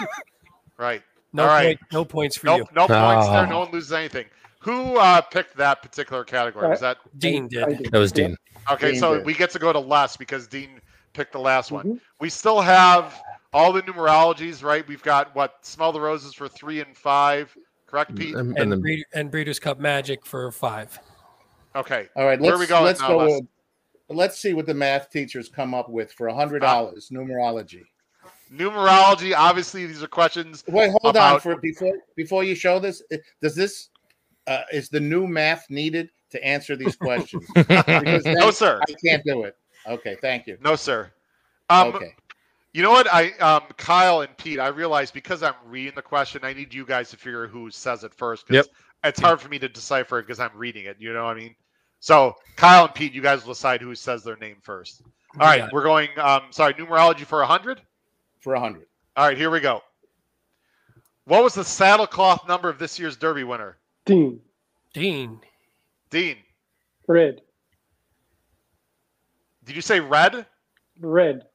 right. 0.78 1.02
No, 1.34 1.42
All 1.42 1.48
right. 1.48 1.78
point, 1.78 1.92
no 1.92 2.04
points 2.04 2.36
for 2.38 2.46
Nope, 2.46 2.58
you. 2.60 2.66
no 2.74 2.86
points 2.86 3.26
there. 3.28 3.36
Ah. 3.44 3.46
No 3.46 3.58
one 3.60 3.70
loses 3.72 3.92
anything. 3.92 4.24
Who 4.60 4.96
uh, 4.96 5.20
picked 5.20 5.56
that 5.58 5.82
particular 5.82 6.24
category? 6.24 6.68
Was 6.68 6.80
that 6.80 6.96
Dean 7.18 7.44
I 7.44 7.74
did. 7.74 7.90
That 7.92 7.98
was 7.98 8.10
Dean. 8.12 8.36
okay? 8.70 8.92
Dean 8.92 9.00
So 9.00 9.16
did. 9.18 9.26
we 9.26 9.34
get 9.34 9.50
to 9.50 9.58
go 9.58 9.72
to 9.72 9.78
last 9.78 10.18
because 10.18 10.46
Dean 10.46 10.80
picked 11.12 11.32
the 11.32 11.38
last 11.40 11.70
one. 11.70 11.84
Mhm. 11.86 12.00
We 12.20 12.30
still 12.30 12.60
have 12.60 13.20
all 13.52 13.72
the 13.72 13.82
numerologies, 13.82 14.62
right? 14.62 14.86
We've 14.88 15.02
got 15.02 15.34
what? 15.34 15.58
Smell 15.62 15.92
the 15.92 16.00
roses 16.00 16.34
for 16.34 16.48
three 16.48 16.80
and 16.80 16.96
five. 16.96 17.54
Correct, 17.88 18.14
Pete? 18.14 18.34
And, 18.34 18.56
And, 18.58 18.70
then 18.72 18.80
Breed- 18.80 19.06
and 19.14 19.30
Breeders' 19.30 19.58
Cup 19.58 19.78
Magic 19.80 20.24
for 20.26 20.52
five. 20.52 20.98
Okay. 21.74 22.06
All 22.16 22.24
right, 22.26 22.38
Where 22.40 22.50
let's 22.52 22.60
we 22.60 22.66
going 22.66 22.84
let's 22.84 23.00
now, 23.00 23.08
go. 23.08 23.16
Les? 23.18 23.40
with- 23.40 23.48
let's 24.10 24.38
see 24.38 24.54
what 24.54 24.66
the 24.66 24.74
math 24.74 25.10
teachers 25.10 25.48
come 25.48 25.74
up 25.74 25.88
with 25.88 26.12
for 26.12 26.28
a 26.28 26.34
hundred 26.34 26.60
dollars 26.60 27.10
numerology. 27.10 27.82
Numerology. 28.52 29.34
Obviously, 29.36 29.86
these 29.86 30.02
are 30.02 30.06
questions. 30.08 30.64
Wait, 30.68 30.90
hold 31.02 31.16
on 31.16 31.40
for 31.40 31.56
before 31.56 31.94
before 32.16 32.44
you 32.44 32.54
show 32.54 32.78
this. 32.78 33.02
Does 33.42 33.54
this 33.54 33.88
uh, 34.46 34.62
is 34.72 34.88
the 34.88 35.00
new 35.00 35.26
math 35.26 35.66
needed 35.68 36.08
to 36.30 36.42
answer 36.44 36.74
these 36.76 36.96
questions? 37.06 37.44
No, 37.56 38.50
sir. 38.50 38.80
I 38.88 38.94
can't 39.04 39.22
do 39.24 39.42
it. 39.44 39.56
Okay, 39.86 40.16
thank 40.22 40.46
you. 40.46 40.56
No, 40.62 40.76
sir. 40.76 41.10
Um, 41.70 41.88
okay, 41.88 42.14
You 42.74 42.82
know 42.82 42.90
what? 42.90 43.08
I 43.12 43.30
um 43.38 43.62
Kyle 43.76 44.20
and 44.20 44.36
Pete, 44.36 44.60
I 44.60 44.68
realize 44.68 45.10
because 45.10 45.42
I'm 45.42 45.54
reading 45.66 45.94
the 45.94 46.02
question, 46.02 46.44
I 46.44 46.52
need 46.52 46.72
you 46.74 46.84
guys 46.84 47.10
to 47.10 47.16
figure 47.16 47.44
out 47.44 47.50
who 47.50 47.70
says 47.70 48.04
it 48.04 48.14
first. 48.14 48.46
'cause 48.46 48.54
Yep. 48.56 48.66
It's 49.04 49.20
hard 49.20 49.40
for 49.40 49.48
me 49.48 49.58
to 49.60 49.68
decipher 49.68 50.18
it 50.18 50.22
because 50.26 50.40
I'm 50.40 50.50
reading 50.56 50.84
it. 50.86 50.96
You 50.98 51.12
know 51.12 51.24
what 51.24 51.36
I 51.36 51.40
mean? 51.40 51.54
So 52.00 52.34
Kyle 52.56 52.84
and 52.84 52.94
Pete, 52.94 53.12
you 53.12 53.22
guys 53.22 53.44
will 53.44 53.54
decide 53.54 53.80
who 53.80 53.94
says 53.94 54.22
their 54.24 54.36
name 54.36 54.56
first. 54.60 55.02
All 55.40 55.46
right, 55.46 55.58
got 55.60 55.72
we're 55.72 55.82
going. 55.84 56.08
Um, 56.18 56.42
sorry, 56.50 56.74
numerology 56.74 57.24
for 57.24 57.42
hundred. 57.44 57.80
for 58.40 58.54
a 58.54 58.60
hundred. 58.60 58.86
All 59.16 59.26
right, 59.26 59.36
here 59.36 59.50
we 59.50 59.60
go. 59.60 59.82
What 61.24 61.42
was 61.44 61.54
the 61.54 61.62
saddlecloth 61.62 62.46
number 62.48 62.68
of 62.68 62.78
this 62.78 62.98
year's 62.98 63.16
Derby 63.16 63.44
winner? 63.44 63.76
Dean. 64.04 64.40
Dean. 64.94 65.40
Dean, 66.10 66.36
Red. 67.06 67.42
did 69.64 69.76
you 69.76 69.82
say 69.82 70.00
red? 70.00 70.46
Red. 71.00 71.47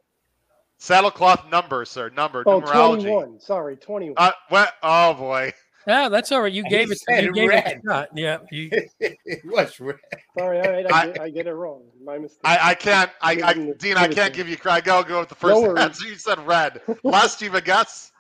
Saddlecloth 0.84 1.50
number, 1.50 1.86
sir. 1.86 2.10
Number. 2.10 2.44
Oh, 2.46 2.60
numerology. 2.60 3.04
21. 3.04 3.40
Sorry, 3.40 3.78
21. 3.78 4.16
Uh, 4.18 4.32
what? 4.50 4.74
Oh 4.84 5.14
boy. 5.14 5.54
Yeah, 5.88 6.10
that's 6.10 6.32
all 6.32 6.42
right. 6.42 6.52
You 6.52 6.64
He 6.64 6.70
gave 6.70 6.92
it. 6.92 6.98
said 7.00 7.24
You 7.24 7.32
gave 7.34 7.50
it. 7.50 7.54
red. 7.54 7.82
a 7.86 7.90
shot. 7.90 8.10
Yeah. 8.16 8.38
You, 8.52 8.70
it 9.00 9.42
was 9.46 9.80
red. 9.80 9.96
Sorry, 10.38 10.60
all 10.60 10.72
right. 10.72 10.92
I- 10.92 11.02
I, 11.02 11.06
get, 11.08 11.22
I 11.22 11.30
get 11.30 11.48
it 11.48 11.54
wrong. 11.54 11.84
My 12.04 12.18
mistake. 12.18 12.40
I, 12.44 12.70
I 12.72 12.74
can't. 12.74 13.12
I, 13.22 13.32
I 13.32 13.36
Give 13.54 13.64
him- 13.64 13.74
Dean, 13.80 13.98
I 13.98 14.08
can't 14.10 14.34
give 14.34 14.50
you. 14.50 14.58
I 14.66 14.82
gotta 14.82 15.08
go 15.08 15.20
with 15.22 15.30
the 15.30 15.36
first 15.36 15.62
No 15.62 15.76
answer. 15.78 16.06
You 16.08 16.16
said 16.16 16.40
red. 16.46 16.82
Last 17.04 17.42
you 17.42 17.48
have 17.50 17.56
a 17.56 17.62
guess. 17.62 18.12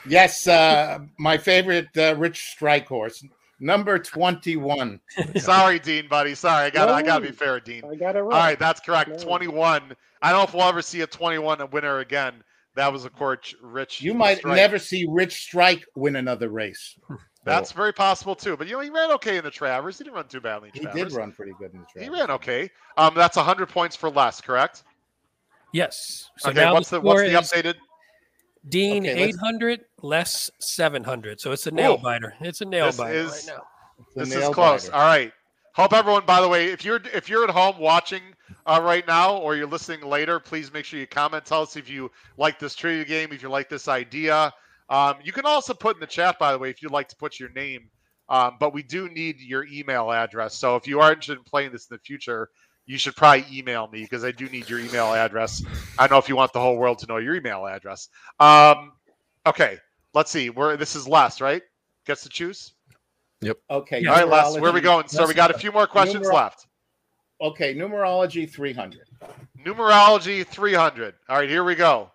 Yes, 0.08 0.46
uh, 0.46 1.00
my 1.18 1.36
favorite 1.36 1.88
uh, 1.96 2.14
Rich 2.16 2.52
Strike 2.52 2.86
horse, 2.88 3.22
number 3.60 3.98
twenty-one. 3.98 4.98
Sorry, 5.36 5.78
Dean, 5.78 6.08
buddy. 6.08 6.34
Sorry, 6.34 6.64
I 6.66 6.70
got. 6.70 6.86
to 6.86 6.92
No 6.92 6.96
I 6.96 7.02
gotta 7.02 7.26
be 7.26 7.32
fair, 7.32 7.60
Dean. 7.60 7.84
I 7.84 7.96
got 7.96 8.16
it 8.16 8.20
wrong. 8.20 8.32
All 8.32 8.38
right, 8.38 8.58
that's 8.58 8.80
correct. 8.80 9.10
No. 9.10 9.18
Twenty-one. 9.18 9.94
I 10.22 10.30
don't 10.30 10.38
know 10.40 10.44
if 10.44 10.54
we'll 10.54 10.64
ever 10.64 10.82
see 10.82 11.00
a 11.00 11.06
twenty-one 11.06 11.70
winner 11.70 11.98
again. 11.98 12.42
That 12.76 12.92
was, 12.92 13.04
of 13.04 13.12
course, 13.14 13.54
Rich. 13.62 14.00
You 14.00 14.14
might 14.14 14.38
Strike. 14.38 14.56
never 14.56 14.78
see 14.78 15.04
Rich 15.08 15.34
Strike 15.42 15.84
win 15.96 16.16
another 16.16 16.48
race. 16.48 16.96
That's 17.44 17.72
very 17.72 17.92
possible 17.92 18.34
too. 18.34 18.56
But 18.56 18.66
you 18.68 18.74
know, 18.74 18.80
he 18.80 18.90
ran 18.90 19.10
okay 19.12 19.38
in 19.38 19.44
the 19.44 19.50
Travers. 19.50 19.96
He 19.98 20.04
didn't 20.04 20.16
run 20.16 20.28
too 20.28 20.40
badly. 20.42 20.70
In 20.74 20.86
he 20.86 20.92
did 20.92 21.10
run 21.12 21.32
pretty 21.32 21.52
good 21.58 21.72
in 21.72 21.80
the 21.80 21.86
track. 21.86 22.04
He 22.04 22.10
ran 22.10 22.30
okay. 22.32 22.68
Um, 22.98 23.14
that's 23.14 23.36
hundred 23.36 23.70
points 23.70 23.96
for 23.96 24.10
Les. 24.10 24.40
Correct. 24.42 24.84
Yes. 25.72 26.28
So 26.38 26.50
okay, 26.50 26.60
now 26.60 26.74
what's 26.74 26.90
the 26.90 27.00
the 27.00 27.06
what's 27.06 27.22
the 27.22 27.28
updated? 27.28 27.74
Dean 28.68 29.06
Okay, 29.06 29.22
800, 29.22 29.80
Les 30.02 30.50
700. 30.60 31.40
So 31.40 31.52
it's 31.52 31.66
a 31.66 31.70
nail 31.70 31.94
Ooh. 31.94 32.02
biter. 32.02 32.34
It's 32.40 32.60
a 32.60 32.66
nail 32.66 32.86
This 32.86 32.96
biter 32.98 33.14
is- 33.14 33.30
right 33.48 33.56
now. 33.56 33.62
The 34.16 34.24
This 34.26 34.34
is 34.34 34.48
close. 34.50 34.84
biter. 34.90 34.96
All 34.96 35.06
right. 35.06 35.32
Hope 35.74 35.92
everyone. 35.92 36.26
By 36.26 36.40
the 36.40 36.48
way, 36.48 36.66
if 36.66 36.84
you're 36.84 37.00
if 37.14 37.28
you're 37.28 37.44
at 37.44 37.50
home 37.50 37.78
watching 37.78 38.22
uh, 38.66 38.80
right 38.82 39.06
now 39.06 39.36
or 39.36 39.54
you're 39.54 39.68
listening 39.68 40.02
later, 40.02 40.40
please 40.40 40.72
make 40.72 40.84
sure 40.84 40.98
you 40.98 41.06
comment. 41.06 41.44
Tell 41.44 41.62
us 41.62 41.76
if 41.76 41.88
you 41.88 42.10
like 42.36 42.58
this 42.58 42.74
trivia 42.74 43.04
game, 43.04 43.32
if 43.32 43.42
you 43.42 43.48
like 43.48 43.68
this 43.68 43.86
idea. 43.86 44.52
Um, 44.88 45.16
you 45.22 45.32
can 45.32 45.46
also 45.46 45.72
put 45.72 45.96
in 45.96 46.00
the 46.00 46.06
chat, 46.06 46.38
by 46.40 46.50
the 46.50 46.58
way, 46.58 46.70
if 46.70 46.82
you'd 46.82 46.90
like 46.90 47.08
to 47.08 47.16
put 47.16 47.38
your 47.38 47.50
name. 47.50 47.88
Um, 48.28 48.56
but 48.58 48.74
we 48.74 48.82
do 48.82 49.08
need 49.08 49.40
your 49.40 49.64
email 49.66 50.10
address. 50.10 50.56
So 50.56 50.74
if 50.74 50.86
you 50.88 51.00
are 51.00 51.10
interested 51.10 51.38
in 51.38 51.44
playing 51.44 51.70
this 51.72 51.88
in 51.88 51.96
the 51.96 52.00
future, 52.00 52.48
you 52.86 52.98
should 52.98 53.14
probably 53.14 53.44
email 53.52 53.88
me 53.88 54.02
because 54.02 54.24
I 54.24 54.32
do 54.32 54.48
need 54.48 54.68
your 54.68 54.80
email 54.80 55.14
address. 55.14 55.62
I 55.98 56.08
know 56.08 56.18
if 56.18 56.28
you 56.28 56.34
want 56.34 56.52
the 56.52 56.60
whole 56.60 56.76
world 56.76 56.98
to 57.00 57.06
know 57.06 57.18
your 57.18 57.36
email 57.36 57.66
address. 57.66 58.08
Um, 58.40 58.92
okay, 59.46 59.78
let's 60.14 60.32
see. 60.32 60.50
We're 60.50 60.76
this 60.76 60.96
is 60.96 61.06
Les, 61.06 61.40
right? 61.40 61.62
Gets 62.06 62.24
to 62.24 62.28
choose. 62.28 62.72
Okay. 63.42 64.00
Yeah. 64.00 64.10
All 64.10 64.16
right, 64.16 64.28
Les, 64.28 64.60
where 64.60 64.70
are 64.70 64.74
we 64.74 64.80
going? 64.80 65.08
So 65.08 65.26
we 65.26 65.34
got 65.34 65.50
a 65.50 65.58
few 65.58 65.72
more 65.72 65.86
questions 65.86 66.22
Numero- 66.22 66.34
left. 66.36 66.66
Okay, 67.40 67.74
numerology 67.74 68.48
300. 68.50 69.08
Numerology 69.64 70.46
300. 70.46 71.14
All 71.28 71.38
right, 71.38 71.48
here 71.48 71.64
we 71.64 71.74
go. 71.74 72.10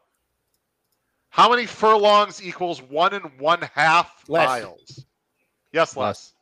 How 1.30 1.50
many 1.50 1.66
furlongs 1.66 2.44
equals 2.44 2.80
one 2.82 3.14
and 3.14 3.40
one 3.40 3.62
half 3.74 4.24
Les. 4.28 4.46
miles? 4.46 5.06
Yes, 5.74 5.98
Les. 5.98 6.34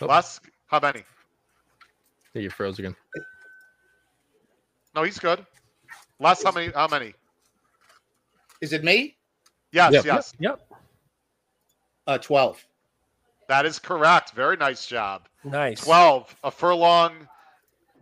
Les. 0.00 0.08
Les, 0.08 0.40
how 0.66 0.80
many? 0.80 1.02
Yeah, 2.32 2.42
you 2.42 2.50
froze 2.50 2.78
again. 2.78 2.96
No, 4.94 5.02
he's 5.02 5.18
good. 5.18 5.44
Les, 6.18 6.42
how 6.42 6.52
many? 6.52 6.72
How 6.72 6.88
many? 6.88 7.12
Is 8.60 8.72
it 8.72 8.82
me? 8.82 9.16
Yes, 9.72 9.92
Yep. 9.92 10.04
yes. 10.06 10.32
Yep. 10.38 10.60
Uh, 12.06 12.18
12. 12.18 12.64
That 13.48 13.66
is 13.66 13.78
correct. 13.78 14.32
Very 14.32 14.56
nice 14.56 14.86
job. 14.86 15.28
Nice. 15.44 15.84
12. 15.84 16.34
A 16.44 16.50
furlong. 16.50 17.28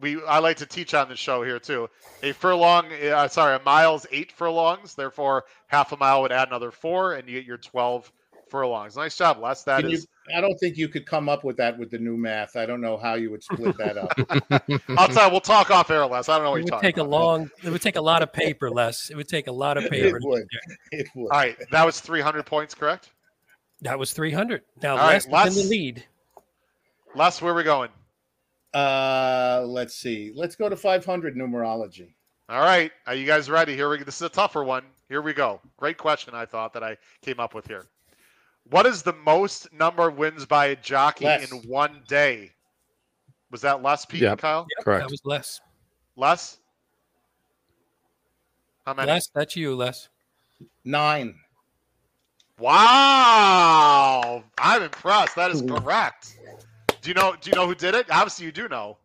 We 0.00 0.22
I 0.24 0.38
like 0.40 0.56
to 0.56 0.66
teach 0.66 0.94
on 0.94 1.08
the 1.08 1.14
show 1.16 1.44
here 1.44 1.60
too. 1.60 1.88
A 2.24 2.32
furlong, 2.32 2.86
uh, 2.92 3.28
sorry, 3.28 3.54
a 3.56 3.60
mile's 3.64 4.04
eight 4.10 4.32
furlongs. 4.32 4.94
Therefore, 4.94 5.44
half 5.68 5.92
a 5.92 5.96
mile 5.96 6.22
would 6.22 6.32
add 6.32 6.48
another 6.48 6.72
four, 6.72 7.14
and 7.14 7.28
you 7.28 7.36
get 7.36 7.44
your 7.46 7.58
12 7.58 8.10
furlongs. 8.48 8.96
Nice 8.96 9.16
job, 9.16 9.38
Les. 9.38 9.62
That 9.62 9.82
Can 9.82 9.92
is. 9.92 10.08
you, 10.28 10.36
I 10.36 10.40
don't 10.40 10.56
think 10.58 10.76
you 10.76 10.88
could 10.88 11.06
come 11.06 11.28
up 11.28 11.44
with 11.44 11.56
that 11.58 11.78
with 11.78 11.90
the 11.90 11.98
new 11.98 12.16
math. 12.16 12.56
I 12.56 12.66
don't 12.66 12.80
know 12.80 12.96
how 12.96 13.14
you 13.14 13.30
would 13.30 13.44
split 13.44 13.76
that 13.78 13.96
up. 13.96 14.12
I'll 14.98 15.08
tell 15.08 15.26
you, 15.26 15.30
we'll 15.30 15.40
talk 15.40 15.70
off 15.70 15.88
air, 15.90 16.04
Les. 16.06 16.28
I 16.28 16.34
don't 16.36 16.44
know 16.44 16.50
what 16.50 16.56
It 16.56 16.58
you're 16.58 16.64
would 16.64 16.70
talking 16.70 16.88
take 16.88 16.96
a 16.98 17.04
long. 17.04 17.48
It 17.62 17.70
would 17.70 17.82
take 17.82 17.96
a 17.96 18.02
lot 18.02 18.22
of 18.22 18.32
paper, 18.32 18.70
Les. 18.70 19.08
It 19.10 19.16
would 19.16 19.28
take 19.28 19.46
a 19.46 19.52
lot 19.52 19.76
of 19.78 19.88
paper. 19.88 20.16
it 20.16 20.22
would. 20.24 20.46
It 20.90 21.08
would. 21.14 21.30
All 21.30 21.38
right, 21.38 21.56
that 21.70 21.86
was 21.86 22.00
300 22.00 22.44
points, 22.44 22.74
correct? 22.74 23.10
That 23.82 23.98
was 23.98 24.12
300. 24.12 24.62
Now, 24.82 24.92
All 24.92 24.98
right, 24.98 25.26
Les 25.28 25.48
is 25.48 25.56
in 25.58 25.64
the 25.64 25.70
lead. 25.70 26.04
Les, 27.14 27.42
where 27.42 27.52
are 27.52 27.56
we 27.56 27.64
going? 27.64 27.90
Uh, 28.72 29.64
let's 29.66 29.94
see. 29.94 30.32
Let's 30.34 30.56
go 30.56 30.68
to 30.68 30.76
500 30.76 31.36
numerology. 31.36 32.14
All 32.48 32.60
right, 32.60 32.90
are 33.06 33.14
you 33.14 33.26
guys 33.26 33.50
ready? 33.50 33.74
Here 33.74 33.88
we 33.90 33.98
go. 33.98 34.04
This 34.04 34.16
is 34.16 34.22
a 34.22 34.28
tougher 34.28 34.64
one. 34.64 34.84
Here 35.08 35.20
we 35.20 35.32
go. 35.32 35.60
Great 35.76 35.98
question, 35.98 36.34
I 36.34 36.44
thought 36.46 36.72
that 36.74 36.82
I 36.82 36.96
came 37.22 37.38
up 37.40 37.54
with 37.54 37.66
here. 37.66 37.86
What 38.70 38.86
is 38.86 39.02
the 39.02 39.12
most 39.12 39.72
number 39.72 40.08
of 40.08 40.16
wins 40.16 40.46
by 40.46 40.66
a 40.66 40.76
jockey 40.76 41.24
Les. 41.24 41.50
in 41.50 41.58
one 41.68 42.02
day? 42.08 42.52
Was 43.50 43.60
that 43.62 43.82
Les, 43.82 44.04
Pete, 44.06 44.22
Yep. 44.22 44.32
and 44.32 44.40
Kyle? 44.40 44.66
Yep, 44.78 44.84
Correct. 44.84 45.02
That 45.04 45.10
was 45.10 45.20
Les. 45.24 45.60
Les? 46.16 46.58
How 48.86 48.94
many? 48.94 49.10
Les, 49.10 49.28
that's 49.34 49.56
you, 49.56 49.74
Les. 49.76 50.08
Nine. 50.84 51.34
Wow, 52.58 54.44
I'm 54.58 54.82
impressed. 54.82 55.34
That 55.36 55.50
is 55.50 55.62
Mhm. 55.62 55.82
correct. 55.82 56.38
Do 57.00 57.10
you 57.10 57.14
know? 57.14 57.34
Do 57.40 57.50
you 57.50 57.56
know 57.56 57.66
who 57.66 57.74
did 57.74 57.94
it? 57.94 58.06
Obviously, 58.10 58.46
you 58.46 58.52
do 58.52 58.68
know. 58.68 58.98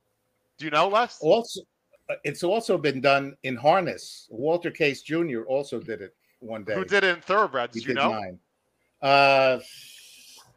Do 0.57 0.65
you 0.65 0.71
know, 0.71 0.87
Les? 0.87 1.19
Also, 1.21 1.61
uh, 2.09 2.15
it's 2.23 2.43
also 2.43 2.77
been 2.77 3.01
done 3.01 3.35
in 3.43 3.55
harness. 3.55 4.27
Walter 4.29 4.71
Case 4.71 5.01
Jr. 5.01 5.41
also 5.43 5.79
did 5.79 6.01
it 6.01 6.15
one 6.39 6.63
day. 6.63 6.75
Who 6.75 6.85
did 6.85 7.03
it 7.03 7.15
in 7.15 7.21
thoroughbreds? 7.21 7.75
He 7.75 7.81
you 7.81 7.87
did 7.87 7.95
know? 7.95 8.11
nine. 8.11 8.39
Uh, 9.01 9.59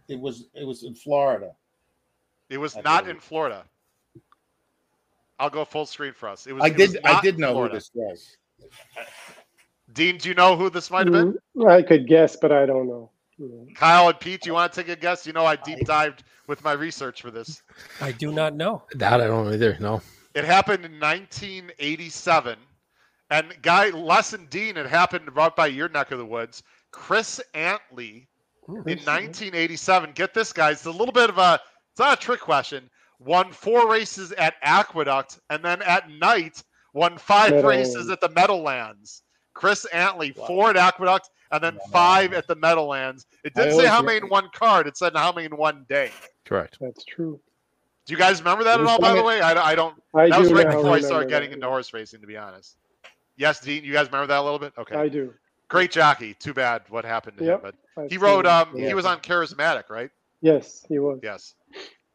it 0.09 0.19
was 0.19 0.49
it 0.55 0.65
was 0.65 0.83
in 0.83 0.95
Florida. 0.95 1.55
It 2.49 2.59
was 2.59 2.77
I 2.77 2.81
not 2.83 3.05
believe. 3.05 3.17
in 3.17 3.21
Florida. 3.21 3.65
I'll 5.39 5.51
go 5.51 5.65
full 5.65 5.87
screen 5.87 6.13
for 6.13 6.29
us. 6.29 6.47
It 6.47 6.53
was. 6.53 6.63
I 6.63 6.67
it 6.69 6.77
was 6.79 6.93
did 6.93 7.05
I 7.05 7.21
did 7.21 7.39
know 7.39 7.53
Florida. 7.53 7.75
who 7.75 7.79
this 7.79 7.91
was. 7.95 8.37
Dean, 9.93 10.19
do 10.19 10.29
you 10.29 10.35
know 10.35 10.57
who 10.57 10.71
this 10.71 10.91
might 10.91 11.07
have 11.07 11.13
been? 11.13 11.39
Mm, 11.57 11.71
I 11.71 11.83
could 11.83 12.07
guess, 12.07 12.37
but 12.37 12.53
I 12.53 12.67
don't 12.67 12.87
know. 12.87 13.11
Kyle 13.75 14.09
and 14.09 14.21
Pete, 14.21 14.43
do 14.43 14.49
you 14.51 14.55
want 14.55 14.73
to 14.73 14.83
take 14.83 14.91
a 14.91 15.01
guess? 15.01 15.27
You 15.27 15.33
know, 15.33 15.47
I 15.47 15.57
deep 15.57 15.87
dived 15.87 16.25
with 16.47 16.63
my 16.63 16.73
research 16.73 17.23
for 17.23 17.31
this. 17.31 17.63
I 18.01 18.13
do 18.13 18.33
not 18.33 18.55
know. 18.55 18.83
That 18.95 19.21
I 19.21 19.27
don't 19.27 19.53
either. 19.53 19.79
No. 19.81 20.03
It 20.35 20.45
happened 20.45 20.85
in 20.85 21.01
1987, 21.01 22.59
and 23.31 23.57
guy 23.63 23.89
Les 23.91 24.33
and 24.35 24.49
Dean, 24.51 24.77
it 24.77 24.87
happened 24.87 25.35
right 25.35 25.55
by 25.55 25.69
your 25.69 25.89
neck 25.89 26.13
of 26.13 26.19
the 26.19 26.25
woods. 26.25 26.63
Chris 26.93 27.41
Antley 27.55 28.29
Ooh, 28.69 28.77
in 28.87 28.99
1987. 28.99 30.13
Get 30.15 30.35
this, 30.35 30.53
guys. 30.53 30.77
It's 30.77 30.87
a 30.87 30.91
little 30.91 31.13
bit 31.13 31.31
of 31.31 31.39
a. 31.39 31.59
It's 31.93 32.01
not 32.01 32.19
a 32.19 32.21
trick 32.21 32.41
question. 32.41 32.91
Won 33.19 33.53
four 33.53 33.91
races 33.91 34.33
at 34.33 34.55
Aqueduct, 34.63 35.41
and 35.51 35.65
then 35.65 35.83
at 35.83 36.11
night 36.11 36.63
won 36.95 37.19
five 37.19 37.53
Meadow- 37.53 37.69
races 37.69 38.11
at 38.11 38.21
the 38.21 38.29
Meadowlands. 38.29 39.23
Chris 39.61 39.85
Antley, 39.87 40.33
Wow. 40.37 40.47
four 40.47 40.71
at 40.71 40.77
Aqueduct, 40.79 41.29
and 41.53 41.63
then 41.63 41.75
Wow. 41.75 41.81
five 41.93 42.33
at 42.33 42.47
the 42.47 42.57
Meadowlands. 42.57 43.27
It 43.45 43.53
didn't 43.55 43.77
say 43.77 43.87
how 43.87 44.01
many 44.01 44.17
in 44.17 44.29
one 44.31 44.49
card. 44.55 44.87
It 44.87 44.97
said 44.97 45.15
how 45.15 45.33
many 45.33 45.45
in 45.47 45.57
one 45.57 45.85
day. 45.87 46.11
Correct. 46.47 46.79
That's 46.81 47.05
true. 47.05 47.39
Do 48.07 48.15
you 48.15 48.19
guys 48.19 48.41
remember 48.41 48.65
that 48.65 48.81
at 48.81 48.87
all? 48.87 48.99
By 48.99 49.15
the 49.15 49.23
way, 49.23 49.43
I, 49.43 49.73
I 49.73 49.75
don't. 49.75 50.03
I 50.15 50.31
That 50.31 50.37
do 50.37 50.41
was 50.41 50.53
right 50.55 50.65
now 50.67 50.71
before 50.73 50.81
I 50.93 50.95
remember 50.95 51.07
started 51.07 51.27
that. 51.29 51.31
getting 51.31 51.53
into 51.53 51.67
horse 51.67 51.93
racing, 51.93 52.23
to 52.23 52.27
be 52.27 52.39
honest. 52.39 52.79
Yes, 53.37 53.61
Dean, 53.61 53.85
you 53.85 53.93
guys 53.93 54.07
remember 54.07 54.29
that 54.29 54.39
a 54.39 54.43
little 54.43 54.59
bit? 54.59 54.73
Okay, 54.79 54.97
I 54.97 55.09
do. 55.09 55.35
great 55.69 55.91
jockey. 55.91 56.33
Too 56.35 56.55
bad 56.55 56.83
what 56.89 57.05
happened 57.05 57.37
to 57.39 57.45
Yep. 57.45 57.61
him, 57.61 57.67
I've 57.67 57.75
but 57.95 58.03
he 58.05 58.17
seen 58.17 58.21
rode. 58.21 58.47
Um, 58.47 58.75
Yeah. 58.75 58.89
he 58.89 58.95
was 58.95 59.05
on 59.05 59.21
Charismatic, 59.21 59.91
right? 59.91 60.11
Yes, 60.41 60.85
he 60.89 60.99
was. 60.99 61.21
Yes. 61.23 61.55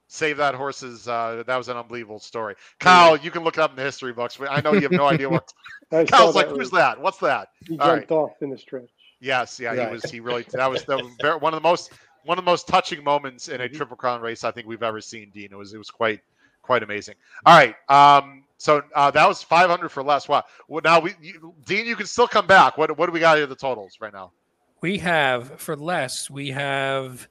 Save 0.07 0.37
that 0.37 0.53
horse's. 0.55 1.07
Uh, 1.07 1.43
that 1.47 1.57
was 1.57 1.67
an 1.67 1.77
unbelievable 1.77 2.19
story. 2.19 2.55
Kyle, 2.79 3.17
you 3.17 3.31
can 3.31 3.43
look 3.43 3.57
it 3.57 3.61
up 3.61 3.71
in 3.71 3.75
the 3.75 3.81
history 3.81 4.13
books. 4.13 4.37
I 4.49 4.61
know 4.61 4.73
you 4.73 4.81
have 4.81 4.91
no 4.91 5.05
idea 5.09 5.29
what. 5.29 5.51
Kyle's 5.91 6.35
like, 6.35 6.47
who's 6.47 6.59
race. 6.59 6.71
that? 6.71 7.01
What's 7.01 7.17
that? 7.19 7.49
He 7.67 7.77
All 7.79 7.87
jumped 7.95 8.11
off 8.11 8.31
in 8.41 8.49
the 8.51 8.57
stretch. 8.57 8.89
Yes, 9.19 9.59
yeah, 9.59 9.73
he 9.87 9.91
was. 9.93 10.03
He 10.03 10.19
really. 10.19 10.45
That 10.51 10.69
was, 10.69 10.83
that 10.85 11.01
was 11.01 11.11
very, 11.21 11.37
one 11.37 11.53
of 11.53 11.61
the 11.61 11.67
most 11.67 11.91
one 12.23 12.37
of 12.37 12.45
the 12.45 12.49
most 12.51 12.67
touching 12.67 13.03
moments 13.03 13.47
in 13.49 13.61
a 13.61 13.69
Mhm. 13.69 13.75
triple 13.75 13.95
crown 13.97 14.19
race 14.21 14.43
I 14.43 14.51
think 14.51 14.67
we've 14.67 14.83
ever 14.83 14.99
seen. 15.01 15.31
Dean, 15.33 15.49
it 15.51 15.55
was 15.57 15.73
it 15.73 15.77
was 15.77 15.89
quite 15.89 16.21
quite 16.61 16.83
amazing. 16.83 17.15
All 17.45 17.57
right, 17.57 17.75
um, 17.89 18.43
so 18.57 18.83
uh, 18.95 19.09
that 19.11 19.27
was 19.27 19.41
500 19.41 19.89
for 19.89 20.03
Les. 20.03 20.27
Wow. 20.27 20.43
Well, 20.67 20.81
now 20.83 20.99
we, 20.99 21.13
you, 21.21 21.53
Dean, 21.65 21.85
you 21.85 21.95
can 21.95 22.05
still 22.07 22.27
come 22.27 22.45
back. 22.45 22.77
What 22.77 22.95
what 22.97 23.07
do 23.07 23.11
we 23.11 23.19
got 23.19 23.37
here? 23.37 23.47
The 23.47 23.55
totals 23.55 23.97
right 24.01 24.13
now. 24.13 24.31
We 24.81 24.97
have 24.99 25.59
for 25.59 25.75
Les, 25.75 26.29
we 26.29 26.49
have 26.49 27.27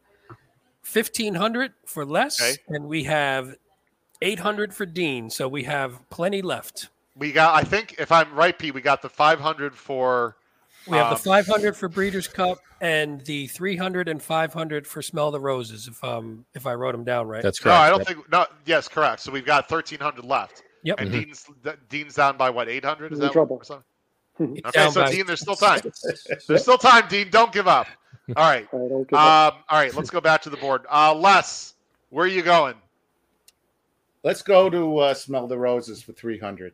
1500 0.84 1.72
for 1.86 2.04
Les, 2.04 2.40
Okay. 2.40 2.56
and 2.68 2.86
we 2.86 3.04
have 3.04 3.54
800 4.22 4.74
for 4.74 4.86
Dean. 4.86 5.30
So 5.30 5.48
we 5.48 5.64
have 5.64 5.98
plenty 6.10 6.42
left. 6.42 6.88
We 7.16 7.32
got. 7.32 7.54
I 7.54 7.62
think 7.64 7.94
if 7.98 8.10
I'm 8.12 8.32
right, 8.34 8.56
Pete, 8.58 8.74
we 8.74 8.80
got 8.80 9.02
the 9.02 9.08
500 9.08 9.74
for. 9.74 10.36
We 10.86 10.98
have 10.98 11.06
Um, 11.06 11.14
the 11.14 11.18
500 11.20 11.76
for 11.76 11.88
Breeders' 11.88 12.28
Cup 12.28 12.58
and 12.80 13.22
the 13.24 13.46
300 13.46 14.06
and 14.08 14.22
500 14.22 14.86
for 14.86 15.00
Smell 15.00 15.30
the 15.30 15.40
Roses. 15.40 15.88
If 15.88 16.02
um 16.04 16.44
if 16.54 16.66
I 16.66 16.74
wrote 16.74 16.92
them 16.92 17.04
down 17.04 17.26
right. 17.26 17.42
That's 17.42 17.58
correct. 17.58 17.74
No, 17.74 17.78
correct. 17.78 17.86
I 17.86 17.90
don't 17.90 17.98
Yep. 18.00 18.06
think. 18.08 18.32
No, 18.32 18.46
yes, 18.66 18.88
correct. 18.88 19.20
So 19.22 19.32
we've 19.32 19.46
got 19.46 19.66
1300 19.68 20.24
left, 20.26 20.62
Yep. 20.82 21.00
and 21.00 21.10
Mhm. 21.10 21.12
Dean's 21.12 21.46
Dean's 21.88 22.14
down 22.14 22.36
by 22.36 22.50
what 22.50 22.68
800? 22.68 23.12
Is 23.12 23.18
in 23.18 23.24
that 23.24 23.32
trouble. 23.32 23.56
or 23.56 23.64
something? 23.64 23.84
It's 24.56 24.66
Okay, 24.68 24.78
down 24.82 24.92
so 24.92 25.04
by- 25.04 25.10
Dean, 25.12 25.26
there's 25.26 25.40
still 25.40 25.56
time. 25.68 25.80
There's 26.48 26.62
still 26.62 26.76
time, 26.78 27.08
Dean. 27.08 27.30
Don't 27.30 27.52
give 27.52 27.68
up. 27.68 27.86
All 28.28 28.42
right. 28.42 28.66
I 28.72 28.76
don't 28.76 29.08
get 29.08 29.10
that. 29.12 29.52
Um, 29.52 29.58
all 29.68 29.78
right, 29.78 29.94
let's 29.94 30.10
go 30.10 30.20
back 30.20 30.42
to 30.42 30.50
the 30.50 30.56
board. 30.56 30.82
Uh, 30.90 31.14
Les, 31.14 31.74
where 32.10 32.24
are 32.24 32.28
you 32.28 32.42
going? 32.42 32.74
Let's 34.22 34.40
go 34.42 34.70
to 34.70 34.98
uh, 34.98 35.14
Smell 35.14 35.46
the 35.46 35.58
Roses 35.58 36.02
for 36.02 36.12
300. 36.12 36.72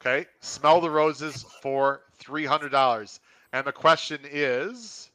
Okay, 0.00 0.26
smell 0.40 0.80
the 0.80 0.88
roses 0.90 1.44
for 1.60 2.02
three 2.18 2.46
hundred 2.46 2.70
dollars. 2.70 3.18
And 3.52 3.66
the 3.66 3.72
question 3.72 4.20
is, 4.24 5.10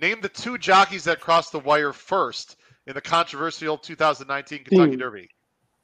name 0.00 0.20
the 0.20 0.28
two 0.28 0.58
jockeys 0.58 1.04
that 1.04 1.20
crossed 1.20 1.52
the 1.52 1.60
wire 1.60 1.92
first 1.92 2.56
in 2.86 2.94
the 2.94 3.00
controversial 3.00 3.78
2019 3.78 4.64
Kentucky 4.64 4.90
Dean. 4.90 4.98
Derby. 4.98 5.28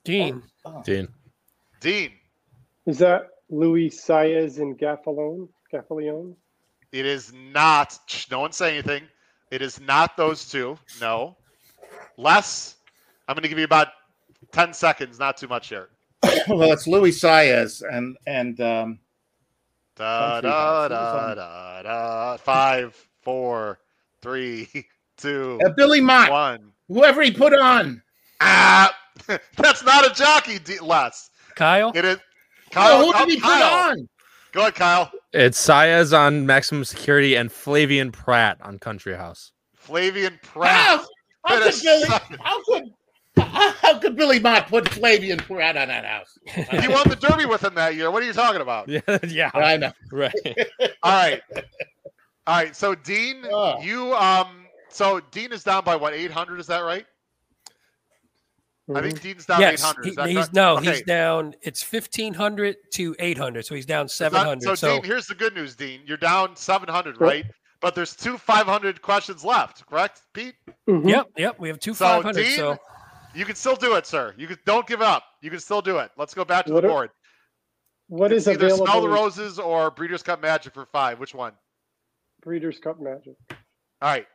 Dean. 0.05 0.43
Oh, 0.64 0.83
Dean. 0.85 1.09
Dean, 1.81 2.11
Is 2.87 2.99
that 2.99 3.29
Luis 3.49 4.05
Saez 4.05 4.59
and 4.59 4.77
Gaffalone? 4.77 5.49
Gaffalione? 5.73 6.35
It 6.93 7.07
is 7.07 7.32
not. 7.32 7.99
shh, 8.07 8.30
No 8.30 8.41
one 8.41 8.53
say 8.53 8.72
anything. 8.74 9.03
It 9.51 9.62
is 9.62 9.80
not 9.80 10.16
those 10.16 10.49
two. 10.51 10.78
No. 11.01 11.37
Les. 12.16 12.76
I'm 13.28 13.34
going 13.34 13.43
to 13.43 13.49
give 13.49 13.59
you 13.59 13.64
about 13.64 13.89
ten 14.53 14.72
seconds. 14.72 15.18
Not 15.18 15.37
too 15.37 15.49
much 15.49 15.68
here. 15.68 15.89
well, 16.49 16.72
it's 16.72 16.87
Luis 16.87 17.20
Saez 17.20 17.82
and 17.91 18.16
and 18.26 18.61
um, 18.61 18.99
Da 19.97 20.41
da 20.41 20.89
da 20.89 21.34
da 21.34 21.82
da. 21.82 22.37
Five, 22.39 22.95
four, 23.22 23.78
three, 24.22 24.68
two, 25.16 25.59
uh, 25.64 25.70
Billy 25.70 26.01
Mott, 26.01 26.30
one. 26.30 26.72
whoever 26.89 27.22
he 27.22 27.30
put 27.30 27.53
on. 27.55 28.03
Ah, 28.41 28.95
that's 29.57 29.84
not 29.84 30.11
a 30.11 30.14
jockey, 30.14 30.59
D- 30.59 30.78
Les. 30.80 31.30
Kyle. 31.55 31.93
It 31.95 32.05
is. 32.05 32.16
Oh, 32.18 32.70
Kyle, 32.70 33.05
who 33.05 33.12
did 33.18 33.28
he 33.30 33.37
put 33.37 33.45
Kyle. 33.45 33.91
on? 33.91 34.09
Go 34.53 34.61
ahead, 34.62 34.74
Kyle. 34.74 35.11
It's 35.37 35.62
Saez 35.64 36.16
on 36.18 36.47
Maximum 36.47 36.82
Security 36.84 37.34
and 37.34 37.51
Flavien 37.51 38.11
Prat 38.11 38.57
on 38.62 38.78
Country 38.78 39.14
House. 39.14 39.53
Flavien 39.87 40.41
Prat. 40.43 40.70
How, 40.70 41.05
how 41.45 41.61
could 41.62 41.82
Billy? 41.82 42.07
How 42.41 42.62
could? 42.64 42.84
How, 43.37 43.70
how 43.72 43.99
could 43.99 44.16
Billy 44.16 44.39
Mott 44.41 44.68
put 44.68 44.84
Flavien 44.87 45.39
Prat 45.39 45.76
on 45.76 45.89
that 45.89 46.07
house? 46.07 46.39
He 46.80 46.89
won 46.89 47.07
the 47.11 47.16
Derby 47.20 47.45
with 47.45 47.62
him 47.62 47.74
that 47.74 47.95
year. 47.97 48.11
What 48.11 48.22
are 48.22 48.26
you 48.26 48.32
talking 48.32 48.62
about? 48.62 48.89
Yeah, 48.89 49.01
yeah, 49.28 49.51
I 49.53 49.76
know. 49.76 49.93
right. 50.11 50.32
All 51.03 51.12
right. 51.12 51.43
All 52.47 52.57
right. 52.57 52.74
So 52.74 52.95
Dean, 52.95 53.45
Oh. 53.53 53.78
you 53.82 54.14
um 54.14 54.64
so 54.89 55.20
Dean 55.32 55.53
is 55.53 55.62
down 55.62 55.84
by 55.84 55.97
what, 55.97 56.14
eight 56.14 56.30
hundred, 56.30 56.61
is 56.61 56.66
that 56.68 56.80
right? 56.80 57.05
I 58.95 59.01
think 59.01 59.20
Dean's 59.20 59.47
down 59.47 59.61
eight 59.62 59.72
yes, 59.72 59.82
hundred. 59.82 60.05
he- 60.28 60.34
he's 60.37 60.53
no, 60.53 60.76
Okay. 60.76 60.93
he's 60.93 61.03
down. 61.03 61.55
It's 61.62 61.82
fifteen 61.82 62.32
hundred 62.34 62.76
to 62.95 63.16
eight 63.18 63.37
hundred, 63.37 63.66
so 63.66 63.74
he's 63.74 63.87
down 63.87 64.09
So- 64.09 64.24
seven 64.26 64.41
hundred. 64.47 64.62
So, 64.62 64.74
So, 64.76 64.89
Dean, 65.01 65.05
here's 65.05 65.26
the 65.26 65.34
good 65.34 65.55
news, 65.55 65.74
Dean. 65.74 66.03
You're 66.05 66.16
down 66.18 66.55
seven 66.55 66.89
hundred, 66.89 67.18
Cool. 67.18 67.26
right? 67.26 67.45
But 67.80 67.95
there's 67.97 68.14
two 68.14 68.39
five 68.39 68.66
hundred 68.66 69.03
questions 69.03 69.45
left, 69.45 69.84
correct, 69.87 70.22
Pete? 70.32 70.55
Mhm. 70.89 71.09
yep, 71.09 71.26
yep, 71.37 71.59
we 71.59 71.68
have 71.68 71.80
two 71.80 71.95
So, 71.95 72.05
five 72.05 72.22
hundred. 72.22 72.45
Dean, 72.45 72.57
So 72.57 72.78
You 73.34 73.45
can 73.45 73.55
still 73.57 73.76
do 73.76 73.97
it, 73.97 74.07
sir. 74.07 74.32
You 74.39 74.47
can 74.47 74.59
don't 74.64 74.87
give 74.87 75.03
up. 75.03 75.22
You 75.43 75.51
can 75.51 75.61
still 75.61 75.82
do 75.82 75.99
it. 75.99 76.11
Let's 76.16 76.32
go 76.32 76.43
back 76.45 76.64
to 76.66 76.72
What 76.72 76.80
the 76.82 76.89
are- 76.89 76.91
board. 76.91 77.11
What 78.09 78.32
It's 78.32 78.43
is 78.47 78.49
either 78.55 78.66
available? 78.66 78.87
Smell 78.87 79.01
the 79.03 79.09
Roses 79.11 79.59
or 79.59 79.91
Breeders' 79.91 80.22
Cup 80.22 80.41
Magic 80.41 80.72
for 80.72 80.87
five. 80.87 81.18
Which 81.18 81.34
one? 81.34 81.53
Breeders' 82.41 82.78
Cup 82.78 82.99
Magic. 83.01 83.34
All 83.51 83.57
right. 84.03 84.26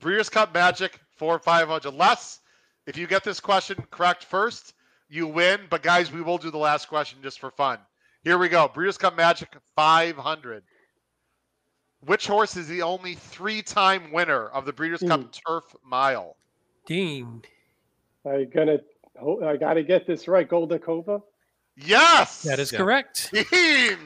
Breeders' 0.00 0.28
Cup 0.28 0.52
Magic 0.52 0.98
for 1.16 1.38
500. 1.38 1.94
Les, 1.94 2.40
if 2.86 2.96
you 2.96 3.06
get 3.06 3.24
this 3.24 3.40
question 3.40 3.76
correct 3.90 4.24
first, 4.24 4.74
you 5.08 5.26
win. 5.26 5.60
But 5.70 5.82
guys, 5.82 6.12
we 6.12 6.22
will 6.22 6.38
do 6.38 6.50
the 6.50 6.58
last 6.58 6.88
question 6.88 7.18
just 7.22 7.38
for 7.40 7.50
fun. 7.50 7.78
Here 8.24 8.38
we 8.38 8.48
go. 8.48 8.68
Breeders' 8.68 8.98
Cup 8.98 9.16
Magic 9.16 9.48
500. 9.76 10.62
Which 12.06 12.26
horse 12.26 12.56
is 12.56 12.66
the 12.68 12.82
only 12.82 13.14
three-time 13.14 14.10
winner 14.12 14.48
of 14.48 14.64
the 14.64 14.72
Breeders' 14.72 15.02
Cup 15.02 15.20
Hmm. 15.20 15.26
Turf 15.46 15.64
Mile? 15.84 16.36
Dean, 16.86 17.42
I 18.26 18.44
gonna. 18.44 18.78
I 19.44 19.56
got 19.58 19.74
to 19.74 19.82
get 19.82 20.06
this 20.06 20.26
right. 20.26 20.48
Goldikova. 20.48 21.22
Yes. 21.76 22.42
that 22.42 22.58
is 22.58 22.72
Yeah. 22.72 22.78
correct. 22.78 23.30
Dean. 23.32 23.98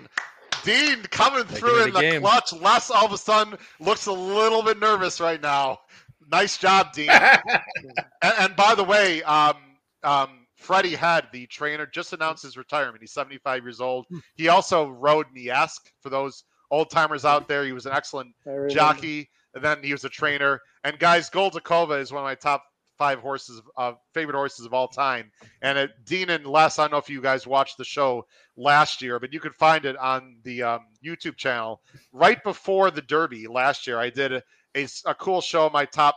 Dean 0.65 1.03
coming 1.05 1.41
Making 1.41 1.57
through 1.57 1.83
in 1.85 1.89
a 1.91 1.93
the 1.93 2.01
game. 2.01 2.21
clutch. 2.23 2.53
Les 2.55 2.91
all 2.91 3.07
of 3.07 3.13
a 3.13 3.19
sudden 3.19 3.57
looks 3.81 4.07
a 4.07 4.13
little 4.13 4.63
bit 4.63 4.79
nervous 4.81 5.21
right 5.21 5.41
now. 5.41 5.81
Nice 6.31 6.59
job, 6.59 6.93
Dean. 6.93 7.11
And, 8.23 8.35
and 8.39 8.57
by 8.57 8.75
the 8.75 8.85
way, 8.85 9.23
um, 9.25 9.57
um, 10.03 10.47
Freddie 10.57 10.95
Head, 10.95 11.27
the 11.31 11.47
trainer, 11.47 11.85
just 11.87 12.15
announced 12.15 12.43
his 12.43 12.57
retirement. 12.57 13.03
He's 13.03 13.13
75 13.13 13.63
years 13.65 13.81
old. 13.83 14.07
He 14.35 14.49
also 14.49 14.89
rode 14.89 15.27
Miesque 15.37 15.91
for 16.01 16.09
those 16.09 16.45
old 16.71 16.91
timers 16.91 17.27
out 17.27 17.49
there. 17.49 17.65
He 17.65 17.73
was 17.73 17.85
an 17.85 17.93
excellent 17.93 18.35
I 18.47 18.69
jockey, 18.69 19.29
and 19.55 19.63
then 19.63 19.83
he 19.83 19.93
was 19.93 20.05
a 20.05 20.09
trainer. 20.09 20.61
And 20.85 20.99
guys, 20.99 21.29
Goldikova 21.29 22.01
is 22.01 22.13
one 22.13 22.23
of 22.23 22.25
my 22.25 22.35
top 22.35 22.65
five 22.97 23.19
horses, 23.19 23.61
uh, 23.77 23.93
favorite 24.13 24.37
horses 24.37 24.65
of 24.65 24.73
all 24.73 24.89
time. 24.89 25.31
And 25.63 25.79
uh, 25.79 25.87
Dean 26.05 26.31
and 26.31 26.47
Les, 26.47 26.79
I 26.79 26.85
don't 26.85 26.93
know 26.93 26.99
if 26.99 27.11
you 27.11 27.21
guys 27.21 27.47
watched 27.47 27.77
the 27.77 27.85
show 27.85 28.27
last 28.57 29.03
year, 29.03 29.19
but 29.19 29.33
you 29.33 29.41
could 29.41 29.55
find 29.55 29.85
it 29.85 29.97
on 29.97 30.37
the 30.45 30.63
um, 30.63 30.81
YouTube 31.05 31.37
channel. 31.37 31.83
Right 32.13 32.43
before 32.43 32.91
the 32.91 33.03
Derby 33.03 33.47
last 33.47 33.87
year, 33.87 33.99
I 33.99 34.11
did 34.11 34.33
a, 34.33 34.43
a, 34.77 34.89
a 35.07 35.15
cool 35.15 35.41
show, 35.41 35.71
my 35.71 35.85
top 35.85 36.17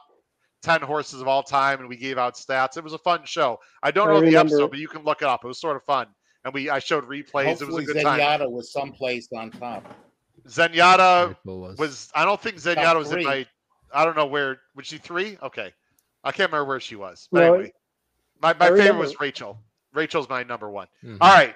10 0.64 0.82
horses 0.82 1.22
of 1.22 1.28
all 1.28 1.43
time, 1.43 1.80
and 1.80 1.89
we 1.89 1.97
gave 1.97 2.18
out 2.18 2.36
stats. 2.36 2.78
It 2.78 2.84
was 2.84 2.93
a 2.93 2.97
fun 2.97 3.22
show. 3.26 3.60
I 3.84 3.91
don't 3.91 4.10
I 4.10 4.14
know 4.14 4.22
the 4.22 4.36
episode, 4.36 4.70
but 4.70 4.80
you 4.80 4.88
can 4.88 5.03
look 5.03 5.22
it 5.22 5.28
up. 5.28 5.43
It 5.43 5.47
was 5.47 5.60
sort 5.60 5.76
of 5.76 5.84
fun. 5.84 6.08
And 6.43 6.53
we 6.53 6.70
I 6.70 6.80
showed 6.80 7.05
replays. 7.05 7.45
Hopefully, 7.45 7.84
it 7.84 7.88
was 7.88 7.89
a 7.89 7.93
good 7.93 8.03
time. 8.03 8.20
Zenyatta 8.20 8.49
was 8.49 8.72
someplace 8.72 9.28
on 9.34 9.51
top. 9.51 9.84
Zenyatta 10.47 11.36
was. 11.43 11.78
was 11.78 12.12
I 12.16 12.24
don't 12.26 12.41
think 12.41 12.58
Zenyatta 12.58 12.76
Top 12.84 12.97
was 12.97 13.12
in 13.12 13.24
my 13.24 13.45
I 13.93 14.05
don't 14.05 14.16
know 14.16 14.26
where 14.26 14.60
was 14.76 14.86
she 14.86 14.97
three? 14.97 15.38
Okay. 15.41 15.74
I 16.24 16.32
can't 16.32 16.51
remember 16.51 16.68
where 16.68 16.80
she 16.80 16.95
was. 16.95 17.28
But 17.32 17.39
No, 17.39 17.53
anyway. 17.53 17.74
My 18.41 18.53
my 18.53 18.70
favorite 18.70 18.99
was 18.99 19.20
Rachel. 19.20 19.60
Rachel's 19.93 20.30
my 20.30 20.43
number 20.43 20.70
one. 20.70 20.88
Mhm. 21.03 21.18
All 21.20 21.34
right. 21.34 21.55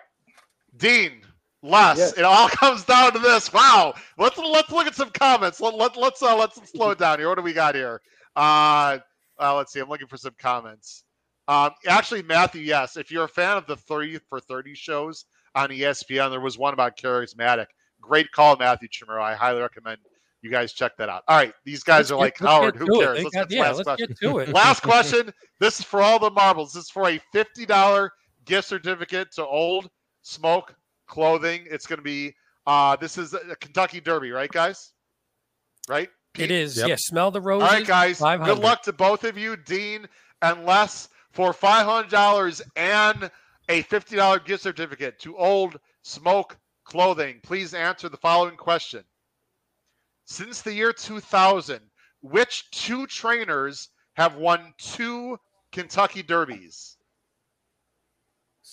Dean, 0.77 1.21
Les, 1.63 1.97
Yes. 1.97 2.17
it 2.17 2.23
all 2.23 2.49
comes 2.59 2.83
down 2.83 3.13
to 3.13 3.19
this. 3.19 3.51
Wow. 3.53 3.93
Let's 4.17 4.37
let's 4.37 4.71
look 4.71 4.87
at 4.87 4.95
some 4.95 5.09
comments. 5.11 5.59
Let, 5.61 5.75
let, 5.75 5.95
let's 5.97 6.21
uh, 6.23 6.35
let's 6.35 6.59
slow 6.71 6.91
it 6.91 6.97
down 6.99 7.19
here. 7.19 7.29
What 7.29 7.37
do 7.37 7.43
we 7.43 7.53
got 7.53 7.75
here? 7.75 8.01
Uh, 8.35 8.97
uh 9.39 9.55
let's 9.55 9.71
see. 9.73 9.79
I'm 9.79 9.89
looking 9.89 10.07
for 10.07 10.17
some 10.17 10.33
comments. 10.39 11.03
Um, 11.47 11.71
actually, 11.87 12.23
Matthew, 12.23 12.61
yes. 12.61 12.97
If 12.97 13.11
you're 13.11 13.25
a 13.25 13.29
fan 13.29 13.57
of 13.57 13.65
the 13.67 13.75
30 13.75 14.19
for 14.29 14.39
30 14.39 14.73
shows 14.73 15.25
on 15.55 15.69
ESPN, 15.69 16.29
there 16.31 16.39
was 16.39 16.57
one 16.57 16.73
about 16.73 16.97
charismatic. 16.97 17.65
Great 17.99 18.31
call, 18.31 18.55
Matthew 18.57 18.87
Chimero. 18.87 19.21
I 19.21 19.35
highly 19.35 19.59
recommend 19.61 19.97
you 20.41 20.49
guys 20.49 20.73
check 20.73 20.95
that 20.97 21.09
out. 21.09 21.23
All 21.27 21.37
right, 21.37 21.53
these 21.65 21.83
guys 21.83 22.09
Let's 22.09 22.11
are 22.11 22.15
get- 22.15 22.19
like 22.21 22.37
Howard. 22.39 22.75
Who 22.75 22.85
to 22.87 22.93
it. 22.93 22.99
cares? 23.03 23.23
Let's 23.23 23.35
got- 23.35 23.49
get 23.49 23.55
yeah, 23.57 23.63
last 23.63 23.75
let's 23.77 23.85
question. 23.87 24.07
get 24.07 24.19
to 24.19 24.39
it. 24.39 24.49
Last 24.53 24.79
question. 24.83 25.33
This 25.59 25.79
is 25.79 25.85
for 25.85 26.01
all 26.01 26.17
the 26.17 26.31
marbles. 26.31 26.73
This 26.73 26.85
is 26.85 26.89
for 26.89 27.07
a 27.09 27.19
fifty 27.31 27.65
dollar 27.65 28.11
gift 28.45 28.67
certificate 28.67 29.31
to 29.33 29.45
Old 29.45 29.89
Smoke 30.23 30.73
Clothing. 31.11 31.67
It's 31.69 31.85
going 31.85 31.97
to 31.99 32.03
be. 32.03 32.33
uh 32.65 32.95
This 32.95 33.17
is 33.17 33.33
a 33.33 33.55
Kentucky 33.57 33.99
Derby, 33.99 34.31
right, 34.31 34.49
guys? 34.49 34.93
Right. 35.87 36.09
It 36.39 36.49
is. 36.49 36.77
Yep. 36.77 36.87
Yes, 36.87 37.05
smell 37.05 37.29
the 37.29 37.41
All 37.41 37.45
roses. 37.47 37.69
right, 37.69 37.85
guys. 37.85 38.19
500. 38.19 38.55
Good 38.55 38.63
luck 38.63 38.81
to 38.83 38.93
both 38.93 39.25
of 39.25 39.37
you, 39.37 39.57
Dean 39.57 40.07
and 40.41 40.65
Les, 40.65 41.09
for 41.31 41.51
five 41.53 41.85
hundred 41.85 42.09
dollars 42.09 42.61
and 42.77 43.29
a 43.67 43.81
fifty 43.83 44.15
dollar 44.15 44.39
gift 44.39 44.63
certificate 44.63 45.19
to 45.19 45.35
Old 45.37 45.77
Smoke 46.03 46.57
Clothing. 46.85 47.41
Please 47.43 47.73
answer 47.73 48.07
the 48.07 48.15
following 48.17 48.55
question: 48.55 49.03
Since 50.25 50.61
the 50.61 50.73
year 50.73 50.93
two 50.93 51.19
thousand, 51.19 51.81
which 52.21 52.71
two 52.71 53.05
trainers 53.07 53.89
have 54.13 54.35
won 54.35 54.73
two 54.77 55.37
Kentucky 55.73 56.23
Derbies? 56.23 56.95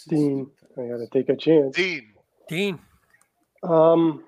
Dean. 0.09 0.49
I 0.77 0.83
got 0.87 0.99
to 0.99 1.09
take 1.13 1.29
a 1.29 1.37
chance. 1.37 1.75
Dean. 1.75 2.13
Dean. 2.49 2.79
Um. 3.63 4.25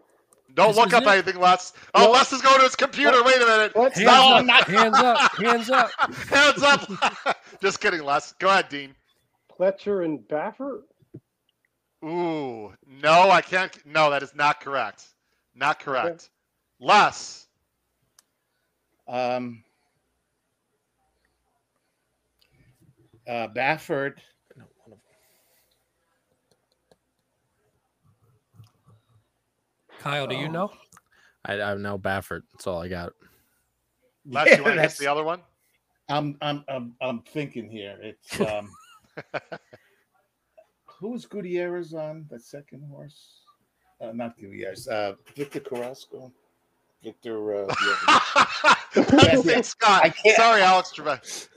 Don't 0.55 0.75
look 0.75 0.93
up 0.93 1.05
it? 1.05 1.09
anything, 1.09 1.39
Les. 1.41 1.73
Oh, 1.95 2.07
No. 2.07 2.11
Les 2.11 2.33
is 2.33 2.43
going 2.43 2.57
to 2.59 2.65
his 2.65 2.75
computer. 2.75 3.23
Wait 3.23 3.37
a 3.37 3.47
minute. 3.47 3.75
What? 3.77 3.93
Hands 3.95 4.07
No, 4.07 4.35
up. 4.35 4.45
Not. 4.47 4.65
Hands 4.69 4.97
up. 4.99 5.33
Hands 5.39 5.71
up. 5.71 5.91
Hands 6.29 6.63
up. 7.27 7.37
Just 7.63 7.81
kidding, 7.81 8.03
Les. 8.03 8.33
Go 8.41 8.49
ahead, 8.49 8.69
Dean. 8.69 8.95
Pletcher 9.59 10.05
and 10.05 10.19
Baffert. 10.21 10.83
Ooh, 12.05 12.73
no, 12.87 13.31
I 13.31 13.43
can't. 13.43 13.77
No, 13.87 14.11
that 14.11 14.23
is 14.23 14.35
not 14.35 14.61
correct. 14.61 15.05
Not 15.55 15.79
correct. 15.81 16.31
Les. 16.81 17.47
Um, 19.07 19.63
uh, 23.29 23.49
Baffert. 23.49 24.15
Kyle, 30.01 30.27
do 30.27 30.35
you 30.35 30.49
know? 30.49 30.73
I, 31.45 31.61
I 31.61 31.75
know 31.75 31.99
Baffert. 31.99 32.43
That's 32.53 32.67
all 32.67 32.81
I 32.83 32.89
got. 32.89 33.13
Les, 34.27 34.47
Yeah, 34.49 34.57
you 34.57 34.63
want 34.63 34.65
to 34.65 34.71
hit 34.73 34.77
that's- 34.77 34.99
the 34.99 35.07
other 35.07 35.23
one? 35.25 35.41
I'm 36.09 36.37
I'm 36.41 36.65
I'm 36.69 36.95
I'm 37.01 37.21
thinking 37.21 37.71
here. 37.71 37.97
It's 38.03 38.41
um 38.51 38.71
who 40.87 41.11
was 41.11 41.27
Gutierrez 41.27 41.95
on 41.95 42.27
the 42.31 42.39
second 42.41 42.83
horse? 42.91 43.43
Uh, 44.01 44.13
not 44.13 44.37
Gutierrez. 44.39 44.89
Uh, 44.89 45.13
Victor 45.37 45.61
Carrasco. 45.61 46.33
Victor. 47.05 47.55
Uh, 47.55 47.67
the 48.95 49.01
other- 49.03 49.17
That's 49.17 49.45
St. 49.45 49.67
Scott. 49.67 50.03
I 50.05 50.09
can't- 50.11 50.37
Sorry, 50.37 50.63
Alex 50.63 50.93
Trebek. 50.97 51.49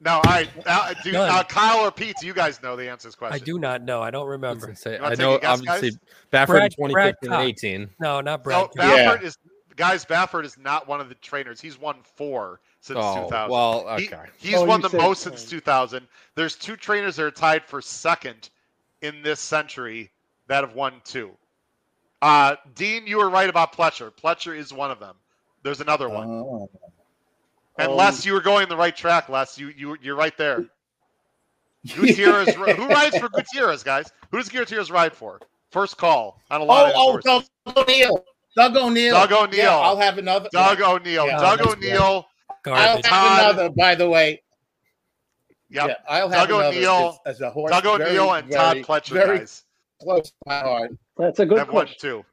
No, 0.00 0.12
all 0.12 0.22
right. 0.26 0.48
Uh, 0.64 0.94
do, 1.02 1.10
None. 1.12 1.28
uh, 1.30 1.42
Kyle 1.42 1.84
or 1.84 1.90
Pete, 1.90 2.14
do 2.20 2.26
you 2.26 2.32
guys 2.34 2.62
know 2.62 2.76
the 2.76 2.88
answer 2.88 3.02
to 3.02 3.08
this 3.08 3.14
question? 3.16 3.34
I 3.40 3.44
do 3.44 3.58
not 3.58 3.82
know. 3.82 4.00
I 4.00 4.10
don't 4.12 4.28
remember. 4.28 4.72
say? 4.76 4.96
I 4.98 5.14
know 5.16 5.38
guess, 5.38 5.58
obviously 5.58 5.90
guys? 5.90 5.98
Baffert 6.32 6.46
Brad- 6.46 6.72
in 6.78 6.88
2015 6.88 7.30
Cox. 7.30 7.40
and 7.40 7.48
18. 7.48 7.90
No, 8.00 8.20
not 8.20 8.44
So 8.44 8.70
Brad. 8.76 9.18
Baffert 9.18 9.22
is 9.24 9.38
guys. 9.74 10.04
Baffert 10.04 10.44
is 10.44 10.56
not 10.56 10.86
one 10.86 11.00
of 11.00 11.08
the 11.08 11.16
trainers. 11.16 11.60
He's 11.60 11.80
won 11.80 11.96
four 12.02 12.60
since 12.80 12.98
Oh, 13.02 13.24
2000. 13.24 13.50
well, 13.50 13.96
He- 13.98 14.06
okay. 14.06 14.22
he's 14.38 14.54
Oh, 14.54 14.64
won 14.64 14.80
the 14.80 14.90
most 14.96 15.22
since 15.22 15.44
2000. 15.44 16.06
There's 16.36 16.54
two 16.54 16.76
trainers 16.76 17.16
that 17.16 17.24
are 17.24 17.30
tied 17.32 17.64
for 17.64 17.82
second 17.82 18.50
in 19.02 19.20
this 19.22 19.40
century 19.40 20.10
that 20.46 20.62
have 20.62 20.74
won 20.74 21.00
two. 21.04 21.32
Uh, 22.22 22.54
Dean, 22.76 23.04
you 23.06 23.16
were 23.18 23.30
right 23.30 23.48
about 23.50 23.72
Pletcher. 23.72 24.12
Pletcher 24.12 24.56
is 24.56 24.72
one 24.72 24.92
of 24.92 25.00
them. 25.00 25.16
There's 25.64 25.80
another 25.80 26.08
one. 26.08 26.28
Oh. 26.28 26.70
And 27.78 27.90
Um, 27.92 27.96
Les, 27.96 28.26
you 28.26 28.32
were 28.32 28.40
going 28.40 28.68
the 28.68 28.76
right 28.76 28.94
track, 28.96 29.28
Les. 29.28 29.58
You 29.58 29.68
you 29.76 29.96
you're 30.02 30.16
right 30.16 30.36
there. 30.36 30.64
Gutierrez. 31.94 32.54
who 32.54 32.64
rides 32.88 33.16
for 33.18 33.28
Gutierrez, 33.28 33.82
guys? 33.82 34.10
Who 34.30 34.38
does 34.38 34.48
Gutierrez 34.48 34.90
ride 34.90 35.14
for? 35.14 35.40
First 35.70 35.96
call 35.96 36.40
on 36.50 36.60
a 36.60 36.64
lot 36.64 36.86
Oh, 36.86 36.88
of 36.88 36.92
oh, 36.96 37.16
his 37.16 37.26
horses. 37.26 37.50
Doug 37.66 37.76
O'Neill. 37.88 38.24
Doug 38.56 38.76
O'Neill. 38.76 39.12
Doug 39.14 39.32
O'Neill. 39.32 39.56
Yeah, 39.64 39.76
I'll 39.78 39.96
have 39.98 40.18
another. 40.18 40.48
Doug 40.52 40.80
O'Neill. 40.80 41.26
Yeah, 41.26 41.38
Doug 41.38 41.60
O'Neill. 41.66 42.26
I'll 42.66 42.74
have 42.74 43.04
another, 43.04 43.70
by 43.70 43.94
the 43.94 44.08
way. 44.08 44.42
Yep. 45.70 45.86
Yeah, 45.88 45.94
I'll 46.08 46.28
have 46.30 46.48
Doug 46.48 46.58
another 46.60 46.76
O'Neill- 46.76 47.20
as, 47.26 47.36
as 47.36 47.40
a 47.42 47.50
horse. 47.50 47.70
Doug 47.70 47.84
very, 47.84 48.10
O'Neill 48.10 48.32
and 48.32 48.50
Todd 48.50 48.72
very, 48.76 48.84
Pletcher, 48.84 49.12
very 49.12 49.38
guys. 49.38 49.64
close 50.02 50.30
to 50.30 50.36
my 50.46 50.58
heart. 50.60 50.90
That's 51.16 51.38
a 51.40 51.46
good 51.46 51.58
Have 51.58 51.68
one 51.68 51.86
question. 51.86 51.96
too. 52.00 52.24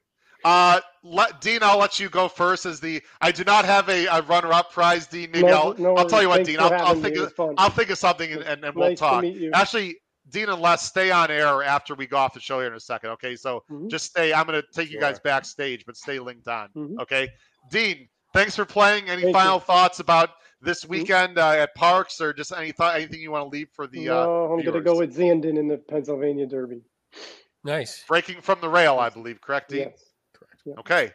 Uh, 0.46 0.80
let, 1.04 1.42
Dean, 1.42 1.60
I'll 1.64 1.80
let 1.80 2.00
you 2.00 2.08
go 2.08 2.28
first. 2.28 2.68
As 2.68 2.80
the 2.80 3.02
I 3.20 3.32
do 3.32 3.44
not 3.44 3.66
have 3.66 3.90
a, 3.90 4.06
a 4.06 4.22
runner-up 4.22 4.72
prize, 4.72 5.08
Dean. 5.08 5.32
Maybe 5.32 5.48
No- 5.48 5.54
I'll 5.54 5.74
no 5.78 5.96
I'll 5.96 6.08
tell 6.08 6.22
you 6.22 6.30
what, 6.30 6.38
worries. 6.38 6.48
Dean. 6.48 6.60
I'll, 6.60 6.72
I'll 6.74 6.96
think 7.02 7.18
of. 7.18 7.34
I'll 7.58 7.70
think 7.72 7.90
of 7.90 7.98
something 7.98 8.32
and, 8.32 8.44
and, 8.44 8.64
and 8.64 8.76
we'll 8.76 8.90
Nice 8.90 9.00
talk. 9.00 9.26
Actually, 9.54 9.98
Dean 10.30 10.50
and 10.50 10.62
Les, 10.62 10.84
stay 10.84 11.10
on 11.10 11.32
air 11.32 11.64
after 11.64 11.96
we 11.96 12.06
go 12.06 12.18
off 12.18 12.34
the 12.36 12.40
show 12.40 12.60
here 12.60 12.68
in 12.68 12.74
a 12.76 12.80
second. 12.80 13.10
Okay, 13.12 13.36
so 13.36 13.64
Mhm. 13.72 13.90
just 13.90 14.06
stay. 14.06 14.34
I'm 14.34 14.46
going 14.46 14.62
to 14.62 14.68
take 14.72 14.92
you 14.92 15.00
guys 15.00 15.20
backstage, 15.20 15.84
but 15.86 15.98
stay 15.98 16.20
linked 16.20 16.48
on. 16.48 16.70
Mhm. 16.78 17.00
Okay, 17.02 17.28
Dean. 17.72 18.08
Thanks 18.34 18.56
for 18.56 18.66
playing. 18.66 19.10
Any 19.10 19.24
Thank 19.24 19.36
final 19.36 19.56
you. 19.56 19.62
thoughts 19.62 20.00
about 20.00 20.30
this 20.62 20.84
Mhm. 20.86 20.90
weekend 20.90 21.38
uh, 21.40 21.52
at 21.52 21.76
Parx, 21.76 22.22
or 22.22 22.34
just 22.34 22.52
any 22.52 22.72
thought, 22.72 22.96
anything 22.96 23.20
you 23.20 23.32
want 23.32 23.46
to 23.46 23.50
leave 23.50 23.70
for 23.74 23.88
the 23.88 24.10
uh, 24.10 24.28
I'm 24.28 24.62
going 24.62 24.74
to 24.74 24.82
go 24.82 24.98
with 24.98 25.16
Zandon 25.18 25.58
in 25.58 25.68
the 25.68 25.78
Pennsylvania 25.78 26.46
Derby. 26.46 26.82
Nice. 27.64 28.04
breaking 28.08 28.42
from 28.42 28.62
the 28.62 28.70
rail? 28.70 29.00
I 29.00 29.10
believe. 29.10 29.42
Correct, 29.42 29.70
Dean. 29.72 29.80
Yes. 29.90 30.04
Okay, 30.80 31.12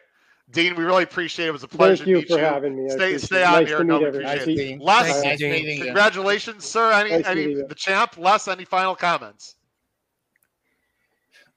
Dean. 0.51 0.75
We 0.75 0.83
really 0.83 1.03
appreciate 1.03 1.45
it. 1.45 1.49
It 1.49 1.53
was 1.53 1.63
a 1.63 1.67
pleasure 1.67 2.03
Thank 2.03 2.07
you 2.07 2.15
to 2.15 2.21
meet 2.21 2.27
for 2.29 2.37
you. 2.39 2.43
having 2.45 2.75
me. 2.75 2.85
I 2.85 2.87
Stay- 2.89 2.95
appreciate 3.15 3.21
stay 3.25 3.41
it. 3.41 3.45
on 3.45 3.53
nice 3.53 3.67
here. 3.67 3.77
To 3.79 3.83
No, 3.83 3.99
meet 3.99 4.13
we 4.13 4.23
appreciate 4.25 4.55
Dean. 4.57 4.79
Les, 4.79 5.21
Thank 5.21 5.39
you, 5.39 5.47
nice 5.49 5.61
meeting. 5.61 5.83
Congratulations, 5.83 6.65
sir. 6.65 6.91
Any, 6.93 7.09
Nice 7.11 7.25
any 7.25 7.53
the 7.55 7.75
champ, 7.75 8.17
Les, 8.17 8.47
any 8.47 8.65
final 8.65 8.95
comments? 8.95 9.55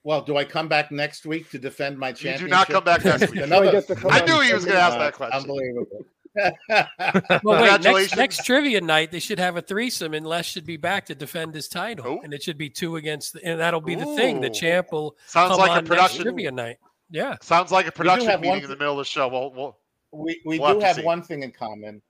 Well, 0.02 0.20
do 0.20 0.36
I 0.36 0.44
come 0.44 0.68
back 0.68 0.90
next 0.92 1.24
week 1.24 1.50
to 1.50 1.58
defend 1.58 1.98
my 1.98 2.08
You 2.10 2.14
championship? 2.14 2.46
do 2.46 2.50
not 2.50 2.68
come 2.68 2.84
back 2.84 3.04
next 3.04 3.30
week. 3.30 3.44
So 3.48 3.62
I 3.62 3.70
get 3.70 3.86
to 3.86 3.96
I 4.10 4.24
knew 4.26 4.34
and 4.34 4.44
he 4.44 4.52
was 4.52 4.64
going 4.66 4.76
to 4.76 4.82
ask 4.82 4.98
that 4.98 5.14
question. 5.14 5.40
Unbelievable. 5.40 6.04
Well, 7.44 7.62
wait, 7.62 7.70
next, 7.70 7.84
Congratulations. 7.84 8.16
next 8.16 8.44
trivia 8.44 8.80
night, 8.80 9.12
they 9.12 9.20
should 9.20 9.38
have 9.38 9.56
a 9.56 9.62
threesome, 9.62 10.12
and 10.14 10.26
Les 10.26 10.44
should 10.44 10.66
be 10.66 10.76
back 10.76 11.06
to 11.06 11.14
defend 11.14 11.54
his 11.54 11.68
title. 11.68 12.18
Oh. 12.18 12.20
And 12.24 12.34
it 12.34 12.42
should 12.42 12.58
be 12.58 12.68
two 12.68 12.96
against, 12.96 13.36
and 13.42 13.60
that'll 13.60 13.80
be 13.80 13.94
the 13.94 14.04
thing. 14.16 14.40
The 14.40 14.50
champ 14.50 14.90
will 14.92 15.16
Sounds 15.26 15.50
come 15.52 15.60
like 15.60 15.70
on 15.70 15.78
a 15.78 15.80
next 15.82 15.88
production. 15.90 16.22
trivia 16.24 16.50
night. 16.50 16.76
Yeah. 17.10 17.36
Sounds 17.42 17.70
like 17.70 17.86
a 17.86 17.92
production 17.92 18.40
meeting 18.40 18.50
one 18.50 18.58
in 18.58 18.70
the 18.70 18.76
middle 18.76 18.92
of 18.92 18.98
the 18.98 19.04
show. 19.04 19.28
Well, 19.28 19.52
well 19.52 19.78
We 20.12 20.40
we 20.44 20.58
We'll 20.58 20.74
do 20.74 20.80
to 20.80 20.86
have 20.86 21.04
one 21.04 21.22
thing 21.22 21.42
in 21.42 21.52
common. 21.52 22.02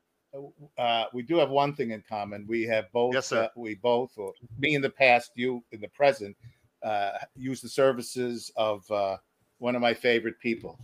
Uh, 0.78 1.04
we 1.12 1.22
do 1.22 1.36
have 1.36 1.50
one 1.50 1.74
thing 1.74 1.92
in 1.92 2.02
common. 2.08 2.44
We 2.48 2.62
have 2.64 2.90
both. 2.92 3.14
Yes, 3.14 3.28
sir. 3.28 3.44
Uh, 3.44 3.48
we 3.56 3.76
both, 3.76 4.12
or 4.16 4.32
me 4.58 4.74
in 4.74 4.82
the 4.82 4.90
past, 4.90 5.30
you 5.36 5.62
in 5.70 5.80
the 5.80 5.88
present, 5.88 6.36
uh, 6.82 7.12
use 7.36 7.60
the 7.60 7.68
services 7.68 8.50
of 8.56 8.88
uh, 8.90 9.16
one 9.58 9.76
of 9.76 9.80
my 9.80 9.94
favorite 9.94 10.38
people, 10.40 10.78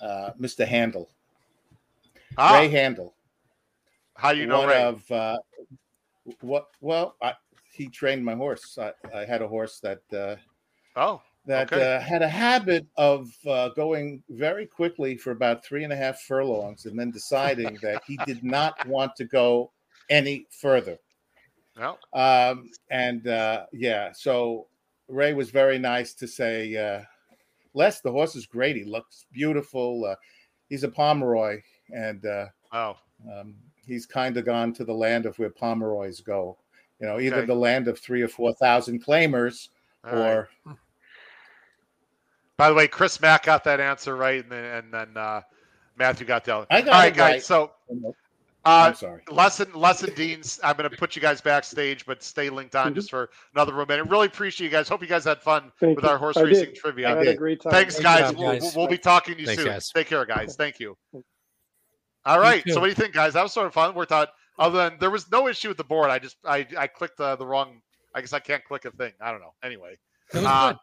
uh, 0.00 0.30
Mr. 0.38 0.66
Handel, 0.66 1.08
ah, 2.36 2.58
Ray 2.58 2.68
Handel. 2.68 3.14
how 4.14 4.30
you 4.30 4.46
know 4.46 4.60
one 4.60 4.68
Ray? 4.68 4.82
of 4.82 5.10
uh, 5.10 5.38
what? 6.40 6.68
Well, 6.80 7.16
I, 7.22 7.32
he 7.72 7.88
trained 7.88 8.24
my 8.24 8.34
horse. 8.34 8.78
I, 8.78 8.92
I 9.14 9.24
had 9.24 9.40
a 9.40 9.48
horse 9.48 9.80
that 9.80 10.02
uh, 10.12 10.36
oh, 10.96 11.22
that 11.46 11.72
Okay. 11.72 11.96
uh, 11.96 12.00
had 12.00 12.22
a 12.22 12.28
habit 12.28 12.86
of 12.96 13.30
uh, 13.46 13.68
going 13.70 14.22
very 14.30 14.66
quickly 14.66 15.16
for 15.16 15.30
about 15.30 15.64
three 15.64 15.84
and 15.84 15.92
a 15.92 15.96
half 15.96 16.20
furlongs 16.22 16.86
and 16.86 16.98
then 16.98 17.10
deciding 17.10 17.78
that 17.82 18.02
he 18.06 18.18
did 18.26 18.42
not 18.42 18.74
want 18.86 19.14
to 19.16 19.24
go 19.24 19.70
any 20.10 20.46
further. 20.50 20.98
no. 21.76 21.98
Um, 22.12 22.70
and 22.90 23.26
uh, 23.28 23.66
yeah, 23.72 24.12
so 24.12 24.66
Ray 25.08 25.34
was 25.34 25.50
very 25.50 25.78
nice 25.78 26.14
to 26.14 26.26
say, 26.26 26.74
uh, 26.76 27.02
Les, 27.74 28.00
the 28.00 28.10
horse 28.10 28.34
is 28.34 28.46
great. 28.46 28.76
He 28.76 28.84
looks 28.84 29.26
beautiful. 29.32 30.04
Uh, 30.04 30.16
he's 30.68 30.82
a 30.84 30.88
Pomeroy, 30.88 31.60
and 31.94 32.24
uh, 32.26 32.46
Oh, 32.72 32.96
um, 33.32 33.54
he's 33.86 34.06
kind 34.06 34.36
of 34.36 34.44
gone 34.44 34.72
to 34.74 34.84
the 34.84 34.92
land 34.94 35.26
of 35.26 35.38
where 35.38 35.50
Pomeroys 35.50 36.20
go. 36.20 36.58
You 37.00 37.06
know, 37.06 37.20
either 37.20 37.36
Okay. 37.38 37.46
the 37.46 37.54
land 37.54 37.86
of 37.88 37.98
three 37.98 38.22
or 38.22 38.28
four 38.28 38.54
thousand 38.54 39.04
claimers, 39.04 39.68
all 40.04 40.18
right. 40.18 40.76
Or 42.58 42.62
By 42.64 42.68
the 42.68 42.74
way, 42.74 42.88
Chris 42.88 43.20
Mack 43.20 43.44
got 43.44 43.64
that 43.64 43.80
answer 43.80 44.16
right, 44.16 44.42
and 44.42 44.50
then, 44.50 44.64
and 44.64 44.92
then 44.94 45.16
uh, 45.16 45.42
Matthew 45.96 46.26
got 46.26 46.44
the 46.44 46.56
other. 46.56 46.66
I 46.70 46.80
got 46.82 46.94
All 46.94 47.00
right, 47.00 47.12
it 47.12 47.16
guys. 47.16 47.32
right. 47.32 47.42
So, 47.42 47.72
uh, 48.64 48.86
I'm 48.88 48.94
sorry. 48.94 49.22
lesson 49.30 49.68
lesson 49.74 50.12
deans. 50.14 50.58
I'm 50.64 50.76
going 50.76 50.90
to 50.90 50.96
put 50.96 51.14
you 51.14 51.22
guys 51.22 51.40
backstage, 51.40 52.04
but 52.06 52.22
stay 52.22 52.50
linked 52.50 52.74
on 52.74 52.92
Mhm. 52.92 52.96
just 52.96 53.10
for 53.10 53.30
another 53.54 53.72
room. 53.72 53.90
And 53.90 54.10
really 54.10 54.26
appreciate 54.26 54.64
you 54.66 54.70
guys. 54.72 54.88
Hope 54.88 55.02
you 55.02 55.06
guys 55.06 55.24
had 55.24 55.40
fun 55.40 55.70
Thank 55.78 55.96
with 55.96 56.04
you. 56.04 56.10
our 56.10 56.18
horse 56.18 56.36
I 56.36 56.42
racing 56.42 56.66
did. 56.66 56.74
trivia. 56.76 57.14
I 57.14 57.16
had 57.18 57.28
a 57.28 57.34
great 57.36 57.60
time. 57.60 57.72
Thanks, 57.72 57.96
Good 57.96 58.02
guys. 58.02 58.20
job, 58.30 58.36
We'll, 58.38 58.52
guys. 58.52 58.74
we'll 58.76 58.88
be 58.88 58.98
talking 58.98 59.34
to 59.34 59.40
you 59.40 59.46
Thanks, 59.46 59.62
soon. 59.62 59.70
guys. 59.72 59.88
Take 59.90 60.08
care, 60.08 60.24
guys. 60.24 60.56
Thank 60.56 60.80
you. 60.80 60.96
All 62.24 62.40
right. 62.40 62.64
too. 62.64 62.72
So, 62.72 62.80
what 62.80 62.86
do 62.86 62.90
you 62.90 62.94
think, 62.96 63.14
guys? 63.14 63.34
That 63.34 63.42
was 63.42 63.52
sort 63.52 63.66
of 63.66 63.74
fun. 63.74 63.94
Worked 63.94 64.12
out. 64.12 64.30
Other 64.58 64.88
than 64.88 64.98
there 64.98 65.10
was 65.10 65.30
no 65.30 65.46
issue 65.48 65.68
with 65.68 65.76
the 65.76 65.84
board. 65.84 66.10
I 66.10 66.18
just 66.18 66.36
I 66.44 66.66
I 66.78 66.86
clicked 66.86 67.20
uh, 67.20 67.36
the 67.36 67.46
wrong. 67.46 67.82
I 68.14 68.20
guess 68.22 68.32
I 68.32 68.40
can't 68.40 68.64
click 68.64 68.86
a 68.86 68.90
thing. 68.90 69.12
I 69.20 69.30
don't 69.30 69.40
know. 69.40 69.52
Anyway, 69.62 69.98
It 70.32 70.38
was 70.38 70.44
uh, 70.46 70.70
good. 70.72 70.78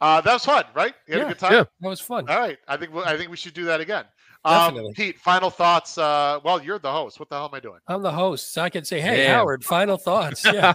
Uh, 0.00 0.20
that 0.20 0.32
was 0.32 0.44
fun, 0.44 0.64
right? 0.74 0.94
You 1.06 1.14
had 1.14 1.18
Yeah. 1.20 1.24
a 1.26 1.28
good 1.28 1.38
time. 1.38 1.52
Yeah. 1.52 1.64
That 1.80 1.88
was 1.88 2.00
fun. 2.00 2.28
All 2.30 2.38
right. 2.38 2.58
I 2.66 2.76
think 2.76 2.92
we- 2.94 3.02
I 3.04 3.16
think 3.16 3.30
we 3.30 3.36
should 3.36 3.54
do 3.54 3.64
that 3.64 3.80
again. 3.80 4.04
Um, 4.44 4.68
Definitely. 4.74 4.92
Pete, 4.94 5.18
final 5.18 5.50
thoughts. 5.50 5.98
Uh, 5.98 6.40
well, 6.42 6.62
you're 6.62 6.78
the 6.78 6.90
host. 6.90 7.20
What 7.20 7.28
the 7.28 7.36
hell 7.36 7.44
am 7.46 7.54
I 7.54 7.60
doing? 7.60 7.80
I'm 7.86 8.00
the 8.02 8.10
host, 8.12 8.54
so 8.54 8.62
I 8.62 8.70
can 8.70 8.84
say, 8.86 8.98
"Hey, 9.00 9.16
Damn. 9.18 9.34
Howard, 9.34 9.64
final 9.64 9.98
thoughts." 9.98 10.44
Yeah. 10.52 10.74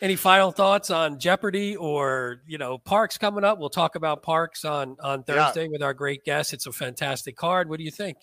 Any 0.00 0.16
final 0.16 0.50
thoughts 0.50 0.90
on 0.90 1.18
Jeopardy 1.18 1.76
or 1.76 2.42
you 2.46 2.58
know 2.58 2.78
Parx 2.78 3.18
coming 3.18 3.44
up? 3.44 3.58
We'll 3.58 3.70
talk 3.70 3.94
about 3.94 4.22
Parx 4.22 4.68
on 4.68 4.96
on 5.00 5.24
Yeah. 5.28 5.46
Thursday 5.46 5.68
with 5.68 5.82
our 5.82 5.94
great 5.94 6.24
guest. 6.24 6.52
It's 6.52 6.66
a 6.66 6.72
fantastic 6.72 7.36
card. 7.36 7.68
What 7.68 7.78
do 7.78 7.84
you 7.84 7.90
think? 7.90 8.16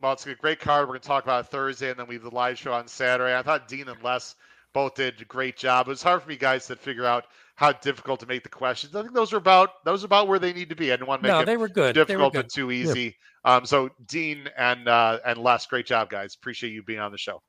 Well, 0.00 0.12
it's 0.12 0.26
a 0.26 0.34
great 0.34 0.60
card. 0.60 0.82
We're 0.82 0.94
going 0.94 1.00
to 1.00 1.06
talk 1.08 1.24
about 1.24 1.44
it 1.44 1.50
Thursday, 1.50 1.90
and 1.90 1.98
then 1.98 2.06
we 2.06 2.14
have 2.16 2.24
the 2.24 2.30
live 2.34 2.58
show 2.58 2.72
on 2.72 2.88
Saturday. 2.88 3.34
I 3.38 3.42
thought 3.42 3.68
Dean 3.68 3.88
and 3.88 4.02
Les 4.02 4.34
both 4.74 4.96
did 4.96 5.20
a 5.20 5.24
great 5.24 5.56
job. 5.56 5.86
It 5.86 5.90
was 5.90 6.02
hard 6.02 6.22
for 6.22 6.28
me 6.28 6.36
guys 6.36 6.66
to 6.66 6.76
figure 6.76 7.06
out 7.06 7.26
how 7.56 7.72
difficult 7.72 8.20
to 8.20 8.26
make 8.26 8.42
the 8.42 8.48
questions. 8.48 8.94
I 8.96 9.02
think 9.02 9.14
those 9.14 9.32
are 9.32 9.36
about 9.36 9.84
those 9.84 10.02
are 10.02 10.06
about 10.06 10.28
where 10.28 10.38
they 10.38 10.52
need 10.52 10.68
to 10.70 10.76
be. 10.76 10.92
I 10.92 10.96
didn't 10.96 11.08
want 11.08 11.22
to 11.22 11.28
make 11.28 11.34
No, 11.34 11.40
it 11.40 11.46
they 11.46 11.56
were 11.56 11.68
good. 11.68 11.94
They 11.94 12.00
were 12.00 12.04
difficult 12.06 12.32
good. 12.32 12.42
but 12.46 12.52
too 12.52 12.70
easy. 12.70 13.16
Um, 13.44 13.64
so 13.66 13.90
Dean 14.06 14.48
and 14.56 14.88
uh, 14.88 15.18
and 15.24 15.38
Les, 15.38 15.66
great 15.66 15.86
job, 15.86 16.10
guys. 16.10 16.34
Appreciate 16.34 16.70
you 16.72 16.82
being 16.82 17.00
on 17.00 17.12
the 17.12 17.18
show. 17.18 17.42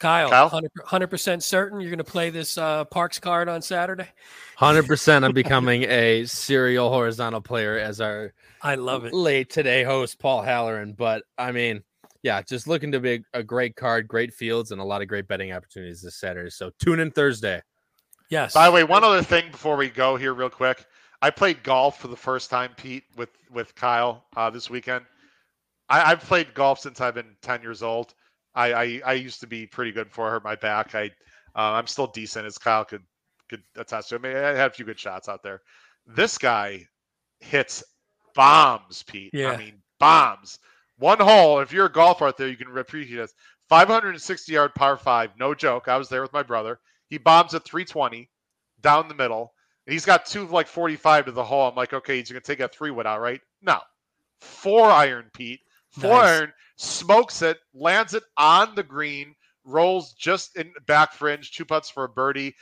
Kyle, 0.00 0.30
Kyle? 0.30 0.48
100 0.48 1.08
percent 1.08 1.42
certain 1.42 1.80
you're 1.80 1.90
going 1.90 1.98
to 1.98 2.04
play 2.04 2.30
this 2.30 2.56
uh, 2.56 2.84
Parx 2.84 3.20
card 3.20 3.48
on 3.48 3.62
Saturday. 3.62 4.08
Hundred 4.56 4.86
percent. 4.86 5.24
I'm 5.24 5.32
becoming 5.32 5.82
a 5.84 6.24
serial 6.24 6.88
horizontal 6.88 7.40
player 7.40 7.78
as 7.78 8.00
our 8.00 8.32
I 8.62 8.76
love 8.76 9.04
it. 9.06 9.12
late 9.12 9.50
today 9.50 9.82
host 9.84 10.18
Paul 10.20 10.42
Halloran. 10.42 10.92
But 10.92 11.24
I 11.36 11.50
mean, 11.52 11.82
yeah, 12.22 12.42
just 12.42 12.68
looking 12.68 12.92
to 12.92 13.00
be 13.00 13.22
a 13.34 13.42
great 13.42 13.74
card, 13.74 14.06
great 14.06 14.32
fields, 14.32 14.70
and 14.70 14.80
a 14.80 14.84
lot 14.84 15.02
of 15.02 15.08
great 15.08 15.26
betting 15.26 15.52
opportunities 15.52 16.00
this 16.00 16.16
Saturday. 16.16 16.50
So 16.50 16.70
tune 16.78 17.00
in 17.00 17.10
Thursday. 17.10 17.60
Yes. 18.28 18.54
By 18.54 18.66
the 18.66 18.72
way, 18.72 18.84
one 18.84 19.04
other 19.04 19.22
thing 19.22 19.50
before 19.50 19.76
we 19.76 19.88
go 19.88 20.16
here, 20.16 20.34
real 20.34 20.50
quick. 20.50 20.84
I 21.20 21.30
played 21.30 21.62
golf 21.62 22.00
for 22.00 22.08
the 22.08 22.16
first 22.16 22.50
time, 22.50 22.70
Pete, 22.76 23.04
with 23.16 23.30
with 23.50 23.74
Kyle 23.74 24.24
uh, 24.36 24.50
this 24.50 24.70
weekend. 24.70 25.04
I, 25.88 26.12
I've 26.12 26.20
played 26.20 26.54
golf 26.54 26.78
since 26.78 27.00
I've 27.00 27.14
been 27.14 27.36
ten 27.42 27.62
years 27.62 27.82
old. 27.82 28.14
I, 28.54 28.72
I, 28.72 29.00
I 29.06 29.12
used 29.14 29.40
to 29.40 29.46
be 29.46 29.66
pretty 29.66 29.92
good 29.92 30.08
hurt 30.14 30.44
my 30.44 30.56
back. 30.56 30.94
I 30.94 31.06
uh, 31.56 31.72
I'm 31.72 31.86
still 31.86 32.06
decent, 32.06 32.46
as 32.46 32.58
Kyle 32.58 32.84
could 32.84 33.02
could 33.48 33.62
attest 33.76 34.10
to. 34.10 34.16
I 34.16 34.18
mean, 34.18 34.36
I 34.36 34.50
had 34.50 34.70
a 34.70 34.74
few 34.74 34.84
good 34.84 34.98
shots 34.98 35.28
out 35.28 35.42
there. 35.42 35.62
This 36.06 36.38
guy 36.38 36.86
hits 37.40 37.82
bombs, 38.34 39.02
Pete. 39.02 39.30
Yeah. 39.32 39.50
I 39.52 39.56
mean 39.56 39.82
bombs. 39.98 40.58
One 40.98 41.18
hole. 41.18 41.60
If 41.60 41.72
you're 41.72 41.86
a 41.86 41.92
golfer 41.92 42.26
out 42.26 42.36
there, 42.36 42.48
you 42.48 42.56
can 42.56 42.76
appreciate 42.76 43.16
this. 43.16 43.34
560 43.68 44.52
yard 44.52 44.74
par 44.74 44.96
five, 44.96 45.30
no 45.38 45.54
joke. 45.54 45.88
I 45.88 45.96
was 45.96 46.08
there 46.08 46.22
with 46.22 46.32
my 46.32 46.42
brother. 46.42 46.78
He 47.08 47.18
bombs 47.18 47.54
at 47.54 47.64
320 47.64 48.28
down 48.80 49.08
the 49.08 49.14
middle. 49.14 49.52
And 49.86 49.92
he's 49.92 50.04
got 50.04 50.26
two 50.26 50.42
of 50.42 50.50
like 50.52 50.66
45 50.66 51.26
to 51.26 51.32
the 51.32 51.44
hole. 51.44 51.68
I'm 51.68 51.74
like, 51.74 51.92
okay, 51.94 52.18
he's 52.18 52.30
gonna 52.30 52.40
take 52.40 52.60
a 52.60 52.68
three 52.68 52.90
wood 52.90 53.06
out, 53.06 53.20
right? 53.20 53.40
No. 53.62 53.80
Four 54.40 54.90
iron, 54.90 55.30
Pete. 55.32 55.60
Four 55.90 56.10
Nice. 56.10 56.28
iron, 56.28 56.52
smokes 56.76 57.42
it, 57.42 57.58
lands 57.74 58.12
it 58.14 58.22
on 58.36 58.74
the 58.74 58.82
green, 58.82 59.34
rolls 59.64 60.12
just 60.12 60.56
in 60.56 60.70
back 60.86 61.12
fringe, 61.14 61.52
two 61.52 61.64
putts 61.64 61.88
for 61.88 62.04
a 62.04 62.08
birdie. 62.08 62.54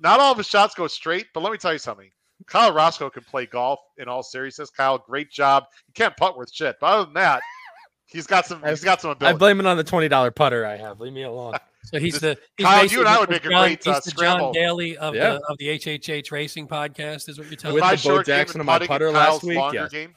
Not 0.00 0.20
all 0.20 0.32
of 0.32 0.38
his 0.38 0.48
shots 0.48 0.74
go 0.74 0.86
straight, 0.88 1.26
but 1.32 1.42
let 1.42 1.52
me 1.52 1.58
tell 1.58 1.72
you 1.72 1.78
something. 1.78 2.10
Kyle 2.46 2.72
Roscoe 2.74 3.08
can 3.10 3.22
play 3.22 3.46
golf 3.46 3.78
in 3.96 4.08
all 4.08 4.22
seriousness. 4.24 4.70
Kyle, 4.70 4.98
great 4.98 5.30
job. 5.30 5.64
He 5.86 5.92
can't 5.92 6.16
putt 6.16 6.36
worth 6.36 6.52
shit, 6.52 6.76
but 6.80 6.86
other 6.88 7.04
than 7.04 7.14
that, 7.14 7.42
he's 8.06 8.26
got 8.26 8.44
some. 8.46 8.62
He's 8.64 8.82
got 8.84 9.00
some 9.00 9.12
ability. 9.12 9.34
I 9.34 9.38
blame 9.38 9.60
it 9.60 9.66
on 9.66 9.76
the 9.76 9.84
twenty 9.84 10.08
dollar 10.08 10.30
putter 10.32 10.66
I 10.66 10.76
have. 10.76 11.00
Leave 11.00 11.12
me 11.12 11.22
alone. 11.22 11.54
So 11.84 11.98
he's 11.98 12.18
the 12.20 12.38
he's 12.56 12.66
Kyle, 12.66 12.86
you 12.86 13.00
and 13.00 13.08
I 13.08 13.18
would 13.20 13.28
the 13.28 13.32
make 13.32 13.44
a 13.44 13.50
John- 13.50 13.62
great, 13.64 13.86
uh, 13.86 13.94
he's 13.94 14.04
the 14.04 14.10
scramble. 14.10 14.52
John 14.52 14.62
Daly 14.62 14.96
of 14.96 15.14
Yeah. 15.14 15.34
the 15.34 15.40
of 15.48 15.58
the 15.58 15.68
HHH 15.68 16.30
Racing 16.32 16.66
podcast. 16.68 17.28
Is 17.28 17.38
what 17.38 17.48
you're 17.48 17.56
telling 17.56 17.74
With 17.74 17.82
my 17.82 17.90
the 17.94 17.96
Bo 17.96 18.14
short 18.14 18.26
game 18.26 18.36
Jackson 18.36 18.60
and 18.60 18.68
of 18.70 18.80
my 18.80 18.86
putter 18.86 19.06
and 19.06 19.14
last 19.14 19.26
Kyle's 19.28 19.42
week, 19.44 19.58
longer 19.58 19.78
yes. 19.80 19.90
game, 19.90 20.14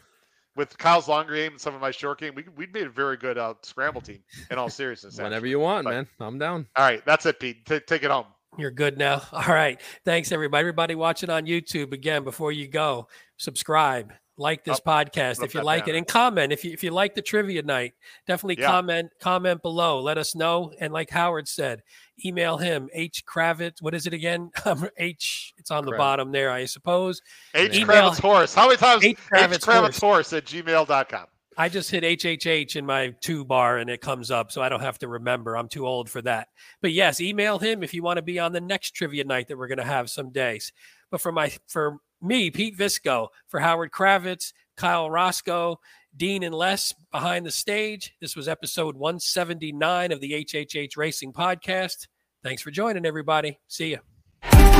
with 0.56 0.77
Kyle's 0.77 1.07
longer 1.07 1.35
game 1.35 1.52
and 1.53 1.61
some 1.61 1.76
of 1.76 1.81
my 1.81 1.91
short 1.91 2.19
game, 2.19 2.34
we 2.35 2.45
we 2.56 2.68
made 2.68 2.88
a 2.88 2.89
very 2.89 3.18
good 3.18 3.38
uh, 3.38 3.53
scramble 3.64 4.02
team. 4.02 4.23
In 4.49 4.57
all 4.57 4.69
seriousness, 4.69 5.18
Whenever 5.18 5.35
actually. 5.35 5.49
you 5.49 5.60
want, 5.60 5.84
But- 5.85 5.89
man. 5.91 6.07
I'm 6.19 6.38
down. 6.39 6.68
All 6.76 6.85
right, 6.85 7.03
that's 7.06 7.26
it, 7.26 7.39
Pete. 7.39 7.65
Ta 7.65 7.80
take 7.85 8.03
it 8.03 8.11
home. 8.11 8.26
You're 8.57 8.72
good 8.72 8.98
now. 8.98 9.22
All 9.31 9.41
right. 9.53 9.80
Thanks, 10.03 10.31
everybody. 10.31 10.61
Everybody 10.61 10.95
watching 10.95 11.30
on 11.30 11.45
YouTube 11.45 11.91
again. 11.94 12.23
Before 12.23 12.52
you 12.52 12.68
go, 12.68 13.07
subscribe, 13.38 14.14
like 14.38 14.64
this 14.64 14.80
podcast 14.80 15.43
if 15.43 15.53
you 15.53 15.61
like 15.64 15.88
it, 15.88 15.95
and 15.95 16.07
comment 16.07 16.53
if 16.53 16.64
you 16.64 16.72
if 16.72 16.84
you 16.84 16.91
like 16.91 17.15
the 17.15 17.22
trivia 17.22 17.64
night. 17.64 17.93
Definitely 18.27 18.61
Yeah. 18.61 18.68
comment 18.68 19.11
comment 19.19 19.61
below. 19.61 20.01
Let 20.01 20.18
us 20.18 20.35
know. 20.35 20.73
And 20.80 20.93
like 20.93 21.09
Howard 21.09 21.47
said, 21.47 21.81
email 22.23 22.57
him 22.57 22.89
h 22.93 23.23
kravets. 23.26 23.81
What 23.81 23.93
is 23.95 24.05
it 24.07 24.14
again? 24.14 24.51
Um, 24.65 24.88
h. 24.97 25.53
It's 25.57 25.72
on 25.72 25.85
the 25.85 25.91
Kravets. 25.91 25.97
bottom 25.97 26.31
there, 26.31 26.51
I 26.51 26.65
suppose. 26.65 27.22
H. 27.55 27.76
Email- 27.76 28.11
Kravets 28.11 28.22
Horse. 28.22 28.53
How 28.53 28.65
many 28.68 28.77
times? 28.77 29.03
H. 29.03 29.11
H. 29.11 29.18
Kravets 29.31 29.59
Kravets, 29.59 29.99
Horse. 29.99 29.99
Horse 29.99 30.34
at 30.34 30.45
gmail.com. 30.45 31.26
I 31.59 31.69
just 31.69 31.89
hit 31.89 32.03
HHH 32.03 32.76
in 32.76 32.85
my 32.85 33.15
two 33.19 33.43
bar 33.43 33.77
and 33.80 33.89
it 33.89 33.99
comes 33.99 34.30
up, 34.30 34.51
so 34.51 34.61
I 34.61 34.69
don't 34.69 34.81
have 34.81 34.99
to 34.99 35.07
remember. 35.07 35.57
I'm 35.57 35.68
too 35.68 35.88
old 35.88 36.07
for 36.07 36.22
that. 36.22 36.49
But 36.84 36.91
yes, 36.91 37.19
email 37.19 37.57
him 37.57 37.81
if 37.81 37.95
you 37.95 38.03
want 38.03 38.18
to 38.18 38.22
be 38.22 38.38
on 38.38 38.51
the 38.53 38.61
next 38.61 38.91
trivia 38.91 39.23
night 39.23 39.47
that 39.47 39.57
we're 39.57 39.68
going 39.68 39.80
to 39.80 39.84
have 39.84 40.09
some 40.11 40.30
days. 40.31 40.72
But 41.09 41.19
for 41.19 41.31
my 41.31 41.51
for 41.68 41.97
me, 42.22 42.52
Pete 42.52 42.77
Visco, 42.77 43.27
for 43.48 43.60
Howard 43.60 43.91
Kravets, 43.91 44.53
Kyle 44.76 45.10
Roscoe, 45.10 45.80
Dean 46.15 46.44
and 46.44 46.53
Les 46.53 46.94
behind 47.11 47.45
the 47.45 47.52
stage. 47.52 48.14
This 48.19 48.35
was 48.35 48.48
episode 48.48 48.95
179 48.95 50.11
of 50.11 50.22
the 50.22 50.45
HHH 50.45 50.98
Racing 50.98 51.34
Podcast. 51.34 52.07
Thanks 52.44 52.61
for 52.61 52.72
joining, 52.72 53.06
everybody. 53.06 53.60
See 53.68 53.91
you. 53.91 54.76